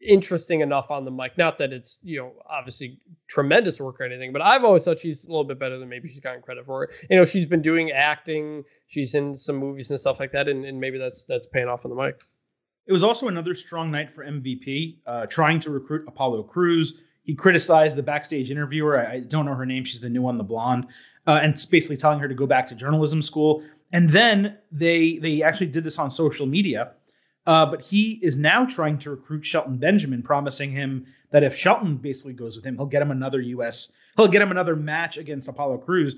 interesting 0.00 0.62
enough 0.62 0.90
on 0.90 1.04
the 1.04 1.10
mic. 1.10 1.36
Not 1.36 1.58
that 1.58 1.72
it's, 1.72 2.00
you 2.02 2.18
know, 2.18 2.32
obviously 2.48 2.98
tremendous 3.28 3.78
work 3.78 4.00
or 4.00 4.04
anything, 4.04 4.32
but 4.32 4.40
I've 4.42 4.64
always 4.64 4.84
thought 4.84 4.98
she's 4.98 5.24
a 5.24 5.28
little 5.28 5.44
bit 5.44 5.58
better 5.58 5.78
than 5.78 5.88
maybe 5.88 6.08
she's 6.08 6.18
gotten 6.20 6.40
credit 6.40 6.64
for. 6.64 6.88
You 7.10 7.16
know, 7.16 7.24
she's 7.24 7.46
been 7.46 7.62
doing 7.62 7.90
acting, 7.92 8.64
she's 8.86 9.14
in 9.14 9.36
some 9.36 9.56
movies 9.56 9.90
and 9.90 10.00
stuff 10.00 10.18
like 10.18 10.32
that, 10.32 10.48
and, 10.48 10.64
and 10.64 10.80
maybe 10.80 10.96
that's 10.98 11.24
that's 11.24 11.46
paying 11.46 11.68
off 11.68 11.84
on 11.84 11.90
the 11.90 11.96
mic. 12.02 12.20
It 12.90 12.92
was 12.92 13.04
also 13.04 13.28
another 13.28 13.54
strong 13.54 13.92
night 13.92 14.12
for 14.12 14.24
MVP, 14.24 14.96
uh, 15.06 15.24
trying 15.26 15.60
to 15.60 15.70
recruit 15.70 16.08
Apollo 16.08 16.42
Crews. 16.42 16.94
He 17.22 17.36
criticized 17.36 17.94
the 17.94 18.02
backstage 18.02 18.50
interviewer. 18.50 18.98
I, 18.98 19.12
I 19.12 19.20
don't 19.20 19.46
know 19.46 19.54
her 19.54 19.64
name. 19.64 19.84
She's 19.84 20.00
the 20.00 20.10
new 20.10 20.22
one, 20.22 20.36
the 20.36 20.42
blonde, 20.42 20.88
uh, 21.28 21.38
and 21.40 21.54
basically 21.70 21.96
telling 21.96 22.18
her 22.18 22.26
to 22.26 22.34
go 22.34 22.48
back 22.48 22.66
to 22.66 22.74
journalism 22.74 23.22
school. 23.22 23.62
And 23.92 24.10
then 24.10 24.58
they 24.72 25.18
they 25.18 25.40
actually 25.40 25.68
did 25.68 25.84
this 25.84 26.00
on 26.00 26.10
social 26.10 26.46
media. 26.46 26.94
Uh, 27.46 27.64
but 27.64 27.80
he 27.80 28.18
is 28.24 28.36
now 28.38 28.66
trying 28.66 28.98
to 28.98 29.10
recruit 29.10 29.44
Shelton 29.44 29.76
Benjamin, 29.76 30.20
promising 30.20 30.72
him 30.72 31.06
that 31.30 31.44
if 31.44 31.56
Shelton 31.56 31.96
basically 31.96 32.32
goes 32.32 32.56
with 32.56 32.66
him, 32.66 32.74
he'll 32.74 32.86
get 32.86 33.02
him 33.02 33.12
another 33.12 33.40
U.S. 33.40 33.92
He'll 34.16 34.26
get 34.26 34.42
him 34.42 34.50
another 34.50 34.74
match 34.74 35.16
against 35.16 35.46
Apollo 35.46 35.78
Crews, 35.78 36.16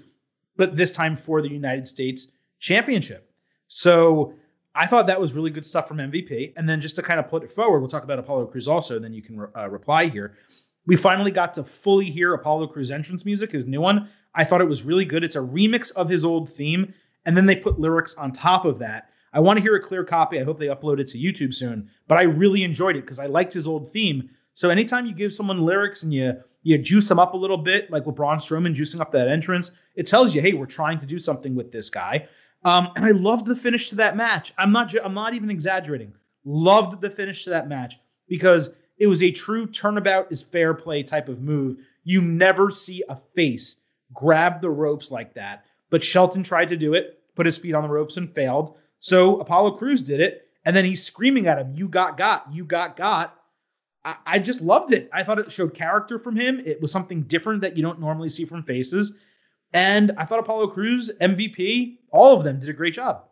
but 0.57 0.75
this 0.75 0.91
time 0.91 1.19
for 1.19 1.43
the 1.43 1.51
United 1.51 1.87
States 1.87 2.29
Championship. 2.61 3.31
So 3.69 4.35
I 4.75 4.87
thought 4.87 5.07
that 5.07 5.21
was 5.21 5.35
really 5.35 5.51
good 5.51 5.67
stuff 5.67 5.87
from 5.87 5.99
MVP. 5.99 6.55
And 6.57 6.69
then 6.69 6.81
just 6.81 6.97
to 6.97 7.03
kind 7.03 7.21
of 7.21 7.29
put 7.29 7.43
it 7.43 7.51
forward, 7.51 7.81
we'll 7.81 7.89
talk 7.89 8.05
about 8.05 8.19
Apollo 8.19 8.47
Crews 8.47 8.69
also, 8.69 8.99
then 8.99 9.13
you 9.13 9.23
can 9.23 9.47
uh, 9.57 9.69
reply 9.69 10.07
here. 10.07 10.37
We 10.87 10.97
finally 10.97 11.31
got 11.31 11.55
to 11.55 11.65
fully 11.65 12.11
hear 12.11 12.35
Apollo 12.35 12.69
Crews 12.69 12.91
entrance 12.91 13.25
music, 13.25 13.53
his 13.53 13.67
new 13.67 13.81
one. 13.81 14.09
I 14.35 14.45
thought 14.45 14.61
it 14.61 14.69
was 14.69 14.83
really 14.83 15.05
good. 15.05 15.23
It's 15.25 15.37
a 15.37 15.41
remix 15.41 15.93
of 15.93 16.09
his 16.09 16.25
old 16.25 16.51
theme, 16.51 16.95
and 17.27 17.37
then 17.37 17.47
they 17.47 17.57
put 17.57 17.79
lyrics 17.79 18.15
on 18.15 18.33
top 18.33 18.65
of 18.65 18.79
that. 18.79 19.11
I 19.35 19.41
want 19.41 19.59
to 19.59 19.63
hear 19.63 19.77
a 19.77 19.81
clear 19.81 20.05
copy. 20.05 20.41
I 20.41 20.45
hope 20.45 20.59
they 20.59 20.67
upload 20.67 21.01
it 21.01 21.09
to 21.09 21.19
YouTube 21.19 21.55
soon. 21.55 21.89
But 22.09 22.19
I 22.19 22.23
really 22.23 22.65
enjoyed 22.65 22.97
it 22.97 23.03
because 23.03 23.19
I 23.19 23.27
liked 23.27 23.55
his 23.55 23.67
old 23.67 23.91
theme. 23.91 24.31
So 24.55 24.71
anytime 24.71 25.07
you 25.07 25.15
give 25.15 25.33
someone 25.33 25.65
lyrics 25.65 26.03
and 26.03 26.13
you 26.13 26.35
you 26.65 26.79
juice 26.79 27.09
them 27.09 27.19
up 27.19 27.35
a 27.35 27.37
little 27.37 27.57
bit, 27.57 27.91
like 27.91 28.07
with 28.07 28.15
Braun 28.15 28.37
Strowman 28.37 28.75
juicing 28.75 29.01
up 29.01 29.11
that 29.13 29.29
entrance, 29.29 29.73
it 29.97 30.07
tells 30.07 30.33
you, 30.35 30.41
hey, 30.41 30.53
we're 30.53 30.67
trying 30.67 30.99
to 30.99 31.07
do 31.07 31.19
something 31.19 31.57
with 31.57 31.73
this 31.73 31.91
guy. 31.91 32.29
Um, 32.65 32.91
and 32.97 33.05
I 33.05 33.11
loved 33.11 33.47
the 33.47 33.57
finish 33.57 33.89
to 33.91 33.97
that 33.97 34.17
match. 34.17 34.53
I'm 34.59 34.73
not 34.73 34.95
I'm 35.05 35.15
not 35.15 35.35
even 35.35 35.51
exaggerating. 35.51 36.13
Loved 36.45 37.01
the 37.01 37.11
finish 37.11 37.45
to 37.45 37.51
that 37.51 37.69
match 37.69 37.99
because 38.29 38.75
it 38.99 39.07
was 39.07 39.23
a 39.23 39.31
true 39.31 39.67
turnabout 39.67 40.31
is 40.31 40.43
fair 40.43 40.75
play 40.75 41.03
type 41.03 41.29
of 41.29 41.41
move. 41.41 41.77
You 42.05 42.23
never 42.23 42.71
see 42.71 43.03
a 43.09 43.17
face 43.35 43.81
grab 44.13 44.61
the 44.61 44.71
ropes 44.71 45.11
like 45.11 45.35
that. 45.35 45.65
But 45.91 46.05
Shelton 46.05 46.43
tried 46.43 46.69
to 46.69 46.77
do 46.77 46.95
it, 46.95 47.21
put 47.35 47.47
his 47.47 47.59
feet 47.59 47.75
on 47.75 47.83
the 47.83 47.89
ropes 47.89 48.17
and 48.17 48.33
failed. 48.33 48.77
So 49.01 49.41
Apollo 49.41 49.73
Crews 49.73 50.03
did 50.03 50.21
it, 50.21 50.47
and 50.65 50.77
then 50.77 50.85
he's 50.85 51.05
screaming 51.05 51.47
at 51.49 51.59
him, 51.59 51.73
"You 51.75 51.89
got 51.89 52.17
got, 52.17 52.53
you 52.53 52.65
got 52.65 52.97
got." 52.97 53.37
I, 54.05 54.17
I 54.27 54.39
just 54.39 54.61
loved 54.61 54.93
it. 54.93 55.11
I 55.13 55.23
thought 55.23 55.39
it 55.39 55.51
showed 55.51 55.75
character 55.75 56.19
from 56.19 56.37
him. 56.37 56.61
It 56.65 56.81
was 56.81 56.93
something 56.93 57.23
different 57.23 57.61
that 57.63 57.77
you 57.77 57.83
don't 57.83 58.01
normally 58.01 58.29
see 58.29 58.45
from 58.45 58.63
faces. 58.63 59.17
And 59.73 60.13
I 60.17 60.25
thought 60.25 60.39
Apollo 60.41 60.69
Crews, 60.69 61.11
MVP, 61.21 61.99
all 62.13 62.37
of 62.37 62.45
them 62.45 62.61
did 62.61 62.69
a 62.69 62.75
great 62.75 62.95
job. 62.95 63.25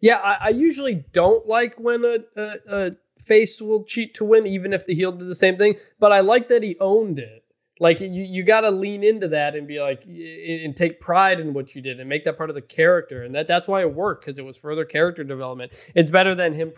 Yeah, 0.00 0.16
I, 0.16 0.46
I 0.46 0.48
usually 0.48 1.04
don't 1.12 1.46
like 1.46 1.74
when 1.76 2.04
a, 2.04 2.18
a, 2.36 2.54
a 2.68 2.90
face 3.20 3.60
will 3.60 3.84
cheat 3.84 4.14
to 4.14 4.24
win, 4.24 4.46
even 4.46 4.72
if 4.72 4.86
the 4.86 4.94
heel 4.94 5.12
did 5.12 5.28
the 5.28 5.34
same 5.34 5.56
thing. 5.56 5.76
But 5.98 6.12
I 6.12 6.20
like 6.20 6.48
that 6.48 6.62
he 6.62 6.76
owned 6.80 7.18
it. 7.18 7.44
Like 7.78 8.00
you, 8.00 8.08
you 8.08 8.42
got 8.42 8.62
to 8.62 8.70
lean 8.70 9.04
into 9.04 9.28
that 9.28 9.54
and 9.54 9.68
be 9.68 9.80
like, 9.80 10.04
and 10.06 10.74
take 10.74 10.98
pride 10.98 11.40
in 11.40 11.52
what 11.52 11.74
you 11.74 11.82
did 11.82 12.00
and 12.00 12.08
make 12.08 12.24
that 12.24 12.38
part 12.38 12.48
of 12.48 12.54
the 12.54 12.62
character. 12.62 13.24
And 13.24 13.34
that 13.34 13.46
that's 13.48 13.68
why 13.68 13.82
it 13.82 13.94
worked 13.94 14.24
because 14.24 14.38
it 14.38 14.44
was 14.46 14.56
further 14.56 14.86
character 14.86 15.22
development. 15.24 15.72
It's 15.94 16.10
better 16.10 16.34
than 16.34 16.54
him 16.54 16.72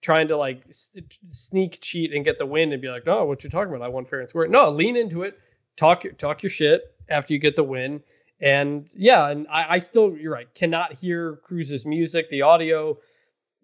trying 0.00 0.28
to 0.28 0.36
like 0.36 0.62
s- 0.68 0.96
sneak 1.30 1.80
cheat 1.80 2.12
and 2.12 2.24
get 2.24 2.38
the 2.38 2.46
win 2.46 2.72
and 2.72 2.80
be 2.80 2.88
like, 2.88 3.02
oh, 3.08 3.24
what 3.24 3.42
you 3.42 3.50
talking 3.50 3.74
about? 3.74 3.84
I 3.84 3.88
won 3.88 4.04
fair 4.04 4.20
and 4.20 4.28
square. 4.28 4.46
No, 4.46 4.70
lean 4.70 4.96
into 4.96 5.22
it. 5.22 5.40
Talk 5.76 6.04
talk 6.18 6.42
your 6.44 6.50
shit 6.50 6.94
after 7.08 7.32
you 7.32 7.40
get 7.40 7.56
the 7.56 7.64
win. 7.64 8.00
And 8.44 8.88
yeah, 8.94 9.28
and 9.30 9.46
I, 9.48 9.66
I 9.76 9.78
still, 9.78 10.14
you're 10.16 10.32
right, 10.32 10.52
cannot 10.54 10.92
hear 10.92 11.36
Crews's 11.44 11.86
music. 11.86 12.28
The 12.28 12.42
audio 12.42 12.98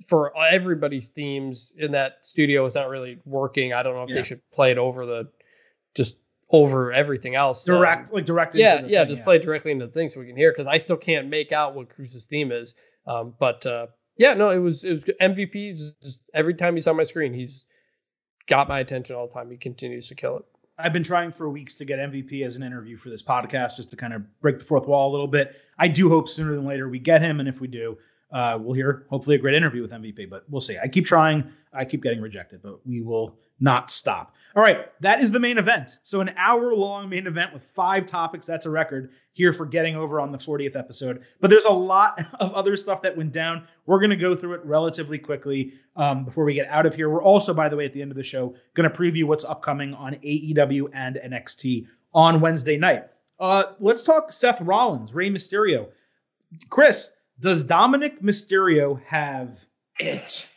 for 0.06 0.32
everybody's 0.38 1.08
themes 1.08 1.74
in 1.76 1.92
that 1.92 2.24
studio 2.24 2.64
is 2.64 2.74
not 2.74 2.88
really 2.88 3.18
working. 3.26 3.74
I 3.74 3.82
don't 3.82 3.94
know 3.94 4.04
if 4.04 4.08
Yeah. 4.08 4.16
they 4.16 4.22
should 4.22 4.40
play 4.52 4.70
it 4.70 4.78
over 4.78 5.04
the, 5.04 5.28
just 5.94 6.16
over 6.48 6.92
everything 6.92 7.34
else. 7.34 7.68
Um, 7.68 7.76
Direct, 7.76 8.10
like 8.12 8.24
direct. 8.24 8.54
yeah, 8.54 8.76
into 8.76 8.86
the 8.86 8.92
yeah, 8.92 9.00
thing, 9.04 9.10
just 9.12 9.22
play 9.24 9.36
it 9.36 9.42
directly 9.42 9.70
into 9.70 9.86
the 9.86 9.92
thing 9.92 10.08
so 10.08 10.18
we 10.18 10.26
can 10.26 10.36
hear 10.36 10.50
because 10.50 10.66
I 10.66 10.78
still 10.78 10.96
can't 10.96 11.28
make 11.28 11.52
out 11.52 11.74
what 11.74 11.90
Crews's 11.90 12.24
theme 12.24 12.50
is. 12.50 12.74
Um, 13.06 13.34
but 13.38 13.64
uh, 13.66 13.88
yeah, 14.16 14.32
no, 14.32 14.48
it 14.48 14.58
was 14.58 14.82
it 14.84 14.92
was. 14.92 15.04
MVP's 15.20 15.92
just 16.02 16.22
every 16.32 16.54
time 16.54 16.74
he's 16.74 16.86
on 16.86 16.96
my 16.96 17.02
screen, 17.02 17.34
he's 17.34 17.66
got 18.48 18.66
my 18.66 18.80
attention 18.80 19.14
all 19.14 19.26
the 19.26 19.34
time. 19.34 19.50
He 19.50 19.58
continues 19.58 20.08
to 20.08 20.14
kill 20.14 20.38
it. 20.38 20.44
I've 20.82 20.92
been 20.92 21.02
trying 21.02 21.32
for 21.32 21.48
weeks 21.48 21.76
to 21.76 21.84
get 21.84 21.98
MVP 21.98 22.44
as 22.44 22.56
an 22.56 22.62
interview 22.62 22.96
for 22.96 23.10
this 23.10 23.22
podcast, 23.22 23.76
just 23.76 23.90
to 23.90 23.96
kind 23.96 24.12
of 24.12 24.22
break 24.40 24.58
the 24.58 24.64
fourth 24.64 24.86
wall 24.86 25.10
a 25.10 25.12
little 25.12 25.28
bit. 25.28 25.56
I 25.78 25.88
do 25.88 26.08
hope 26.08 26.28
sooner 26.28 26.54
than 26.54 26.66
later 26.66 26.88
we 26.88 26.98
get 26.98 27.22
him, 27.22 27.40
and 27.40 27.48
if 27.48 27.60
we 27.60 27.68
do, 27.68 27.98
uh, 28.32 28.58
we'll 28.60 28.74
hear 28.74 29.06
hopefully 29.10 29.36
a 29.36 29.38
great 29.38 29.54
interview 29.54 29.82
with 29.82 29.92
MVP, 29.92 30.28
but 30.28 30.44
we'll 30.48 30.60
see. 30.60 30.78
I 30.82 30.88
keep 30.88 31.06
trying. 31.06 31.50
I 31.72 31.84
keep 31.84 32.02
getting 32.02 32.20
rejected, 32.20 32.62
but 32.62 32.84
we 32.86 33.00
will 33.00 33.38
not 33.60 33.90
stop. 33.90 34.34
All 34.56 34.62
right, 34.62 34.86
that 35.00 35.20
is 35.20 35.30
the 35.30 35.38
main 35.38 35.58
event. 35.58 35.98
So 36.02 36.20
an 36.20 36.34
hour 36.36 36.74
long 36.74 37.08
main 37.08 37.28
event 37.28 37.52
with 37.52 37.62
five 37.62 38.06
topics. 38.06 38.46
That's 38.46 38.66
a 38.66 38.70
record 38.70 39.12
here 39.32 39.52
for 39.52 39.64
getting 39.64 39.94
over 39.94 40.20
on 40.20 40.32
the 40.32 40.38
40th 40.38 40.74
episode. 40.74 41.22
But 41.40 41.50
there's 41.50 41.66
a 41.66 41.72
lot 41.72 42.20
of 42.40 42.52
other 42.54 42.76
stuff 42.76 43.02
that 43.02 43.16
went 43.16 43.32
down. 43.32 43.68
We're 43.86 44.00
going 44.00 44.10
to 44.10 44.16
go 44.16 44.34
through 44.34 44.54
it 44.54 44.64
relatively 44.64 45.18
quickly 45.18 45.74
um, 45.94 46.24
before 46.24 46.44
we 46.44 46.54
get 46.54 46.66
out 46.66 46.84
of 46.84 46.96
here. 46.96 47.08
We're 47.08 47.22
also, 47.22 47.54
by 47.54 47.68
the 47.68 47.76
way, 47.76 47.84
at 47.84 47.92
the 47.92 48.02
end 48.02 48.10
of 48.10 48.16
the 48.16 48.24
show, 48.24 48.54
going 48.74 48.90
to 48.90 48.96
preview 48.96 49.24
what's 49.24 49.44
upcoming 49.44 49.94
on 49.94 50.14
AEW 50.14 50.88
and 50.92 51.16
NXT 51.16 51.86
on 52.12 52.40
Wednesday 52.40 52.76
night. 52.76 53.04
Uh, 53.38 53.64
let's 53.78 54.02
talk 54.02 54.32
Seth 54.32 54.60
Rollins, 54.60 55.14
Rey 55.14 55.30
Mysterio. 55.30 55.88
Chris, 56.68 57.10
does 57.38 57.64
Dominic 57.64 58.20
Mysterio 58.20 59.00
have 59.04 59.64
it? 60.00 60.52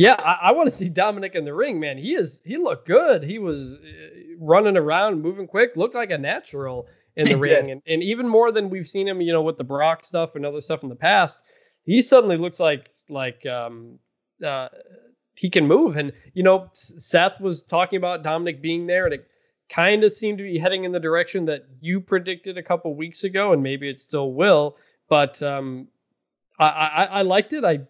Yeah, 0.00 0.16
I, 0.18 0.48
I 0.48 0.52
want 0.52 0.66
to 0.66 0.72
see 0.72 0.88
Dominic 0.88 1.34
in 1.34 1.44
the 1.44 1.52
ring, 1.52 1.78
man. 1.78 1.98
He 1.98 2.14
is 2.14 2.40
he 2.42 2.56
looked 2.56 2.86
good. 2.86 3.22
He 3.22 3.38
was 3.38 3.74
uh, 3.74 3.80
running 4.38 4.78
around, 4.78 5.20
moving 5.20 5.46
quick, 5.46 5.76
looked 5.76 5.94
like 5.94 6.10
a 6.10 6.16
natural 6.16 6.88
in 7.16 7.28
the 7.28 7.34
He 7.34 7.34
ring, 7.36 7.66
did. 7.66 7.68
and, 7.68 7.82
and 7.86 8.02
even 8.02 8.26
more 8.26 8.50
than 8.50 8.70
we've 8.70 8.88
seen 8.88 9.06
him, 9.06 9.20
you 9.20 9.30
know, 9.30 9.42
with 9.42 9.58
the 9.58 9.64
Brock 9.64 10.06
stuff 10.06 10.36
and 10.36 10.46
other 10.46 10.62
stuff 10.62 10.82
in 10.82 10.88
the 10.88 10.96
past. 10.96 11.42
He 11.84 12.00
suddenly 12.00 12.38
looks 12.38 12.58
like 12.58 12.88
like 13.10 13.44
um, 13.44 13.98
uh, 14.42 14.68
he 15.36 15.50
can 15.50 15.66
move, 15.66 15.96
and 15.96 16.12
you 16.32 16.44
know, 16.44 16.70
Seth 16.72 17.38
was 17.38 17.62
talking 17.62 17.98
about 17.98 18.22
Dominic 18.22 18.62
being 18.62 18.86
there, 18.86 19.04
and 19.04 19.12
it 19.12 19.28
kind 19.68 20.02
of 20.02 20.12
seemed 20.12 20.38
to 20.38 20.44
be 20.44 20.58
heading 20.58 20.84
in 20.84 20.92
the 20.92 21.00
direction 21.00 21.44
that 21.44 21.66
you 21.82 22.00
predicted 22.00 22.56
a 22.56 22.62
couple 22.62 22.94
weeks 22.94 23.24
ago, 23.24 23.52
and 23.52 23.62
maybe 23.62 23.86
it 23.90 24.00
still 24.00 24.32
will. 24.32 24.78
But 25.10 25.42
um, 25.42 25.88
I, 26.58 26.68
I, 26.68 27.04
I 27.04 27.22
liked 27.22 27.52
it. 27.52 27.64
I 27.64 27.80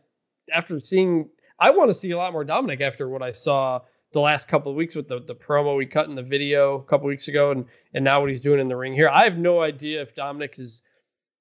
after 0.53 0.81
seeing, 0.81 1.29
I 1.61 1.71
want 1.71 1.91
to 1.91 1.95
see 1.95 2.11
a 2.13 2.17
lot 2.17 2.33
more 2.33 2.45
Dominic 2.45 2.81
after 2.81 3.09
what 3.09 3.23
I 3.23 3.33
saw 3.33 3.81
the 4.13 4.21
last 4.21 4.49
couple 4.49 4.73
of 4.73 4.77
weeks 4.77 4.95
with 4.97 5.07
the, 5.09 5.21
the 5.21 5.35
promo 5.35 5.77
we 5.77 5.87
cut 5.87 6.09
in 6.09 6.15
the 6.17 6.23
video 6.23 6.77
a 6.77 6.83
couple 6.85 7.07
weeks 7.07 7.29
ago, 7.29 7.51
and 7.53 7.65
and 7.95 8.03
now 8.05 8.21
what 8.21 8.29
he's 8.29 8.41
doing 8.41 8.59
in 8.61 8.69
the 8.69 8.77
ring 8.77 8.93
here. 8.95 9.09
I 9.09 9.25
have 9.25 9.39
no 9.39 9.61
idea 9.61 10.01
if 10.03 10.15
Dominic 10.15 10.59
is 10.59 10.83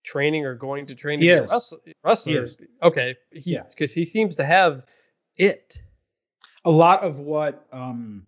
training 0.03 0.45
or 0.45 0.55
going 0.55 0.85
to 0.85 0.95
train 0.95 1.19
to 1.19 1.25
He 1.25 1.31
be 1.31 1.37
a 1.37 1.41
wrestler. 1.41 1.79
wrestler. 2.03 2.31
He 2.33 2.37
is. 2.39 2.61
Okay, 2.83 3.15
he, 3.31 3.53
Yeah. 3.53 3.63
because 3.69 3.93
he 3.93 4.05
seems 4.05 4.35
to 4.35 4.45
have 4.45 4.83
it. 5.37 5.81
a 6.65 6.71
lot 6.71 7.03
of 7.03 7.19
what 7.19 7.65
um, 7.71 8.25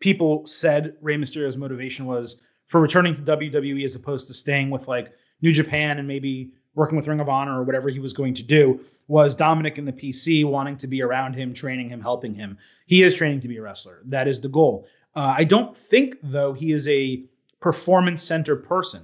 people 0.00 0.46
said 0.46 0.96
Rey 1.00 1.16
Mysterio's 1.16 1.56
motivation 1.56 2.06
was 2.06 2.42
for 2.66 2.80
returning 2.80 3.14
to 3.14 3.22
WWE 3.22 3.84
as 3.84 3.96
opposed 3.96 4.26
to 4.28 4.34
staying 4.34 4.70
with 4.70 4.88
like 4.88 5.12
New 5.42 5.52
Japan 5.52 5.98
and 5.98 6.06
maybe 6.08 6.52
working 6.74 6.96
with 6.96 7.08
Ring 7.08 7.20
of 7.20 7.28
Honor 7.28 7.60
or 7.60 7.64
whatever 7.64 7.88
he 7.88 7.98
was 7.98 8.12
going 8.12 8.34
to 8.34 8.42
do 8.42 8.80
was 9.08 9.34
Dominic 9.34 9.78
in 9.78 9.84
the 9.84 9.92
PC 9.92 10.44
wanting 10.44 10.76
to 10.78 10.86
be 10.86 11.02
around 11.02 11.34
him, 11.34 11.52
training 11.52 11.88
him, 11.88 12.00
helping 12.00 12.34
him. 12.34 12.56
He 12.86 13.02
is 13.02 13.14
training 13.14 13.40
to 13.40 13.48
be 13.48 13.58
a 13.58 13.62
wrestler. 13.62 14.00
That 14.06 14.28
is 14.28 14.40
the 14.40 14.48
goal. 14.48 14.86
Uh, 15.14 15.34
I 15.36 15.44
don't 15.44 15.76
think 15.76 16.16
though 16.22 16.52
he 16.52 16.72
is 16.72 16.88
a 16.88 17.24
performance 17.60 18.22
center 18.22 18.56
person. 18.56 19.02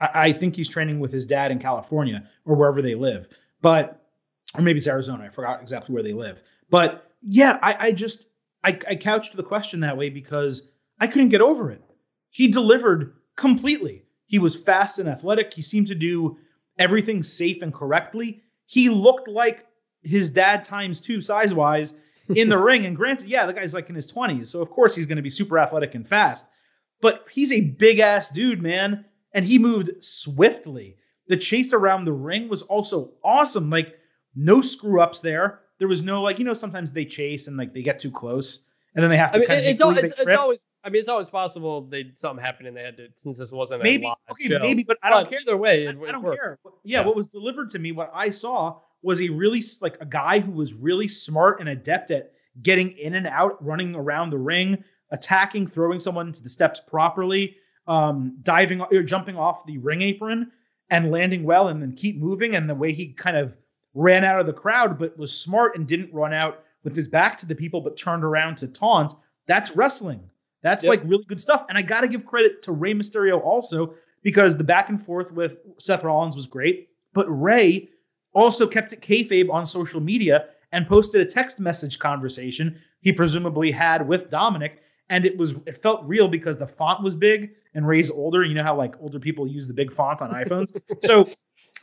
I, 0.00 0.10
I 0.14 0.32
think 0.32 0.56
he's 0.56 0.68
training 0.68 1.00
with 1.00 1.12
his 1.12 1.26
dad 1.26 1.50
in 1.50 1.58
California 1.58 2.28
or 2.44 2.56
wherever 2.56 2.80
they 2.80 2.94
live, 2.94 3.28
but 3.60 4.00
or 4.54 4.62
maybe 4.62 4.78
it's 4.78 4.86
Arizona. 4.86 5.24
I 5.24 5.28
forgot 5.28 5.60
exactly 5.60 5.92
where 5.92 6.02
they 6.02 6.12
live. 6.12 6.42
But 6.70 7.10
yeah, 7.22 7.58
I, 7.62 7.88
I 7.88 7.92
just 7.92 8.26
I, 8.62 8.78
I 8.88 8.96
couched 8.96 9.36
the 9.36 9.42
question 9.42 9.80
that 9.80 9.96
way 9.96 10.08
because 10.08 10.70
I 11.00 11.06
couldn't 11.06 11.28
get 11.28 11.40
over 11.40 11.70
it. 11.70 11.82
He 12.30 12.48
delivered 12.48 13.14
completely. 13.36 14.04
He 14.26 14.38
was 14.38 14.56
fast 14.56 14.98
and 14.98 15.08
athletic. 15.08 15.52
He 15.52 15.62
seemed 15.62 15.88
to 15.88 15.94
do 15.94 16.36
everything 16.78 17.22
safe 17.22 17.62
and 17.62 17.72
correctly. 17.72 18.42
He 18.66 18.88
looked 18.88 19.28
like 19.28 19.66
his 20.02 20.30
dad 20.30 20.64
times 20.64 21.00
two 21.00 21.20
size 21.20 21.54
wise 21.54 21.94
in 22.34 22.48
the 22.48 22.58
ring. 22.70 22.86
And 22.86 22.96
granted, 22.96 23.28
yeah, 23.28 23.46
the 23.46 23.52
guy's 23.52 23.74
like 23.74 23.88
in 23.88 23.94
his 23.94 24.10
20s. 24.10 24.48
So 24.48 24.60
of 24.60 24.70
course 24.70 24.94
he's 24.94 25.06
going 25.06 25.16
to 25.16 25.22
be 25.22 25.30
super 25.30 25.58
athletic 25.58 25.94
and 25.94 26.06
fast. 26.06 26.46
But 27.00 27.24
he's 27.30 27.52
a 27.52 27.60
big 27.60 27.98
ass 27.98 28.30
dude, 28.30 28.62
man. 28.62 29.04
And 29.32 29.44
he 29.44 29.58
moved 29.58 29.90
swiftly. 30.02 30.96
The 31.28 31.36
chase 31.36 31.72
around 31.72 32.04
the 32.04 32.12
ring 32.12 32.48
was 32.48 32.62
also 32.62 33.14
awesome. 33.24 33.70
Like, 33.70 33.98
no 34.34 34.60
screw 34.60 35.00
ups 35.00 35.20
there. 35.20 35.60
There 35.78 35.88
was 35.88 36.02
no, 36.02 36.22
like, 36.22 36.38
you 36.38 36.44
know, 36.44 36.54
sometimes 36.54 36.92
they 36.92 37.04
chase 37.04 37.48
and 37.48 37.56
like 37.56 37.72
they 37.72 37.82
get 37.82 37.98
too 37.98 38.10
close 38.10 38.66
and 38.94 39.02
then 39.02 39.10
they 39.10 39.16
have 39.16 39.32
to 39.32 39.36
I 39.36 39.38
mean, 39.40 39.48
kind 39.48 39.60
of 39.60 39.66
it's, 39.66 39.80
al- 39.80 39.98
it's, 39.98 40.20
it's 40.20 40.36
always. 40.36 40.66
I 40.84 40.90
mean, 40.90 41.00
it's 41.00 41.08
always 41.08 41.30
possible 41.30 41.82
they 41.82 42.10
something 42.14 42.44
happened 42.44 42.68
and 42.68 42.76
they 42.76 42.82
had 42.82 42.96
to 42.98 43.08
since 43.14 43.38
this 43.38 43.52
wasn't 43.52 43.80
a 43.80 43.84
maybe, 43.84 44.06
okay, 44.30 44.48
show. 44.48 44.58
maybe, 44.60 44.84
but 44.84 44.98
I 45.02 45.10
don't 45.10 45.28
care. 45.28 45.38
Either 45.42 45.56
way, 45.56 45.86
I, 45.86 45.90
I 45.90 46.12
don't 46.12 46.22
worked. 46.22 46.40
care. 46.40 46.58
Yeah, 46.84 47.00
Yeah. 47.00 47.06
what 47.06 47.16
was 47.16 47.26
delivered 47.26 47.70
to 47.70 47.78
me, 47.78 47.92
what 47.92 48.10
I 48.14 48.28
saw 48.30 48.78
was 49.02 49.20
a 49.20 49.28
really 49.28 49.62
like 49.80 49.96
a 50.00 50.06
guy 50.06 50.38
who 50.38 50.52
was 50.52 50.74
really 50.74 51.08
smart 51.08 51.60
and 51.60 51.68
adept 51.68 52.10
at 52.10 52.32
getting 52.62 52.92
in 52.92 53.14
and 53.16 53.26
out, 53.26 53.62
running 53.64 53.94
around 53.94 54.30
the 54.30 54.38
ring, 54.38 54.82
attacking, 55.10 55.66
throwing 55.66 55.98
someone 55.98 56.32
to 56.32 56.42
the 56.42 56.48
steps 56.48 56.80
properly, 56.86 57.56
um, 57.86 58.36
diving 58.42 58.80
or 58.80 59.02
jumping 59.02 59.36
off 59.36 59.66
the 59.66 59.76
ring 59.78 60.02
apron 60.02 60.50
and 60.90 61.10
landing 61.10 61.42
well, 61.44 61.68
and 61.68 61.82
then 61.82 61.92
keep 61.94 62.16
moving. 62.18 62.54
And 62.54 62.68
the 62.70 62.74
way 62.74 62.92
he 62.92 63.08
kind 63.12 63.36
of 63.36 63.56
ran 63.94 64.24
out 64.24 64.40
of 64.40 64.46
the 64.46 64.52
crowd, 64.52 64.98
but 64.98 65.16
was 65.18 65.36
smart 65.38 65.76
and 65.76 65.86
didn't 65.86 66.12
run 66.12 66.32
out 66.32 66.63
with 66.84 66.94
his 66.94 67.08
back 67.08 67.38
to 67.38 67.46
the 67.46 67.54
people, 67.54 67.80
but 67.80 67.96
turned 67.96 68.22
around 68.24 68.56
to 68.58 68.68
taunt. 68.68 69.14
That's 69.46 69.76
wrestling. 69.76 70.20
That's 70.62 70.84
Yep. 70.84 70.90
like 70.90 71.02
really 71.04 71.24
good 71.24 71.40
stuff. 71.40 71.66
And 71.68 71.76
I 71.76 71.82
got 71.82 72.02
to 72.02 72.08
give 72.08 72.24
credit 72.24 72.62
to 72.62 72.72
Rey 72.72 72.94
Mysterio 72.94 73.42
also 73.42 73.94
because 74.22 74.56
the 74.56 74.64
back 74.64 74.88
and 74.88 75.00
forth 75.00 75.32
with 75.32 75.58
Seth 75.78 76.04
Rollins 76.04 76.36
was 76.36 76.46
great, 76.46 76.88
but 77.12 77.26
Rey 77.28 77.88
also 78.32 78.66
kept 78.66 78.92
it 78.92 79.00
kayfabe 79.00 79.50
on 79.50 79.66
social 79.66 80.00
media 80.00 80.46
and 80.72 80.86
posted 80.88 81.20
a 81.20 81.24
text 81.30 81.60
message 81.60 81.98
conversation 81.98 82.78
he 83.00 83.12
presumably 83.12 83.70
had 83.70 84.08
with 84.08 84.30
Dominic, 84.30 84.82
and 85.10 85.26
it 85.26 85.36
was 85.36 85.60
it 85.66 85.82
felt 85.82 86.02
real 86.04 86.26
because 86.26 86.56
the 86.58 86.66
font 86.66 87.02
was 87.02 87.14
big 87.14 87.50
and 87.74 87.86
Rey's 87.86 88.10
older. 88.10 88.42
You 88.42 88.54
know 88.54 88.62
how 88.62 88.74
like 88.74 88.94
older 89.00 89.20
people 89.20 89.46
use 89.46 89.68
the 89.68 89.74
big 89.74 89.92
font 89.92 90.22
on 90.22 90.30
iPhones, 90.32 90.72
so 91.04 91.28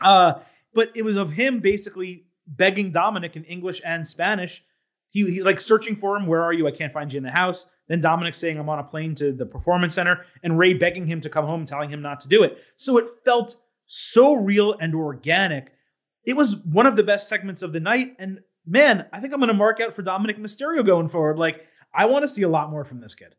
uh, 0.02 0.34
but 0.74 0.92
it 0.96 1.04
was 1.04 1.18
of 1.18 1.32
him 1.32 1.60
basically 1.60 2.26
begging 2.48 2.92
Dominic 2.92 3.36
in 3.36 3.44
English 3.46 3.82
and 3.86 4.06
Spanish. 4.06 4.64
He, 5.12 5.30
he 5.30 5.44
like 5.44 5.60
searching 5.60 5.96
for 5.96 6.16
him. 6.16 6.26
Where 6.26 6.42
are 6.42 6.54
you? 6.54 6.68
I 6.68 6.72
can't 6.72 6.92
find 6.92 7.12
you 7.12 7.18
in 7.18 7.24
the 7.24 7.32
house. 7.32 7.70
Then 7.88 8.02
Dominic 8.02 8.34
saying 8.34 8.58
I'm 8.58 8.70
on 8.70 8.80
a 8.80 8.84
plane 8.84 9.14
to 9.16 9.32
the 9.34 9.46
performance 9.46 9.94
center, 9.94 10.26
and 10.44 10.58
Rey 10.58 10.74
begging 10.74 11.06
him 11.06 11.22
to 11.22 11.30
come 11.30 11.46
home, 11.46 11.66
telling 11.66 11.90
him 11.90 12.02
not 12.02 12.22
to 12.22 12.30
do 12.30 12.44
it. 12.44 12.58
So 12.78 12.98
it 12.98 13.06
felt 13.26 13.58
so 13.86 14.34
real 14.34 14.74
and 14.80 14.96
organic. 14.96 15.74
It 16.26 16.38
was 16.38 16.56
one 16.58 16.86
of 16.86 16.96
the 16.96 17.04
best 17.04 17.28
segments 17.28 17.62
of 17.62 17.74
the 17.74 17.80
night. 17.82 18.16
And 18.20 18.40
man, 18.66 19.06
I 19.12 19.20
think 19.20 19.34
I'm 19.34 19.40
going 19.40 19.50
to 19.50 19.54
mark 19.54 19.82
out 19.82 19.94
for 19.94 20.02
Dominic 20.02 20.38
Mysterio 20.38 20.86
going 20.86 21.10
forward. 21.10 21.38
Like 21.38 21.66
I 21.94 22.06
want 22.06 22.24
to 22.24 22.28
see 22.28 22.44
a 22.44 22.50
lot 22.50 22.72
more 22.72 22.86
from 22.86 23.02
this 23.02 23.14
kid. 23.14 23.36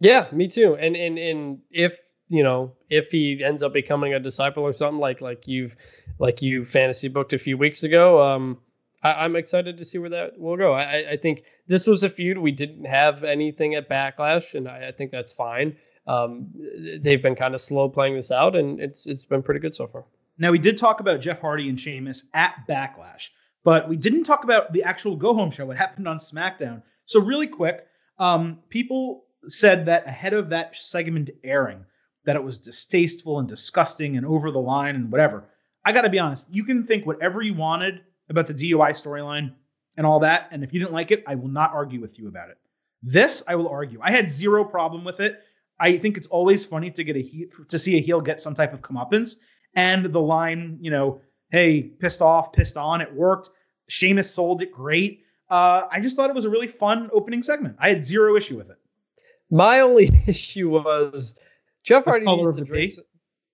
Yeah, 0.00 0.28
me 0.30 0.46
too. 0.46 0.76
And 0.76 0.94
and 0.94 1.18
and 1.18 1.58
if 1.70 1.98
you 2.28 2.44
know 2.44 2.72
if 2.88 3.10
he 3.10 3.42
ends 3.42 3.62
up 3.62 3.72
becoming 3.72 4.14
a 4.14 4.20
disciple 4.20 4.62
or 4.62 4.72
something 4.72 5.00
like 5.00 5.20
like 5.20 5.48
you've 5.48 5.76
like 6.20 6.40
you 6.40 6.64
fantasy 6.64 7.08
booked 7.08 7.32
a 7.32 7.38
few 7.38 7.58
weeks 7.58 7.82
ago, 7.82 8.22
um, 8.22 8.58
I, 9.02 9.24
I'm 9.24 9.36
excited 9.36 9.78
to 9.78 9.84
see 9.84 9.98
where 9.98 10.10
that 10.10 10.38
will 10.38 10.56
go. 10.56 10.72
I, 10.72 10.82
I- 10.82 11.10
I 11.12 11.16
think 11.16 11.44
this 11.66 11.86
was 11.86 12.02
a 12.02 12.08
feud 12.08 12.38
we 12.38 12.52
didn't 12.52 12.84
have 12.84 13.24
anything 13.24 13.74
at 13.74 13.88
Backlash, 13.88 14.54
and 14.54 14.68
I, 14.68 14.88
I 14.88 14.92
think 14.92 15.10
that's 15.10 15.32
fine. 15.32 15.76
Um, 16.06 16.48
they've 17.00 17.22
been 17.22 17.34
kind 17.36 17.54
of 17.54 17.60
slow 17.60 17.88
playing 17.88 18.14
this 18.14 18.30
out, 18.32 18.56
and 18.56 18.80
it's 18.80 19.06
it's 19.06 19.24
been 19.26 19.42
pretty 19.42 19.60
good 19.60 19.74
so 19.74 19.86
far. 19.86 20.04
Now 20.38 20.50
we 20.50 20.58
did 20.58 20.78
talk 20.78 21.00
about 21.00 21.20
Jeff 21.20 21.40
Hardy 21.40 21.68
and 21.68 21.78
Sheamus 21.78 22.28
at 22.32 22.54
Backlash, 22.68 23.30
but 23.64 23.88
we 23.88 23.96
didn't 23.96 24.24
talk 24.24 24.44
about 24.44 24.72
the 24.72 24.82
actual 24.84 25.16
go 25.16 25.34
home 25.34 25.50
show. 25.50 25.66
What 25.66 25.76
happened 25.76 26.08
on 26.08 26.16
SmackDown? 26.18 26.82
So 27.04 27.20
really 27.20 27.46
quick, 27.46 27.86
um, 28.18 28.58
people 28.70 29.24
said 29.48 29.84
that 29.86 30.06
ahead 30.06 30.32
of 30.32 30.48
that 30.50 30.74
segment 30.76 31.30
airing, 31.44 31.84
that 32.24 32.36
it 32.36 32.42
was 32.42 32.58
distasteful 32.58 33.38
and 33.38 33.48
disgusting 33.48 34.16
and 34.16 34.24
over 34.24 34.50
the 34.50 34.58
line 34.60 34.94
and 34.94 35.10
whatever. 35.12 35.44
I 35.84 35.92
got 35.92 36.02
to 36.02 36.10
be 36.10 36.18
honest. 36.18 36.46
You 36.50 36.64
can 36.64 36.82
think 36.84 37.04
whatever 37.06 37.42
you 37.42 37.54
wanted 37.54 38.00
about 38.30 38.46
the 38.46 38.54
DUI 38.54 38.90
storyline 38.90 39.52
and 39.96 40.06
all 40.06 40.20
that, 40.20 40.48
and 40.50 40.62
if 40.62 40.72
you 40.72 40.80
didn't 40.80 40.92
like 40.92 41.10
it, 41.10 41.24
I 41.26 41.34
will 41.34 41.48
not 41.48 41.72
argue 41.72 42.00
with 42.00 42.18
you 42.18 42.28
about 42.28 42.50
it. 42.50 42.58
This 43.02 43.42
I 43.48 43.54
will 43.54 43.68
argue. 43.68 44.00
I 44.02 44.10
had 44.10 44.30
zero 44.30 44.64
problem 44.64 45.04
with 45.04 45.20
it. 45.20 45.40
I 45.80 45.96
think 45.96 46.16
it's 46.16 46.26
always 46.28 46.64
funny 46.64 46.90
to 46.90 47.04
get 47.04 47.16
a 47.16 47.22
heel, 47.22 47.46
to 47.68 47.78
see 47.78 47.96
a 47.96 48.00
heel 48.00 48.20
get 48.20 48.40
some 48.40 48.54
type 48.54 48.72
of 48.72 48.80
comeuppance 48.80 49.36
and 49.74 50.06
the 50.06 50.20
line, 50.20 50.78
you 50.80 50.90
know, 50.90 51.20
hey, 51.50 51.82
pissed 51.82 52.20
off, 52.20 52.52
pissed 52.52 52.76
on, 52.76 53.00
it 53.00 53.12
worked. 53.14 53.50
Sheamus 53.88 54.30
sold 54.30 54.60
it 54.62 54.72
great. 54.72 55.22
Uh, 55.50 55.82
I 55.90 56.00
just 56.00 56.16
thought 56.16 56.28
it 56.28 56.34
was 56.34 56.44
a 56.44 56.50
really 56.50 56.66
fun 56.66 57.08
opening 57.12 57.42
segment. 57.42 57.76
I 57.78 57.88
had 57.88 58.04
zero 58.04 58.36
issue 58.36 58.56
with 58.56 58.70
it. 58.70 58.76
My 59.50 59.80
only 59.80 60.10
issue 60.26 60.68
was 60.70 61.38
Jeff 61.84 62.04
Hardy 62.04 62.26
needs 62.26 62.56
to 62.56 62.64
drink. 62.64 62.90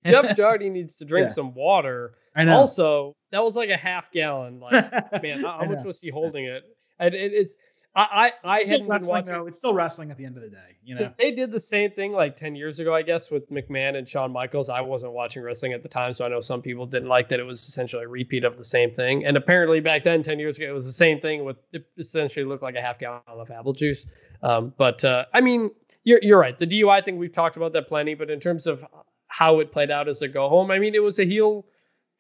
Jeff 0.05 0.37
Hardy 0.39 0.71
needs 0.71 0.97
to 0.97 1.05
drink 1.05 1.29
Yeah. 1.29 1.35
some 1.35 1.55
water. 1.55 2.15
I 2.35 2.44
know. 2.44 2.56
Also, 2.56 3.15
that 3.31 3.43
was 3.43 3.56
like 3.56 3.70
a 3.70 3.77
half 3.77 4.11
gallon. 4.12 4.61
Like, 4.61 4.73
man, 5.23 5.40
how, 5.40 5.59
how 5.61 5.65
much 5.66 5.85
was 5.85 6.01
he 6.01 6.11
holding 6.11 6.44
it? 6.44 6.65
And 6.98 7.15
it, 7.15 7.32
it's 7.32 7.56
I 7.97 8.32
I, 8.44 8.55
I 8.56 8.56
It's 8.56 8.62
still 8.65 8.73
hadn't 8.73 8.86
been 8.86 8.90
wrestling, 8.93 9.12
watching. 9.12 9.32
though. 9.35 9.47
It's 9.47 9.59
still 9.59 9.74
wrestling 9.74 10.11
at 10.11 10.16
the 10.16 10.24
end 10.24 10.36
of 10.36 10.43
the 10.43 10.48
day, 10.48 10.77
you 10.85 10.94
know. 10.97 11.12
They 11.16 11.31
did 11.31 11.52
the 11.52 11.61
same 11.61 11.90
thing 11.93 12.12
like 12.12 12.35
10 12.35 12.56
years 12.56 12.81
ago, 12.81 12.93
I 12.94 13.02
guess, 13.02 13.31
with 13.31 13.48
McMahon 13.51 13.97
and 13.97 14.09
Shawn 14.09 14.32
Michaels. 14.32 14.69
I 14.69 14.81
wasn't 14.81 15.12
watching 15.12 15.43
wrestling 15.43 15.73
at 15.74 15.82
the 15.85 15.89
time, 15.89 16.12
so 16.12 16.24
I 16.24 16.28
know 16.28 16.40
some 16.40 16.61
people 16.61 16.86
didn't 16.86 17.09
like 17.09 17.28
that 17.28 17.39
it 17.39 17.44
was 17.44 17.62
essentially 17.62 18.05
a 18.05 18.09
repeat 18.09 18.43
of 18.44 18.56
the 18.56 18.65
same 18.65 18.90
thing. 18.93 19.24
And 19.24 19.36
apparently 19.36 19.81
back 19.81 20.02
then, 20.02 20.23
10 20.23 20.39
years 20.40 20.56
ago, 20.59 20.69
it 20.69 20.74
was 20.74 20.86
the 20.86 20.93
same 20.93 21.20
thing 21.20 21.44
with 21.44 21.56
it 21.73 21.86
essentially 21.97 22.44
looked 22.44 22.62
like 22.65 22.74
a 22.74 22.81
half 22.81 22.98
gallon 22.98 23.23
of 23.28 23.51
apple 23.52 23.73
juice. 23.73 24.06
Um, 24.43 24.74
but 24.77 25.05
uh, 25.05 25.27
I 25.32 25.40
mean, 25.40 25.70
you're, 26.02 26.19
you're 26.20 26.39
right. 26.39 26.59
The 26.59 26.66
DUI 26.66 27.05
thing, 27.05 27.16
we've 27.16 27.32
talked 27.32 27.56
about 27.56 27.73
that 27.74 27.86
plenty, 27.89 28.15
but 28.15 28.28
in 28.28 28.40
terms 28.40 28.66
of 28.66 28.85
how 29.28 29.61
it 29.61 29.70
played 29.73 29.90
out 29.93 30.09
as 30.09 30.20
a 30.23 30.28
go 30.28 30.48
home, 30.48 30.70
I 30.73 30.78
mean, 30.81 30.94
it 30.97 31.02
was 31.02 31.19
a 31.20 31.24
heel 31.24 31.65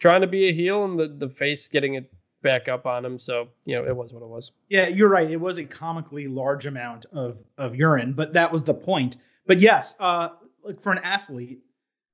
trying 0.04 0.20
to 0.20 0.26
be 0.26 0.50
a 0.50 0.52
heel 0.52 0.84
and 0.84 1.00
the, 1.00 1.08
the 1.08 1.30
face 1.30 1.66
getting 1.66 1.94
it 1.94 2.12
back 2.42 2.68
up 2.68 2.84
on 2.84 3.02
him. 3.02 3.18
So, 3.18 3.48
you 3.64 3.74
know, 3.74 3.86
it 3.86 3.96
was 3.96 4.12
what 4.12 4.22
it 4.22 4.28
was. 4.28 4.52
Yeah, 4.68 4.86
you're 4.86 5.08
right. 5.08 5.30
It 5.30 5.40
was 5.40 5.56
a 5.56 5.64
comically 5.64 6.28
large 6.28 6.66
amount 6.66 7.06
of 7.10 7.42
of 7.56 7.74
urine, 7.74 8.12
but 8.12 8.34
that 8.34 8.52
was 8.52 8.64
the 8.64 8.74
point. 8.74 9.16
But 9.46 9.60
yes, 9.60 9.94
uh, 10.00 10.28
like 10.62 10.78
for 10.78 10.92
an 10.92 10.98
athlete 10.98 11.60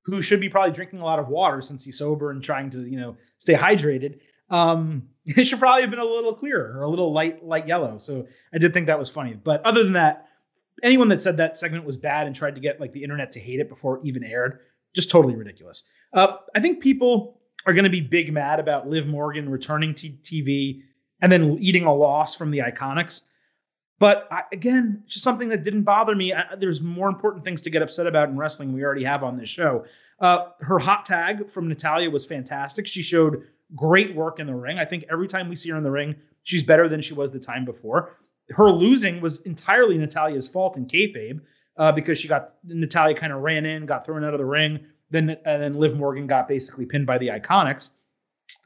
who 0.02 0.22
should 0.22 0.38
be 0.38 0.48
probably 0.48 0.70
drinking 0.70 1.00
a 1.00 1.04
lot 1.04 1.18
of 1.18 1.26
water 1.26 1.60
since 1.60 1.84
he's 1.84 1.98
sober 1.98 2.30
and 2.30 2.44
trying 2.44 2.70
to, 2.70 2.88
you 2.88 2.96
know, 2.96 3.16
stay 3.38 3.54
hydrated, 3.54 4.20
um, 4.50 5.08
it 5.24 5.44
should 5.44 5.58
probably 5.58 5.80
have 5.80 5.90
been 5.90 5.98
a 5.98 6.04
little 6.04 6.32
clearer 6.32 6.78
or 6.78 6.82
a 6.82 6.88
little 6.88 7.12
light 7.12 7.44
light 7.44 7.66
yellow. 7.66 7.98
So 7.98 8.28
I 8.54 8.58
did 8.58 8.72
think 8.72 8.86
that 8.86 9.00
was 9.00 9.10
funny. 9.10 9.34
But 9.34 9.66
other 9.66 9.82
than 9.82 9.94
that, 9.94 10.28
anyone 10.84 11.08
that 11.08 11.20
said 11.20 11.38
that 11.38 11.58
segment 11.58 11.84
was 11.84 11.96
bad 11.96 12.28
and 12.28 12.36
tried 12.36 12.54
to 12.54 12.60
get 12.60 12.80
like 12.80 12.92
the 12.92 13.02
internet 13.02 13.32
to 13.32 13.40
hate 13.40 13.58
it 13.58 13.68
before 13.68 13.98
it 13.98 14.04
even 14.04 14.22
aired, 14.22 14.60
just 14.94 15.10
totally 15.10 15.34
ridiculous. 15.34 15.88
Uh, 16.12 16.36
I 16.54 16.60
think 16.60 16.80
people 16.80 17.39
are 17.66 17.74
going 17.74 17.84
to 17.84 17.90
be 17.90 18.00
big 18.00 18.32
mad 18.32 18.60
about 18.60 18.88
Liv 18.88 19.06
Morgan 19.06 19.48
returning 19.48 19.94
to 19.96 20.08
TV 20.08 20.82
and 21.20 21.30
then 21.30 21.58
eating 21.60 21.84
a 21.84 21.94
loss 21.94 22.34
from 22.34 22.50
the 22.50 22.58
Iconics. 22.58 23.26
But 23.98 24.26
I, 24.30 24.44
again, 24.52 25.04
just 25.06 25.22
something 25.22 25.48
that 25.50 25.62
didn't 25.62 25.82
bother 25.82 26.14
me. 26.14 26.32
I, 26.32 26.54
there's 26.58 26.80
more 26.80 27.08
important 27.08 27.44
things 27.44 27.60
to 27.62 27.70
get 27.70 27.82
upset 27.82 28.06
about 28.06 28.30
in 28.30 28.36
wrestling 28.36 28.72
we 28.72 28.82
already 28.82 29.04
have 29.04 29.22
on 29.22 29.36
this 29.36 29.48
show. 29.48 29.84
Uh, 30.20 30.48
her 30.60 30.78
hot 30.78 31.04
tag 31.04 31.50
from 31.50 31.68
Natalya 31.68 32.10
was 32.10 32.24
fantastic. 32.24 32.86
She 32.86 33.02
showed 33.02 33.42
great 33.74 34.14
work 34.14 34.40
in 34.40 34.46
the 34.46 34.54
ring. 34.54 34.78
I 34.78 34.84
think 34.84 35.04
every 35.10 35.28
time 35.28 35.48
we 35.48 35.56
see 35.56 35.70
her 35.70 35.76
in 35.76 35.84
the 35.84 35.90
ring, 35.90 36.16
she's 36.42 36.62
better 36.62 36.88
than 36.88 37.02
she 37.02 37.14
was 37.14 37.30
the 37.30 37.38
time 37.38 37.64
before. 37.64 38.16
Her 38.50 38.70
losing 38.70 39.20
was 39.20 39.42
entirely 39.42 39.96
Natalya's 39.96 40.48
fault 40.48 40.76
in 40.76 40.86
kayfabe 40.86 41.40
uh, 41.76 41.92
because 41.92 42.18
she 42.18 42.26
got 42.26 42.54
Natalya 42.64 43.14
kind 43.14 43.32
of 43.32 43.42
ran 43.42 43.64
in, 43.64 43.86
got 43.86 44.04
thrown 44.04 44.24
out 44.24 44.34
of 44.34 44.38
the 44.38 44.46
ring. 44.46 44.80
Then 45.10 45.36
and 45.44 45.62
then 45.62 45.74
Liv 45.74 45.96
Morgan 45.96 46.26
got 46.26 46.48
basically 46.48 46.86
pinned 46.86 47.06
by 47.06 47.18
the 47.18 47.28
Iconics, 47.28 47.90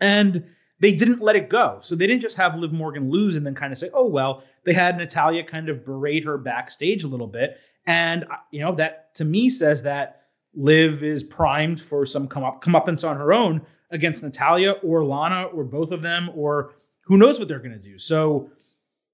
and 0.01 0.45
they 0.81 0.95
didn't 0.95 1.23
let 1.23 1.37
it 1.37 1.49
go. 1.49 1.79
So 1.81 1.95
they 1.95 2.07
didn't 2.07 2.23
just 2.23 2.37
have 2.37 2.57
Liv 2.57 2.73
Morgan 2.73 3.11
lose 3.11 3.37
and 3.37 3.47
then 3.47 3.55
kind 3.55 3.73
of 3.73 3.79
say, 3.79 3.91
"Oh 3.95 4.07
well." 4.07 4.43
They 4.65 4.73
had 4.73 4.97
Natalya 4.97 5.45
kind 5.45 5.69
of 5.69 5.85
berate 5.85 6.25
her 6.25 6.39
backstage 6.39 7.05
a 7.05 7.09
little 7.09 7.27
bit, 7.27 7.59
and 7.87 8.25
uh, 8.25 8.37
you 8.51 8.61
know 8.61 8.75
that 8.75 9.15
to 9.17 9.25
me 9.25 9.51
says 9.51 9.83
that 9.83 10.23
Liv 10.55 11.03
is 11.03 11.25
primed 11.25 11.81
for 11.81 12.07
some 12.07 12.29
come 12.29 12.45
up 12.45 12.63
comeuppance 12.63 13.09
on 13.09 13.17
her 13.17 13.33
own 13.33 13.61
against 13.91 14.23
Natalya 14.23 14.73
or 14.83 15.05
Lana 15.05 15.45
or 15.45 15.65
both 15.65 15.93
of 15.93 16.03
them 16.03 16.31
or 16.35 16.75
who 17.03 17.19
knows 17.19 17.39
what 17.39 17.49
they're 17.49 17.59
going 17.59 17.73
to 17.73 17.79
do. 17.79 17.99
So 17.99 18.51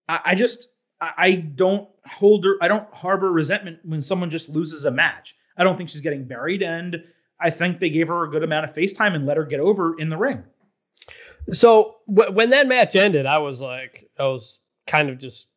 I, 0.09 0.21
I 0.27 0.35
just 0.35 0.69
I, 1.01 1.13
I 1.17 1.35
don't 1.37 1.89
hold 2.07 2.45
her. 2.45 2.57
I 2.61 2.69
don't 2.69 2.93
harbor 2.93 3.33
resentment 3.33 3.79
when 3.85 4.03
someone 4.03 4.31
just 4.31 4.49
loses 4.49 4.85
a 4.85 4.91
match. 4.91 5.37
I 5.57 5.65
don't 5.65 5.77
think 5.77 5.89
she's 5.89 6.01
getting 6.01 6.25
buried, 6.25 6.63
and 6.63 7.03
I 7.41 7.51
think 7.51 7.79
they 7.79 7.91
gave 7.91 8.09
her 8.09 8.25
a 8.25 8.31
good 8.31 8.43
amount 8.45 8.65
of 8.65 8.73
face 8.75 8.93
time 8.93 9.15
and 9.15 9.27
let 9.27 9.37
her 9.37 9.45
get 9.45 9.61
over 9.61 9.99
in 9.99 10.09
the 10.09 10.17
ring. 10.17 10.45
So 11.53 11.97
w- 12.13 12.33
when 12.35 12.51
that 12.51 12.67
match 12.69 12.97
ended, 12.97 13.27
I 13.27 13.39
was 13.39 13.61
like, 13.61 14.09
I 14.19 14.25
was 14.27 14.61
kind 14.87 15.09
of 15.09 15.19
just 15.19 15.49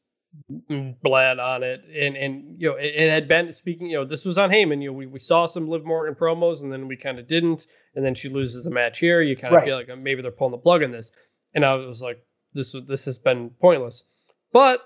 bled 1.04 1.40
on 1.40 1.62
it, 1.64 1.84
and 1.96 2.16
and 2.18 2.56
you 2.60 2.70
know, 2.70 2.76
it, 2.76 2.94
it, 2.96 3.10
had 3.12 3.28
been 3.28 3.52
speaking. 3.52 3.88
You 3.88 3.98
know, 3.98 4.06
this 4.06 4.26
was 4.26 4.38
on 4.38 4.50
Heyman. 4.50 4.82
You 4.82 4.90
know, 4.90 4.94
we, 4.98 5.06
we 5.06 5.20
saw 5.20 5.46
some 5.46 5.68
Liv 5.68 5.86
Morgan 5.86 6.16
promos, 6.16 6.62
and 6.64 6.72
then 6.72 6.88
we 6.88 6.96
kind 6.96 7.20
of 7.20 7.28
didn't, 7.28 7.68
and 7.96 8.04
then 8.04 8.16
she 8.16 8.30
loses 8.30 8.64
the 8.64 8.72
match 8.72 9.00
here. 9.00 9.22
You 9.22 9.36
kind 9.36 9.54
of 9.54 9.58
Right. 9.58 9.66
feel 9.66 9.76
like 9.78 9.90
uh, 9.90 9.96
maybe 9.96 10.22
they're 10.22 10.32
pulling 10.32 10.52
the 10.52 10.58
plug 10.58 10.84
on 10.84 10.92
this, 10.92 11.12
and 11.54 11.64
I 11.66 11.76
was 11.76 12.02
like, 12.02 12.24
this 12.54 12.76
this 12.88 13.06
has 13.06 13.20
been 13.20 13.52
pointless, 13.62 14.04
but 14.52 14.82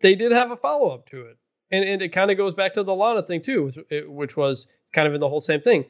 they 0.00 0.14
did 0.14 0.32
have 0.32 0.50
a 0.50 0.56
follow 0.56 0.90
up 0.94 1.06
to 1.10 1.22
it, 1.26 1.36
and 1.70 1.84
and 1.84 2.00
it 2.00 2.10
kind 2.10 2.30
of 2.30 2.36
goes 2.38 2.54
back 2.54 2.72
to 2.74 2.82
the 2.82 2.94
Lana 2.94 3.22
thing 3.22 3.42
too, 3.42 3.64
which, 3.64 3.78
which 4.06 4.36
was 4.36 4.68
kind 4.94 5.06
of 5.08 5.12
in 5.14 5.20
the 5.20 5.28
whole 5.28 5.40
same 5.40 5.60
thing. 5.60 5.84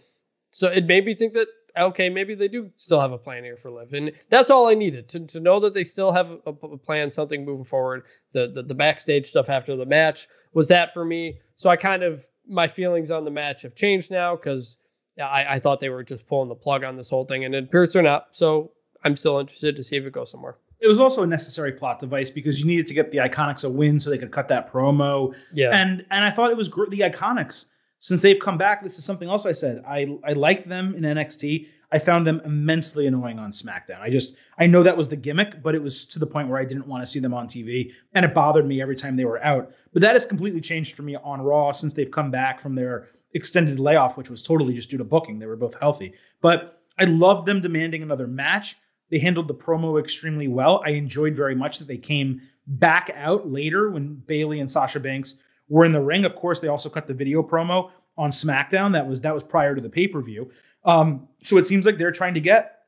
So 0.53 0.69
it 0.69 0.85
made 0.85 1.07
me 1.07 1.15
think 1.15 1.33
that 1.33 1.47
okay, 1.75 2.11
maybe 2.11 2.35
they 2.35 2.49
do 2.49 2.71
still 2.77 3.01
have 3.01 3.13
a 3.13 3.19
plan 3.19 3.43
here 3.43 3.57
for 3.57 3.71
Liv, 3.71 3.95
and 3.95 4.13
that's 4.29 4.51
all 4.51 4.69
I 4.69 4.75
needed 4.75 5.09
to, 5.09 5.21
to 5.21 5.41
know 5.41 5.59
that 5.61 5.73
they 5.73 5.85
still 5.85 6.13
have 6.13 6.31
a, 6.47 6.51
a 6.51 6.77
plan, 6.77 7.11
something 7.11 7.47
moving 7.47 7.65
forward. 7.65 8.03
The, 8.33 8.49
the 8.49 8.63
the 8.63 8.75
backstage 8.75 9.27
stuff 9.27 9.49
after 9.49 9.75
the 9.75 9.87
match 9.87 10.29
was 10.53 10.69
that 10.69 10.93
for 10.93 11.05
me. 11.05 11.41
So 11.57 11.71
I 11.71 11.77
kind 11.77 12.03
of 12.03 12.25
my 12.47 12.69
feelings 12.69 13.11
on 13.11 13.25
the 13.25 13.31
match 13.31 13.63
have 13.63 13.75
changed 13.75 14.11
now 14.11 14.37
because 14.37 14.77
I, 15.19 15.47
I 15.49 15.59
thought 15.59 15.81
they 15.81 15.89
were 15.89 16.05
just 16.05 16.27
pulling 16.27 16.51
the 16.51 16.55
plug 16.55 16.85
on 16.85 16.97
this 16.97 17.09
whole 17.09 17.25
thing, 17.25 17.45
and 17.47 17.55
it 17.55 17.65
appears 17.65 17.95
they're 17.95 18.03
not. 18.03 18.29
So 18.37 18.73
I'm 19.05 19.17
still 19.17 19.39
interested 19.39 19.75
to 19.77 19.83
see 19.83 19.97
if 19.97 20.05
it 20.05 20.13
goes 20.13 20.31
somewhere. 20.31 20.57
It 20.81 20.89
was 20.89 21.01
also 21.01 21.23
a 21.23 21.27
necessary 21.27 21.73
plot 21.73 22.01
device 22.01 22.29
because 22.29 22.61
you 22.61 22.67
needed 22.67 22.89
to 22.89 22.95
get 22.95 23.11
the 23.13 23.19
Iconics 23.19 23.65
a 23.65 23.71
win 23.71 24.01
so 24.01 24.11
they 24.11 24.19
could 24.19 24.33
cut 24.33 24.49
that 24.49 24.71
promo. 24.71 25.35
Yeah, 25.55 25.71
And 25.71 26.05
and 26.11 26.25
I 26.25 26.31
thought 26.31 26.51
it 26.51 26.57
was 26.57 26.69
gr- 26.69 26.91
the 26.91 27.01
Iconics 27.01 27.67
since 28.03 28.21
they've 28.21 28.41
come 28.41 28.59
back. 28.59 28.83
This 28.83 28.99
is 28.99 29.05
something 29.05 29.29
else 29.29 29.47
I 29.47 29.53
said. 29.53 29.83
I 29.87 30.19
I 30.25 30.35
liked 30.35 30.69
them 30.69 30.95
in 30.95 31.05
NXT. 31.05 31.69
I 31.93 31.99
found 31.99 32.27
them 32.27 32.41
immensely 32.45 33.07
annoying 33.07 33.39
on 33.39 33.53
SmackDown. 33.53 34.01
I 34.01 34.11
just 34.11 34.37
I 34.59 34.67
know 34.67 34.83
that 34.83 34.97
was 34.97 35.09
the 35.09 35.17
gimmick, 35.17 35.63
but 35.63 35.75
it 35.75 35.83
was 35.83 36.05
to 36.07 36.19
the 36.19 36.27
point 36.27 36.49
where 36.49 36.59
I 36.59 36.65
didn't 36.65 36.89
want 36.89 37.03
to 37.03 37.11
see 37.11 37.21
them 37.21 37.33
on 37.33 37.47
TV, 37.47 37.93
and 38.13 38.25
it 38.25 38.35
bothered 38.35 38.67
me 38.67 38.83
every 38.83 38.97
time 38.97 39.17
they 39.17 39.25
were 39.25 39.43
out. 39.43 39.73
But 39.93 40.03
that 40.03 40.15
has 40.15 40.27
completely 40.27 40.61
changed 40.61 40.97
for 40.97 41.03
me 41.03 41.15
on 41.17 41.41
Raw 41.41 41.71
since 41.73 41.95
they've 41.95 42.11
come 42.11 42.31
back 42.31 42.61
from 42.61 42.75
their 42.75 43.09
extended 43.35 43.79
layoff, 43.79 44.19
which 44.19 44.31
was 44.31 44.43
totally 44.43 44.75
just 44.75 44.91
due 44.91 44.99
to 44.99 45.05
booking. 45.05 45.39
They 45.39 45.47
were 45.47 45.57
both 45.57 45.79
healthy, 45.79 46.13
but 46.41 46.83
I 46.99 47.05
loved 47.05 47.47
them 47.47 47.61
demanding 47.61 48.03
another 48.03 48.27
match. 48.27 48.77
They 49.11 49.19
handled 49.19 49.47
the 49.47 49.55
promo 49.55 50.01
extremely 50.01 50.49
well. 50.49 50.83
I 50.85 50.91
enjoyed 50.91 51.37
very 51.37 51.55
much 51.55 51.79
that 51.79 51.87
they 51.87 51.99
came 51.99 52.43
back 52.67 53.13
out 53.15 53.49
later 53.49 53.91
when 53.91 54.15
Bayley 54.15 54.59
and 54.61 54.71
Sasha 54.71 54.99
Banks 54.99 55.37
were 55.73 55.87
in 55.87 55.93
the 55.93 56.01
ring. 56.01 56.27
Of 56.27 56.37
course, 56.37 56.61
they 56.61 56.69
also 56.69 56.91
cut 56.91 57.07
the 57.07 57.15
video 57.15 57.43
promo 57.43 57.91
on 58.19 58.31
SmackDown. 58.31 58.93
That 58.93 59.09
was 59.09 59.23
that 59.23 59.33
was 59.33 59.43
prior 59.43 59.75
to 59.75 59.81
the 59.81 59.89
pay 59.89 60.07
per 60.07 60.21
view. 60.21 60.51
Um, 60.85 61.27
so 61.41 61.57
it 61.57 61.67
seems 61.67 61.87
like 61.87 61.97
they're 61.97 62.13
trying 62.13 62.35
to 62.35 62.41
get 62.41 62.81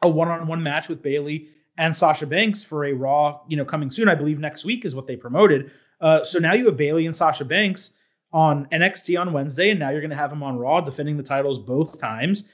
a 0.00 0.08
one 0.08 0.28
on 0.28 0.46
one 0.46 0.62
match 0.62 0.88
with 0.88 1.02
Bayley 1.02 1.48
and 1.76 1.94
Sasha 1.94 2.26
Banks 2.26 2.64
for 2.64 2.86
a 2.86 2.94
Raw. 2.94 3.40
You 3.48 3.58
know, 3.58 3.66
coming 3.66 3.90
soon. 3.90 4.08
I 4.08 4.14
believe 4.14 4.38
next 4.38 4.64
week 4.64 4.86
is 4.86 4.94
what 4.94 5.06
they 5.06 5.14
promoted. 5.14 5.72
Uh, 6.00 6.24
so 6.24 6.38
now 6.38 6.54
you 6.54 6.64
have 6.64 6.76
Bayley 6.78 7.04
and 7.04 7.14
Sasha 7.14 7.44
Banks 7.44 7.92
on 8.32 8.64
NXT 8.70 9.20
on 9.20 9.34
Wednesday, 9.34 9.68
and 9.68 9.78
now 9.78 9.90
you're 9.90 10.00
going 10.00 10.10
to 10.10 10.16
have 10.16 10.30
them 10.30 10.42
on 10.42 10.56
Raw 10.56 10.80
defending 10.80 11.18
the 11.18 11.22
titles 11.22 11.58
both 11.58 12.00
times. 12.00 12.48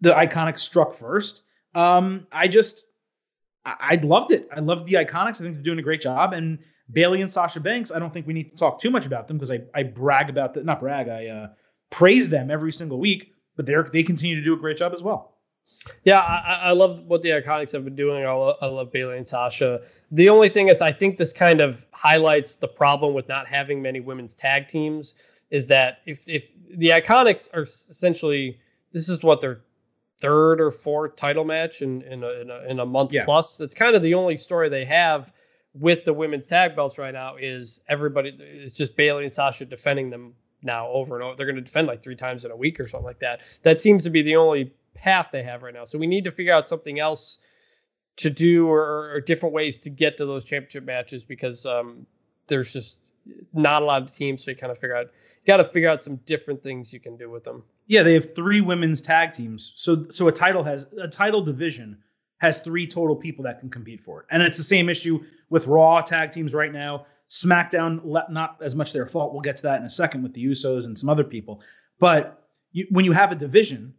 The 0.00 0.14
Iconics 0.14 0.60
struck 0.60 0.94
first. 0.94 1.42
Um, 1.74 2.26
I 2.32 2.48
just 2.48 2.86
I, 3.66 3.74
I 3.78 3.94
loved 3.96 4.30
it. 4.30 4.48
I 4.56 4.60
loved 4.60 4.86
the 4.86 4.94
Iconics. 4.94 5.40
I 5.40 5.44
think 5.44 5.56
they're 5.56 5.62
doing 5.62 5.78
a 5.78 5.82
great 5.82 6.00
job. 6.00 6.32
And 6.32 6.60
Bayley 6.92 7.20
and 7.20 7.30
Sasha 7.30 7.60
Banks, 7.60 7.92
I 7.92 7.98
don't 7.98 8.12
think 8.12 8.26
we 8.26 8.32
need 8.32 8.50
to 8.50 8.56
talk 8.56 8.80
too 8.80 8.90
much 8.90 9.06
about 9.06 9.28
them 9.28 9.36
because 9.36 9.50
I, 9.50 9.60
I 9.74 9.82
brag 9.82 10.30
about 10.30 10.54
that. 10.54 10.64
Not 10.64 10.80
brag. 10.80 11.08
I 11.08 11.26
uh, 11.26 11.48
praise 11.90 12.28
them 12.30 12.50
every 12.50 12.72
single 12.72 12.98
week. 12.98 13.34
But 13.56 13.66
they 13.66 13.74
they 13.92 14.02
continue 14.04 14.36
to 14.36 14.42
do 14.42 14.54
a 14.54 14.56
great 14.56 14.76
job 14.76 14.92
as 14.94 15.02
well. 15.02 15.34
Yeah, 16.04 16.20
I, 16.20 16.68
I 16.68 16.70
love 16.72 17.00
what 17.06 17.22
the 17.22 17.30
Iconics 17.30 17.72
have 17.72 17.84
been 17.84 17.96
doing. 17.96 18.24
I 18.24 18.30
love, 18.32 18.56
I 18.62 18.66
love 18.66 18.90
Bayley 18.92 19.18
and 19.18 19.26
Sasha. 19.28 19.82
The 20.12 20.28
only 20.28 20.48
thing 20.48 20.68
is, 20.68 20.80
I 20.80 20.92
think 20.92 21.18
this 21.18 21.32
kind 21.32 21.60
of 21.60 21.84
highlights 21.92 22.56
the 22.56 22.68
problem 22.68 23.12
with 23.14 23.28
not 23.28 23.46
having 23.46 23.82
many 23.82 24.00
women's 24.00 24.32
tag 24.32 24.68
teams. 24.68 25.16
Is 25.50 25.66
that 25.68 25.98
if 26.06 26.28
if 26.28 26.44
the 26.70 26.90
Iconics 26.90 27.52
are 27.54 27.62
essentially 27.62 28.58
this 28.92 29.08
is 29.08 29.22
what 29.22 29.40
their 29.40 29.62
third 30.20 30.60
or 30.60 30.70
fourth 30.70 31.16
title 31.16 31.44
match 31.44 31.82
in 31.82 32.02
in 32.02 32.22
a, 32.22 32.30
in 32.40 32.50
a, 32.50 32.62
in 32.68 32.80
a 32.80 32.86
month 32.86 33.12
Yeah. 33.12 33.24
plus. 33.24 33.56
That's 33.56 33.74
kind 33.74 33.94
of 33.96 34.02
the 34.02 34.14
only 34.14 34.36
story 34.36 34.68
they 34.68 34.84
have 34.84 35.32
with 35.80 36.04
the 36.04 36.12
women's 36.12 36.46
tag 36.46 36.76
belts 36.76 36.98
right 36.98 37.12
now. 37.12 37.36
Is 37.36 37.80
everybody? 37.88 38.36
It's 38.38 38.72
just 38.72 38.96
Bayley 38.96 39.24
and 39.24 39.32
Sasha 39.32 39.64
defending 39.64 40.10
them 40.10 40.34
now 40.62 40.88
over 40.88 41.14
and 41.14 41.24
over. 41.24 41.36
They're 41.36 41.46
going 41.46 41.56
to 41.56 41.62
defend 41.62 41.86
like 41.86 42.02
three 42.02 42.16
times 42.16 42.44
in 42.44 42.50
a 42.50 42.56
week 42.56 42.80
or 42.80 42.86
something 42.86 43.06
like 43.06 43.20
that. 43.20 43.42
That 43.62 43.80
seems 43.80 44.04
to 44.04 44.10
be 44.10 44.22
the 44.22 44.36
only 44.36 44.72
path 44.94 45.28
they 45.32 45.42
have 45.42 45.62
right 45.62 45.74
now. 45.74 45.84
So 45.84 45.98
we 45.98 46.06
need 46.06 46.24
to 46.24 46.32
figure 46.32 46.52
out 46.52 46.68
something 46.68 46.98
else 46.98 47.38
to 48.16 48.30
do 48.30 48.68
or, 48.68 49.12
or 49.12 49.20
different 49.20 49.54
ways 49.54 49.76
to 49.78 49.90
get 49.90 50.16
to 50.16 50.26
those 50.26 50.44
championship 50.44 50.84
matches 50.84 51.24
because 51.24 51.64
um, 51.64 52.04
there's 52.48 52.72
just 52.72 53.00
not 53.52 53.82
a 53.82 53.84
lot 53.84 54.02
of 54.02 54.12
teams. 54.12 54.44
So 54.44 54.50
you 54.50 54.56
kind 54.56 54.72
of 54.72 54.78
figure 54.78 54.96
out, 54.96 55.06
you 55.06 55.46
got 55.46 55.58
to 55.58 55.64
figure 55.64 55.88
out 55.88 56.02
some 56.02 56.16
different 56.26 56.62
things 56.62 56.92
you 56.92 56.98
can 56.98 57.16
do 57.16 57.30
with 57.30 57.44
them. 57.44 57.62
Yeah, 57.86 58.02
they 58.02 58.14
have 58.14 58.34
three 58.34 58.60
women's 58.60 59.00
tag 59.00 59.32
teams. 59.32 59.72
So 59.76 60.06
so 60.10 60.28
a 60.28 60.32
title 60.32 60.64
has 60.64 60.86
a 61.00 61.08
title 61.08 61.42
division 61.42 61.96
has 62.38 62.58
three 62.58 62.86
total 62.86 63.16
people 63.16 63.44
that 63.44 63.60
can 63.60 63.68
compete 63.68 64.00
for 64.00 64.20
it. 64.20 64.26
And 64.30 64.42
it's 64.42 64.56
the 64.56 64.62
same 64.62 64.88
issue 64.88 65.22
with 65.50 65.66
Raw 65.66 66.00
tag 66.00 66.32
teams 66.32 66.54
right 66.54 66.72
now. 66.72 67.06
SmackDown, 67.28 68.00
not 68.30 68.56
as 68.62 68.74
much 68.74 68.92
their 68.92 69.06
fault. 69.06 69.32
We'll 69.32 69.42
get 69.42 69.56
to 69.58 69.62
that 69.64 69.80
in 69.80 69.86
a 69.86 69.90
second 69.90 70.22
with 70.22 70.32
the 70.32 70.44
Usos 70.44 70.86
and 70.86 70.98
some 70.98 71.10
other 71.10 71.24
people. 71.24 71.60
But 71.98 72.48
you, 72.72 72.86
when 72.90 73.04
you 73.04 73.12
have 73.12 73.32
a 73.32 73.34
division, 73.34 73.92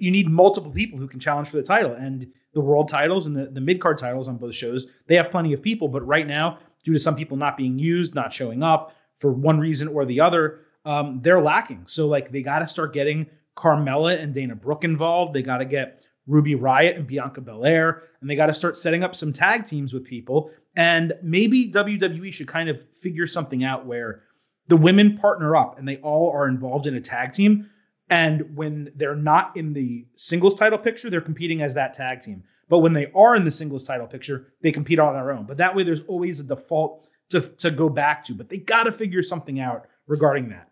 you 0.00 0.10
need 0.10 0.28
multiple 0.28 0.72
people 0.72 0.98
who 0.98 1.08
can 1.08 1.20
challenge 1.20 1.48
for 1.48 1.56
the 1.56 1.62
title. 1.62 1.92
And 1.92 2.26
the 2.52 2.60
world 2.60 2.88
titles 2.88 3.26
and 3.26 3.36
the, 3.36 3.46
the 3.46 3.60
mid 3.60 3.80
card 3.80 3.98
titles 3.98 4.28
on 4.28 4.36
both 4.36 4.54
shows, 4.54 4.86
they 5.08 5.16
have 5.16 5.30
plenty 5.30 5.52
of 5.52 5.62
people. 5.62 5.88
But 5.88 6.06
right 6.06 6.26
now, 6.26 6.58
due 6.84 6.92
to 6.92 6.98
some 6.98 7.16
people 7.16 7.36
not 7.36 7.56
being 7.56 7.78
used, 7.78 8.14
not 8.14 8.32
showing 8.32 8.62
up 8.62 8.94
for 9.18 9.32
one 9.32 9.58
reason 9.58 9.88
or 9.88 10.04
the 10.04 10.20
other, 10.20 10.60
um, 10.84 11.20
they're 11.22 11.40
lacking. 11.40 11.82
So 11.86 12.06
like 12.06 12.30
they 12.30 12.42
got 12.42 12.60
to 12.60 12.66
start 12.66 12.94
getting 12.94 13.26
Carmella 13.56 14.18
and 14.20 14.32
Dana 14.32 14.54
Brooke 14.54 14.84
involved. 14.84 15.34
They 15.34 15.42
got 15.42 15.58
to 15.58 15.64
get 15.64 16.06
Ruby 16.26 16.54
Riott 16.54 16.96
and 16.96 17.06
Bianca 17.06 17.40
Belair, 17.40 18.04
and 18.20 18.30
they 18.30 18.36
got 18.36 18.46
to 18.46 18.54
start 18.54 18.76
setting 18.76 19.02
up 19.02 19.14
some 19.14 19.32
tag 19.32 19.66
teams 19.66 19.92
with 19.92 20.04
people. 20.04 20.50
And 20.76 21.12
maybe 21.22 21.70
WWE 21.70 22.32
should 22.32 22.48
kind 22.48 22.68
of 22.68 22.78
figure 22.94 23.26
something 23.26 23.62
out 23.62 23.86
where 23.86 24.22
the 24.68 24.76
women 24.76 25.18
partner 25.18 25.54
up 25.54 25.78
and 25.78 25.86
they 25.86 25.98
all 25.98 26.30
are 26.32 26.48
involved 26.48 26.86
in 26.86 26.94
a 26.94 27.00
tag 27.00 27.32
team. 27.32 27.68
And 28.10 28.56
when 28.56 28.90
they're 28.96 29.14
not 29.14 29.56
in 29.56 29.72
the 29.72 30.06
singles 30.14 30.54
title 30.54 30.78
picture, 30.78 31.10
they're 31.10 31.20
competing 31.20 31.62
as 31.62 31.74
that 31.74 31.94
tag 31.94 32.22
team. 32.22 32.42
But 32.68 32.78
when 32.78 32.92
they 32.92 33.10
are 33.14 33.36
in 33.36 33.44
the 33.44 33.50
singles 33.50 33.84
title 33.84 34.06
picture, 34.06 34.52
they 34.62 34.72
compete 34.72 34.98
on 34.98 35.14
their 35.14 35.32
own. 35.32 35.44
But 35.46 35.58
that 35.58 35.74
way, 35.74 35.82
there's 35.82 36.04
always 36.06 36.40
a 36.40 36.44
default 36.44 37.06
to, 37.30 37.40
to 37.40 37.70
go 37.70 37.88
back 37.88 38.24
to. 38.24 38.34
But 38.34 38.48
they 38.48 38.58
got 38.58 38.84
to 38.84 38.92
figure 38.92 39.22
something 39.22 39.60
out 39.60 39.86
regarding 40.06 40.48
that. 40.50 40.68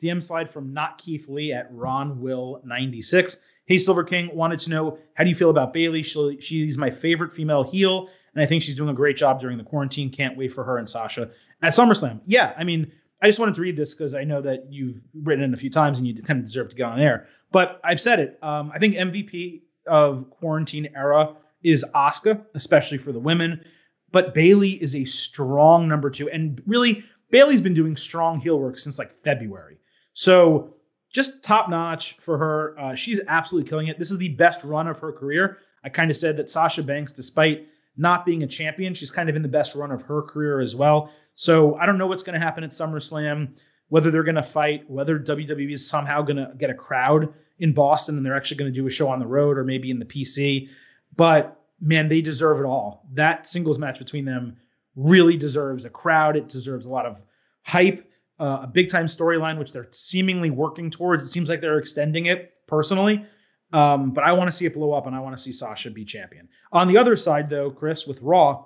DM 0.00 0.22
slide 0.22 0.50
from 0.50 0.72
not 0.72 0.98
Keith 0.98 1.28
Lee 1.28 1.52
at 1.52 1.68
Ron 1.72 2.20
Will 2.20 2.60
96. 2.64 3.38
Hey 3.66 3.78
Silver 3.78 4.02
King, 4.02 4.34
wanted 4.34 4.58
to 4.60 4.70
know 4.70 4.98
how 5.14 5.24
do 5.24 5.30
you 5.30 5.36
feel 5.36 5.50
about 5.50 5.72
Bayley? 5.72 6.02
She, 6.02 6.38
she's 6.40 6.78
my 6.78 6.90
favorite 6.90 7.32
female 7.32 7.62
heel, 7.62 8.08
and 8.34 8.42
I 8.42 8.46
think 8.46 8.62
she's 8.62 8.74
doing 8.74 8.90
a 8.90 8.94
great 8.94 9.16
job 9.16 9.40
during 9.40 9.58
the 9.58 9.64
quarantine. 9.64 10.10
Can't 10.10 10.36
wait 10.36 10.52
for 10.52 10.64
her 10.64 10.78
and 10.78 10.88
Sasha 10.88 11.30
at 11.62 11.72
SummerSlam. 11.72 12.20
Yeah, 12.26 12.52
I 12.56 12.64
mean, 12.64 12.90
I 13.22 13.26
just 13.26 13.38
wanted 13.38 13.54
to 13.56 13.60
read 13.60 13.76
this 13.76 13.94
because 13.94 14.14
I 14.14 14.24
know 14.24 14.40
that 14.42 14.72
you've 14.72 15.00
written 15.22 15.44
it 15.44 15.54
a 15.54 15.56
few 15.56 15.70
times 15.70 15.98
and 15.98 16.08
you 16.08 16.20
kind 16.22 16.38
of 16.38 16.46
deserve 16.46 16.70
to 16.70 16.76
get 16.76 16.84
on 16.84 17.00
air. 17.00 17.28
But 17.52 17.80
I've 17.84 18.00
said 18.00 18.18
it. 18.18 18.38
Um, 18.42 18.72
I 18.74 18.78
think 18.78 18.94
MVP 18.94 19.62
of 19.86 20.30
quarantine 20.30 20.88
era 20.94 21.34
is 21.62 21.84
Asuka, 21.94 22.44
especially 22.54 22.98
for 22.98 23.12
the 23.12 23.20
women. 23.20 23.64
But 24.12 24.34
Bayley 24.34 24.70
is 24.70 24.94
a 24.94 25.04
strong 25.04 25.86
number 25.86 26.10
two, 26.10 26.28
and 26.30 26.60
really 26.66 27.04
Bayley's 27.30 27.60
been 27.60 27.74
doing 27.74 27.94
strong 27.94 28.40
heel 28.40 28.58
work 28.58 28.78
since 28.78 28.98
like 28.98 29.22
February. 29.22 29.78
So 30.12 30.74
just 31.12 31.42
top 31.42 31.68
notch 31.68 32.14
for 32.18 32.38
her. 32.38 32.78
Uh, 32.78 32.94
she's 32.94 33.20
absolutely 33.28 33.68
killing 33.68 33.88
it. 33.88 33.98
This 33.98 34.10
is 34.10 34.18
the 34.18 34.28
best 34.30 34.64
run 34.64 34.86
of 34.86 34.98
her 35.00 35.12
career. 35.12 35.58
I 35.84 35.88
kind 35.88 36.10
of 36.10 36.16
said 36.16 36.36
that 36.36 36.50
Sasha 36.50 36.82
Banks, 36.82 37.12
despite 37.12 37.66
not 37.96 38.24
being 38.24 38.42
a 38.42 38.46
champion, 38.46 38.94
she's 38.94 39.10
kind 39.10 39.28
of 39.28 39.36
in 39.36 39.42
the 39.42 39.48
best 39.48 39.74
run 39.74 39.90
of 39.90 40.02
her 40.02 40.22
career 40.22 40.60
as 40.60 40.76
well. 40.76 41.10
So 41.34 41.74
I 41.76 41.86
don't 41.86 41.98
know 41.98 42.06
what's 42.06 42.22
going 42.22 42.38
to 42.38 42.44
happen 42.44 42.64
at 42.64 42.70
SummerSlam, 42.70 43.56
whether 43.88 44.10
they're 44.10 44.22
going 44.22 44.34
to 44.36 44.42
fight, 44.42 44.88
whether 44.90 45.18
WWE 45.18 45.72
is 45.72 45.88
somehow 45.88 46.22
going 46.22 46.36
to 46.36 46.52
get 46.58 46.70
a 46.70 46.74
crowd 46.74 47.32
in 47.58 47.72
Boston 47.72 48.16
and 48.16 48.24
they're 48.24 48.36
actually 48.36 48.58
going 48.58 48.72
to 48.72 48.80
do 48.80 48.86
a 48.86 48.90
show 48.90 49.08
on 49.08 49.18
the 49.18 49.26
road 49.26 49.58
or 49.58 49.64
maybe 49.64 49.90
in 49.90 49.98
the 49.98 50.04
PC. 50.04 50.68
But 51.16 51.60
man, 51.80 52.08
they 52.08 52.20
deserve 52.20 52.60
it 52.60 52.66
all. 52.66 53.06
That 53.12 53.46
singles 53.46 53.78
match 53.78 53.98
between 53.98 54.24
them 54.24 54.56
really 54.96 55.36
deserves 55.36 55.84
a 55.84 55.90
crowd. 55.90 56.36
It 56.36 56.48
deserves 56.48 56.86
a 56.86 56.90
lot 56.90 57.06
of 57.06 57.24
hype 57.62 58.09
uh, 58.40 58.60
a 58.62 58.66
big 58.66 58.88
time 58.88 59.06
storyline, 59.06 59.58
which 59.58 59.72
they're 59.72 59.88
seemingly 59.92 60.50
working 60.50 60.90
towards. 60.90 61.22
It 61.22 61.28
seems 61.28 61.48
like 61.48 61.60
they're 61.60 61.78
extending 61.78 62.26
it 62.26 62.54
personally. 62.66 63.24
Um, 63.72 64.10
but 64.10 64.24
I 64.24 64.32
want 64.32 64.50
to 64.50 64.56
see 64.56 64.66
it 64.66 64.74
blow 64.74 64.92
up 64.92 65.06
and 65.06 65.14
I 65.14 65.20
want 65.20 65.36
to 65.36 65.42
see 65.42 65.52
Sasha 65.52 65.90
be 65.90 66.04
champion. 66.04 66.48
On 66.72 66.88
the 66.88 66.98
other 66.98 67.14
side, 67.14 67.48
though, 67.48 67.70
Chris, 67.70 68.06
with 68.06 68.20
Raw, 68.22 68.64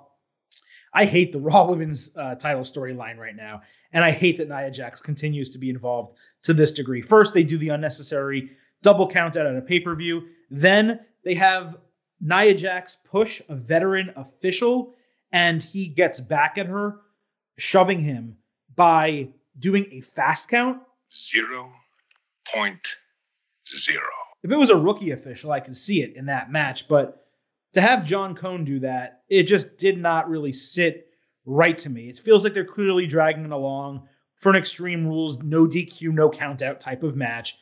I 0.93 1.05
hate 1.05 1.31
the 1.31 1.39
Raw 1.41 1.65
Women's 1.65 2.15
uh, 2.15 2.35
title 2.35 2.63
storyline 2.63 3.17
right 3.17 3.35
now. 3.35 3.61
And 3.91 4.03
I 4.03 4.11
hate 4.11 4.37
that 4.37 4.49
Nia 4.49 4.71
Jax 4.71 5.01
continues 5.01 5.51
to 5.51 5.59
be 5.59 5.69
involved 5.69 6.17
to 6.43 6.53
this 6.53 6.71
degree. 6.71 7.01
First, 7.01 7.33
they 7.33 7.43
do 7.43 7.57
the 7.57 7.69
unnecessary 7.69 8.51
double 8.81 9.07
count 9.07 9.37
out 9.37 9.45
at 9.45 9.55
a 9.55 9.61
pay 9.61 9.79
per 9.79 9.93
view. 9.93 10.23
Then 10.49 11.01
they 11.23 11.33
have 11.35 11.77
Nia 12.21 12.53
Jax 12.53 12.97
push 13.05 13.41
a 13.49 13.55
veteran 13.55 14.11
official 14.15 14.93
and 15.31 15.61
he 15.61 15.89
gets 15.89 16.21
back 16.21 16.57
at 16.57 16.67
her, 16.67 17.01
shoving 17.57 17.99
him 17.99 18.37
by 18.75 19.29
doing 19.59 19.87
a 19.91 20.01
fast 20.01 20.49
count? 20.49 20.81
Zero 21.13 21.71
point 22.53 22.97
zero. 23.67 24.03
If 24.43 24.51
it 24.51 24.57
was 24.57 24.69
a 24.69 24.77
rookie 24.77 25.11
official, 25.11 25.51
I 25.51 25.59
could 25.59 25.75
see 25.75 26.01
it 26.01 26.15
in 26.15 26.27
that 26.27 26.51
match, 26.51 26.87
but 26.87 27.25
to 27.73 27.81
have 27.81 28.05
John 28.05 28.35
Cone 28.35 28.63
do 28.63 28.79
that, 28.79 29.23
it 29.27 29.43
just 29.43 29.77
did 29.77 29.97
not 29.97 30.29
really 30.29 30.53
sit 30.53 31.09
right 31.45 31.77
to 31.79 31.89
me. 31.89 32.09
It 32.09 32.17
feels 32.17 32.43
like 32.43 32.53
they're 32.53 32.63
clearly 32.63 33.05
dragging 33.05 33.45
it 33.45 33.51
along 33.51 34.07
for 34.35 34.49
an 34.49 34.55
extreme 34.55 35.05
rules, 35.05 35.41
no 35.41 35.65
DQ, 35.65 36.11
no 36.11 36.29
count 36.29 36.61
out 36.61 36.79
type 36.79 37.03
of 37.03 37.15
match. 37.15 37.57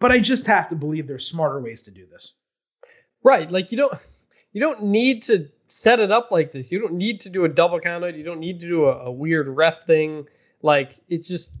But 0.00 0.12
I 0.12 0.18
just 0.18 0.46
have 0.46 0.68
to 0.68 0.76
believe 0.76 1.06
there's 1.06 1.26
smarter 1.26 1.60
ways 1.60 1.82
to 1.82 1.90
do 1.90 2.06
this. 2.06 2.34
Right. 3.22 3.50
Like 3.50 3.72
you 3.72 3.78
don't 3.78 3.92
you 4.52 4.60
don't 4.60 4.84
need 4.84 5.22
to 5.24 5.48
set 5.66 6.00
it 6.00 6.10
up 6.10 6.30
like 6.30 6.52
this. 6.52 6.72
You 6.72 6.80
don't 6.80 6.94
need 6.94 7.20
to 7.20 7.30
do 7.30 7.44
a 7.44 7.48
double 7.48 7.80
count 7.80 8.04
out. 8.04 8.14
You 8.14 8.24
don't 8.24 8.40
need 8.40 8.60
to 8.60 8.66
do 8.66 8.86
a, 8.86 9.06
a 9.06 9.12
weird 9.12 9.48
ref 9.48 9.84
thing. 9.84 10.26
Like 10.62 11.00
it's 11.08 11.28
just 11.28 11.52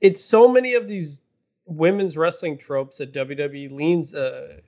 it's 0.00 0.22
so 0.22 0.48
many 0.48 0.74
of 0.74 0.88
these 0.88 1.20
women's 1.66 2.16
wrestling 2.16 2.58
tropes 2.58 2.98
that 2.98 3.12
WWE 3.14 3.72
leans 3.72 4.14
uh, 4.14 4.58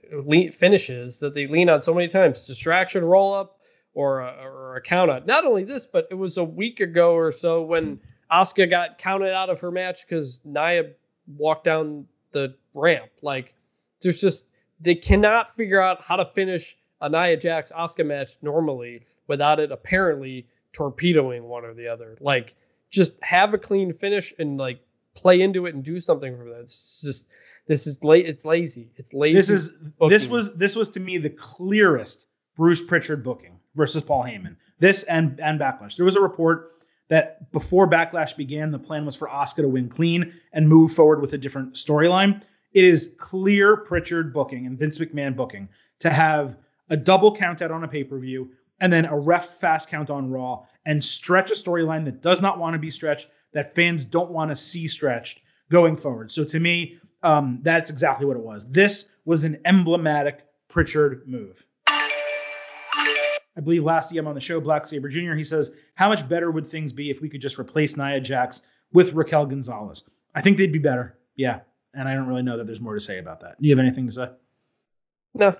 finishes 0.52 1.18
that 1.20 1.34
they 1.34 1.46
lean 1.46 1.68
on 1.68 1.80
so 1.80 1.94
many 1.94 2.08
times: 2.08 2.46
distraction, 2.46 3.04
roll 3.04 3.34
up, 3.34 3.58
or 3.94 4.20
a, 4.20 4.34
or 4.44 4.76
a 4.76 4.80
count 4.80 5.10
out. 5.10 5.26
Not 5.26 5.44
only 5.44 5.64
this, 5.64 5.86
but 5.86 6.06
it 6.10 6.14
was 6.14 6.36
a 6.36 6.44
week 6.44 6.80
ago 6.80 7.14
or 7.14 7.32
so 7.32 7.62
when 7.62 8.00
Asuka 8.30 8.68
got 8.68 8.98
counted 8.98 9.32
out 9.32 9.50
of 9.50 9.60
her 9.60 9.70
match 9.70 10.06
because 10.06 10.40
Nia 10.44 10.90
walked 11.36 11.64
down 11.64 12.06
the 12.32 12.54
ramp. 12.74 13.10
Like 13.22 13.54
there's 14.02 14.20
just 14.20 14.48
they 14.80 14.94
cannot 14.94 15.56
figure 15.56 15.80
out 15.80 16.02
how 16.02 16.16
to 16.16 16.24
finish 16.34 16.76
a 17.00 17.08
Nia 17.08 17.36
Jax 17.36 17.72
Asuka 17.72 18.06
match 18.06 18.34
normally 18.42 19.02
without 19.26 19.60
it 19.60 19.72
apparently 19.72 20.46
torpedoing 20.72 21.44
one 21.44 21.64
or 21.64 21.74
the 21.74 21.88
other. 21.88 22.16
Like 22.20 22.54
just 22.90 23.22
have 23.22 23.54
a 23.54 23.58
clean 23.58 23.92
finish 23.92 24.32
and 24.38 24.58
like 24.58 24.80
play 25.14 25.40
into 25.40 25.66
it 25.66 25.74
and 25.74 25.84
do 25.84 25.98
something 25.98 26.36
from 26.36 26.50
that. 26.50 26.60
It's 26.60 27.00
just 27.02 27.28
this 27.66 27.86
is 27.86 28.02
late. 28.04 28.26
It's 28.26 28.44
lazy. 28.44 28.90
It's 28.96 29.12
lazy. 29.12 29.34
This 29.34 29.50
is 29.50 29.70
booking. 29.70 30.08
this 30.08 30.28
was 30.28 30.54
this 30.54 30.76
was 30.76 30.90
to 30.90 31.00
me 31.00 31.18
the 31.18 31.30
clearest 31.30 32.28
Bruce 32.56 32.84
Pritchard 32.84 33.24
booking 33.24 33.58
versus 33.74 34.02
Paul 34.02 34.24
Heyman. 34.24 34.56
This 34.78 35.02
and 35.04 35.40
and 35.40 35.58
Backlash. 35.60 35.96
There 35.96 36.06
was 36.06 36.16
a 36.16 36.20
report 36.20 36.72
that 37.08 37.50
before 37.52 37.88
Backlash 37.88 38.36
began, 38.36 38.70
the 38.70 38.78
plan 38.78 39.06
was 39.06 39.14
for 39.14 39.28
Asuka 39.28 39.62
to 39.62 39.68
win 39.68 39.88
clean 39.88 40.32
and 40.52 40.68
move 40.68 40.92
forward 40.92 41.20
with 41.20 41.32
a 41.32 41.38
different 41.38 41.74
storyline. 41.74 42.42
It 42.72 42.84
is 42.84 43.14
clear 43.18 43.76
Pritchard 43.76 44.32
booking 44.32 44.66
and 44.66 44.78
Vince 44.78 44.98
McMahon 44.98 45.36
booking 45.36 45.68
to 46.00 46.10
have 46.10 46.58
a 46.90 46.96
double 46.96 47.34
count 47.34 47.62
out 47.62 47.70
on 47.70 47.84
a 47.84 47.88
pay 47.88 48.04
per 48.04 48.18
view 48.18 48.50
and 48.80 48.92
then 48.92 49.06
a 49.06 49.18
ref 49.18 49.46
fast 49.46 49.88
count 49.88 50.10
on 50.10 50.30
Raw 50.30 50.66
and 50.86 51.04
stretch 51.04 51.50
a 51.50 51.54
storyline 51.54 52.04
that 52.06 52.22
does 52.22 52.40
not 52.40 52.58
want 52.58 52.74
to 52.74 52.78
be 52.78 52.90
stretched, 52.90 53.28
that 53.52 53.74
fans 53.74 54.04
don't 54.04 54.30
want 54.30 54.50
to 54.50 54.56
see 54.56 54.88
stretched 54.88 55.40
going 55.68 55.96
forward. 55.96 56.30
So 56.30 56.44
to 56.44 56.60
me, 56.60 56.98
um, 57.22 57.58
that's 57.62 57.90
exactly 57.90 58.24
what 58.24 58.36
it 58.36 58.42
was. 58.42 58.70
This 58.70 59.10
was 59.24 59.44
an 59.44 59.58
emblematic 59.64 60.46
Pritchard 60.68 61.26
move. 61.26 61.64
I 61.88 63.62
believe 63.62 63.84
last 63.84 64.12
DM 64.12 64.26
on 64.26 64.34
the 64.34 64.40
show, 64.40 64.60
Black 64.60 64.86
Saber 64.86 65.08
Jr., 65.08 65.32
he 65.32 65.44
says, 65.44 65.72
How 65.94 66.08
much 66.08 66.28
better 66.28 66.50
would 66.50 66.66
things 66.68 66.92
be 66.92 67.10
if 67.10 67.20
we 67.20 67.28
could 67.28 67.40
just 67.40 67.58
replace 67.58 67.96
Nia 67.96 68.20
Jax 68.20 68.62
with 68.92 69.14
Raquel 69.14 69.46
Gonzalez? 69.46 70.08
I 70.34 70.42
think 70.42 70.58
they'd 70.58 70.72
be 70.72 70.78
better. 70.78 71.18
Yeah. 71.36 71.60
And 71.94 72.06
I 72.08 72.14
don't 72.14 72.26
really 72.26 72.42
know 72.42 72.58
that 72.58 72.66
there's 72.66 72.80
more 72.80 72.94
to 72.94 73.00
say 73.00 73.18
about 73.18 73.40
that. 73.40 73.60
Do 73.60 73.66
you 73.66 73.74
have 73.74 73.82
anything 73.82 74.06
to 74.06 74.12
say? 74.12 74.28
No. 75.34 75.56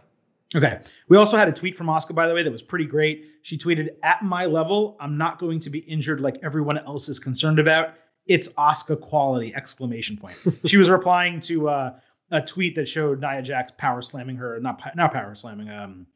Okay. 0.55 0.81
We 1.09 1.17
also 1.17 1.37
had 1.37 1.49
a 1.49 1.53
tweet 1.53 1.77
from 1.77 1.89
Asuka, 1.89 2.15
by 2.15 2.29
the 2.29 2.35
way, 2.35 2.43
that 2.43 2.53
was 2.53 2.63
pretty 2.63 2.87
great. 2.87 3.27
She 3.43 3.59
tweeted, 3.59 3.89
At 4.03 4.23
my 4.23 4.47
level, 4.47 4.97
I'm 5.01 5.19
not 5.19 5.39
going 5.39 5.59
to 5.61 5.71
be 5.71 5.81
injured 5.81 6.21
like 6.21 6.39
everyone 6.43 6.79
else 6.79 7.09
is 7.09 7.19
concerned 7.19 7.59
about. 7.59 7.95
It's 8.27 8.49
Asuka 8.51 9.01
quality! 9.01 9.55
Exclamation 9.55 10.17
point. 10.17 10.37
she 10.67 10.77
was 10.77 10.89
replying 10.89 11.41
to 11.41 11.69
uh, 11.69 11.99
a 12.31 12.41
tweet 12.41 12.75
that 12.77 12.89
showed 12.89 13.21
Nia 13.21 13.43
Jax 13.43 13.73
power 13.77 14.03
slamming 14.03 14.37
her, 14.37 14.61
not 14.61 14.81
not 14.97 15.13
power 15.13 15.35
slamming, 15.35 15.69
um, 15.69 16.07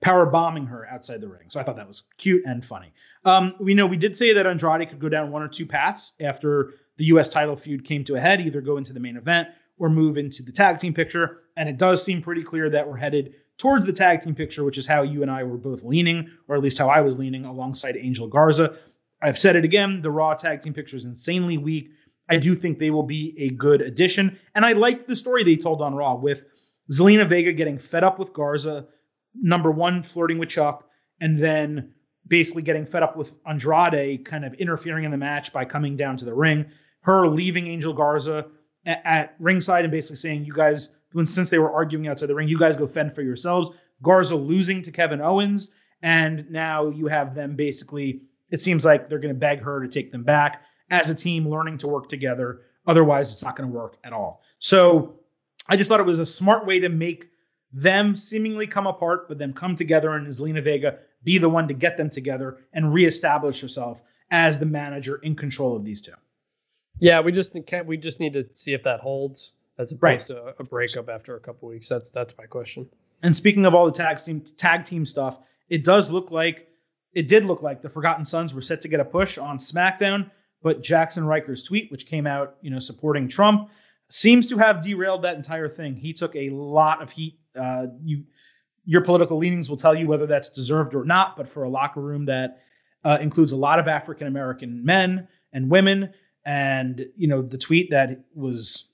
power 0.00 0.26
bombing 0.26 0.66
her 0.66 0.86
outside 0.88 1.20
the 1.20 1.28
ring. 1.28 1.48
So 1.48 1.60
I 1.60 1.62
thought 1.62 1.76
that 1.76 1.88
was 1.88 2.04
cute 2.16 2.42
and 2.46 2.64
funny. 2.64 2.92
Um, 3.24 3.54
we 3.60 3.74
know 3.74 3.86
we 3.86 3.96
did 3.96 4.16
say 4.16 4.32
that 4.32 4.46
Andrade 4.46 4.88
could 4.88 5.00
go 5.00 5.08
down 5.08 5.30
one 5.30 5.42
or 5.42 5.48
two 5.48 5.66
paths 5.66 6.14
after 6.20 6.74
the 6.96 7.04
U.S. 7.06 7.28
title 7.28 7.56
feud 7.56 7.84
came 7.84 8.04
to 8.04 8.14
a 8.14 8.20
head, 8.20 8.40
either 8.40 8.60
go 8.60 8.76
into 8.76 8.92
the 8.92 9.00
main 9.00 9.16
event 9.16 9.48
or 9.78 9.88
move 9.88 10.18
into 10.18 10.42
the 10.42 10.52
tag 10.52 10.78
team 10.78 10.92
picture. 10.92 11.42
And 11.56 11.68
it 11.68 11.78
does 11.78 12.02
seem 12.02 12.22
pretty 12.22 12.42
clear 12.42 12.70
that 12.70 12.88
we're 12.88 12.96
headed 12.96 13.34
towards 13.58 13.84
the 13.84 13.92
tag 13.92 14.22
team 14.22 14.34
picture, 14.34 14.64
which 14.64 14.78
is 14.78 14.86
how 14.86 15.02
you 15.02 15.22
and 15.22 15.30
I 15.30 15.42
were 15.42 15.58
both 15.58 15.82
leaning, 15.82 16.30
or 16.46 16.56
at 16.56 16.62
least 16.62 16.78
how 16.78 16.88
I 16.88 17.00
was 17.00 17.18
leaning 17.18 17.44
alongside 17.44 17.96
Angel 17.96 18.28
Garza. 18.28 18.76
I've 19.20 19.38
said 19.38 19.56
it 19.56 19.64
again 19.64 20.00
the 20.00 20.10
Raw 20.10 20.34
tag 20.34 20.62
team 20.62 20.72
picture 20.72 20.96
is 20.96 21.04
insanely 21.04 21.58
weak. 21.58 21.90
I 22.30 22.36
do 22.36 22.54
think 22.54 22.78
they 22.78 22.90
will 22.90 23.02
be 23.02 23.34
a 23.38 23.50
good 23.50 23.80
addition. 23.80 24.38
And 24.54 24.64
I 24.64 24.72
like 24.72 25.06
the 25.06 25.16
story 25.16 25.44
they 25.44 25.56
told 25.56 25.82
on 25.82 25.94
Raw 25.94 26.14
with 26.14 26.44
Zelina 26.92 27.28
Vega 27.28 27.52
getting 27.52 27.78
fed 27.78 28.04
up 28.04 28.18
with 28.18 28.32
Garza, 28.32 28.86
number 29.34 29.70
one, 29.70 30.02
flirting 30.02 30.38
with 30.38 30.48
Chuck, 30.48 30.88
and 31.20 31.38
then 31.38 31.92
basically 32.26 32.62
getting 32.62 32.86
fed 32.86 33.02
up 33.02 33.16
with 33.16 33.34
Andrade 33.46 34.24
kind 34.24 34.44
of 34.44 34.54
interfering 34.54 35.04
in 35.04 35.10
the 35.10 35.16
match 35.16 35.52
by 35.52 35.64
coming 35.64 35.96
down 35.96 36.16
to 36.18 36.24
the 36.24 36.34
ring. 36.34 36.66
Her 37.00 37.26
leaving 37.26 37.66
Angel 37.66 37.92
Garza 37.92 38.46
at, 38.84 39.00
at 39.04 39.36
ringside 39.38 39.84
and 39.84 39.90
basically 39.90 40.16
saying, 40.16 40.44
You 40.44 40.52
guys 40.52 40.90
when 41.12 41.26
since 41.26 41.50
they 41.50 41.58
were 41.58 41.72
arguing 41.72 42.08
outside 42.08 42.26
the 42.26 42.34
ring, 42.34 42.48
you 42.48 42.58
guys 42.58 42.76
go 42.76 42.86
fend 42.86 43.14
for 43.14 43.22
yourselves. 43.22 43.70
Garza 44.02 44.36
losing 44.36 44.82
to 44.82 44.90
Kevin 44.90 45.20
Owens, 45.20 45.70
And 46.02 46.48
now 46.50 46.88
you 46.88 47.06
have 47.06 47.34
them 47.34 47.56
basically, 47.56 48.22
it 48.50 48.60
seems 48.60 48.84
like 48.84 49.08
they're 49.08 49.18
going 49.18 49.34
to 49.34 49.38
beg 49.38 49.60
her 49.60 49.82
to 49.82 49.88
take 49.88 50.12
them 50.12 50.22
back 50.22 50.62
as 50.90 51.10
a 51.10 51.14
team, 51.14 51.48
learning 51.48 51.78
to 51.78 51.88
work 51.88 52.08
together. 52.08 52.62
Otherwise, 52.86 53.32
it's 53.32 53.42
not 53.42 53.56
going 53.56 53.68
to 53.68 53.76
work 53.76 53.96
at 54.04 54.12
all. 54.12 54.42
So 54.58 55.18
I 55.68 55.76
just 55.76 55.88
thought 55.88 56.00
it 56.00 56.06
was 56.06 56.20
a 56.20 56.26
smart 56.26 56.66
way 56.66 56.78
to 56.80 56.88
make 56.88 57.28
them 57.72 58.16
seemingly 58.16 58.66
come 58.66 58.86
apart, 58.86 59.28
but 59.28 59.38
then 59.38 59.52
come 59.52 59.76
together 59.76 60.14
and 60.14 60.26
as 60.26 60.40
Zelina 60.40 60.62
Vega 60.62 60.98
be 61.24 61.36
the 61.36 61.48
one 61.48 61.68
to 61.68 61.74
get 61.74 61.96
them 61.96 62.08
together 62.08 62.58
and 62.72 62.94
reestablish 62.94 63.60
herself 63.60 64.02
as 64.30 64.58
the 64.58 64.66
manager 64.66 65.16
in 65.16 65.34
control 65.34 65.76
of 65.76 65.84
these 65.84 66.00
two. 66.00 66.12
Yeah, 67.00 67.20
we 67.20 67.32
just 67.32 67.54
can't. 67.66 67.86
We 67.86 67.96
just 67.96 68.20
need 68.20 68.32
to 68.32 68.46
see 68.54 68.72
if 68.72 68.82
that 68.84 69.00
holds 69.00 69.52
as 69.78 69.92
opposed 69.92 70.02
Right. 70.02 70.20
to 70.20 70.54
a 70.58 70.64
breakup 70.64 71.08
after 71.08 71.36
a 71.36 71.40
couple 71.40 71.68
weeks. 71.68 71.88
That's 71.88 72.10
that's 72.10 72.34
my 72.36 72.46
question. 72.46 72.88
And 73.22 73.34
speaking 73.34 73.66
of 73.66 73.74
all 73.74 73.86
the 73.86 73.92
tag 73.92 74.18
team 74.18 74.40
tag 74.56 74.84
team 74.84 75.04
stuff, 75.04 75.40
it 75.68 75.84
does 75.84 76.10
look 76.10 76.30
like 76.30 76.68
it 77.14 77.28
did 77.28 77.44
look 77.44 77.62
like 77.62 77.80
the 77.80 77.88
Forgotten 77.88 78.24
Sons 78.24 78.54
were 78.54 78.60
set 78.60 78.82
to 78.82 78.88
get 78.88 79.00
a 79.00 79.04
push 79.04 79.38
on 79.38 79.58
SmackDown, 79.58 80.30
but 80.62 80.82
Jaxson 80.82 81.26
Ryker's 81.26 81.62
tweet, 81.62 81.90
which 81.90 82.06
came 82.06 82.26
out, 82.26 82.56
you 82.60 82.70
know, 82.70 82.78
supporting 82.78 83.28
Trump, 83.28 83.70
seems 84.10 84.46
to 84.48 84.58
have 84.58 84.82
derailed 84.84 85.22
that 85.22 85.36
entire 85.36 85.68
thing. 85.68 85.96
He 85.96 86.12
took 86.12 86.36
a 86.36 86.50
lot 86.50 87.02
of 87.02 87.10
heat. 87.10 87.38
Uh, 87.56 87.86
you, 88.04 88.24
your 88.84 89.00
political 89.02 89.36
leanings 89.38 89.68
will 89.68 89.76
tell 89.76 89.94
you 89.94 90.06
whether 90.06 90.26
that's 90.26 90.50
deserved 90.50 90.94
or 90.94 91.04
not. 91.04 91.36
But 91.36 91.48
for 91.48 91.64
a 91.64 91.68
locker 91.68 92.00
room 92.00 92.24
that 92.26 92.62
uh, 93.04 93.18
includes 93.20 93.52
a 93.52 93.56
lot 93.56 93.78
of 93.78 93.88
African 93.88 94.26
American 94.26 94.84
men 94.84 95.28
and 95.52 95.70
women, 95.70 96.12
and 96.44 97.06
you 97.16 97.26
know, 97.28 97.42
the 97.42 97.58
tweet 97.58 97.90
that 97.90 98.20
was 98.34 98.87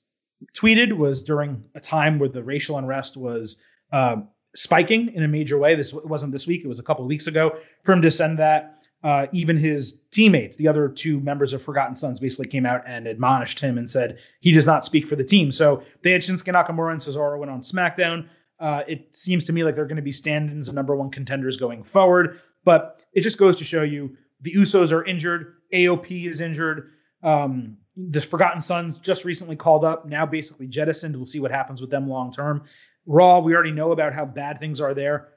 tweeted 0.57 0.97
was 0.97 1.23
during 1.23 1.65
a 1.75 1.81
time 1.81 2.19
where 2.19 2.29
the 2.29 2.43
racial 2.43 2.79
unrest 2.79 3.17
was 3.17 3.63
uh, 3.93 4.17
spiking 4.55 5.13
in 5.15 5.23
a 5.23 5.29
major 5.29 5.59
way. 5.59 5.75
This 5.75 5.95
wasn't 5.95 6.33
this 6.33 6.47
week; 6.47 6.65
it 6.65 6.69
was 6.69 6.79
a 6.79 6.83
couple 6.83 7.05
of 7.05 7.09
weeks 7.09 7.27
ago. 7.27 7.57
For 7.85 7.93
him 7.93 8.03
to 8.03 8.11
send 8.11 8.39
that, 8.39 8.85
uh, 9.05 9.27
even 9.33 9.57
his 9.59 10.01
teammates, 10.13 10.57
the 10.57 10.67
other 10.67 10.89
two 10.89 11.21
members 11.21 11.53
of 11.53 11.63
Forgotten 11.63 11.95
Sons, 11.95 12.21
basically 12.21 12.49
came 12.49 12.65
out 12.65 12.83
and 12.87 13.07
admonished 13.07 13.61
him 13.61 13.77
and 13.77 13.89
said 13.89 14.19
he 14.41 14.51
does 14.51 14.67
not 14.67 14.85
speak 14.85 15.07
for 15.07 15.15
the 15.15 15.25
team. 15.25 15.51
So 15.51 15.83
they 16.03 16.11
had 16.11 16.23
Shinsuke 16.23 16.53
Nakamura 16.53 16.93
and 16.93 17.01
Cesaro 17.01 17.39
went 17.39 17.51
on 17.51 17.61
SmackDown. 17.61 18.27
Uh, 18.59 18.83
it 18.89 19.15
seems 19.15 19.45
to 19.45 19.53
me 19.53 19.63
like 19.63 19.75
they're 19.75 19.85
going 19.85 19.97
to 19.97 20.03
be 20.03 20.13
stand-ins 20.13 20.69
and 20.69 20.75
number 20.75 20.97
one 20.97 21.11
contenders 21.11 21.59
going 21.59 21.83
forward. 21.83 22.41
But 22.65 23.03
it 23.13 23.21
just 23.21 23.39
goes 23.39 23.57
to 23.57 23.65
show 23.65 23.83
you 23.83 24.17
the 24.41 24.53
Usos 24.55 24.91
are 24.91 25.05
injured. 25.05 25.57
AOP 25.73 26.27
is 26.27 26.41
injured. 26.41 26.93
Um, 27.23 27.77
the 27.97 28.21
Forgotten 28.21 28.61
Sons 28.61 28.99
just 28.99 29.25
recently 29.25 29.57
called 29.57 29.85
up, 29.85 30.07
now 30.07 30.27
basically 30.27 30.67
jettisoned. 30.67 31.17
We'll 31.17 31.27
see 31.27 31.41
what 31.41 31.51
happens 31.51 31.81
with 31.81 31.91
them 31.91 32.09
long 32.09 32.33
term. 32.33 32.65
Raw, 33.07 33.39
we 33.41 33.55
already 33.55 33.71
know 33.71 33.93
about 33.93 34.13
how 34.13 34.25
bad 34.25 34.59
things 34.59 34.81
are 34.81 34.95
there. 34.95 35.29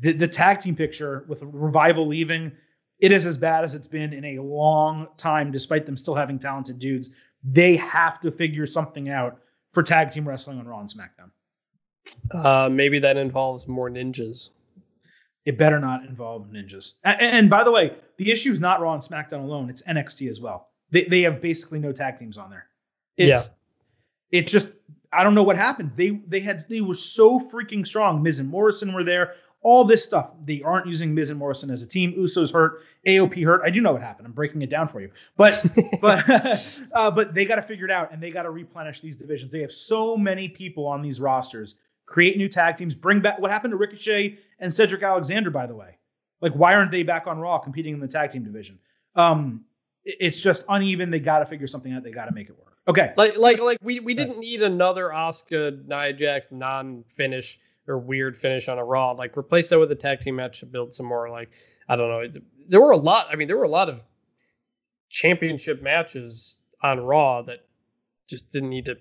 The, 0.00 0.12
the 0.12 0.28
tag 0.28 0.60
team 0.60 0.76
picture 0.76 1.24
with 1.28 1.42
Revival 1.42 2.06
leaving, 2.06 2.52
it 3.00 3.12
is 3.12 3.26
as 3.26 3.36
bad 3.36 3.64
as 3.64 3.74
it's 3.74 3.86
been 3.86 4.12
in 4.12 4.24
a 4.24 4.38
long 4.38 5.08
time, 5.16 5.50
despite 5.50 5.86
them 5.86 5.96
still 5.96 6.14
having 6.14 6.38
talented 6.38 6.78
dudes. 6.78 7.10
They 7.42 7.76
have 7.76 8.20
to 8.20 8.30
figure 8.30 8.66
something 8.66 9.08
out 9.08 9.40
for 9.72 9.82
tag 9.82 10.10
team 10.10 10.26
wrestling 10.26 10.58
on 10.58 10.66
Raw 10.66 10.80
and 10.80 10.88
SmackDown. 10.88 11.30
Uh, 12.32 12.68
maybe 12.68 12.98
that 13.00 13.16
involves 13.16 13.66
more 13.66 13.90
ninjas. 13.90 14.50
It 15.44 15.58
better 15.58 15.78
not 15.78 16.04
involve 16.04 16.46
ninjas. 16.48 16.94
And, 17.04 17.20
and 17.20 17.50
by 17.50 17.64
the 17.64 17.72
way, 17.72 17.94
the 18.16 18.30
issue 18.30 18.52
is 18.52 18.60
not 18.60 18.80
Raw 18.80 18.94
and 18.94 19.02
SmackDown 19.02 19.42
alone; 19.42 19.68
it's 19.68 19.82
NXT 19.82 20.30
as 20.30 20.40
well. 20.40 20.68
They 20.90 21.04
they 21.04 21.22
have 21.22 21.40
basically 21.40 21.78
no 21.78 21.92
tag 21.92 22.18
teams 22.18 22.38
on 22.38 22.50
there. 22.50 22.66
It's, 23.16 23.28
It's 24.30 24.50
just 24.52 24.68
I 25.12 25.22
don't 25.22 25.34
know 25.34 25.42
what 25.42 25.56
happened. 25.56 25.92
They 25.94 26.10
they 26.26 26.40
had 26.40 26.64
they 26.68 26.80
were 26.80 26.94
so 26.94 27.38
freaking 27.38 27.86
strong. 27.86 28.22
Miz 28.22 28.38
and 28.40 28.48
Morrison 28.48 28.92
were 28.92 29.04
there. 29.04 29.34
All 29.62 29.82
this 29.84 30.04
stuff. 30.04 30.32
They 30.44 30.60
aren't 30.60 30.86
using 30.86 31.14
Miz 31.14 31.30
and 31.30 31.38
Morrison 31.38 31.70
as 31.70 31.82
a 31.82 31.86
team. 31.86 32.12
Usos 32.18 32.52
hurt. 32.52 32.82
AOP 33.06 33.42
hurt. 33.44 33.62
I 33.64 33.70
do 33.70 33.80
know 33.80 33.92
what 33.92 34.02
happened. 34.02 34.26
I'm 34.26 34.32
breaking 34.32 34.60
it 34.60 34.68
down 34.68 34.88
for 34.88 35.00
you. 35.00 35.10
But 35.36 35.64
but 36.02 36.28
uh, 36.92 37.10
but 37.10 37.32
they 37.34 37.44
got 37.46 37.56
to 37.56 37.62
figure 37.62 37.86
it 37.86 37.90
out 37.90 38.12
and 38.12 38.22
they 38.22 38.30
got 38.30 38.42
to 38.42 38.50
replenish 38.50 39.00
these 39.00 39.16
divisions. 39.16 39.50
They 39.52 39.60
have 39.60 39.72
so 39.72 40.16
many 40.16 40.48
people 40.48 40.86
on 40.86 41.00
these 41.00 41.20
rosters. 41.20 41.76
Create 42.06 42.36
new 42.36 42.48
tag 42.48 42.76
teams. 42.76 42.94
Bring 42.94 43.20
back 43.20 43.38
what 43.38 43.50
happened 43.50 43.70
to 43.72 43.78
Ricochet 43.78 44.36
and 44.58 44.72
Cedric 44.72 45.02
Alexander. 45.02 45.50
By 45.50 45.66
the 45.66 45.74
way, 45.74 45.96
like 46.42 46.52
why 46.52 46.74
aren't 46.74 46.90
they 46.90 47.02
back 47.02 47.26
on 47.26 47.38
Raw 47.38 47.56
competing 47.58 47.94
in 47.94 48.00
the 48.00 48.08
tag 48.08 48.32
team 48.32 48.42
division? 48.44 48.78
Um, 49.14 49.64
it- 49.64 49.73
it's 50.04 50.40
just 50.42 50.64
uneven. 50.68 51.10
They 51.10 51.20
got 51.20 51.40
to 51.40 51.46
figure 51.46 51.66
something 51.66 51.92
out. 51.92 52.02
They 52.02 52.10
got 52.10 52.26
to 52.26 52.34
make 52.34 52.48
it 52.48 52.58
work. 52.58 52.76
Okay. 52.86 53.14
Like 53.16 53.36
like 53.38 53.60
like 53.60 53.78
we 53.82 54.00
we 54.00 54.14
didn't 54.14 54.38
need 54.38 54.62
another 54.62 55.08
Asuka 55.08 55.86
Nia 55.86 56.12
Jax 56.12 56.52
non-finish 56.52 57.58
or 57.88 57.98
weird 57.98 58.36
finish 58.36 58.68
on 58.68 58.78
a 58.78 58.84
Raw. 58.84 59.12
Like 59.12 59.36
replace 59.36 59.70
that 59.70 59.78
with 59.78 59.90
a 59.90 59.94
tag 59.94 60.20
team 60.20 60.36
match 60.36 60.60
to 60.60 60.66
build 60.66 60.92
some 60.92 61.06
more. 61.06 61.30
Like 61.30 61.50
I 61.88 61.96
don't 61.96 62.08
know. 62.08 62.40
There 62.68 62.80
were 62.80 62.92
a 62.92 62.96
lot. 62.96 63.28
I 63.30 63.36
mean, 63.36 63.48
there 63.48 63.56
were 63.56 63.64
a 63.64 63.68
lot 63.68 63.88
of 63.88 64.02
championship 65.08 65.82
matches 65.82 66.58
on 66.82 67.00
Raw 67.00 67.42
that 67.42 67.60
just 68.28 68.50
didn't 68.50 68.70
need 68.70 68.84
to 68.86 68.96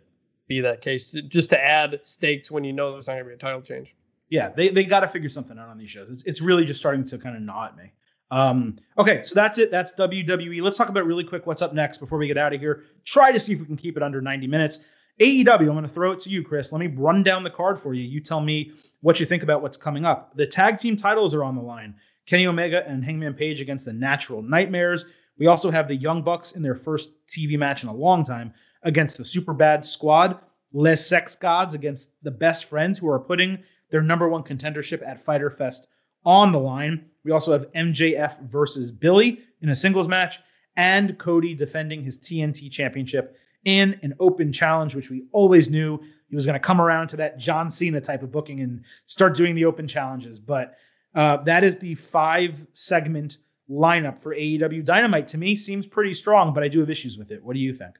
be 0.47 0.61
that 0.61 0.81
case. 0.81 1.11
Just 1.27 1.49
to 1.49 1.61
add 1.61 1.99
stakes 2.03 2.51
when 2.51 2.63
you 2.63 2.73
know 2.73 2.91
there's 2.91 3.07
not 3.07 3.13
going 3.13 3.25
to 3.25 3.29
be 3.29 3.35
a 3.35 3.37
title 3.37 3.61
change. 3.61 3.95
yeah, 4.29 4.49
they, 4.49 4.69
they 4.69 4.83
got 4.83 5.01
to 5.01 5.07
figure 5.07 5.29
something 5.29 5.57
out 5.57 5.69
on 5.69 5.77
these 5.77 5.91
shows. 5.91 6.09
It's, 6.09 6.23
it's 6.23 6.41
really 6.41 6.65
just 6.65 6.79
starting 6.79 7.05
to 7.05 7.17
kind 7.17 7.35
of 7.35 7.41
gnaw 7.41 7.65
at 7.65 7.77
me. 7.77 7.91
Um, 8.33 8.77
okay, 8.97 9.21
so 9.25 9.35
that's 9.35 9.59
it. 9.59 9.69
That's 9.69 9.93
WWE. 9.93 10.59
Let's 10.63 10.75
talk 10.75 10.89
about 10.89 11.05
really 11.05 11.23
quick 11.23 11.45
what's 11.45 11.61
up 11.61 11.71
next 11.71 11.99
before 11.99 12.17
we 12.17 12.25
get 12.25 12.37
out 12.37 12.51
of 12.51 12.59
here. 12.59 12.81
Try 13.05 13.31
to 13.31 13.39
see 13.39 13.53
if 13.53 13.59
we 13.59 13.65
can 13.67 13.77
keep 13.77 13.95
it 13.95 14.01
under 14.01 14.21
90 14.21 14.47
minutes. 14.47 14.85
AEW, 15.19 15.59
I'm 15.59 15.67
going 15.67 15.83
to 15.83 15.87
throw 15.87 16.13
it 16.13 16.19
to 16.21 16.31
you, 16.31 16.41
Chris. 16.41 16.71
Let 16.71 16.79
me 16.79 16.87
run 16.87 17.21
down 17.21 17.43
the 17.43 17.51
card 17.51 17.79
for 17.79 17.93
you. 17.93 18.01
You 18.01 18.19
tell 18.19 18.41
me 18.41 18.71
what 19.01 19.19
you 19.19 19.27
think 19.27 19.43
about 19.43 19.61
what's 19.61 19.77
coming 19.77 20.03
up. 20.03 20.35
The 20.35 20.47
tag 20.47 20.79
team 20.79 20.97
titles 20.97 21.35
are 21.35 21.43
on 21.43 21.55
the 21.55 21.61
line. 21.61 21.93
Kenny 22.25 22.47
Omega 22.47 22.87
and 22.87 23.05
Hangman 23.05 23.35
Page 23.35 23.61
against 23.61 23.85
the 23.85 23.93
Natural 23.93 24.41
Nightmares. 24.41 25.11
We 25.37 25.45
also 25.45 25.69
have 25.69 25.87
the 25.87 25.95
Young 25.95 26.23
Bucks 26.23 26.53
in 26.53 26.63
their 26.63 26.73
first 26.73 27.11
TV 27.27 27.55
match 27.55 27.83
in 27.83 27.89
a 27.89 27.93
long 27.93 28.23
time 28.23 28.51
against 28.81 29.19
the 29.19 29.25
Super 29.25 29.53
Bad 29.53 29.85
Squad. 29.85 30.39
Les 30.71 31.05
Sex 31.05 31.35
Gods 31.35 31.75
against 31.75 32.13
the 32.23 32.31
Best 32.31 32.65
Friends, 32.65 32.97
who 32.97 33.11
are 33.11 33.19
putting 33.19 33.59
their 33.91 34.01
number 34.01 34.27
one 34.27 34.41
contendership 34.41 35.07
at 35.07 35.21
Fyter 35.21 35.51
Fest 35.51 35.87
on 36.25 36.51
the 36.51 36.59
line. 36.59 37.05
We 37.23 37.31
also 37.31 37.51
have 37.51 37.71
MJF 37.73 38.41
versus 38.43 38.91
Billy 38.91 39.41
in 39.61 39.69
a 39.69 39.75
singles 39.75 40.07
match, 40.07 40.39
and 40.75 41.17
Cody 41.17 41.53
defending 41.55 42.03
his 42.03 42.17
TNT 42.17 42.69
championship 42.71 43.37
in 43.65 43.99
an 44.03 44.13
open 44.19 44.51
challenge, 44.51 44.95
which 44.95 45.09
we 45.09 45.23
always 45.31 45.69
knew 45.69 45.99
he 46.29 46.35
was 46.35 46.45
going 46.45 46.59
to 46.59 46.59
come 46.59 46.81
around 46.81 47.07
to 47.09 47.17
that 47.17 47.37
John 47.37 47.69
Cena 47.69 48.01
type 48.01 48.23
of 48.23 48.31
booking 48.31 48.59
and 48.61 48.83
start 49.05 49.37
doing 49.37 49.55
the 49.55 49.65
open 49.65 49.87
challenges. 49.87 50.39
But 50.39 50.75
uh, 51.15 51.37
that 51.43 51.63
is 51.63 51.77
the 51.77 51.95
five 51.95 52.65
segment 52.73 53.37
lineup 53.69 54.21
for 54.21 54.35
AEW 54.35 54.83
Dynamite. 54.83 55.27
To 55.29 55.37
me, 55.37 55.55
seems 55.55 55.85
pretty 55.85 56.13
strong, 56.13 56.53
but 56.53 56.63
I 56.63 56.67
do 56.67 56.79
have 56.79 56.89
issues 56.89 57.17
with 57.17 57.31
it. 57.31 57.43
What 57.43 57.53
do 57.53 57.59
you 57.59 57.73
think? 57.73 57.95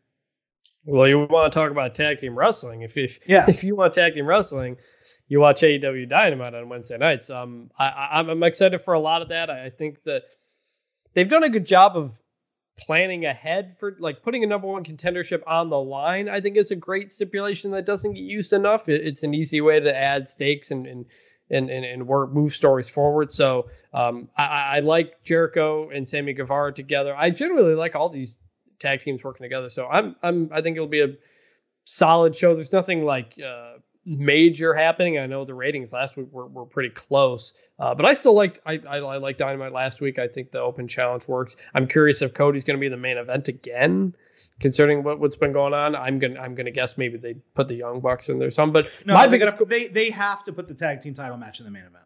Well, 0.86 1.08
you 1.08 1.20
want 1.20 1.52
to 1.52 1.58
talk 1.58 1.72
about 1.72 1.96
tag 1.96 2.18
team 2.18 2.38
wrestling? 2.38 2.82
If 2.82 2.98
if 2.98 3.20
Yeah. 3.28 3.46
if 3.50 3.64
you 3.64 3.76
want 3.76 3.94
tag 3.94 4.14
team 4.14 4.26
wrestling, 4.26 4.78
you 5.28 5.40
watch 5.40 5.62
AEW 5.62 6.10
Dynamite 6.10 6.54
on 6.54 6.70
Wednesday 6.70 6.98
nights. 6.98 7.30
Um, 7.30 7.72
I, 7.78 7.88
I 7.88 8.20
I'm 8.20 8.44
excited 8.44 8.80
for 8.82 8.94
a 8.94 9.00
lot 9.00 9.22
of 9.22 9.30
that. 9.30 9.50
I 9.50 9.66
I 9.66 9.70
think 9.70 10.04
that 10.04 10.24
they've 11.14 11.30
done 11.30 11.44
a 11.44 11.50
good 11.50 11.66
job 11.66 11.96
of 11.96 12.20
planning 12.78 13.26
ahead 13.26 13.78
for 13.80 13.96
like 14.00 14.24
putting 14.24 14.44
a 14.44 14.48
number 14.48 14.68
one 14.68 14.84
contendership 14.84 15.44
on 15.48 15.70
the 15.70 15.80
line. 15.80 16.28
I 16.28 16.42
think 16.42 16.58
is 16.58 16.72
a 16.72 16.76
great 16.76 17.14
stipulation 17.14 17.72
that 17.72 17.86
doesn't 17.86 18.14
get 18.14 18.24
used 18.24 18.52
enough. 18.52 18.90
It, 18.90 19.06
it's 19.06 19.24
an 19.24 19.34
easy 19.34 19.62
way 19.62 19.80
to 19.80 19.96
add 19.96 20.28
stakes 20.28 20.72
and 20.72 20.86
and 20.86 21.06
and 21.50 21.70
and, 21.70 21.86
and 21.86 22.08
work 22.08 22.34
move 22.34 22.54
stories 22.54 22.90
forward. 22.90 23.32
So 23.32 23.70
um, 23.94 24.28
I, 24.38 24.46
I 24.46 24.78
I 24.78 24.80
like 24.80 25.24
Jericho 25.24 25.90
and 25.90 26.10
Sammy 26.10 26.34
Guevara 26.34 26.74
together. 26.74 27.16
I 27.18 27.30
generally 27.30 27.76
like 27.76 27.96
all 27.96 28.10
these 28.10 28.40
tag 28.84 29.00
teams 29.00 29.24
working 29.24 29.44
together. 29.44 29.70
So 29.70 29.88
I'm 29.88 30.16
I'm 30.22 30.50
I 30.52 30.62
think 30.62 30.76
it'll 30.76 30.88
be 30.88 31.02
a 31.02 31.16
solid 31.86 32.36
show. 32.36 32.54
There's 32.54 32.74
nothing 32.74 33.04
like 33.06 33.40
uh, 33.44 33.74
major 34.06 34.74
happening. 34.74 35.18
I 35.18 35.26
know 35.26 35.46
the 35.46 35.54
ratings 35.54 35.94
last 35.94 36.18
week 36.18 36.28
were, 36.32 36.48
were 36.48 36.66
pretty 36.66 36.90
close, 36.90 37.54
uh, 37.80 37.96
but 37.96 38.06
I 38.06 38.14
still 38.14 38.34
liked 38.34 38.60
I, 38.66 38.74
I 38.88 38.98
I 38.98 39.18
liked 39.18 39.40
Dynamite 39.40 39.72
last 39.74 40.02
week. 40.02 40.20
I 40.20 40.28
think 40.28 40.52
the 40.52 40.60
Open 40.60 40.88
Challenge 40.88 41.28
works. 41.28 41.56
I'm 41.74 41.88
curious 41.88 42.22
if 42.22 42.34
Cody's 42.34 42.64
going 42.64 42.78
to 42.78 42.82
be 42.82 42.90
the 42.90 42.98
main 42.98 43.18
event 43.18 43.48
again, 43.48 44.14
considering 44.60 45.04
what 45.04 45.20
what's 45.20 45.36
been 45.38 45.54
going 45.54 45.74
on. 45.74 45.96
I'm 45.96 46.20
gonna 46.20 46.40
I'm 46.40 46.54
gonna 46.56 46.72
guess 46.72 46.98
maybe 46.98 47.18
they 47.18 47.34
put 47.56 47.68
the 47.68 47.76
Young 47.76 48.00
Bucks 48.02 48.30
in 48.30 48.38
there. 48.40 48.52
Some, 48.52 48.72
but 48.72 48.90
No, 49.06 49.14
my 49.14 49.26
they, 49.26 49.32
biggest 49.38 49.54
gotta, 49.58 49.66
they 49.66 49.88
they 49.88 50.10
have 50.10 50.44
to 50.46 50.54
put 50.54 50.68
the 50.68 50.74
tag 50.76 51.02
team 51.02 51.14
title 51.14 51.38
match 51.38 51.60
in 51.60 51.66
the 51.66 51.72
main 51.72 51.84
event. 51.84 52.04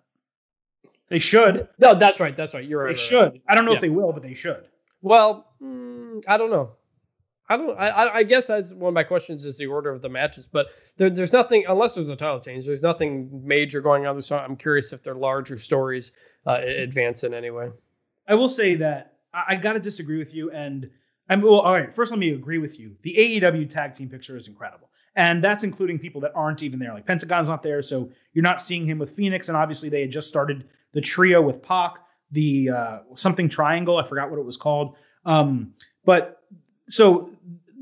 They 1.09 1.19
should. 1.19 1.69
no, 1.79 1.95
that's 1.95 2.19
right, 2.19 2.35
that's 2.35 2.53
right. 2.53 2.65
You're 2.65 2.83
right. 2.83 2.95
They 2.95 3.15
right, 3.15 3.21
right. 3.23 3.31
should. 3.33 3.41
I 3.47 3.55
don't 3.55 3.63
know 3.65 3.71
Yeah. 3.71 3.77
if 3.77 3.81
they 3.81 3.89
will, 3.89 4.11
but 4.11 4.23
they 4.23 4.33
should. 4.33 4.67
Well, 5.01 5.47
mm, 5.63 5.86
I 6.27 6.38
don't 6.38 6.49
know. 6.52 6.72
I 7.49 7.56
don't. 7.57 7.77
I, 7.80 8.10
I- 8.15 8.23
guess 8.23 8.48
that's 8.48 8.73
one 8.73 8.89
of 8.89 8.94
my 8.94 9.03
questions 9.03 9.45
is 9.45 9.57
the 9.57 9.68
order 9.68 9.89
of 9.89 10.02
the 10.02 10.10
matches, 10.10 10.48
but 10.48 10.68
there, 10.98 11.10
there's 11.10 11.31
nothing 11.34 11.65
unless 11.68 11.95
there's 11.95 12.10
a 12.10 12.15
title 12.15 12.39
change. 12.41 12.65
There's 12.65 12.81
nothing 12.81 13.30
major 13.45 13.80
going 13.81 14.06
on. 14.06 14.22
So 14.22 14.38
I'm 14.38 14.57
curious 14.57 14.91
if 14.91 15.02
they're 15.02 15.15
larger 15.15 15.57
stories 15.57 16.11
uh, 16.45 16.60
advance 16.64 17.23
in 17.23 17.34
any 17.34 17.49
way. 17.49 17.69
I 18.27 18.35
will 18.35 18.49
say 18.49 18.76
that 18.76 19.14
I, 19.34 19.44
I 19.49 19.56
got 19.56 19.73
to 19.73 19.80
disagree 19.80 20.18
with 20.18 20.34
you. 20.34 20.52
And 20.52 20.89
I'm 21.30 21.41
well. 21.41 21.61
All 21.61 21.72
right. 21.73 21.94
First, 21.94 22.11
let 22.11 22.19
me 22.19 22.31
agree 22.31 22.57
with 22.57 22.80
you. 22.80 22.95
The 23.03 23.14
AEW 23.18 23.69
tag 23.69 23.94
team 23.94 24.10
picture 24.10 24.35
is 24.35 24.49
incredible, 24.49 24.89
and 25.15 25.41
that's 25.41 25.64
including 25.64 25.99
people 25.99 26.19
that 26.22 26.34
aren't 26.35 26.64
even 26.64 26.80
there. 26.80 26.94
Like 26.94 27.06
Pentagon's 27.06 27.48
not 27.48 27.64
there, 27.64 27.81
so 27.81 28.10
you're 28.34 28.44
not 28.44 28.60
seeing 28.60 28.85
him 28.85 28.98
with 28.99 29.11
Fenix. 29.11 29.48
And 29.48 29.56
obviously, 29.57 29.88
they 29.88 30.02
had 30.02 30.11
just 30.11 30.27
started 30.27 30.68
the 30.91 30.99
trio 31.02 31.41
with 31.41 31.61
Pac. 31.64 31.94
the 32.31 32.69
uh, 32.72 32.99
something 33.15 33.48
triangle. 33.48 33.98
I 33.98 34.03
forgot 34.06 34.30
what 34.30 34.39
it 34.39 34.45
was 34.45 34.57
called. 34.57 34.98
Um, 35.26 35.73
but 36.07 36.41
so 36.88 37.29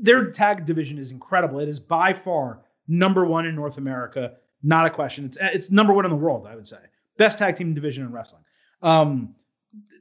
their 0.02 0.32
tag 0.32 0.66
division 0.66 0.98
is 0.98 1.12
incredible. 1.12 1.60
It 1.60 1.68
is 1.68 1.78
by 1.78 2.12
far 2.12 2.60
number 2.88 3.24
one 3.24 3.46
in 3.46 3.54
North 3.54 3.78
America. 3.78 4.34
Not 4.64 4.84
a 4.84 4.90
question. 4.90 5.24
It's 5.24 5.38
it's 5.40 5.70
number 5.70 5.94
one 5.94 6.04
in 6.04 6.10
the 6.10 6.16
world. 6.16 6.46
I 6.46 6.56
would 6.56 6.66
say 6.66 6.78
best 7.16 7.38
tag 7.38 7.56
team 7.56 7.72
division 7.72 8.04
in 8.04 8.12
wrestling. 8.12 8.42
Um, 8.82 9.34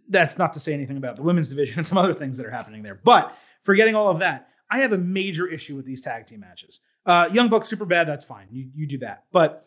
that's 0.09 0.37
not 0.39 0.53
to 0.53 0.59
say 0.59 0.73
anything 0.73 0.97
about 0.97 1.17
the 1.17 1.21
women's 1.21 1.49
division 1.49 1.77
and 1.77 1.87
some 1.87 1.99
other 1.99 2.13
things 2.13 2.37
that 2.37 2.47
are 2.47 2.51
happening 2.51 2.81
there. 2.81 2.99
But 3.03 3.37
forgetting 3.61 3.93
all 3.93 4.09
of 4.09 4.19
that, 4.19 4.49
I 4.71 4.79
have 4.79 4.93
a 4.93 4.97
major 4.97 5.47
issue 5.47 5.75
with 5.75 5.85
these 5.85 6.01
tag 6.01 6.25
team 6.25 6.39
matches. 6.39 6.81
Uh, 7.05 7.29
Young 7.31 7.47
Bucks 7.47 7.67
super 7.67 7.85
bad. 7.85 8.07
That's 8.07 8.25
fine. 8.25 8.47
You 8.49 8.67
you 8.73 8.87
do 8.87 8.97
that. 8.97 9.25
But 9.31 9.65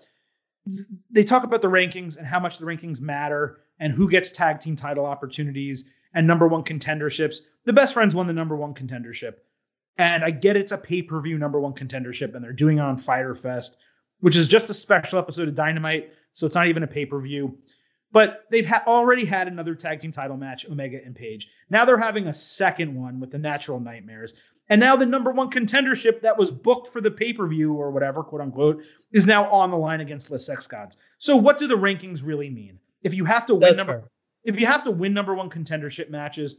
th- 0.68 0.88
they 1.12 1.22
talk 1.22 1.44
about 1.44 1.62
the 1.62 1.68
rankings 1.68 2.18
and 2.18 2.26
how 2.26 2.40
much 2.40 2.58
the 2.58 2.66
rankings 2.66 3.00
matter 3.00 3.60
and 3.78 3.92
who 3.92 4.10
gets 4.10 4.32
tag 4.32 4.58
team 4.58 4.74
title 4.74 5.06
opportunities 5.06 5.92
and 6.14 6.26
number 6.26 6.46
one 6.46 6.64
contenderships. 6.64 7.38
The 7.64 7.72
best 7.72 7.94
friends 7.94 8.14
won 8.14 8.26
the 8.26 8.32
number 8.32 8.56
one 8.56 8.74
contendership. 8.74 9.34
And 9.98 10.24
I 10.24 10.30
get 10.30 10.56
it's 10.56 10.72
a 10.72 10.78
pay 10.78 11.02
per 11.02 11.20
view 11.20 11.38
number 11.38 11.60
one 11.60 11.74
contendership, 11.74 12.34
and 12.34 12.42
they're 12.42 12.52
doing 12.52 12.78
it 12.78 12.82
on 12.82 12.96
Fyter 12.96 13.34
Fest, 13.34 13.76
which 14.20 14.36
is 14.36 14.48
just 14.48 14.70
a 14.70 14.74
special 14.74 15.18
episode 15.18 15.48
of 15.48 15.54
Dynamite. 15.54 16.12
So 16.32 16.46
it's 16.46 16.54
not 16.54 16.68
even 16.68 16.82
a 16.82 16.86
pay 16.86 17.04
per 17.04 17.20
view. 17.20 17.58
But 18.10 18.44
they've 18.50 18.64
ha- 18.66 18.84
already 18.86 19.24
had 19.24 19.48
another 19.48 19.74
tag 19.74 20.00
team 20.00 20.12
title 20.12 20.36
match, 20.36 20.66
Omega 20.70 20.98
and 21.04 21.14
Page. 21.14 21.50
Now 21.68 21.84
they're 21.84 21.98
having 21.98 22.28
a 22.28 22.32
second 22.32 22.94
one 22.94 23.20
with 23.20 23.30
the 23.30 23.38
Natural 23.38 23.80
Nightmares. 23.80 24.32
And 24.70 24.80
now 24.80 24.96
the 24.96 25.06
number 25.06 25.30
one 25.30 25.50
contendership 25.50 26.20
that 26.22 26.38
was 26.38 26.50
booked 26.50 26.88
for 26.88 27.00
the 27.00 27.10
pay 27.10 27.32
per 27.32 27.46
view 27.46 27.74
or 27.74 27.90
whatever, 27.90 28.22
quote 28.22 28.40
unquote, 28.40 28.82
is 29.12 29.26
now 29.26 29.50
on 29.50 29.70
the 29.70 29.76
line 29.76 30.00
against 30.00 30.30
Les 30.30 30.44
Sex 30.44 30.66
Gods. 30.66 30.96
So 31.18 31.36
what 31.36 31.58
do 31.58 31.66
the 31.66 31.76
rankings 31.76 32.24
really 32.24 32.50
mean? 32.50 32.78
If 33.02 33.14
you 33.14 33.24
have 33.24 33.46
to 33.46 33.54
win 33.54 33.60
That's 33.60 33.78
number, 33.78 34.00
fair. 34.00 34.10
If 34.48 34.58
you 34.58 34.66
have 34.66 34.82
to 34.84 34.90
win 34.90 35.12
number 35.12 35.34
one 35.34 35.50
contendership 35.50 36.10
matches, 36.10 36.56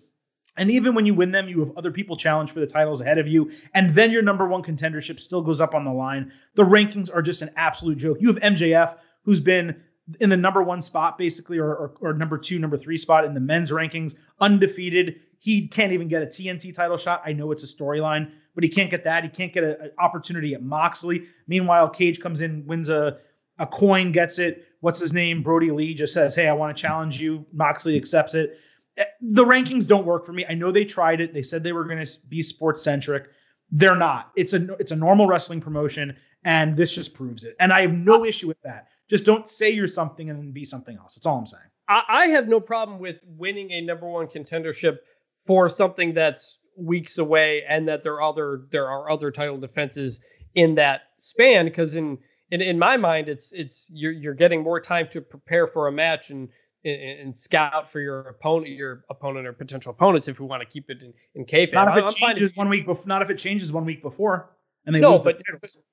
and 0.57 0.71
even 0.71 0.93
when 0.93 1.05
you 1.05 1.13
win 1.13 1.31
them, 1.31 1.47
you 1.47 1.59
have 1.59 1.71
other 1.77 1.91
people 1.91 2.15
challenge 2.15 2.51
for 2.51 2.59
the 2.59 2.67
titles 2.67 3.01
ahead 3.01 3.17
of 3.17 3.27
you, 3.27 3.51
and 3.73 3.91
then 3.91 4.11
your 4.11 4.21
number 4.21 4.47
one 4.47 4.63
contendership 4.63 5.19
still 5.19 5.41
goes 5.41 5.61
up 5.61 5.73
on 5.73 5.85
the 5.85 5.91
line. 5.91 6.31
The 6.55 6.63
rankings 6.63 7.13
are 7.13 7.21
just 7.21 7.41
an 7.41 7.49
absolute 7.55 7.97
joke. 7.97 8.17
You 8.19 8.27
have 8.33 8.41
MJF, 8.41 8.97
who's 9.23 9.39
been 9.39 9.81
in 10.19 10.29
the 10.29 10.37
number 10.37 10.63
one 10.63 10.81
spot, 10.81 11.17
basically, 11.17 11.59
or, 11.59 11.75
or, 11.75 11.93
or 12.01 12.13
number 12.13 12.37
two, 12.37 12.59
number 12.59 12.77
three 12.77 12.97
spot 12.97 13.25
in 13.25 13.33
the 13.33 13.39
men's 13.39 13.71
rankings, 13.71 14.15
undefeated. 14.39 15.19
He 15.39 15.67
can't 15.67 15.91
even 15.93 16.07
get 16.07 16.21
a 16.21 16.25
TNT 16.25 16.73
title 16.73 16.97
shot. 16.97 17.21
I 17.25 17.33
know 17.33 17.51
it's 17.51 17.63
a 17.63 17.75
storyline, 17.75 18.31
but 18.55 18.63
he 18.63 18.69
can't 18.69 18.89
get 18.89 19.03
that. 19.03 19.23
He 19.23 19.29
can't 19.29 19.53
get 19.53 19.63
an 19.63 19.91
opportunity 19.99 20.53
at 20.53 20.63
Moxley. 20.63 21.27
Meanwhile, 21.47 21.89
Cage 21.89 22.19
comes 22.19 22.41
in, 22.41 22.65
wins 22.65 22.89
a, 22.89 23.17
a 23.59 23.67
coin, 23.67 24.11
gets 24.11 24.39
it. 24.39 24.65
What's 24.81 24.99
his 24.99 25.13
name? 25.13 25.43
Brodie 25.43 25.71
Lee 25.71 25.93
just 25.93 26.13
says, 26.13 26.35
Hey, 26.35 26.47
I 26.47 26.53
want 26.53 26.75
to 26.75 26.81
challenge 26.81 27.19
you. 27.19 27.45
Moxley 27.51 27.95
accepts 27.97 28.33
it. 28.35 28.57
Eh, 28.97 29.05
The 29.21 29.45
rankings 29.45 29.87
don't 29.87 30.05
work 30.05 30.25
for 30.25 30.33
me. 30.33 30.45
I 30.47 30.53
know 30.53 30.71
they 30.71 30.85
tried 30.85 31.21
it. 31.21 31.33
They 31.33 31.41
said 31.41 31.63
they 31.63 31.73
were 31.73 31.85
going 31.85 32.03
to 32.03 32.11
be 32.29 32.41
sports 32.41 32.81
centric. 32.81 33.27
They're 33.71 33.95
not. 33.95 34.31
It's 34.35 34.53
a 34.53 34.73
it's 34.75 34.91
a 34.91 34.95
normal 34.95 35.27
wrestling 35.27 35.61
promotion, 35.61 36.15
and 36.43 36.75
this 36.75 36.95
just 36.95 37.13
proves 37.13 37.43
it. 37.43 37.55
And 37.59 37.71
I 37.71 37.81
have 37.81 37.93
no 37.93 38.25
issue 38.25 38.47
with 38.47 38.61
that. 38.63 38.87
Just 39.09 39.25
don't 39.25 39.47
say 39.47 39.69
you're 39.69 39.87
something 39.87 40.29
and 40.29 40.39
then 40.39 40.51
be 40.51 40.65
something 40.65 40.97
else. 40.97 41.15
That's 41.15 41.25
all 41.27 41.37
I'm 41.37 41.45
saying. 41.45 41.63
I, 41.87 42.03
I 42.07 42.25
have 42.27 42.47
no 42.47 42.59
problem 42.59 42.99
with 42.99 43.17
winning 43.25 43.71
a 43.71 43.81
number 43.81 44.07
one 44.07 44.27
contendership 44.27 44.97
for 45.45 45.69
something 45.69 46.13
that's 46.13 46.59
weeks 46.77 47.17
away, 47.19 47.63
and 47.67 47.87
that 47.87 48.01
there 48.03 48.13
are 48.13 48.21
other 48.23 48.61
there 48.71 48.87
are 48.87 49.09
other 49.09 49.29
title 49.29 49.57
defenses 49.57 50.19
in 50.55 50.75
that 50.75 51.01
span. 51.19 51.65
Because 51.65 51.93
in, 51.95 52.17
in 52.51 52.61
in 52.61 52.79
my 52.79 52.97
mind, 52.97 53.29
it's 53.29 53.51
it's 53.51 53.89
you're 53.93 54.11
you're 54.11 54.33
getting 54.33 54.63
more 54.63 54.79
time 54.79 55.07
to 55.09 55.21
prepare 55.21 55.67
for 55.67 55.87
a 55.87 55.91
match 55.91 56.29
and 56.31 56.49
and, 56.85 57.37
scout 57.37 57.91
for 57.91 57.99
your 57.99 58.21
opponent, 58.29 58.69
your 58.69 59.03
opponent 59.09 59.45
or 59.45 59.51
potential 59.51 59.91
opponents, 59.91 60.29
if 60.29 60.39
we 60.39 60.45
want 60.45 60.61
to 60.61 60.65
keep 60.65 60.89
it 60.89 61.03
in 61.03 61.13
in 61.35 61.45
kayfabe. 61.45 61.73
Not 61.73 61.89
if 61.97 62.03
it 62.03 62.07
I'm 62.07 62.13
changes 62.13 62.55
one 62.55 62.69
week 62.69 62.85
before. 62.85 63.05
Not 63.07 63.21
if 63.21 63.29
it 63.29 63.37
changes 63.37 63.71
one 63.73 63.83
week 63.85 64.01
before, 64.01 64.49
and 64.85 64.95
they 64.95 64.99
No, 65.01 65.11
lose 65.11 65.21
but- 65.21 65.41
titles. 65.45 65.83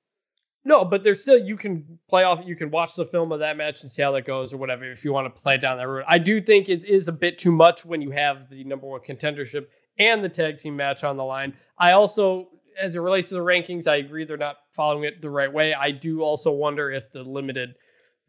No, 0.63 0.83
but 0.83 1.01
there's 1.03 1.21
still 1.21 1.37
you 1.37 1.55
can 1.55 1.97
play 2.09 2.23
off. 2.23 2.41
You 2.45 2.55
can 2.55 2.69
watch 2.71 2.95
the 2.95 3.05
film 3.05 3.31
of 3.31 3.39
that 3.39 3.55
match 3.55 3.83
and 3.83 3.91
see 3.91 4.01
how 4.01 4.11
that 4.11 4.25
goes, 4.25 4.53
or 4.53 4.57
whatever. 4.57 4.89
If 4.91 5.05
you 5.05 5.13
want 5.13 5.33
to 5.33 5.41
play 5.41 5.57
down 5.57 5.77
that 5.77 5.87
route, 5.87 6.03
I 6.09 6.17
do 6.17 6.41
think 6.41 6.67
it 6.67 6.83
is 6.83 7.07
a 7.07 7.13
bit 7.13 7.37
too 7.39 7.51
much 7.53 7.85
when 7.85 8.01
you 8.01 8.11
have 8.11 8.49
the 8.49 8.63
number 8.65 8.85
one 8.87 8.99
contendership 8.99 9.67
and 9.97 10.21
the 10.21 10.27
tag 10.29 10.57
team 10.57 10.75
match 10.75 11.05
on 11.05 11.15
the 11.15 11.23
line. 11.23 11.53
I 11.77 11.91
also, 11.93 12.49
as 12.79 12.95
it 12.95 12.99
relates 12.99 13.29
to 13.29 13.35
the 13.35 13.41
rankings, 13.41 13.87
I 13.87 13.97
agree 13.97 14.25
they're 14.25 14.37
not 14.37 14.57
following 14.71 15.03
it 15.03 15.21
the 15.21 15.29
right 15.29 15.51
way. 15.51 15.73
I 15.73 15.91
do 15.91 16.21
also 16.21 16.51
wonder 16.51 16.91
if 16.91 17.11
the 17.11 17.23
limited 17.23 17.75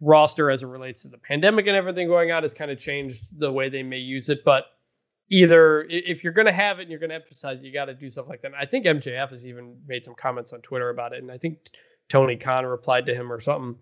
roster, 0.00 0.50
as 0.50 0.62
it 0.62 0.66
relates 0.66 1.02
to 1.02 1.08
the 1.08 1.18
pandemic 1.18 1.66
and 1.66 1.76
everything 1.76 2.08
going 2.08 2.30
on, 2.30 2.42
has 2.42 2.54
kind 2.54 2.70
of 2.70 2.78
changed 2.78 3.26
the 3.38 3.50
way 3.52 3.68
they 3.68 3.82
may 3.82 3.98
use 3.98 4.28
it. 4.28 4.44
But 4.44 4.66
either 5.30 5.84
if 5.88 6.24
you're 6.24 6.32
going 6.32 6.46
to 6.46 6.52
have 6.52 6.78
it 6.78 6.82
and 6.82 6.90
you're 6.90 7.00
going 7.00 7.10
to 7.10 7.16
emphasize, 7.16 7.58
it, 7.58 7.64
you 7.64 7.72
got 7.72 7.86
to 7.86 7.94
do 7.94 8.08
stuff 8.08 8.28
like 8.28 8.42
that. 8.42 8.48
And 8.52 8.56
I 8.56 8.64
think 8.64 8.86
MJF 8.86 9.30
has 9.30 9.46
even 9.46 9.76
made 9.86 10.04
some 10.04 10.14
comments 10.14 10.52
on 10.52 10.60
Twitter 10.60 10.90
about 10.90 11.12
it, 11.12 11.22
and 11.22 11.30
I 11.30 11.38
think 11.38 11.70
Tony 12.08 12.36
Khan 12.36 12.64
replied 12.64 13.06
to 13.06 13.14
him 13.14 13.32
or 13.32 13.40
something 13.40 13.76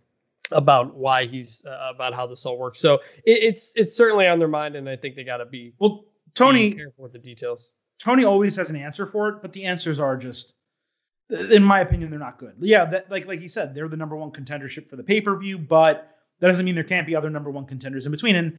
about 0.52 0.94
why 0.94 1.26
he's 1.26 1.64
uh, 1.66 1.90
about 1.94 2.14
how 2.14 2.26
this 2.26 2.46
all 2.46 2.58
works. 2.58 2.80
So 2.80 2.94
it, 3.24 3.42
it's 3.42 3.72
it's 3.76 3.96
certainly 3.96 4.26
on 4.26 4.38
their 4.38 4.48
mind, 4.48 4.76
and 4.76 4.88
I 4.88 4.96
think 4.96 5.14
they 5.14 5.24
got 5.24 5.38
to 5.38 5.46
be 5.46 5.74
Well, 5.78 6.00
be 6.00 6.32
Tony, 6.34 6.74
careful 6.74 7.04
with 7.04 7.12
the 7.12 7.18
details. 7.18 7.72
Tony 7.98 8.24
always 8.24 8.56
has 8.56 8.70
an 8.70 8.76
answer 8.76 9.06
for 9.06 9.28
it, 9.28 9.42
but 9.42 9.52
the 9.52 9.64
answers 9.64 9.98
are 9.98 10.16
just, 10.16 10.54
in 11.30 11.62
my 11.62 11.80
opinion, 11.80 12.10
they're 12.10 12.18
not 12.18 12.38
good. 12.38 12.54
Yeah, 12.60 12.84
that 12.86 13.10
like 13.10 13.26
like 13.26 13.40
you 13.40 13.48
said, 13.48 13.74
they're 13.74 13.88
the 13.88 13.96
number 13.96 14.16
one 14.16 14.30
contendership 14.30 14.88
for 14.88 14.96
the 14.96 15.02
pay 15.02 15.20
per 15.20 15.36
view, 15.36 15.58
but 15.58 16.10
that 16.40 16.48
doesn't 16.48 16.64
mean 16.64 16.74
there 16.74 16.84
can't 16.84 17.06
be 17.06 17.16
other 17.16 17.30
number 17.30 17.50
one 17.50 17.66
contenders 17.66 18.06
in 18.06 18.12
between. 18.12 18.36
And 18.36 18.58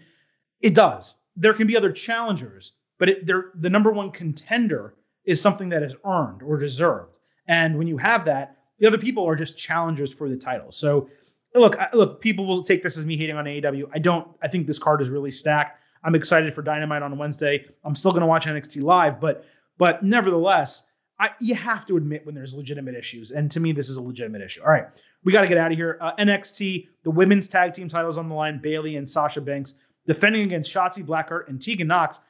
it 0.61 0.73
does. 0.73 1.17
There 1.35 1.53
can 1.53 1.67
be 1.67 1.77
other 1.77 1.91
challengers, 1.91 2.73
but 2.97 3.09
it, 3.09 3.27
the 3.27 3.69
number 3.69 3.91
one 3.91 4.11
contender 4.11 4.95
is 5.25 5.41
something 5.41 5.69
that 5.69 5.83
is 5.83 5.95
earned 6.05 6.41
or 6.41 6.57
deserved. 6.57 7.19
And 7.47 7.77
when 7.77 7.87
you 7.87 7.97
have 7.97 8.25
that, 8.25 8.57
the 8.79 8.87
other 8.87 8.97
people 8.97 9.25
are 9.25 9.35
just 9.35 9.57
challengers 9.57 10.11
for 10.13 10.29
the 10.29 10.37
title. 10.37 10.71
So 10.71 11.09
look, 11.53 11.77
I, 11.77 11.89
look, 11.93 12.21
people 12.21 12.45
will 12.45 12.63
take 12.63 12.83
this 12.83 12.97
as 12.97 13.05
me 13.05 13.17
hating 13.17 13.35
on 13.35 13.45
AEW. 13.45 13.89
I 13.93 13.99
don't. 13.99 14.27
I 14.41 14.47
think 14.47 14.67
this 14.67 14.79
card 14.79 15.01
is 15.01 15.09
really 15.09 15.31
stacked. 15.31 15.79
I'm 16.03 16.15
excited 16.15 16.53
for 16.53 16.61
Dynamite 16.61 17.01
on 17.01 17.17
Wednesday. 17.17 17.65
I'm 17.83 17.95
still 17.95 18.11
going 18.11 18.21
to 18.21 18.27
watch 18.27 18.45
NXT 18.45 18.81
live, 18.81 19.19
but 19.19 19.45
but 19.77 20.03
nevertheless, 20.03 20.83
I, 21.19 21.31
you 21.39 21.55
have 21.55 21.85
to 21.87 21.97
admit 21.97 22.25
when 22.25 22.35
there's 22.35 22.55
legitimate 22.55 22.95
issues, 22.95 23.31
and 23.31 23.49
to 23.51 23.59
me, 23.59 23.71
this 23.71 23.89
is 23.89 23.97
a 23.97 24.01
legitimate 24.01 24.41
issue. 24.41 24.61
All 24.61 24.69
right, 24.69 24.85
we 25.23 25.31
got 25.31 25.41
to 25.41 25.47
get 25.47 25.57
out 25.57 25.71
of 25.71 25.77
here. 25.77 25.97
Uh, 25.99 26.13
NXT, 26.15 26.87
the 27.03 27.11
women's 27.11 27.47
tag 27.47 27.73
team 27.73 27.89
titles 27.89 28.17
on 28.17 28.29
the 28.29 28.35
line. 28.35 28.59
Bayley 28.59 28.97
and 28.97 29.09
Sasha 29.09 29.41
Banks 29.41 29.75
defending 30.05 30.43
against 30.43 30.73
Shotzi 30.73 31.05
Blackheart 31.05 31.49
and 31.49 31.61
Tegan 31.61 31.87
Nox. 31.87 32.21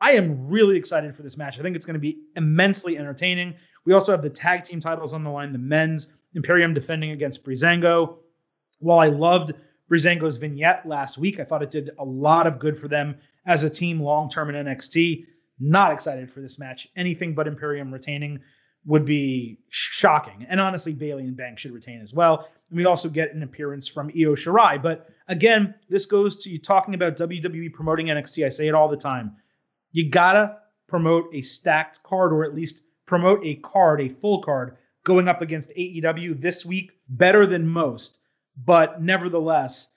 I 0.00 0.12
am 0.12 0.48
really 0.48 0.76
excited 0.76 1.14
for 1.14 1.22
this 1.22 1.36
match. 1.36 1.58
I 1.58 1.62
think 1.62 1.76
it's 1.76 1.86
going 1.86 1.94
to 1.94 2.00
be 2.00 2.18
immensely 2.36 2.98
entertaining. 2.98 3.54
We 3.84 3.92
also 3.92 4.12
have 4.12 4.22
the 4.22 4.30
tag 4.30 4.64
team 4.64 4.80
titles 4.80 5.14
on 5.14 5.24
the 5.24 5.30
line. 5.30 5.52
The 5.52 5.58
men's 5.58 6.12
Imperium 6.34 6.74
defending 6.74 7.10
against 7.10 7.44
Breezango. 7.44 8.18
While 8.80 8.98
I 8.98 9.08
loved 9.08 9.52
Breezango's 9.88 10.38
vignette 10.38 10.86
last 10.86 11.18
week, 11.18 11.38
I 11.38 11.44
thought 11.44 11.62
it 11.62 11.70
did 11.70 11.90
a 11.98 12.04
lot 12.04 12.46
of 12.46 12.58
good 12.58 12.76
for 12.76 12.88
them 12.88 13.16
as 13.46 13.64
a 13.64 13.70
team 13.70 14.00
long 14.00 14.28
term 14.28 14.48
in 14.54 14.66
NXT. 14.66 15.26
Not 15.60 15.92
excited 15.92 16.30
for 16.30 16.40
this 16.40 16.58
match. 16.58 16.88
Anything 16.96 17.34
but 17.34 17.46
Imperium 17.46 17.92
retaining 17.92 18.40
would 18.86 19.04
be 19.04 19.58
shocking. 19.68 20.46
And 20.48 20.60
honestly, 20.60 20.92
Bayley 20.92 21.24
and 21.24 21.36
Banks 21.36 21.62
should 21.62 21.72
retain 21.72 22.00
as 22.02 22.12
well. 22.12 22.48
And 22.68 22.76
we 22.76 22.86
also 22.86 23.08
get 23.08 23.34
an 23.34 23.42
appearance 23.42 23.88
from 23.88 24.08
Io 24.08 24.34
Shirai. 24.34 24.82
But 24.82 25.08
again, 25.28 25.74
this 25.88 26.06
goes 26.06 26.36
to 26.42 26.50
you 26.50 26.58
talking 26.58 26.94
about 26.94 27.16
WWE 27.16 27.72
promoting 27.72 28.06
NXT. 28.06 28.44
I 28.44 28.50
say 28.50 28.68
it 28.68 28.74
all 28.74 28.88
the 28.88 28.96
time. 28.96 29.36
You 29.92 30.10
gotta 30.10 30.58
promote 30.88 31.34
a 31.34 31.40
stacked 31.42 32.02
card, 32.02 32.32
or 32.32 32.44
at 32.44 32.54
least 32.54 32.82
promote 33.06 33.40
a 33.44 33.54
card, 33.56 34.00
a 34.00 34.08
full 34.08 34.42
card, 34.42 34.76
going 35.04 35.28
up 35.28 35.40
against 35.40 35.70
AEW 35.76 36.40
this 36.40 36.66
week, 36.66 36.92
better 37.08 37.46
than 37.46 37.66
most. 37.66 38.18
But 38.56 39.02
nevertheless, 39.02 39.92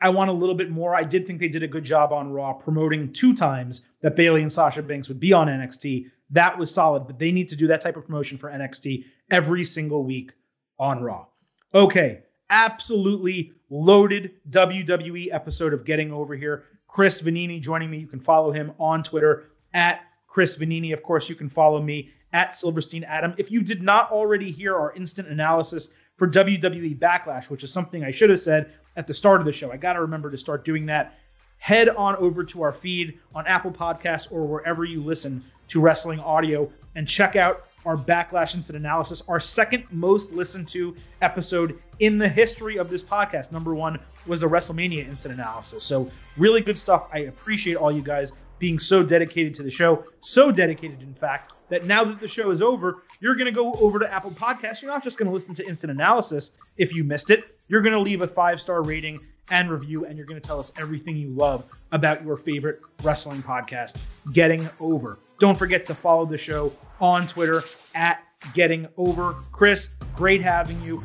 I 0.00 0.10
want 0.10 0.30
a 0.30 0.34
little 0.34 0.54
bit 0.54 0.70
more. 0.70 0.94
I 0.94 1.02
did 1.02 1.26
think 1.26 1.40
they 1.40 1.48
did 1.48 1.62
a 1.62 1.68
good 1.68 1.84
job 1.84 2.12
on 2.12 2.32
Raw 2.32 2.52
promoting 2.52 3.12
two 3.12 3.34
times 3.34 3.86
that 4.02 4.16
Bayley 4.16 4.42
and 4.42 4.52
Sasha 4.52 4.82
Banks 4.82 5.08
would 5.08 5.18
be 5.18 5.32
on 5.32 5.48
NXT. 5.48 6.06
That 6.30 6.56
was 6.56 6.72
solid, 6.72 7.06
but 7.06 7.18
they 7.18 7.32
need 7.32 7.48
to 7.48 7.56
do 7.56 7.66
that 7.66 7.80
type 7.80 7.96
of 7.96 8.06
promotion 8.06 8.38
for 8.38 8.50
NXT 8.50 9.04
every 9.30 9.64
single 9.64 10.04
week 10.04 10.32
on 10.78 11.02
Raw. 11.02 11.26
Okay, 11.74 12.22
absolutely 12.50 13.52
loaded 13.70 14.32
WWE 14.50 15.28
episode 15.32 15.72
of 15.72 15.84
Getting 15.84 16.12
Over 16.12 16.36
Here. 16.36 16.64
Chris 16.86 17.20
Vannini 17.20 17.60
joining 17.60 17.90
me. 17.90 17.98
You 17.98 18.06
can 18.06 18.20
follow 18.20 18.50
him 18.50 18.72
on 18.78 19.02
Twitter 19.02 19.50
at 19.74 20.02
Chris 20.26 20.56
Vannini. 20.56 20.92
Of 20.92 21.02
course, 21.02 21.28
you 21.28 21.34
can 21.34 21.48
follow 21.48 21.82
me 21.82 22.10
at 22.32 22.54
Silverstein 22.56 23.04
Adam. 23.04 23.34
If 23.36 23.50
you 23.50 23.62
did 23.62 23.82
not 23.82 24.10
already 24.10 24.50
hear 24.50 24.76
our 24.76 24.92
instant 24.94 25.28
analysis 25.28 25.90
for 26.18 26.28
WWE 26.28 26.98
Backlash, 26.98 27.48
which 27.48 27.64
is 27.64 27.72
something 27.72 28.04
I 28.04 28.10
should 28.10 28.28
have 28.28 28.40
said 28.40 28.72
at 28.96 29.06
the 29.06 29.14
start 29.14 29.40
of 29.40 29.46
the 29.46 29.52
show, 29.52 29.70
I 29.70 29.76
got 29.76 29.92
to 29.94 30.00
remember 30.00 30.30
to 30.30 30.36
start 30.36 30.64
doing 30.64 30.84
that. 30.86 31.16
Head 31.58 31.88
on 31.88 32.16
over 32.16 32.44
to 32.44 32.62
our 32.62 32.72
feed 32.72 33.18
on 33.34 33.46
Apple 33.46 33.70
Podcasts 33.70 34.30
or 34.30 34.44
wherever 34.44 34.84
you 34.84 35.00
listen 35.02 35.42
to 35.68 35.80
wrestling 35.80 36.20
audio 36.20 36.70
and 36.96 37.06
check 37.06 37.36
out 37.36 37.66
our 37.86 37.96
Backlash 37.96 38.56
instant 38.56 38.76
analysis, 38.78 39.22
our 39.28 39.38
second 39.38 39.84
most 39.90 40.32
listened 40.32 40.66
to 40.68 40.96
episode 41.22 41.78
in 42.00 42.18
the 42.18 42.28
history 42.28 42.78
of 42.78 42.88
this 42.88 43.02
podcast. 43.02 43.52
Number 43.52 43.74
one 43.74 43.98
was 44.26 44.40
the 44.40 44.48
WrestleMania 44.48 45.06
instant 45.06 45.34
analysis. 45.34 45.82
So, 45.84 46.10
really 46.36 46.60
good 46.60 46.78
stuff. 46.78 47.08
I 47.12 47.20
appreciate 47.20 47.76
all 47.76 47.90
you 47.90 48.02
guys 48.02 48.32
being 48.58 48.78
so 48.78 49.02
dedicated 49.02 49.54
to 49.56 49.62
the 49.62 49.70
show. 49.70 50.04
So 50.20 50.50
dedicated, 50.50 51.02
in 51.02 51.14
fact, 51.14 51.54
that 51.68 51.84
now 51.86 52.04
that 52.04 52.20
the 52.20 52.28
show 52.28 52.50
is 52.50 52.62
over, 52.62 53.02
you're 53.20 53.34
going 53.34 53.46
to 53.46 53.52
go 53.52 53.74
over 53.74 53.98
to 53.98 54.12
Apple 54.12 54.30
Podcasts. 54.30 54.82
You're 54.82 54.90
not 54.90 55.04
just 55.04 55.18
going 55.18 55.28
to 55.28 55.32
listen 55.32 55.54
to 55.56 55.66
instant 55.66 55.90
analysis 55.90 56.52
if 56.76 56.94
you 56.94 57.04
missed 57.04 57.30
it. 57.30 57.44
You're 57.68 57.82
going 57.82 57.92
to 57.92 58.00
leave 58.00 58.22
a 58.22 58.26
five 58.26 58.60
star 58.60 58.82
rating 58.82 59.20
and 59.50 59.70
review, 59.70 60.04
and 60.04 60.16
you're 60.16 60.26
going 60.26 60.40
to 60.40 60.46
tell 60.46 60.58
us 60.58 60.72
everything 60.78 61.16
you 61.16 61.30
love 61.30 61.64
about 61.92 62.22
your 62.24 62.36
favorite 62.36 62.80
wrestling 63.02 63.42
podcast, 63.42 63.98
Getting 64.34 64.68
Over. 64.80 65.18
Don't 65.38 65.58
forget 65.58 65.86
to 65.86 65.94
follow 65.94 66.24
the 66.24 66.38
show 66.38 66.72
on 67.00 67.26
Twitter 67.26 67.62
at 67.94 68.22
Getting 68.54 68.88
Over. 68.96 69.34
Chris, 69.52 69.96
great 70.16 70.42
having 70.42 70.80
you. 70.82 71.02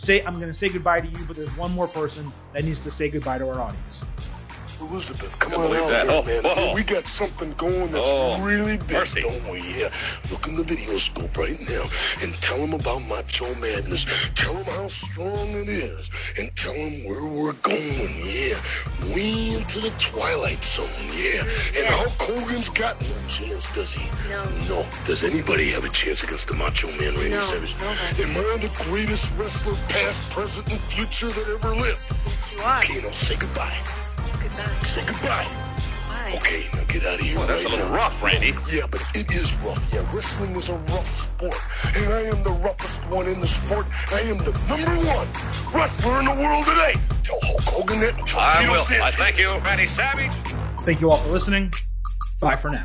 Say 0.00 0.24
I'm 0.24 0.36
going 0.36 0.48
to 0.48 0.54
say 0.54 0.70
goodbye 0.70 1.02
to 1.02 1.06
you, 1.06 1.24
but 1.26 1.36
there's 1.36 1.54
one 1.58 1.72
more 1.72 1.86
person 1.86 2.26
that 2.54 2.64
needs 2.64 2.82
to 2.84 2.90
say 2.90 3.10
goodbye 3.10 3.36
to 3.36 3.46
our 3.50 3.60
audience. 3.60 4.02
Elizabeth, 4.80 5.38
come 5.38 5.52
on 5.54 5.76
out 5.76 5.88
that. 5.90 6.04
here, 6.08 6.12
Oh, 6.16 6.22
man. 6.24 6.42
whoa. 6.42 6.74
We 6.74 6.82
got 6.82 7.04
something 7.04 7.52
going 7.60 7.92
that's 7.92 8.10
Oh, 8.12 8.40
really 8.42 8.78
big, 8.78 8.92
mercy. 8.96 9.20
don't 9.20 9.44
we? 9.52 9.60
Yeah. 9.76 9.92
Look 10.32 10.48
in 10.48 10.56
the 10.56 10.64
video 10.64 10.96
scope 10.96 11.36
right 11.36 11.58
now 11.68 11.84
and 12.24 12.32
tell 12.40 12.56
them 12.56 12.72
about 12.72 13.04
Macho 13.04 13.44
Madness. 13.60 14.30
Tell 14.34 14.54
them 14.54 14.64
how 14.80 14.88
strong 14.88 15.52
it 15.52 15.68
is 15.68 16.08
and 16.40 16.48
tell 16.56 16.72
them 16.72 16.94
where 17.04 17.24
we're 17.28 17.58
going. 17.60 18.12
Yeah. 18.24 18.56
We 19.12 19.60
into 19.60 19.84
the 19.84 19.92
Twilight 20.00 20.64
Zone. 20.64 20.88
Yeah. 21.12 21.44
And 21.76 21.86
Hulk 22.00 22.16
Hogan's 22.16 22.70
got 22.72 22.96
no 23.04 23.16
chance, 23.28 23.68
does 23.76 23.92
he? 23.94 24.08
No. 24.32 24.40
No. 24.72 24.78
Does 25.04 25.22
anybody 25.28 25.70
have 25.76 25.84
a 25.84 25.92
chance 25.92 26.24
against 26.24 26.48
the 26.48 26.54
Macho 26.56 26.88
Man, 26.96 27.12
Randy 27.20 27.36
No, 27.36 27.40
Savage? 27.44 27.76
nobody. 27.76 28.24
Am 28.24 28.32
I 28.32 28.56
the 28.64 28.72
greatest 28.88 29.36
wrestler, 29.36 29.76
past, 29.92 30.24
present, 30.30 30.72
and 30.72 30.80
future 30.88 31.28
that 31.28 31.46
ever 31.52 31.74
lived? 31.76 32.00
Yes, 32.26 32.52
you 32.56 32.60
are. 32.64 32.78
Okay, 32.80 33.00
now 33.04 33.10
say 33.12 33.36
goodbye. 33.38 33.76
Goodbye. 34.16 34.82
Say 34.84 35.02
goodbye. 35.06 35.46
Bye. 36.08 36.32
Okay, 36.36 36.66
now 36.74 36.84
get 36.88 37.02
out 37.06 37.14
of 37.14 37.20
here 37.20 37.36
Well, 37.38 37.46
that's 37.46 37.64
right 37.64 37.72
a 37.72 37.76
little 37.76 37.90
now. 37.90 37.96
rough, 37.96 38.22
Randy. 38.22 38.52
Yeah, 38.70 38.86
but 38.90 39.02
it 39.14 39.30
is 39.30 39.54
rough. 39.62 39.82
Yeah, 39.92 40.02
wrestling 40.14 40.50
is 40.56 40.68
a 40.68 40.76
rough 40.92 41.06
sport. 41.06 41.58
And 41.96 42.12
I 42.12 42.22
am 42.30 42.42
the 42.42 42.54
roughest 42.62 43.04
one 43.10 43.26
in 43.26 43.40
the 43.40 43.46
sport. 43.46 43.86
I 44.12 44.20
am 44.30 44.38
the 44.38 44.52
number 44.68 44.94
one 45.06 45.26
wrestler 45.74 46.18
in 46.20 46.26
the 46.26 46.36
world 46.42 46.64
today. 46.66 46.94
Tell 47.24 47.38
Hulk 47.42 47.62
Hogan 47.66 48.00
that 48.00 48.14
tell 48.26 48.40
I 48.40 48.62
will. 48.70 48.84
Santana. 48.84 49.04
I 49.04 49.10
thank 49.10 49.38
you, 49.38 49.58
Randy 49.64 49.86
Savage. 49.86 50.32
Thank 50.84 51.00
you 51.00 51.10
all 51.10 51.18
for 51.18 51.30
listening. 51.30 51.72
Bye 52.40 52.56
for 52.56 52.70
now. 52.70 52.84